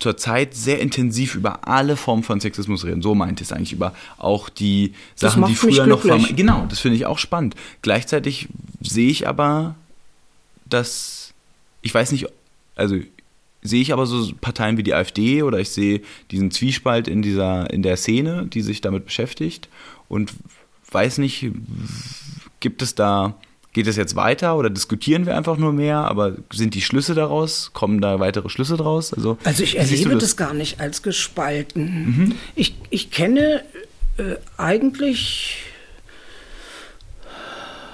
zurzeit 0.00 0.54
sehr 0.54 0.80
intensiv 0.80 1.34
über 1.34 1.66
alle 1.68 1.96
Formen 1.96 2.22
von 2.22 2.40
Sexismus 2.40 2.84
reden. 2.84 3.02
So 3.02 3.14
meint 3.14 3.40
es 3.40 3.52
eigentlich 3.52 3.72
über 3.72 3.94
auch 4.18 4.48
die 4.48 4.94
Sachen, 5.14 5.44
die 5.46 5.54
früher 5.54 5.86
noch 5.86 6.02
genau. 6.34 6.66
Das 6.68 6.80
finde 6.80 6.96
ich 6.96 7.06
auch 7.06 7.18
spannend. 7.18 7.54
Gleichzeitig 7.82 8.48
sehe 8.82 9.08
ich 9.08 9.28
aber, 9.28 9.76
dass 10.68 11.32
ich 11.82 11.94
weiß 11.94 12.10
nicht, 12.10 12.26
also 12.74 12.96
sehe 13.62 13.80
ich 13.80 13.92
aber 13.92 14.06
so 14.06 14.32
Parteien 14.40 14.76
wie 14.76 14.82
die 14.82 14.94
AfD 14.94 15.42
oder 15.42 15.60
ich 15.60 15.70
sehe 15.70 16.00
diesen 16.30 16.50
Zwiespalt 16.50 17.06
in 17.06 17.22
dieser, 17.22 17.70
in 17.70 17.82
der 17.82 17.96
Szene, 17.96 18.46
die 18.46 18.62
sich 18.62 18.80
damit 18.80 19.06
beschäftigt 19.06 19.68
und 20.08 20.32
weiß 20.90 21.18
nicht, 21.18 21.50
gibt 22.60 22.82
es 22.82 22.94
da, 22.94 23.34
geht 23.72 23.86
es 23.86 23.96
jetzt 23.96 24.16
weiter 24.16 24.56
oder 24.56 24.70
diskutieren 24.70 25.26
wir 25.26 25.36
einfach 25.36 25.58
nur 25.58 25.72
mehr, 25.72 25.98
aber 25.98 26.36
sind 26.52 26.74
die 26.74 26.80
Schlüsse 26.80 27.14
daraus, 27.14 27.70
kommen 27.74 28.00
da 28.00 28.20
weitere 28.20 28.48
Schlüsse 28.48 28.76
draus? 28.76 29.12
Also, 29.12 29.36
Also 29.44 29.62
ich 29.62 29.76
erlebe 29.78 30.16
das? 30.16 30.36
gar 30.36 30.54
nicht 30.54 30.80
als 30.80 31.02
gespalten. 31.02 32.34
Ich, 32.54 32.74
ich 32.90 33.10
kenne 33.10 33.62
äh, 34.16 34.36
eigentlich 34.56 35.58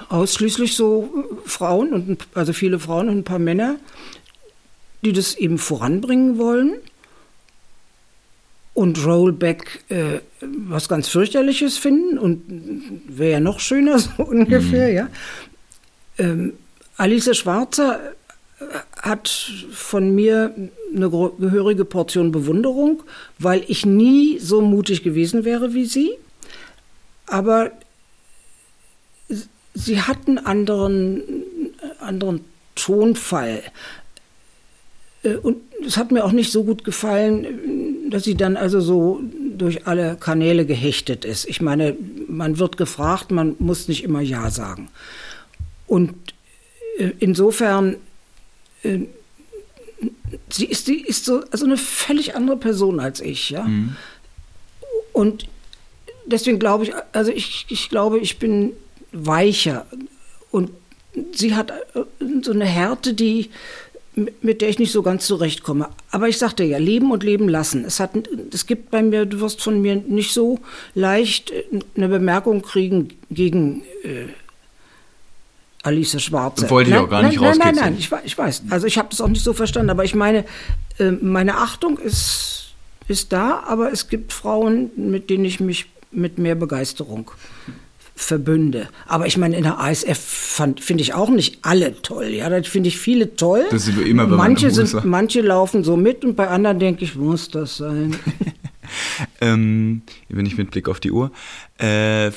ausschließlich 0.08 0.76
so 0.76 1.10
äh, 1.44 1.48
Frauen 1.48 1.92
und 1.92 2.28
also 2.34 2.52
viele 2.52 2.78
Frauen 2.78 3.08
und 3.08 3.18
ein 3.18 3.24
paar 3.24 3.38
Männer, 3.38 3.76
die 5.04 5.12
das 5.12 5.34
eben 5.34 5.58
voranbringen 5.58 6.38
wollen. 6.38 6.74
Und 8.74 9.04
Rollback 9.04 9.84
äh, 9.90 10.20
was 10.40 10.88
ganz 10.88 11.08
fürchterliches 11.08 11.76
finden 11.76 12.18
und 12.18 12.42
wäre 13.06 13.32
ja 13.32 13.40
noch 13.40 13.60
schöner 13.60 13.98
so 13.98 14.22
ungefähr, 14.24 14.90
ja. 14.90 15.08
Ähm, 16.18 16.54
Alice 16.96 17.36
Schwarzer 17.36 18.00
äh, 18.60 18.64
hat 19.02 19.28
von 19.72 20.14
mir 20.14 20.54
eine 20.94 21.10
gehörige 21.10 21.84
Portion 21.84 22.32
Bewunderung, 22.32 23.02
weil 23.38 23.64
ich 23.68 23.84
nie 23.84 24.38
so 24.38 24.60
mutig 24.60 25.02
gewesen 25.02 25.44
wäre 25.44 25.74
wie 25.74 25.84
sie. 25.84 26.12
Aber 27.26 27.72
sie 29.74 30.00
hat 30.00 30.18
einen 30.26 30.38
anderen, 30.38 31.22
anderen 32.00 32.44
Tonfall. 32.74 33.62
Äh, 35.22 35.36
Und 35.36 35.58
es 35.84 35.96
hat 35.96 36.12
mir 36.12 36.24
auch 36.24 36.32
nicht 36.32 36.52
so 36.52 36.64
gut 36.64 36.84
gefallen, 36.84 37.91
dass 38.12 38.24
sie 38.24 38.34
dann 38.34 38.58
also 38.58 38.80
so 38.80 39.22
durch 39.56 39.86
alle 39.86 40.16
Kanäle 40.16 40.66
gehechtet 40.66 41.24
ist. 41.24 41.46
Ich 41.46 41.62
meine, 41.62 41.96
man 42.28 42.58
wird 42.58 42.76
gefragt, 42.76 43.30
man 43.30 43.56
muss 43.58 43.88
nicht 43.88 44.04
immer 44.04 44.20
Ja 44.20 44.50
sagen. 44.50 44.88
Und 45.86 46.14
äh, 46.98 47.12
insofern, 47.20 47.96
äh, 48.82 49.00
sie 50.50 50.66
ist, 50.66 50.84
sie 50.86 51.00
ist 51.00 51.24
so 51.24 51.42
also 51.50 51.64
eine 51.64 51.78
völlig 51.78 52.34
andere 52.36 52.58
Person 52.58 53.00
als 53.00 53.20
ich, 53.20 53.48
ja. 53.48 53.64
Und 55.12 55.48
deswegen 56.26 56.58
glaube 56.58 56.84
ich, 56.84 56.92
also 57.12 57.30
ich, 57.30 57.64
ich 57.70 57.88
glaube, 57.88 58.18
ich 58.18 58.38
bin 58.38 58.72
weicher 59.12 59.86
und 60.50 60.70
sie 61.32 61.54
hat 61.54 61.70
äh, 61.70 62.04
so 62.42 62.52
eine 62.52 62.66
Härte, 62.66 63.14
die 63.14 63.48
mit 64.14 64.60
der 64.60 64.68
ich 64.68 64.78
nicht 64.78 64.92
so 64.92 65.02
ganz 65.02 65.26
zurechtkomme. 65.26 65.88
Aber 66.10 66.28
ich 66.28 66.36
sagte 66.38 66.64
ja, 66.64 66.78
leben 66.78 67.10
und 67.10 67.22
leben 67.22 67.48
lassen. 67.48 67.84
Es, 67.84 67.98
hat, 67.98 68.10
es 68.52 68.66
gibt 68.66 68.90
bei 68.90 69.02
mir, 69.02 69.24
du 69.24 69.40
wirst 69.40 69.62
von 69.62 69.80
mir 69.80 69.96
nicht 69.96 70.32
so 70.32 70.60
leicht 70.94 71.50
äh, 71.50 71.64
eine 71.96 72.08
Bemerkung 72.08 72.62
kriegen 72.62 73.08
gegen 73.30 73.82
äh, 74.02 74.26
Alice 75.82 76.20
Schwarze. 76.22 76.68
Wollte 76.68 76.90
ich 76.90 76.96
nein, 76.96 77.04
auch 77.04 77.08
gar 77.10 77.22
nein, 77.22 77.30
nicht 77.30 77.40
Nein, 77.40 77.58
nein, 77.58 77.78
rauskitzeln. 77.78 77.94
nein, 78.10 78.20
ich, 78.22 78.26
ich 78.26 78.38
weiß. 78.38 78.62
Also 78.70 78.86
ich 78.86 78.98
habe 78.98 79.08
das 79.10 79.20
auch 79.20 79.28
nicht 79.28 79.42
so 79.42 79.54
verstanden. 79.54 79.90
Aber 79.90 80.04
ich 80.04 80.14
meine, 80.14 80.44
äh, 80.98 81.10
meine 81.10 81.56
Achtung 81.56 81.98
ist, 81.98 82.74
ist 83.08 83.32
da, 83.32 83.62
aber 83.66 83.92
es 83.92 84.08
gibt 84.08 84.32
Frauen, 84.32 84.90
mit 84.96 85.30
denen 85.30 85.44
ich 85.44 85.58
mich 85.58 85.86
mit 86.10 86.38
mehr 86.38 86.54
Begeisterung 86.54 87.30
verbünde. 88.22 88.88
Aber 89.06 89.26
ich 89.26 89.36
meine, 89.36 89.56
in 89.56 89.64
der 89.64 89.78
ASF 89.80 90.18
finde 90.80 91.02
ich 91.02 91.14
auch 91.14 91.30
nicht 91.30 91.58
alle 91.62 92.00
toll. 92.02 92.26
Ja, 92.26 92.48
da 92.48 92.62
finde 92.62 92.88
ich 92.88 92.98
viele 92.98 93.36
toll. 93.36 93.64
Das 93.70 93.88
ist 93.88 93.98
immer, 93.98 94.24
wenn 94.24 94.30
man 94.30 94.38
manche, 94.38 94.70
sind, 94.70 95.04
manche 95.04 95.40
laufen 95.40 95.84
so 95.84 95.96
mit 95.96 96.24
und 96.24 96.36
bei 96.36 96.48
anderen 96.48 96.78
denke 96.78 97.04
ich, 97.04 97.16
muss 97.16 97.48
das 97.48 97.76
sein? 97.76 98.16
Ähm, 99.40 100.02
bin 100.28 100.44
ich 100.44 100.58
mit 100.58 100.70
Blick 100.70 100.86
auf 100.86 101.00
die 101.00 101.12
Uhr. 101.12 101.30
Äh, 101.80 102.28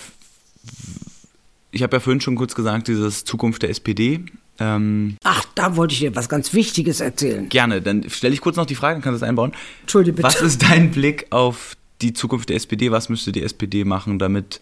ich 1.71 1.83
habe 1.83 1.97
ja 1.97 1.99
vorhin 1.99 2.21
schon 2.21 2.35
kurz 2.35 2.55
gesagt, 2.55 2.87
dieses 2.87 3.25
Zukunft 3.25 3.61
der 3.61 3.69
SPD. 3.69 4.21
Ähm, 4.59 5.17
Ach, 5.23 5.43
da 5.55 5.75
wollte 5.75 5.93
ich 5.93 5.99
dir 5.99 6.15
was 6.15 6.29
ganz 6.29 6.53
Wichtiges 6.53 7.01
erzählen. 7.01 7.49
gerne, 7.49 7.81
dann 7.81 8.09
stelle 8.09 8.33
ich 8.33 8.39
kurz 8.39 8.55
noch 8.55 8.65
die 8.65 8.75
Frage, 8.75 8.95
dann 8.95 9.01
kannst 9.01 9.17
du 9.17 9.19
das 9.21 9.29
einbauen. 9.29 9.51
Entschuldige, 9.81 10.15
bitte. 10.15 10.27
Was 10.27 10.41
ist 10.41 10.61
dein 10.63 10.91
Blick 10.91 11.27
auf 11.31 11.75
die 12.01 12.13
Zukunft 12.13 12.49
der 12.49 12.55
SPD? 12.55 12.91
Was 12.91 13.09
müsste 13.09 13.33
die 13.33 13.43
SPD 13.43 13.83
machen, 13.83 14.17
damit 14.17 14.61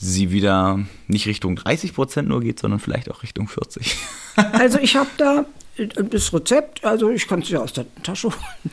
sie 0.00 0.30
wieder 0.30 0.80
nicht 1.06 1.26
Richtung 1.26 1.56
30 1.56 1.94
Prozent 1.94 2.28
nur 2.28 2.40
geht, 2.40 2.58
sondern 2.58 2.80
vielleicht 2.80 3.10
auch 3.10 3.22
Richtung 3.22 3.48
40? 3.48 3.96
Also 4.52 4.78
ich 4.78 4.96
habe 4.96 5.10
da 5.18 5.44
äh, 5.76 5.86
das 5.86 6.32
Rezept, 6.32 6.84
also 6.84 7.10
ich 7.10 7.28
kann 7.28 7.40
es 7.40 7.50
ja 7.50 7.60
aus 7.60 7.72
der 7.72 7.84
Tasche 8.02 8.28
holen. 8.28 8.70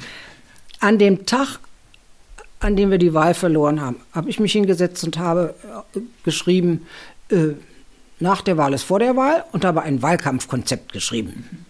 An 0.79 0.97
dem 0.97 1.25
Tag, 1.25 1.59
an 2.59 2.75
dem 2.75 2.91
wir 2.91 2.99
die 2.99 3.13
Wahl 3.13 3.33
verloren 3.33 3.81
haben, 3.81 3.97
habe 4.13 4.29
ich 4.29 4.39
mich 4.39 4.53
hingesetzt 4.53 5.03
und 5.03 5.17
habe 5.17 5.55
äh, 5.95 5.99
geschrieben, 6.23 6.85
äh, 7.29 7.53
nach 8.19 8.41
der 8.41 8.55
Wahl 8.55 8.73
ist 8.73 8.83
vor 8.83 8.99
der 8.99 9.15
Wahl 9.15 9.43
und 9.51 9.65
habe 9.65 9.81
ein 9.81 10.01
Wahlkampfkonzept 10.01 10.93
geschrieben. 10.93 11.65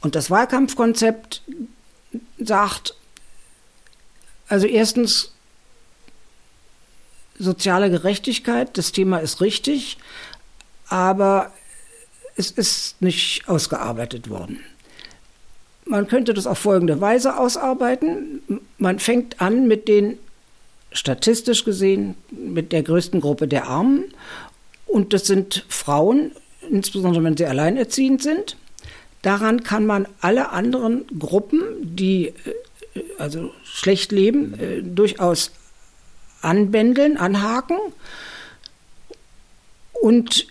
Und 0.00 0.14
das 0.14 0.30
Wahlkampfkonzept 0.30 1.42
sagt, 2.38 2.94
also 4.48 4.66
erstens 4.66 5.34
soziale 7.38 7.90
Gerechtigkeit, 7.90 8.76
das 8.76 8.92
Thema 8.92 9.18
ist 9.18 9.40
richtig, 9.40 9.98
aber 10.88 11.52
es 12.36 12.50
ist 12.50 13.00
nicht 13.02 13.48
ausgearbeitet 13.48 14.30
worden. 14.30 14.60
Man 15.84 16.06
könnte 16.06 16.34
das 16.34 16.46
auf 16.46 16.58
folgende 16.58 17.00
Weise 17.00 17.38
ausarbeiten. 17.38 18.42
Man 18.76 18.98
fängt 18.98 19.40
an 19.40 19.66
mit 19.66 19.88
den, 19.88 20.18
statistisch 20.92 21.64
gesehen, 21.64 22.14
mit 22.30 22.72
der 22.72 22.82
größten 22.82 23.20
Gruppe 23.20 23.48
der 23.48 23.66
Armen. 23.66 24.04
Und 24.86 25.12
das 25.12 25.26
sind 25.26 25.64
Frauen, 25.68 26.32
insbesondere 26.70 27.24
wenn 27.24 27.36
sie 27.36 27.46
alleinerziehend 27.46 28.22
sind. 28.22 28.56
Daran 29.22 29.62
kann 29.62 29.86
man 29.86 30.06
alle 30.20 30.50
anderen 30.50 31.04
Gruppen, 31.18 31.62
die 31.80 32.28
äh, 32.28 33.02
also 33.18 33.50
schlecht 33.64 34.12
leben, 34.12 34.58
äh, 34.58 34.82
durchaus 34.82 35.50
anbändeln, 36.42 37.16
anhaken. 37.16 37.76
Und 40.00 40.46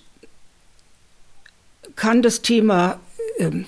kann 1.95 2.22
das 2.22 2.41
Thema 2.41 2.99
ähm, 3.39 3.65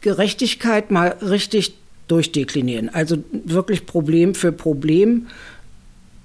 Gerechtigkeit 0.00 0.90
mal 0.90 1.08
richtig 1.20 1.74
durchdeklinieren. 2.08 2.88
Also 2.88 3.18
wirklich 3.32 3.86
Problem 3.86 4.34
für 4.34 4.52
Problem 4.52 5.26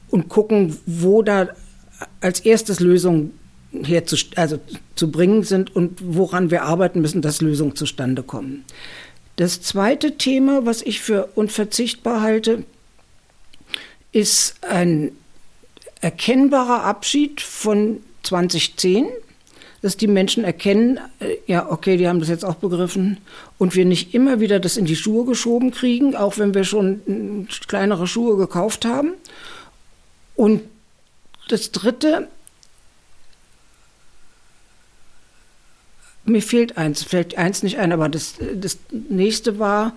und 0.10 0.30
gucken, 0.30 0.78
wo 0.86 1.24
da 1.24 1.50
als 2.20 2.40
erstes 2.42 2.80
Lösungen 2.80 3.38
also 4.36 4.60
zu 4.96 5.12
bringen 5.12 5.44
sind 5.44 5.74
und 5.76 6.00
woran 6.04 6.52
wir 6.52 6.64
arbeiten 6.64 7.02
müssen, 7.02 7.22
dass 7.22 7.42
Lösungen 7.42 7.76
zustande 7.76 8.22
kommen. 8.22 8.66
Das 9.38 9.62
zweite 9.62 10.18
Thema, 10.18 10.66
was 10.66 10.82
ich 10.82 11.00
für 11.00 11.30
unverzichtbar 11.36 12.22
halte, 12.22 12.64
ist 14.12 14.56
ein 14.64 15.12
erkennbarer 16.02 16.84
Abschied 16.84 17.42
von 17.42 18.02
2010 18.24 19.08
dass 19.82 19.98
die 19.98 20.08
Menschen 20.08 20.44
erkennen, 20.44 21.00
äh, 21.20 21.38
ja, 21.48 21.70
okay, 21.70 21.98
die 21.98 22.08
haben 22.08 22.20
das 22.20 22.30
jetzt 22.30 22.46
auch 22.46 22.56
begriffen 22.56 23.18
und 23.58 23.76
wir 23.76 23.86
nicht 23.86 24.14
immer 24.14 24.40
wieder 24.40 24.60
das 24.60 24.78
in 24.78 24.86
die 24.86 24.96
Schuhe 24.96 25.26
geschoben 25.26 25.72
kriegen, 25.72 26.16
auch 26.16 26.38
wenn 26.38 26.54
wir 26.54 26.64
schon 26.64 27.48
äh, 27.50 27.68
kleinere 27.68 28.08
Schuhe 28.08 28.38
gekauft 28.38 28.86
haben. 28.86 29.14
Und 30.36 30.62
das 31.50 31.72
Dritte, 31.72 32.28
mir 36.26 36.44
fehlt 36.44 36.78
eins, 36.78 37.04
fällt 37.04 37.38
eins 37.38 37.64
nicht 37.64 37.80
ein, 37.80 37.92
aber 37.92 38.08
das, 38.08 38.36
das 38.54 38.78
nächste 38.92 39.58
war 39.58 39.94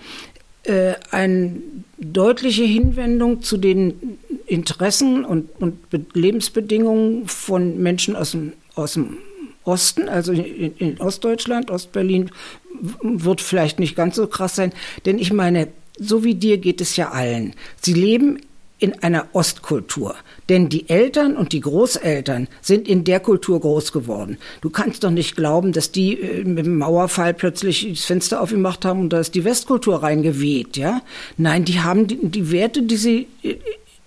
äh, 0.65 0.95
eine 1.11 1.61
deutliche 1.99 2.65
Hinwendung 2.65 3.43
zu 3.43 3.57
den 3.57 4.19
Interessen 4.47 5.25
und, 5.25 5.51
und 5.61 5.91
Be 5.91 6.05
Lebensbedingungen 6.13 7.29
von 7.29 7.83
Menschen 7.83 8.17
aus 8.17 8.33
dem, 8.33 8.53
aus 8.75 8.95
dem 8.95 9.19
Osten, 9.65 10.09
also 10.09 10.33
in, 10.33 10.77
in 10.77 11.01
Ostdeutschland, 11.01 11.71
Ostberlin, 11.71 12.31
wird 13.03 13.41
vielleicht 13.41 13.79
nicht 13.79 13.97
ganz 13.97 14.17
so 14.17 14.27
krass 14.27 14.57
sein, 14.57 14.73
denn 15.07 15.19
ich 15.19 15.33
meine, 15.33 15.69
so 15.99 16.25
wie 16.25 16.35
dir 16.35 16.59
geht 16.59 16.81
es 16.81 16.97
ja 16.97 17.11
allen. 17.11 17.55
Sie 17.81 17.95
leben 17.95 18.41
in 18.79 19.03
einer 19.03 19.29
Ostkultur. 19.33 20.17
Denn 20.49 20.69
die 20.69 20.89
Eltern 20.89 21.37
und 21.37 21.53
die 21.53 21.61
Großeltern 21.61 22.49
sind 22.61 22.89
in 22.89 23.05
der 23.05 23.21
Kultur 23.21 23.61
groß 23.61 23.93
geworden. 23.93 24.39
Du 24.61 24.71
kannst 24.71 25.05
doch 25.05 25.11
nicht 25.11 25.37
glauben, 25.37 25.73
dass 25.73 25.93
die 25.93 26.21
äh, 26.21 26.45
mit 26.45 26.67
dem 26.67 26.79
Mauerfall 26.79 27.35
plötzlich 27.35 27.87
das 27.89 28.05
Fenster 28.05 28.41
aufgemacht 28.41 28.85
haben 28.85 29.01
und 29.01 29.13
da 29.13 29.21
ist 29.21 29.35
die 29.35 29.45
Westkultur 29.45 30.03
reingeweht, 30.03 30.77
ja? 30.77 31.03
Nein, 31.37 31.65
die 31.65 31.81
haben 31.81 32.07
die, 32.07 32.19
die 32.29 32.51
Werte, 32.51 32.83
die 32.83 32.97
sie 32.97 33.29
äh, 33.43 33.57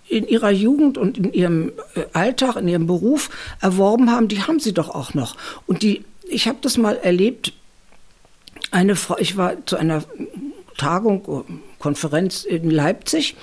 in 0.09 0.27
ihrer 0.27 0.51
Jugend 0.51 0.97
und 0.97 1.17
in 1.17 1.33
ihrem 1.33 1.71
äh, 1.95 2.03
Alltag, 2.13 2.57
in 2.57 2.67
ihrem 2.67 2.87
Beruf 2.87 3.29
erworben 3.61 4.11
haben, 4.11 4.27
die 4.27 4.43
haben 4.43 4.59
sie 4.59 4.73
doch 4.73 4.89
auch 4.89 5.13
noch. 5.13 5.35
Und 5.65 5.81
die, 5.81 6.03
ich 6.27 6.47
habe 6.47 6.57
das 6.61 6.77
mal 6.77 6.97
erlebt, 6.97 7.53
eine 8.71 8.95
Frau, 8.95 9.17
ich 9.17 9.37
war 9.37 9.65
zu 9.65 9.77
einer 9.77 10.03
Tagung, 10.77 11.45
Konferenz 11.79 12.43
in 12.43 12.69
Leipzig. 12.69 13.35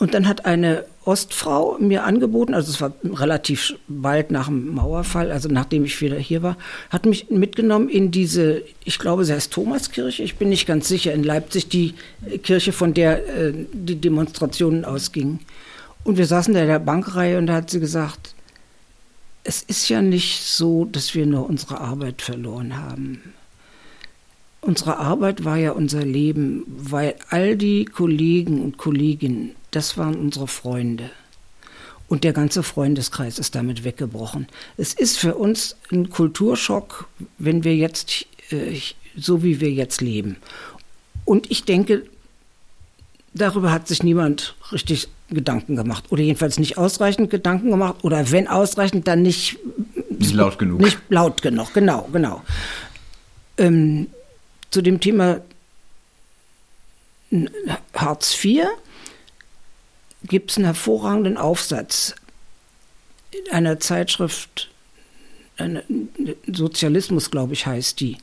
Und 0.00 0.14
dann 0.14 0.26
hat 0.26 0.46
eine 0.46 0.86
Ostfrau 1.04 1.76
mir 1.78 2.04
angeboten, 2.04 2.54
also 2.54 2.72
es 2.72 2.80
war 2.80 2.94
relativ 3.04 3.74
bald 3.86 4.30
nach 4.30 4.46
dem 4.46 4.74
Mauerfall, 4.74 5.30
also 5.30 5.50
nachdem 5.50 5.84
ich 5.84 6.00
wieder 6.00 6.16
hier 6.16 6.42
war, 6.42 6.56
hat 6.88 7.04
mich 7.04 7.28
mitgenommen 7.28 7.90
in 7.90 8.10
diese, 8.10 8.62
ich 8.82 8.98
glaube, 8.98 9.26
sie 9.26 9.34
heißt 9.34 9.52
Thomaskirche, 9.52 10.22
ich 10.22 10.36
bin 10.36 10.48
nicht 10.48 10.66
ganz 10.66 10.88
sicher, 10.88 11.12
in 11.12 11.22
Leipzig, 11.22 11.68
die 11.68 11.92
Kirche, 12.42 12.72
von 12.72 12.94
der 12.94 13.28
äh, 13.28 13.52
die 13.74 13.96
Demonstrationen 13.96 14.86
ausgingen. 14.86 15.40
Und 16.02 16.16
wir 16.16 16.26
saßen 16.26 16.54
da 16.54 16.62
in 16.62 16.68
der 16.68 16.78
Bankreihe 16.78 17.36
und 17.36 17.46
da 17.46 17.56
hat 17.56 17.68
sie 17.68 17.80
gesagt, 17.80 18.34
es 19.44 19.62
ist 19.62 19.86
ja 19.90 20.00
nicht 20.00 20.42
so, 20.42 20.86
dass 20.86 21.14
wir 21.14 21.26
nur 21.26 21.46
unsere 21.46 21.78
Arbeit 21.78 22.22
verloren 22.22 22.78
haben. 22.78 23.34
Unsere 24.62 24.96
Arbeit 24.96 25.44
war 25.44 25.58
ja 25.58 25.72
unser 25.72 26.06
Leben, 26.06 26.64
weil 26.66 27.16
all 27.28 27.56
die 27.56 27.84
Kollegen 27.84 28.62
und 28.62 28.78
Kolleginnen, 28.78 29.56
das 29.70 29.96
waren 29.96 30.16
unsere 30.16 30.48
Freunde. 30.48 31.10
Und 32.08 32.24
der 32.24 32.32
ganze 32.32 32.64
Freundeskreis 32.64 33.38
ist 33.38 33.54
damit 33.54 33.84
weggebrochen. 33.84 34.48
Es 34.76 34.94
ist 34.94 35.18
für 35.18 35.36
uns 35.36 35.76
ein 35.92 36.10
Kulturschock, 36.10 37.08
wenn 37.38 37.62
wir 37.62 37.76
jetzt, 37.76 38.26
äh, 38.50 38.80
so 39.16 39.44
wie 39.44 39.60
wir 39.60 39.70
jetzt 39.70 40.00
leben. 40.00 40.36
Und 41.24 41.50
ich 41.52 41.64
denke, 41.64 42.04
darüber 43.32 43.70
hat 43.70 43.86
sich 43.86 44.02
niemand 44.02 44.56
richtig 44.72 45.08
Gedanken 45.30 45.76
gemacht. 45.76 46.06
Oder 46.10 46.22
jedenfalls 46.22 46.58
nicht 46.58 46.78
ausreichend 46.78 47.30
Gedanken 47.30 47.70
gemacht. 47.70 48.02
Oder 48.02 48.32
wenn 48.32 48.48
ausreichend, 48.48 49.06
dann 49.06 49.22
nicht, 49.22 49.58
nicht 50.08 50.34
laut 50.34 50.58
genug. 50.58 50.80
Nicht 50.80 50.98
laut 51.10 51.40
genug, 51.42 51.72
genau, 51.72 52.08
genau. 52.12 52.42
Ähm, 53.56 54.08
zu 54.72 54.82
dem 54.82 54.98
Thema 54.98 55.40
Hartz 57.94 58.44
IV 58.44 58.64
gibt 60.24 60.50
es 60.50 60.56
einen 60.56 60.66
hervorragenden 60.66 61.36
Aufsatz 61.36 62.14
in 63.30 63.52
einer 63.52 63.80
Zeitschrift, 63.80 64.70
eine, 65.56 65.84
Sozialismus, 66.46 67.30
glaube 67.30 67.52
ich, 67.52 67.66
heißt 67.66 68.00
die. 68.00 68.16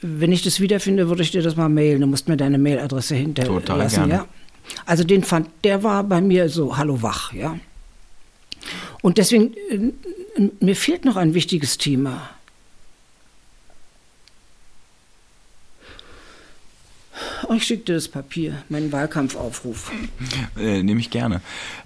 Wenn 0.00 0.30
ich 0.30 0.42
das 0.42 0.60
wiederfinde, 0.60 1.08
würde 1.08 1.22
ich 1.22 1.32
dir 1.32 1.42
das 1.42 1.56
mal 1.56 1.68
mailen. 1.68 2.00
Du 2.00 2.06
musst 2.06 2.28
mir 2.28 2.36
deine 2.36 2.58
Mailadresse 2.58 3.16
hinterlassen. 3.16 3.66
Total 3.66 3.88
gerne. 3.88 4.12
Ja? 4.12 4.28
Also 4.86 5.04
den 5.04 5.24
fand, 5.24 5.48
der 5.64 5.82
war 5.82 6.04
bei 6.04 6.20
mir 6.20 6.48
so 6.48 6.76
hallo 6.76 7.02
wach, 7.02 7.32
ja. 7.32 7.58
Und 9.02 9.18
deswegen, 9.18 9.54
äh, 9.70 10.50
mir 10.60 10.76
fehlt 10.76 11.04
noch 11.04 11.16
ein 11.16 11.34
wichtiges 11.34 11.78
Thema. 11.78 12.30
Oh, 17.46 17.54
ich 17.54 17.64
schicke 17.64 17.84
dir 17.84 17.94
das 17.94 18.08
Papier, 18.08 18.62
meinen 18.68 18.90
Wahlkampfaufruf. 18.90 19.92
Äh, 20.58 20.82
Nehme 20.82 21.00
ich 21.00 21.10
gerne. 21.10 21.40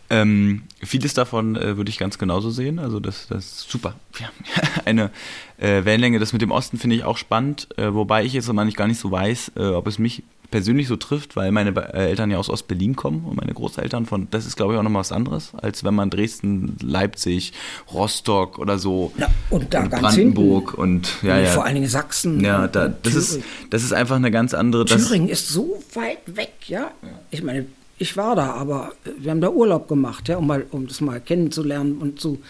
Ähm, 0.08 0.62
vieles 0.82 1.14
davon 1.14 1.56
äh, 1.56 1.76
würde 1.76 1.90
ich 1.90 1.98
ganz 1.98 2.18
genauso 2.18 2.50
sehen. 2.50 2.78
Also 2.78 3.00
das, 3.00 3.26
das 3.28 3.44
ist 3.44 3.70
super. 3.70 3.94
Ja. 4.18 4.30
Eine 4.84 5.10
äh, 5.58 5.84
Wellenlänge, 5.84 6.18
das 6.18 6.32
mit 6.32 6.42
dem 6.42 6.50
Osten 6.50 6.78
finde 6.78 6.96
ich 6.96 7.04
auch 7.04 7.16
spannend, 7.16 7.68
äh, 7.76 7.92
wobei 7.92 8.24
ich 8.24 8.32
jetzt 8.32 8.48
immer 8.48 8.64
nicht 8.64 8.76
gar 8.76 8.86
nicht 8.88 9.00
so 9.00 9.10
weiß, 9.10 9.52
äh, 9.56 9.64
ob 9.68 9.86
es 9.86 9.98
mich 9.98 10.22
persönlich 10.52 10.86
so 10.86 10.94
trifft, 10.94 11.34
weil 11.34 11.50
meine 11.50 11.70
äh, 11.70 12.10
Eltern 12.10 12.30
ja 12.30 12.38
aus 12.38 12.48
Ostberlin 12.48 12.94
kommen 12.94 13.24
und 13.24 13.36
meine 13.36 13.52
Großeltern 13.52 14.06
von, 14.06 14.28
das 14.30 14.46
ist 14.46 14.56
glaube 14.56 14.74
ich 14.74 14.78
auch 14.78 14.84
nochmal 14.84 15.00
was 15.00 15.10
anderes, 15.10 15.52
als 15.56 15.82
wenn 15.82 15.94
man 15.94 16.10
Dresden, 16.10 16.76
Leipzig, 16.80 17.52
Rostock 17.92 18.60
oder 18.60 18.78
so 18.78 19.12
ja, 19.18 19.26
und 19.50 19.74
da 19.74 19.82
und 19.82 19.90
ganz 19.90 20.02
Brandenburg 20.02 20.76
hinten. 20.76 20.80
und 20.80 21.22
ja, 21.22 21.38
ja. 21.38 21.50
vor 21.50 21.64
allen 21.64 21.74
Dingen 21.74 21.88
Sachsen. 21.88 22.38
Ja, 22.44 22.68
da, 22.68 22.88
das 22.88 23.14
ist 23.14 23.40
das 23.70 23.82
ist 23.82 23.92
einfach 23.92 24.16
eine 24.16 24.30
ganz 24.30 24.54
andere. 24.54 24.84
Thüringen 24.84 25.28
ist 25.28 25.48
so 25.48 25.82
weit 25.94 26.36
weg, 26.36 26.52
ja. 26.68 26.92
Ich 27.32 27.42
meine, 27.42 27.66
ich 27.98 28.16
war 28.16 28.36
da, 28.36 28.52
aber 28.52 28.92
wir 29.18 29.32
haben 29.32 29.40
da 29.40 29.50
Urlaub 29.50 29.88
gemacht, 29.88 30.28
ja, 30.28 30.36
um 30.36 30.46
mal 30.46 30.66
um 30.70 30.86
das 30.86 31.00
mal 31.00 31.20
kennenzulernen 31.20 31.98
und 31.98 32.20
zu 32.20 32.40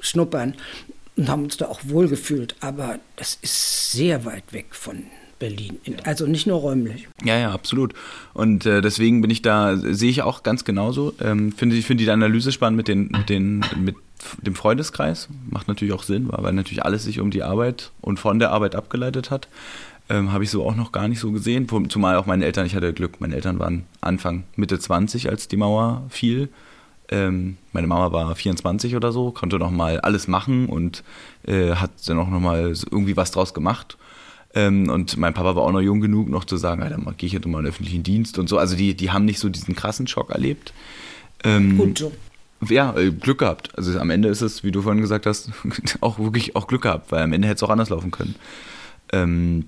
schnuppern 0.00 0.54
und 1.16 1.28
haben 1.28 1.44
uns 1.44 1.56
da 1.56 1.66
auch 1.66 1.80
wohlgefühlt, 1.84 2.56
aber 2.60 2.98
das 3.16 3.38
ist 3.42 3.92
sehr 3.92 4.24
weit 4.24 4.52
weg 4.52 4.66
von 4.70 5.04
Berlin. 5.38 5.78
Also 6.04 6.26
nicht 6.26 6.46
nur 6.46 6.60
räumlich. 6.60 7.08
Ja, 7.24 7.36
ja, 7.36 7.52
absolut. 7.52 7.94
Und 8.34 8.66
äh, 8.66 8.80
deswegen 8.80 9.20
bin 9.20 9.30
ich 9.30 9.42
da, 9.42 9.76
sehe 9.76 10.10
ich 10.10 10.22
auch 10.22 10.42
ganz 10.42 10.64
genauso. 10.64 11.14
Ähm, 11.20 11.52
finde 11.52 11.76
ich 11.76 11.86
finde 11.86 12.04
die 12.04 12.10
Analyse 12.10 12.52
spannend 12.52 12.76
mit 12.76 12.88
den, 12.88 13.08
mit 13.08 13.28
den, 13.28 13.64
mit 13.76 13.96
dem 14.42 14.54
Freundeskreis. 14.54 15.28
Macht 15.50 15.68
natürlich 15.68 15.94
auch 15.94 16.02
Sinn, 16.02 16.28
weil 16.30 16.52
natürlich 16.52 16.84
alles 16.84 17.04
sich 17.04 17.20
um 17.20 17.30
die 17.30 17.42
Arbeit 17.42 17.90
und 18.00 18.18
von 18.18 18.38
der 18.38 18.50
Arbeit 18.50 18.74
abgeleitet 18.74 19.30
hat. 19.30 19.48
Ähm, 20.08 20.32
Habe 20.32 20.44
ich 20.44 20.50
so 20.50 20.64
auch 20.64 20.76
noch 20.76 20.92
gar 20.92 21.08
nicht 21.08 21.18
so 21.18 21.32
gesehen. 21.32 21.68
Zumal 21.88 22.16
auch 22.16 22.26
meine 22.26 22.44
Eltern, 22.44 22.66
ich 22.66 22.74
hatte 22.74 22.92
Glück, 22.92 23.20
meine 23.20 23.34
Eltern 23.34 23.58
waren 23.58 23.84
Anfang, 24.00 24.44
Mitte 24.54 24.78
20, 24.78 25.28
als 25.28 25.48
die 25.48 25.56
Mauer 25.56 26.04
fiel. 26.08 26.48
Ähm, 27.08 27.56
meine 27.72 27.86
Mama 27.86 28.12
war 28.12 28.34
24 28.34 28.96
oder 28.96 29.12
so, 29.12 29.30
konnte 29.30 29.58
noch 29.58 29.70
mal 29.70 30.00
alles 30.00 30.26
machen 30.26 30.66
und 30.66 31.04
äh, 31.46 31.72
hat 31.74 31.90
dann 32.06 32.18
auch 32.18 32.28
noch 32.28 32.40
mal 32.40 32.72
irgendwie 32.90 33.16
was 33.16 33.30
draus 33.30 33.54
gemacht. 33.54 33.96
Ähm, 34.56 34.88
und 34.88 35.18
mein 35.18 35.34
Papa 35.34 35.54
war 35.54 35.62
auch 35.62 35.70
noch 35.70 35.82
jung 35.82 36.00
genug, 36.00 36.30
noch 36.30 36.46
zu 36.46 36.56
sagen, 36.56 36.80
dann 36.80 37.04
gehe 37.18 37.26
ich 37.26 37.34
jetzt 37.34 37.46
mal 37.46 37.58
in 37.58 37.64
den 37.64 37.70
öffentlichen 37.70 38.02
Dienst 38.02 38.38
und 38.38 38.48
so. 38.48 38.56
Also 38.56 38.74
die, 38.74 38.94
die 38.94 39.10
haben 39.10 39.26
nicht 39.26 39.38
so 39.38 39.50
diesen 39.50 39.76
krassen 39.76 40.06
Schock 40.06 40.30
erlebt. 40.30 40.72
Ähm, 41.44 41.76
Gut 41.76 41.98
so. 41.98 42.12
Ja, 42.66 42.96
äh, 42.96 43.10
Glück 43.10 43.38
gehabt. 43.38 43.76
Also 43.76 43.98
am 44.00 44.08
Ende 44.08 44.30
ist 44.30 44.40
es, 44.40 44.64
wie 44.64 44.72
du 44.72 44.80
vorhin 44.80 45.02
gesagt 45.02 45.26
hast, 45.26 45.50
auch 46.00 46.18
wirklich 46.18 46.56
auch 46.56 46.66
Glück 46.68 46.82
gehabt, 46.82 47.12
weil 47.12 47.22
am 47.22 47.34
Ende 47.34 47.46
hätte 47.48 47.56
es 47.56 47.62
auch 47.62 47.70
anders 47.70 47.90
laufen 47.90 48.10
können. 48.10 48.34
Ähm, 49.12 49.66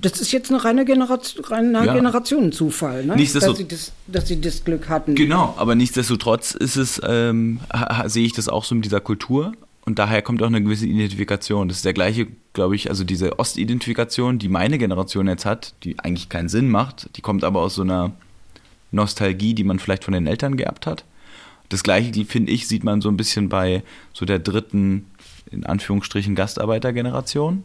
das 0.00 0.20
ist 0.20 0.30
jetzt 0.30 0.50
eine 0.50 0.62
reine, 0.62 0.84
Generation, 0.84 1.44
reiner 1.46 1.84
ja. 1.84 1.94
Generationenzufall, 1.94 3.06
ne? 3.06 3.16
dass, 3.16 3.56
sie 3.56 3.66
das, 3.66 3.92
dass 4.06 4.28
sie 4.28 4.40
das 4.40 4.62
Glück 4.62 4.90
hatten. 4.90 5.14
Genau, 5.14 5.54
aber 5.56 5.74
nichtsdestotrotz 5.74 6.52
ist 6.52 6.76
es, 6.76 7.00
ähm, 7.02 7.60
sehe 8.06 8.26
ich 8.26 8.34
das 8.34 8.48
auch 8.48 8.64
so 8.64 8.74
mit 8.74 8.84
dieser 8.84 9.00
Kultur. 9.00 9.52
Und 9.88 9.98
daher 9.98 10.20
kommt 10.20 10.42
auch 10.42 10.48
eine 10.48 10.62
gewisse 10.62 10.84
Identifikation. 10.84 11.66
Das 11.66 11.78
ist 11.78 11.86
der 11.86 11.94
gleiche, 11.94 12.26
glaube 12.52 12.76
ich, 12.76 12.90
also 12.90 13.04
diese 13.04 13.38
Ostidentifikation, 13.38 14.38
die 14.38 14.50
meine 14.50 14.76
Generation 14.76 15.26
jetzt 15.28 15.46
hat, 15.46 15.72
die 15.82 15.98
eigentlich 15.98 16.28
keinen 16.28 16.50
Sinn 16.50 16.68
macht, 16.68 17.08
die 17.16 17.22
kommt 17.22 17.42
aber 17.42 17.62
aus 17.62 17.76
so 17.76 17.80
einer 17.80 18.12
Nostalgie, 18.90 19.54
die 19.54 19.64
man 19.64 19.78
vielleicht 19.78 20.04
von 20.04 20.12
den 20.12 20.26
Eltern 20.26 20.58
geerbt 20.58 20.86
hat. 20.86 21.06
Das 21.70 21.82
gleiche, 21.82 22.12
finde 22.26 22.52
ich, 22.52 22.68
sieht 22.68 22.84
man 22.84 23.00
so 23.00 23.08
ein 23.08 23.16
bisschen 23.16 23.48
bei 23.48 23.82
so 24.12 24.26
der 24.26 24.40
dritten, 24.40 25.06
in 25.50 25.64
Anführungsstrichen, 25.64 26.34
Gastarbeitergeneration 26.34 27.62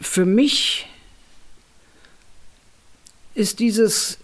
für 0.00 0.24
mich 0.24 0.86
ist 3.34 3.58
dieses, 3.58 4.18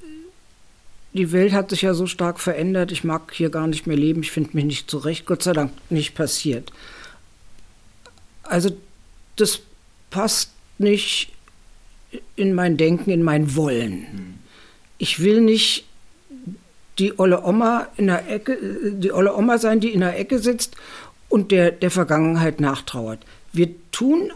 die 1.12 1.32
Welt 1.32 1.52
hat 1.52 1.70
sich 1.70 1.82
ja 1.82 1.94
so 1.94 2.06
stark 2.06 2.40
verändert, 2.40 2.92
ich 2.92 3.04
mag 3.04 3.32
hier 3.32 3.50
gar 3.50 3.66
nicht 3.66 3.86
mehr 3.86 3.96
leben, 3.96 4.22
ich 4.22 4.30
finde 4.30 4.50
mich 4.54 4.64
nicht 4.64 4.90
zurecht, 4.90 5.26
Gott 5.26 5.42
sei 5.42 5.52
Dank 5.52 5.72
nicht 5.90 6.14
passiert. 6.14 6.72
Also 8.42 8.70
das 9.36 9.60
passt 10.10 10.50
nicht 10.78 11.32
in 12.36 12.54
mein 12.54 12.76
Denken, 12.76 13.10
in 13.10 13.22
mein 13.22 13.56
Wollen. 13.56 14.38
Ich 14.98 15.20
will 15.20 15.40
nicht 15.40 15.84
die 16.98 17.18
olle 17.18 17.44
Oma 17.44 17.88
in 17.96 18.06
der 18.06 18.28
Ecke, 18.30 18.58
die 18.92 19.12
olle 19.12 19.34
Oma 19.34 19.58
sein, 19.58 19.80
die 19.80 19.92
in 19.92 20.00
der 20.00 20.18
Ecke 20.18 20.38
sitzt 20.38 20.76
und 21.28 21.50
der, 21.50 21.70
der 21.70 21.90
Vergangenheit 21.90 22.60
nachtrauert. 22.60 23.20
Wir 23.52 23.70
tun, 23.90 24.32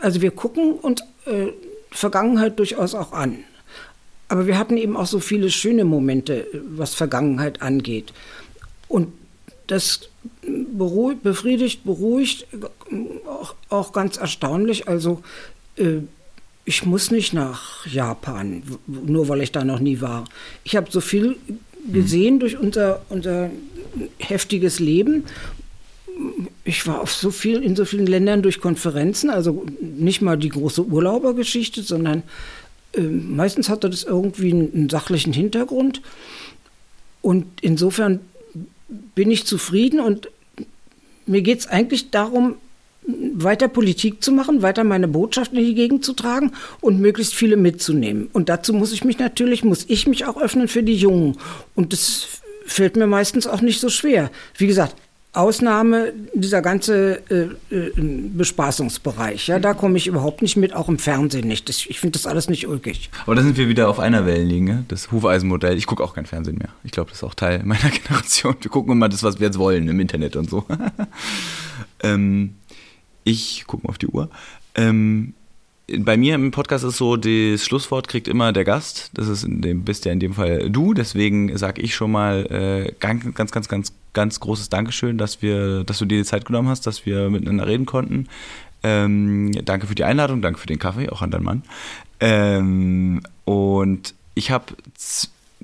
also 0.00 0.22
wir 0.22 0.30
gucken 0.30 0.72
uns 0.74 1.02
äh, 1.26 1.48
Vergangenheit 1.90 2.58
durchaus 2.58 2.94
auch 2.94 3.12
an. 3.12 3.44
Aber 4.30 4.46
wir 4.46 4.56
hatten 4.56 4.76
eben 4.76 4.96
auch 4.96 5.06
so 5.06 5.18
viele 5.18 5.50
schöne 5.50 5.84
Momente, 5.84 6.46
was 6.62 6.94
Vergangenheit 6.94 7.62
angeht. 7.62 8.12
Und 8.86 9.08
das 9.66 10.08
beruhigt, 10.42 11.24
befriedigt, 11.24 11.82
beruhigt, 11.82 12.46
auch, 13.26 13.56
auch 13.70 13.92
ganz 13.92 14.18
erstaunlich. 14.18 14.86
Also 14.86 15.22
äh, 15.74 15.98
ich 16.64 16.86
muss 16.86 17.10
nicht 17.10 17.32
nach 17.32 17.84
Japan, 17.86 18.62
nur 18.86 19.28
weil 19.28 19.42
ich 19.42 19.50
da 19.50 19.64
noch 19.64 19.80
nie 19.80 20.00
war. 20.00 20.26
Ich 20.62 20.76
habe 20.76 20.92
so 20.92 21.00
viel 21.00 21.36
gesehen 21.92 22.38
durch 22.38 22.56
unser, 22.56 23.02
unser 23.08 23.50
heftiges 24.18 24.78
Leben. 24.78 25.24
Ich 26.62 26.86
war 26.86 27.00
auf 27.00 27.12
so 27.12 27.32
viel, 27.32 27.64
in 27.64 27.74
so 27.74 27.84
vielen 27.84 28.06
Ländern 28.06 28.42
durch 28.42 28.60
Konferenzen, 28.60 29.28
also 29.28 29.66
nicht 29.80 30.22
mal 30.22 30.38
die 30.38 30.50
große 30.50 30.84
Urlaubergeschichte, 30.84 31.82
sondern 31.82 32.18
äh, 32.18 32.22
meistens 32.96 33.68
hatte 33.68 33.90
das 33.90 34.04
irgendwie 34.04 34.52
einen, 34.52 34.88
sachlichen 34.88 35.32
Hintergrund. 35.32 36.02
Und 37.22 37.46
insofern 37.60 38.20
bin 39.14 39.30
ich 39.30 39.46
zufrieden 39.46 40.00
und 40.00 40.28
mir 41.26 41.42
geht 41.42 41.60
es 41.60 41.66
eigentlich 41.66 42.10
darum, 42.10 42.56
weiter 43.06 43.68
Politik 43.68 44.22
zu 44.22 44.32
machen, 44.32 44.62
weiter 44.62 44.84
meine 44.84 45.08
Botschaft 45.08 45.52
in 45.52 45.64
die 45.64 45.74
Gegend 45.74 46.04
zu 46.04 46.12
tragen 46.12 46.52
und 46.80 47.00
möglichst 47.00 47.34
viele 47.34 47.56
mitzunehmen. 47.56 48.28
Und 48.32 48.48
dazu 48.48 48.72
muss 48.72 48.92
ich 48.92 49.04
mich 49.04 49.18
natürlich, 49.18 49.64
muss 49.64 49.84
ich 49.88 50.06
mich 50.06 50.26
auch 50.26 50.40
öffnen 50.40 50.68
für 50.68 50.82
die 50.82 50.94
Jungen. 50.94 51.36
Und 51.74 51.92
das 51.92 52.26
fällt 52.66 52.96
mir 52.96 53.06
meistens 53.06 53.46
auch 53.46 53.62
nicht 53.62 53.80
so 53.80 53.88
schwer. 53.88 54.30
Wie 54.56 54.66
gesagt, 54.66 54.96
Ausnahme 55.32 56.12
dieser 56.34 56.60
ganze 56.60 57.22
äh, 57.30 57.74
äh, 57.74 57.92
Bespaßungsbereich. 57.96 59.46
Ja, 59.46 59.60
da 59.60 59.74
komme 59.74 59.96
ich 59.96 60.08
überhaupt 60.08 60.42
nicht 60.42 60.56
mit, 60.56 60.74
auch 60.74 60.88
im 60.88 60.98
Fernsehen 60.98 61.46
nicht. 61.46 61.68
Das, 61.68 61.86
ich 61.86 62.00
finde 62.00 62.18
das 62.18 62.26
alles 62.26 62.48
nicht 62.48 62.66
ulkig. 62.66 63.10
Aber 63.26 63.36
da 63.36 63.42
sind 63.42 63.56
wir 63.56 63.68
wieder 63.68 63.88
auf 63.88 64.00
einer 64.00 64.26
Wellenlinie, 64.26 64.84
das 64.88 65.12
Hufeisenmodell. 65.12 65.76
Ich 65.76 65.86
gucke 65.86 66.02
auch 66.02 66.14
kein 66.14 66.26
Fernsehen 66.26 66.58
mehr. 66.58 66.70
Ich 66.82 66.90
glaube, 66.90 67.10
das 67.10 67.18
ist 67.18 67.24
auch 67.24 67.34
Teil 67.34 67.62
meiner 67.64 67.90
Generation. 67.90 68.56
Wir 68.60 68.70
gucken 68.70 68.92
immer 68.92 69.08
das, 69.08 69.22
was 69.22 69.38
wir 69.38 69.46
jetzt 69.46 69.58
wollen 69.58 69.86
im 69.86 70.00
Internet 70.00 70.34
und 70.34 70.50
so. 70.50 70.66
ähm, 72.02 72.56
ich 73.22 73.64
gucke 73.68 73.86
mal 73.86 73.90
auf 73.90 73.98
die 73.98 74.08
Uhr. 74.08 74.30
Ähm, 74.74 75.34
bei 75.98 76.16
mir 76.16 76.34
im 76.34 76.50
Podcast 76.50 76.84
ist 76.84 76.96
so, 76.96 77.16
das 77.16 77.64
Schlusswort 77.64 78.08
kriegt 78.08 78.28
immer 78.28 78.52
der 78.52 78.64
Gast. 78.64 79.10
Das 79.14 79.28
ist 79.28 79.44
dem, 79.46 79.84
bist 79.84 80.04
ja 80.04 80.12
in 80.12 80.20
dem 80.20 80.34
Fall 80.34 80.70
du. 80.70 80.94
Deswegen 80.94 81.56
sage 81.56 81.82
ich 81.82 81.94
schon 81.94 82.12
mal 82.12 82.46
äh, 82.46 82.92
ganz, 83.00 83.34
ganz, 83.34 83.50
ganz, 83.50 83.68
ganz, 83.68 83.92
ganz 84.12 84.40
großes 84.40 84.68
Dankeschön, 84.68 85.18
dass 85.18 85.42
wir, 85.42 85.84
dass 85.84 85.98
du 85.98 86.04
dir 86.04 86.18
die 86.18 86.24
Zeit 86.24 86.44
genommen 86.44 86.68
hast, 86.68 86.86
dass 86.86 87.06
wir 87.06 87.30
miteinander 87.30 87.66
reden 87.66 87.86
konnten. 87.86 88.28
Ähm, 88.82 89.52
danke 89.64 89.86
für 89.86 89.94
die 89.94 90.04
Einladung, 90.04 90.42
danke 90.42 90.58
für 90.58 90.66
den 90.66 90.78
Kaffee, 90.78 91.08
auch 91.10 91.22
an 91.22 91.30
deinen 91.30 91.44
Mann. 91.44 91.62
Ähm, 92.18 93.20
und 93.44 94.14
ich 94.34 94.50
habe 94.50 94.74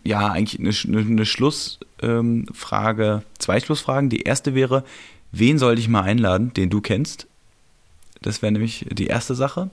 ja 0.05 0.29
eigentlich 0.29 0.61
eine, 0.87 0.99
eine 0.99 1.27
Schlussfrage, 1.27 1.83
ähm, 2.03 3.23
zwei 3.39 3.61
Schlussfragen. 3.61 4.11
Die 4.11 4.23
erste 4.23 4.55
wäre, 4.55 4.85
wen 5.33 5.59
soll 5.59 5.79
ich 5.79 5.89
mal 5.89 6.03
einladen, 6.03 6.53
den 6.55 6.71
du 6.71 6.81
kennst? 6.81 7.27
Das 8.23 8.43
wäre 8.43 8.53
nämlich 8.53 8.87
die 8.91 9.07
erste 9.07 9.35
Sache. 9.35 9.71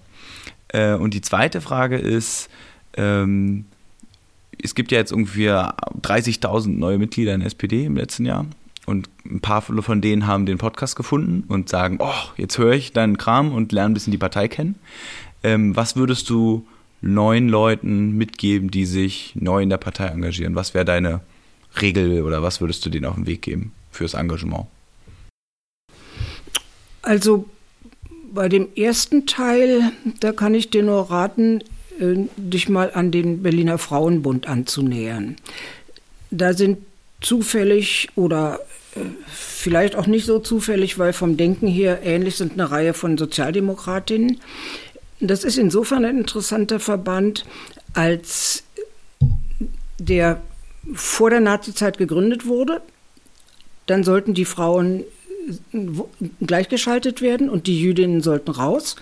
Äh, 0.69 0.93
und 0.93 1.13
die 1.13 1.21
zweite 1.21 1.61
Frage 1.61 1.97
ist, 1.97 2.49
ähm, 2.95 3.65
es 4.61 4.75
gibt 4.75 4.91
ja 4.91 4.99
jetzt 4.99 5.11
ungefähr 5.11 5.75
30.000 6.01 6.69
neue 6.69 6.97
Mitglieder 6.97 7.33
in 7.33 7.41
der 7.41 7.47
SPD 7.47 7.85
im 7.85 7.97
letzten 7.97 8.25
Jahr. 8.25 8.45
Und 8.85 9.09
ein 9.25 9.39
paar 9.39 9.61
von 9.61 10.01
denen 10.01 10.27
haben 10.27 10.45
den 10.45 10.57
Podcast 10.57 10.95
gefunden 10.95 11.45
und 11.47 11.69
sagen, 11.69 11.97
oh, 11.99 12.13
jetzt 12.37 12.57
höre 12.57 12.73
ich 12.73 12.91
deinen 12.91 13.17
Kram 13.17 13.53
und 13.53 13.71
lerne 13.71 13.91
ein 13.91 13.93
bisschen 13.93 14.11
die 14.11 14.17
Partei 14.17 14.47
kennen. 14.47 14.75
Ähm, 15.43 15.75
was 15.75 15.95
würdest 15.95 16.29
du 16.29 16.65
neuen 17.01 17.49
Leuten 17.49 18.17
mitgeben, 18.17 18.71
die 18.71 18.85
sich 18.85 19.33
neu 19.35 19.61
in 19.61 19.69
der 19.69 19.77
Partei 19.77 20.07
engagieren? 20.07 20.55
Was 20.55 20.73
wäre 20.73 20.85
deine 20.85 21.21
Regel 21.81 22.21
oder 22.23 22.41
was 22.41 22.61
würdest 22.61 22.85
du 22.85 22.89
denen 22.89 23.05
auf 23.05 23.15
den 23.15 23.27
Weg 23.27 23.41
geben 23.41 23.71
fürs 23.91 24.13
Engagement? 24.13 24.65
Also 27.01 27.45
bei 28.33 28.49
dem 28.49 28.67
ersten 28.75 29.25
Teil, 29.27 29.91
da 30.19 30.31
kann 30.31 30.55
ich 30.55 30.69
dir 30.69 30.83
nur 30.83 31.09
raten, 31.09 31.61
äh, 31.99 32.15
dich 32.37 32.69
mal 32.69 32.91
an 32.93 33.11
den 33.11 33.43
Berliner 33.43 33.77
Frauenbund 33.77 34.47
anzunähern. 34.47 35.35
Da 36.31 36.53
sind 36.53 36.79
zufällig 37.21 38.09
oder 38.15 38.59
vielleicht 39.27 39.95
auch 39.95 40.07
nicht 40.07 40.25
so 40.25 40.39
zufällig, 40.39 40.99
weil 40.99 41.13
vom 41.13 41.37
Denken 41.37 41.67
her 41.67 42.01
ähnlich 42.03 42.35
sind 42.35 42.53
eine 42.53 42.69
Reihe 42.69 42.93
von 42.93 43.17
Sozialdemokratinnen. 43.17 44.39
Das 45.19 45.43
ist 45.43 45.57
insofern 45.57 46.05
ein 46.05 46.17
interessanter 46.17 46.79
Verband, 46.79 47.45
als 47.93 48.63
der 49.99 50.41
vor 50.93 51.29
der 51.29 51.39
Nazizeit 51.39 51.97
gegründet 51.97 52.45
wurde. 52.45 52.81
Dann 53.85 54.03
sollten 54.03 54.33
die 54.33 54.45
Frauen 54.45 55.03
gleichgeschaltet 56.45 57.21
werden 57.21 57.49
und 57.49 57.67
die 57.67 57.79
Jüdinnen 57.79 58.21
sollten 58.21 58.51
raus. 58.51 58.95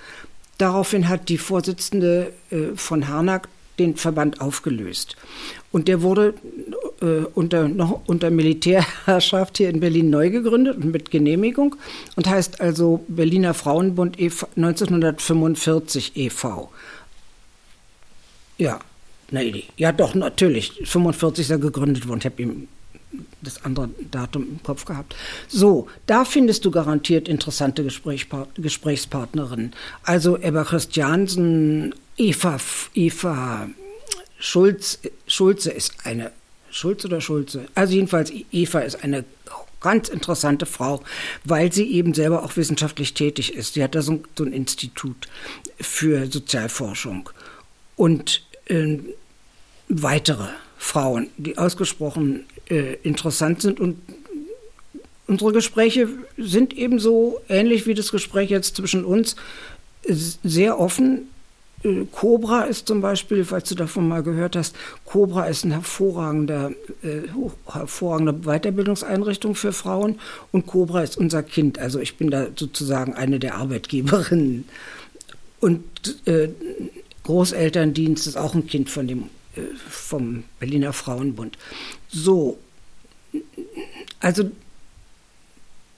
Daraufhin 0.57 1.09
hat 1.09 1.30
die 1.30 1.38
Vorsitzende 1.38 2.34
äh, 2.49 2.76
von 2.76 3.07
Harnack 3.07 3.47
den 3.80 3.95
Verband 3.95 4.41
aufgelöst. 4.41 5.15
Und 5.72 5.88
der 5.88 6.02
wurde 6.02 6.34
äh, 7.02 7.26
unter, 7.34 7.68
noch 7.68 8.02
unter 8.07 8.30
Militärherrschaft 8.30 9.57
hier 9.57 9.69
in 9.69 9.80
Berlin 9.80 10.10
neu 10.10 10.30
gegründet 10.30 10.77
und 10.77 10.91
mit 10.91 11.11
Genehmigung 11.11 11.76
und 12.15 12.27
heißt 12.27 12.60
also 12.61 13.03
Berliner 13.07 13.53
Frauenbund 13.53 14.19
e.V. 14.19 14.48
1945 14.56 16.15
e.V. 16.15 16.72
Ja, 18.57 18.80
nee, 19.31 19.64
ja 19.77 19.91
doch, 19.91 20.14
natürlich. 20.14 20.81
45 20.84 21.45
ist 21.45 21.52
er 21.52 21.57
gegründet 21.57 22.07
worden. 22.07 22.19
Ich 22.19 22.26
habe 22.26 22.41
ihm 22.41 22.68
das 23.41 23.63
andere 23.65 23.89
Datum 24.11 24.43
im 24.43 24.63
Kopf 24.63 24.85
gehabt. 24.85 25.15
So, 25.47 25.88
da 26.05 26.25
findest 26.25 26.65
du 26.65 26.71
garantiert 26.71 27.27
interessante 27.27 27.83
Gesprächspartnerinnen. 27.83 29.73
Also 30.03 30.38
Ebba 30.38 30.63
Christiansen, 30.63 31.93
Eva, 32.17 32.57
Eva 32.93 33.69
Schulz, 34.39 34.99
Schulze 35.27 35.71
ist 35.71 35.93
eine, 36.03 36.31
Schulze 36.71 37.07
oder 37.07 37.21
Schulze? 37.21 37.67
Also 37.75 37.93
jedenfalls 37.93 38.31
Eva 38.51 38.79
ist 38.79 39.03
eine 39.03 39.23
ganz 39.81 40.09
interessante 40.09 40.65
Frau, 40.65 41.03
weil 41.43 41.71
sie 41.71 41.91
eben 41.91 42.13
selber 42.13 42.43
auch 42.43 42.55
wissenschaftlich 42.55 43.13
tätig 43.13 43.53
ist. 43.53 43.73
Sie 43.73 43.83
hat 43.83 43.95
da 43.95 44.01
so, 44.01 44.21
so 44.38 44.43
ein 44.43 44.53
Institut 44.53 45.27
für 45.79 46.27
Sozialforschung. 46.31 47.29
Und 47.95 48.43
äh, 48.65 48.99
weitere 49.89 50.47
Frauen, 50.77 51.29
die 51.38 51.57
ausgesprochen 51.57 52.45
äh, 52.72 52.93
interessant 53.03 53.61
sind 53.61 53.80
und 53.80 53.98
unsere 55.27 55.52
Gespräche 55.52 56.07
sind 56.38 56.73
ebenso 56.73 57.39
ähnlich 57.49 57.85
wie 57.85 57.93
das 57.93 58.11
Gespräch 58.11 58.49
jetzt 58.49 58.77
zwischen 58.77 59.03
uns 59.06 59.35
sehr 60.06 60.80
offen. 60.80 61.27
Äh, 61.84 62.06
Cobra 62.11 62.64
ist 62.64 62.88
zum 62.88 63.02
Beispiel, 63.02 63.43
falls 63.43 63.68
du 63.68 63.76
davon 63.76 64.07
mal 64.07 64.23
gehört 64.23 64.56
hast, 64.56 64.76
Cobra 65.06 65.48
ist 65.48 65.65
eine 65.65 65.76
hervorragende, 65.76 66.76
äh, 67.03 67.27
hervorragende 67.72 68.34
Weiterbildungseinrichtung 68.45 69.56
für 69.56 69.73
Frauen 69.73 70.19
und 70.52 70.65
Cobra 70.65 71.03
ist 71.03 71.18
unser 71.18 71.43
Kind. 71.43 71.77
Also 71.77 71.99
ich 71.99 72.18
bin 72.18 72.31
da 72.31 72.48
sozusagen 72.56 73.14
eine 73.14 73.39
der 73.39 73.56
Arbeiitgeberinnen. 73.56 74.65
Und 75.60 75.84
äh, 76.26 76.49
Großelterndienst 77.23 78.27
ist 78.27 78.38
auch 78.38 78.56
ein 78.56 78.65
Kind 78.65 78.89
von 78.89 79.07
dem 79.07 79.30
vom 79.89 80.43
Berliner 80.59 80.93
Frauenbund. 80.93 81.57
So, 82.09 82.57
also 84.19 84.51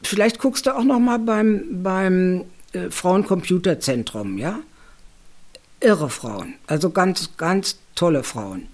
vielleicht 0.01 0.39
guckst 0.39 0.65
du 0.65 0.75
auch 0.75 0.83
noch 0.83 0.99
mal 0.99 1.19
beim, 1.19 1.83
beim 1.83 2.45
äh, 2.73 2.89
Frauencomputerzentrum, 2.89 4.37
ja? 4.37 4.59
Irre 5.79 6.09
Frauen, 6.09 6.55
also 6.67 6.89
ganz, 6.89 7.35
ganz 7.37 7.77
tolle 7.95 8.23
Frauen. 8.23 8.67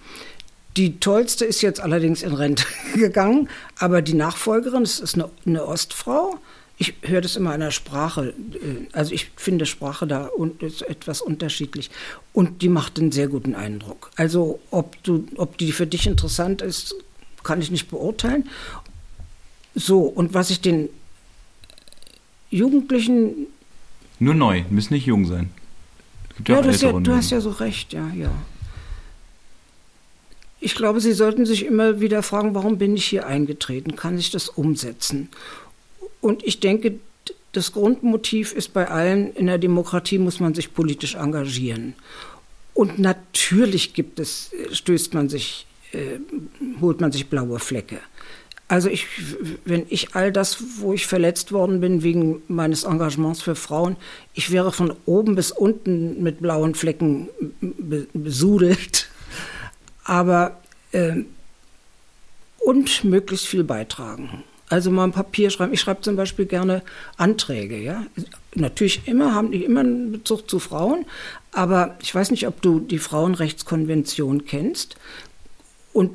Die 0.77 0.99
tollste 0.99 1.45
ist 1.45 1.61
jetzt 1.61 1.79
allerdings 1.79 2.21
in 2.21 2.33
Rente 2.33 2.65
gegangen, 2.93 3.49
aber 3.77 4.01
die 4.01 4.13
Nachfolgerin, 4.13 4.83
das 4.83 4.99
ist 4.99 5.15
eine, 5.15 5.29
eine 5.45 5.65
Ostfrau, 5.65 6.39
ich 6.81 6.93
höre 7.01 7.19
das 7.19 7.35
immer 7.35 7.53
in 7.53 7.59
der 7.59 7.71
Sprache. 7.71 8.33
Äh, 8.53 8.87
also 8.93 9.13
ich 9.13 9.31
finde 9.35 9.65
Sprache 9.65 10.07
da 10.07 10.29
etwas 10.87 11.21
unterschiedlich. 11.21 11.91
Und 12.33 12.61
die 12.61 12.69
macht 12.69 12.97
einen 12.97 13.11
sehr 13.11 13.27
guten 13.27 13.53
Eindruck. 13.53 14.09
Also 14.15 14.59
ob, 14.71 15.01
du, 15.03 15.25
ob 15.35 15.57
die 15.57 15.73
für 15.73 15.85
dich 15.85 16.07
interessant 16.07 16.61
ist, 16.61 16.95
kann 17.43 17.61
ich 17.61 17.69
nicht 17.69 17.89
beurteilen. 17.89 18.49
So, 19.75 20.03
und 20.03 20.33
was 20.33 20.49
ich 20.49 20.61
den 20.61 20.89
Jugendlichen. 22.49 23.47
Nur 24.19 24.33
neu, 24.33 24.63
müssen 24.69 24.93
nicht 24.93 25.05
jung 25.05 25.25
sein. 25.25 25.51
Ja, 26.47 26.55
ja, 26.55 26.61
du, 26.61 26.69
hast 26.69 26.81
ja, 26.81 26.91
du 26.93 27.13
hast 27.13 27.29
ja 27.29 27.41
so 27.41 27.51
recht, 27.51 27.91
ja, 27.91 28.09
ja. 28.15 28.31
Ich 30.61 30.75
glaube, 30.75 30.99
Sie 31.01 31.13
sollten 31.13 31.45
sich 31.45 31.65
immer 31.65 31.99
wieder 31.99 32.23
fragen, 32.23 32.55
warum 32.55 32.77
bin 32.77 32.95
ich 32.95 33.05
hier 33.05 33.27
eingetreten? 33.27 33.95
Kann 33.95 34.17
ich 34.17 34.31
das 34.31 34.49
umsetzen? 34.49 35.29
Und 36.21 36.43
ich 36.43 36.59
denke, 36.59 36.99
das 37.51 37.71
Grundmotiv 37.71 38.53
ist 38.53 38.73
bei 38.73 38.87
allen, 38.87 39.33
in 39.33 39.47
der 39.47 39.57
Demokratie 39.57 40.17
muss 40.17 40.39
man 40.39 40.53
sich 40.53 40.73
politisch 40.73 41.15
engagieren. 41.15 41.95
Und 42.73 42.99
natürlich 42.99 43.93
gibt 43.93 44.19
es, 44.19 44.51
stößt 44.71 45.13
man 45.13 45.29
sich, 45.29 45.65
äh, 45.91 46.19
holt 46.79 47.01
man 47.01 47.11
sich 47.11 47.27
blaue 47.27 47.59
Flecke. 47.59 47.99
Also 48.67 48.87
ich, 48.87 49.07
wenn 49.65 49.87
ich 49.89 50.15
all 50.15 50.31
das, 50.31 50.63
wo 50.77 50.93
ich 50.93 51.07
verletzt 51.07 51.51
worden 51.51 51.81
bin 51.81 52.03
wegen 52.03 52.43
meines 52.47 52.83
Engagements 52.83 53.41
für 53.41 53.55
Frauen, 53.55 53.95
ich 54.35 54.51
wäre 54.51 54.71
von 54.71 54.93
oben 55.07 55.33
bis 55.33 55.51
unten 55.51 56.21
mit 56.21 56.39
blauen 56.39 56.75
Flecken 56.75 57.29
besudelt. 58.13 59.09
Aber 60.03 60.61
äh, 60.91 61.23
und 62.59 63.03
möglichst 63.03 63.47
viel 63.47 63.63
beitragen. 63.63 64.43
Also 64.69 64.91
mal 64.91 65.03
ein 65.03 65.11
Papier 65.11 65.49
schreiben. 65.49 65.73
Ich 65.73 65.81
schreibe 65.81 66.01
zum 66.01 66.15
Beispiel 66.15 66.45
gerne 66.45 66.83
Anträge, 67.17 67.77
ja. 67.77 68.05
Natürlich 68.53 69.07
immer 69.07 69.33
haben 69.33 69.51
die 69.51 69.65
immer 69.65 69.79
einen 69.79 70.11
Bezug 70.11 70.49
zu 70.49 70.59
Frauen, 70.59 71.05
aber 71.51 71.97
ich 72.01 72.13
weiß 72.13 72.29
nicht, 72.31 72.47
ob 72.47 72.61
du 72.61 72.79
die 72.79 72.99
Frauenrechtskonvention 72.99 74.45
kennst 74.45 74.95
und 75.91 76.11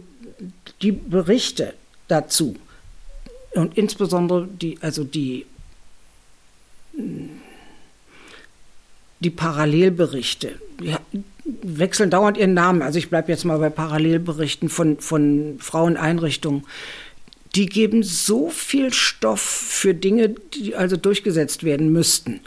die 0.82 0.92
Berichte 0.92 1.74
dazu 2.06 2.56
und 3.54 3.76
insbesondere 3.76 4.46
die, 4.46 4.78
also 4.80 5.04
die, 5.04 5.46
die 9.20 9.30
Parallelberichte, 9.30 10.60
die 10.80 10.94
wechseln 11.62 12.10
dauernd 12.10 12.36
ihren 12.36 12.54
Namen. 12.54 12.82
Also 12.82 12.98
ich 12.98 13.10
bleibe 13.10 13.30
jetzt 13.30 13.44
mal 13.44 13.58
bei 13.58 13.70
Parallelberichten 13.70 14.68
von, 14.68 14.98
von 14.98 15.56
Fraueneinrichtungen. 15.58 16.64
Die 17.54 17.66
geben 17.66 18.02
so 18.02 18.50
viel 18.50 18.92
Stoff 18.92 19.40
für 19.40 19.94
Dinge, 19.94 20.30
die 20.54 20.74
also 20.74 20.96
durchgesetzt 20.96 21.62
werden 21.64 21.92
müssten. 21.92 22.40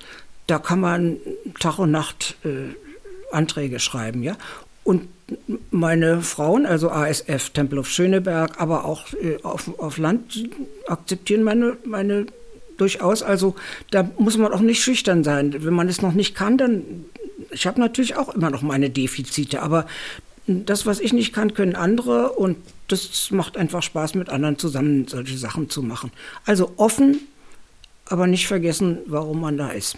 Da 0.48 0.60
kann 0.60 0.80
man 0.80 1.18
Tag 1.60 1.80
und 1.80 1.92
Nacht 1.92 2.36
äh, 2.44 2.74
Anträge 3.32 3.80
schreiben, 3.80 4.24
ja. 4.24 4.38
Und 4.84 5.08
meine 5.72 6.22
Frauen, 6.22 6.66
also 6.66 6.90
ASF, 6.90 7.50
Tempelhof 7.50 7.90
Schöneberg, 7.90 8.60
aber 8.62 8.86
auch 8.86 9.14
äh, 9.14 9.42
auf, 9.44 9.78
auf 9.80 9.98
Land, 9.98 10.48
akzeptieren 10.88 11.44
meine, 11.44 11.78
meine 11.84 12.28
durchaus. 12.78 13.24
Also 13.24 13.56
da 13.92 14.10
muss 14.18 14.38
man 14.38 14.54
auch 14.54 14.62
nicht 14.62 14.82
schüchtern 14.82 15.24
sein. 15.24 15.54
Wenn 15.64 15.74
man 15.74 15.90
es 15.90 16.02
noch 16.02 16.14
nicht 16.14 16.36
kann, 16.36 16.58
dann. 16.58 17.06
Ich 17.52 17.68
habe 17.68 17.80
natürlich 17.80 18.16
auch 18.16 18.34
immer 18.34 18.50
noch 18.50 18.62
meine 18.62 18.90
Defizite, 18.90 19.62
aber 19.62 19.88
das, 20.48 20.86
was 20.86 20.99
ich 20.99 21.14
nicht 21.14 21.34
kann, 21.34 21.53
können 21.53 21.76
andere 21.76 22.32
und 22.32 22.57
das 22.88 23.32
macht 23.32 23.57
einfach 23.57 23.84
Spaß, 23.84 24.15
mit 24.15 24.30
anderen 24.30 24.57
zusammen 24.57 25.07
solche 25.07 25.38
Sachen 25.38 25.69
zu 25.69 25.84
machen. 25.84 26.11
Also 26.45 26.72
offen, 26.78 27.19
aber 28.06 28.28
nicht 28.28 28.48
vergessen, 28.48 28.99
warum 29.07 29.41
man 29.41 29.57
da 29.57 29.69
ist. 29.69 29.98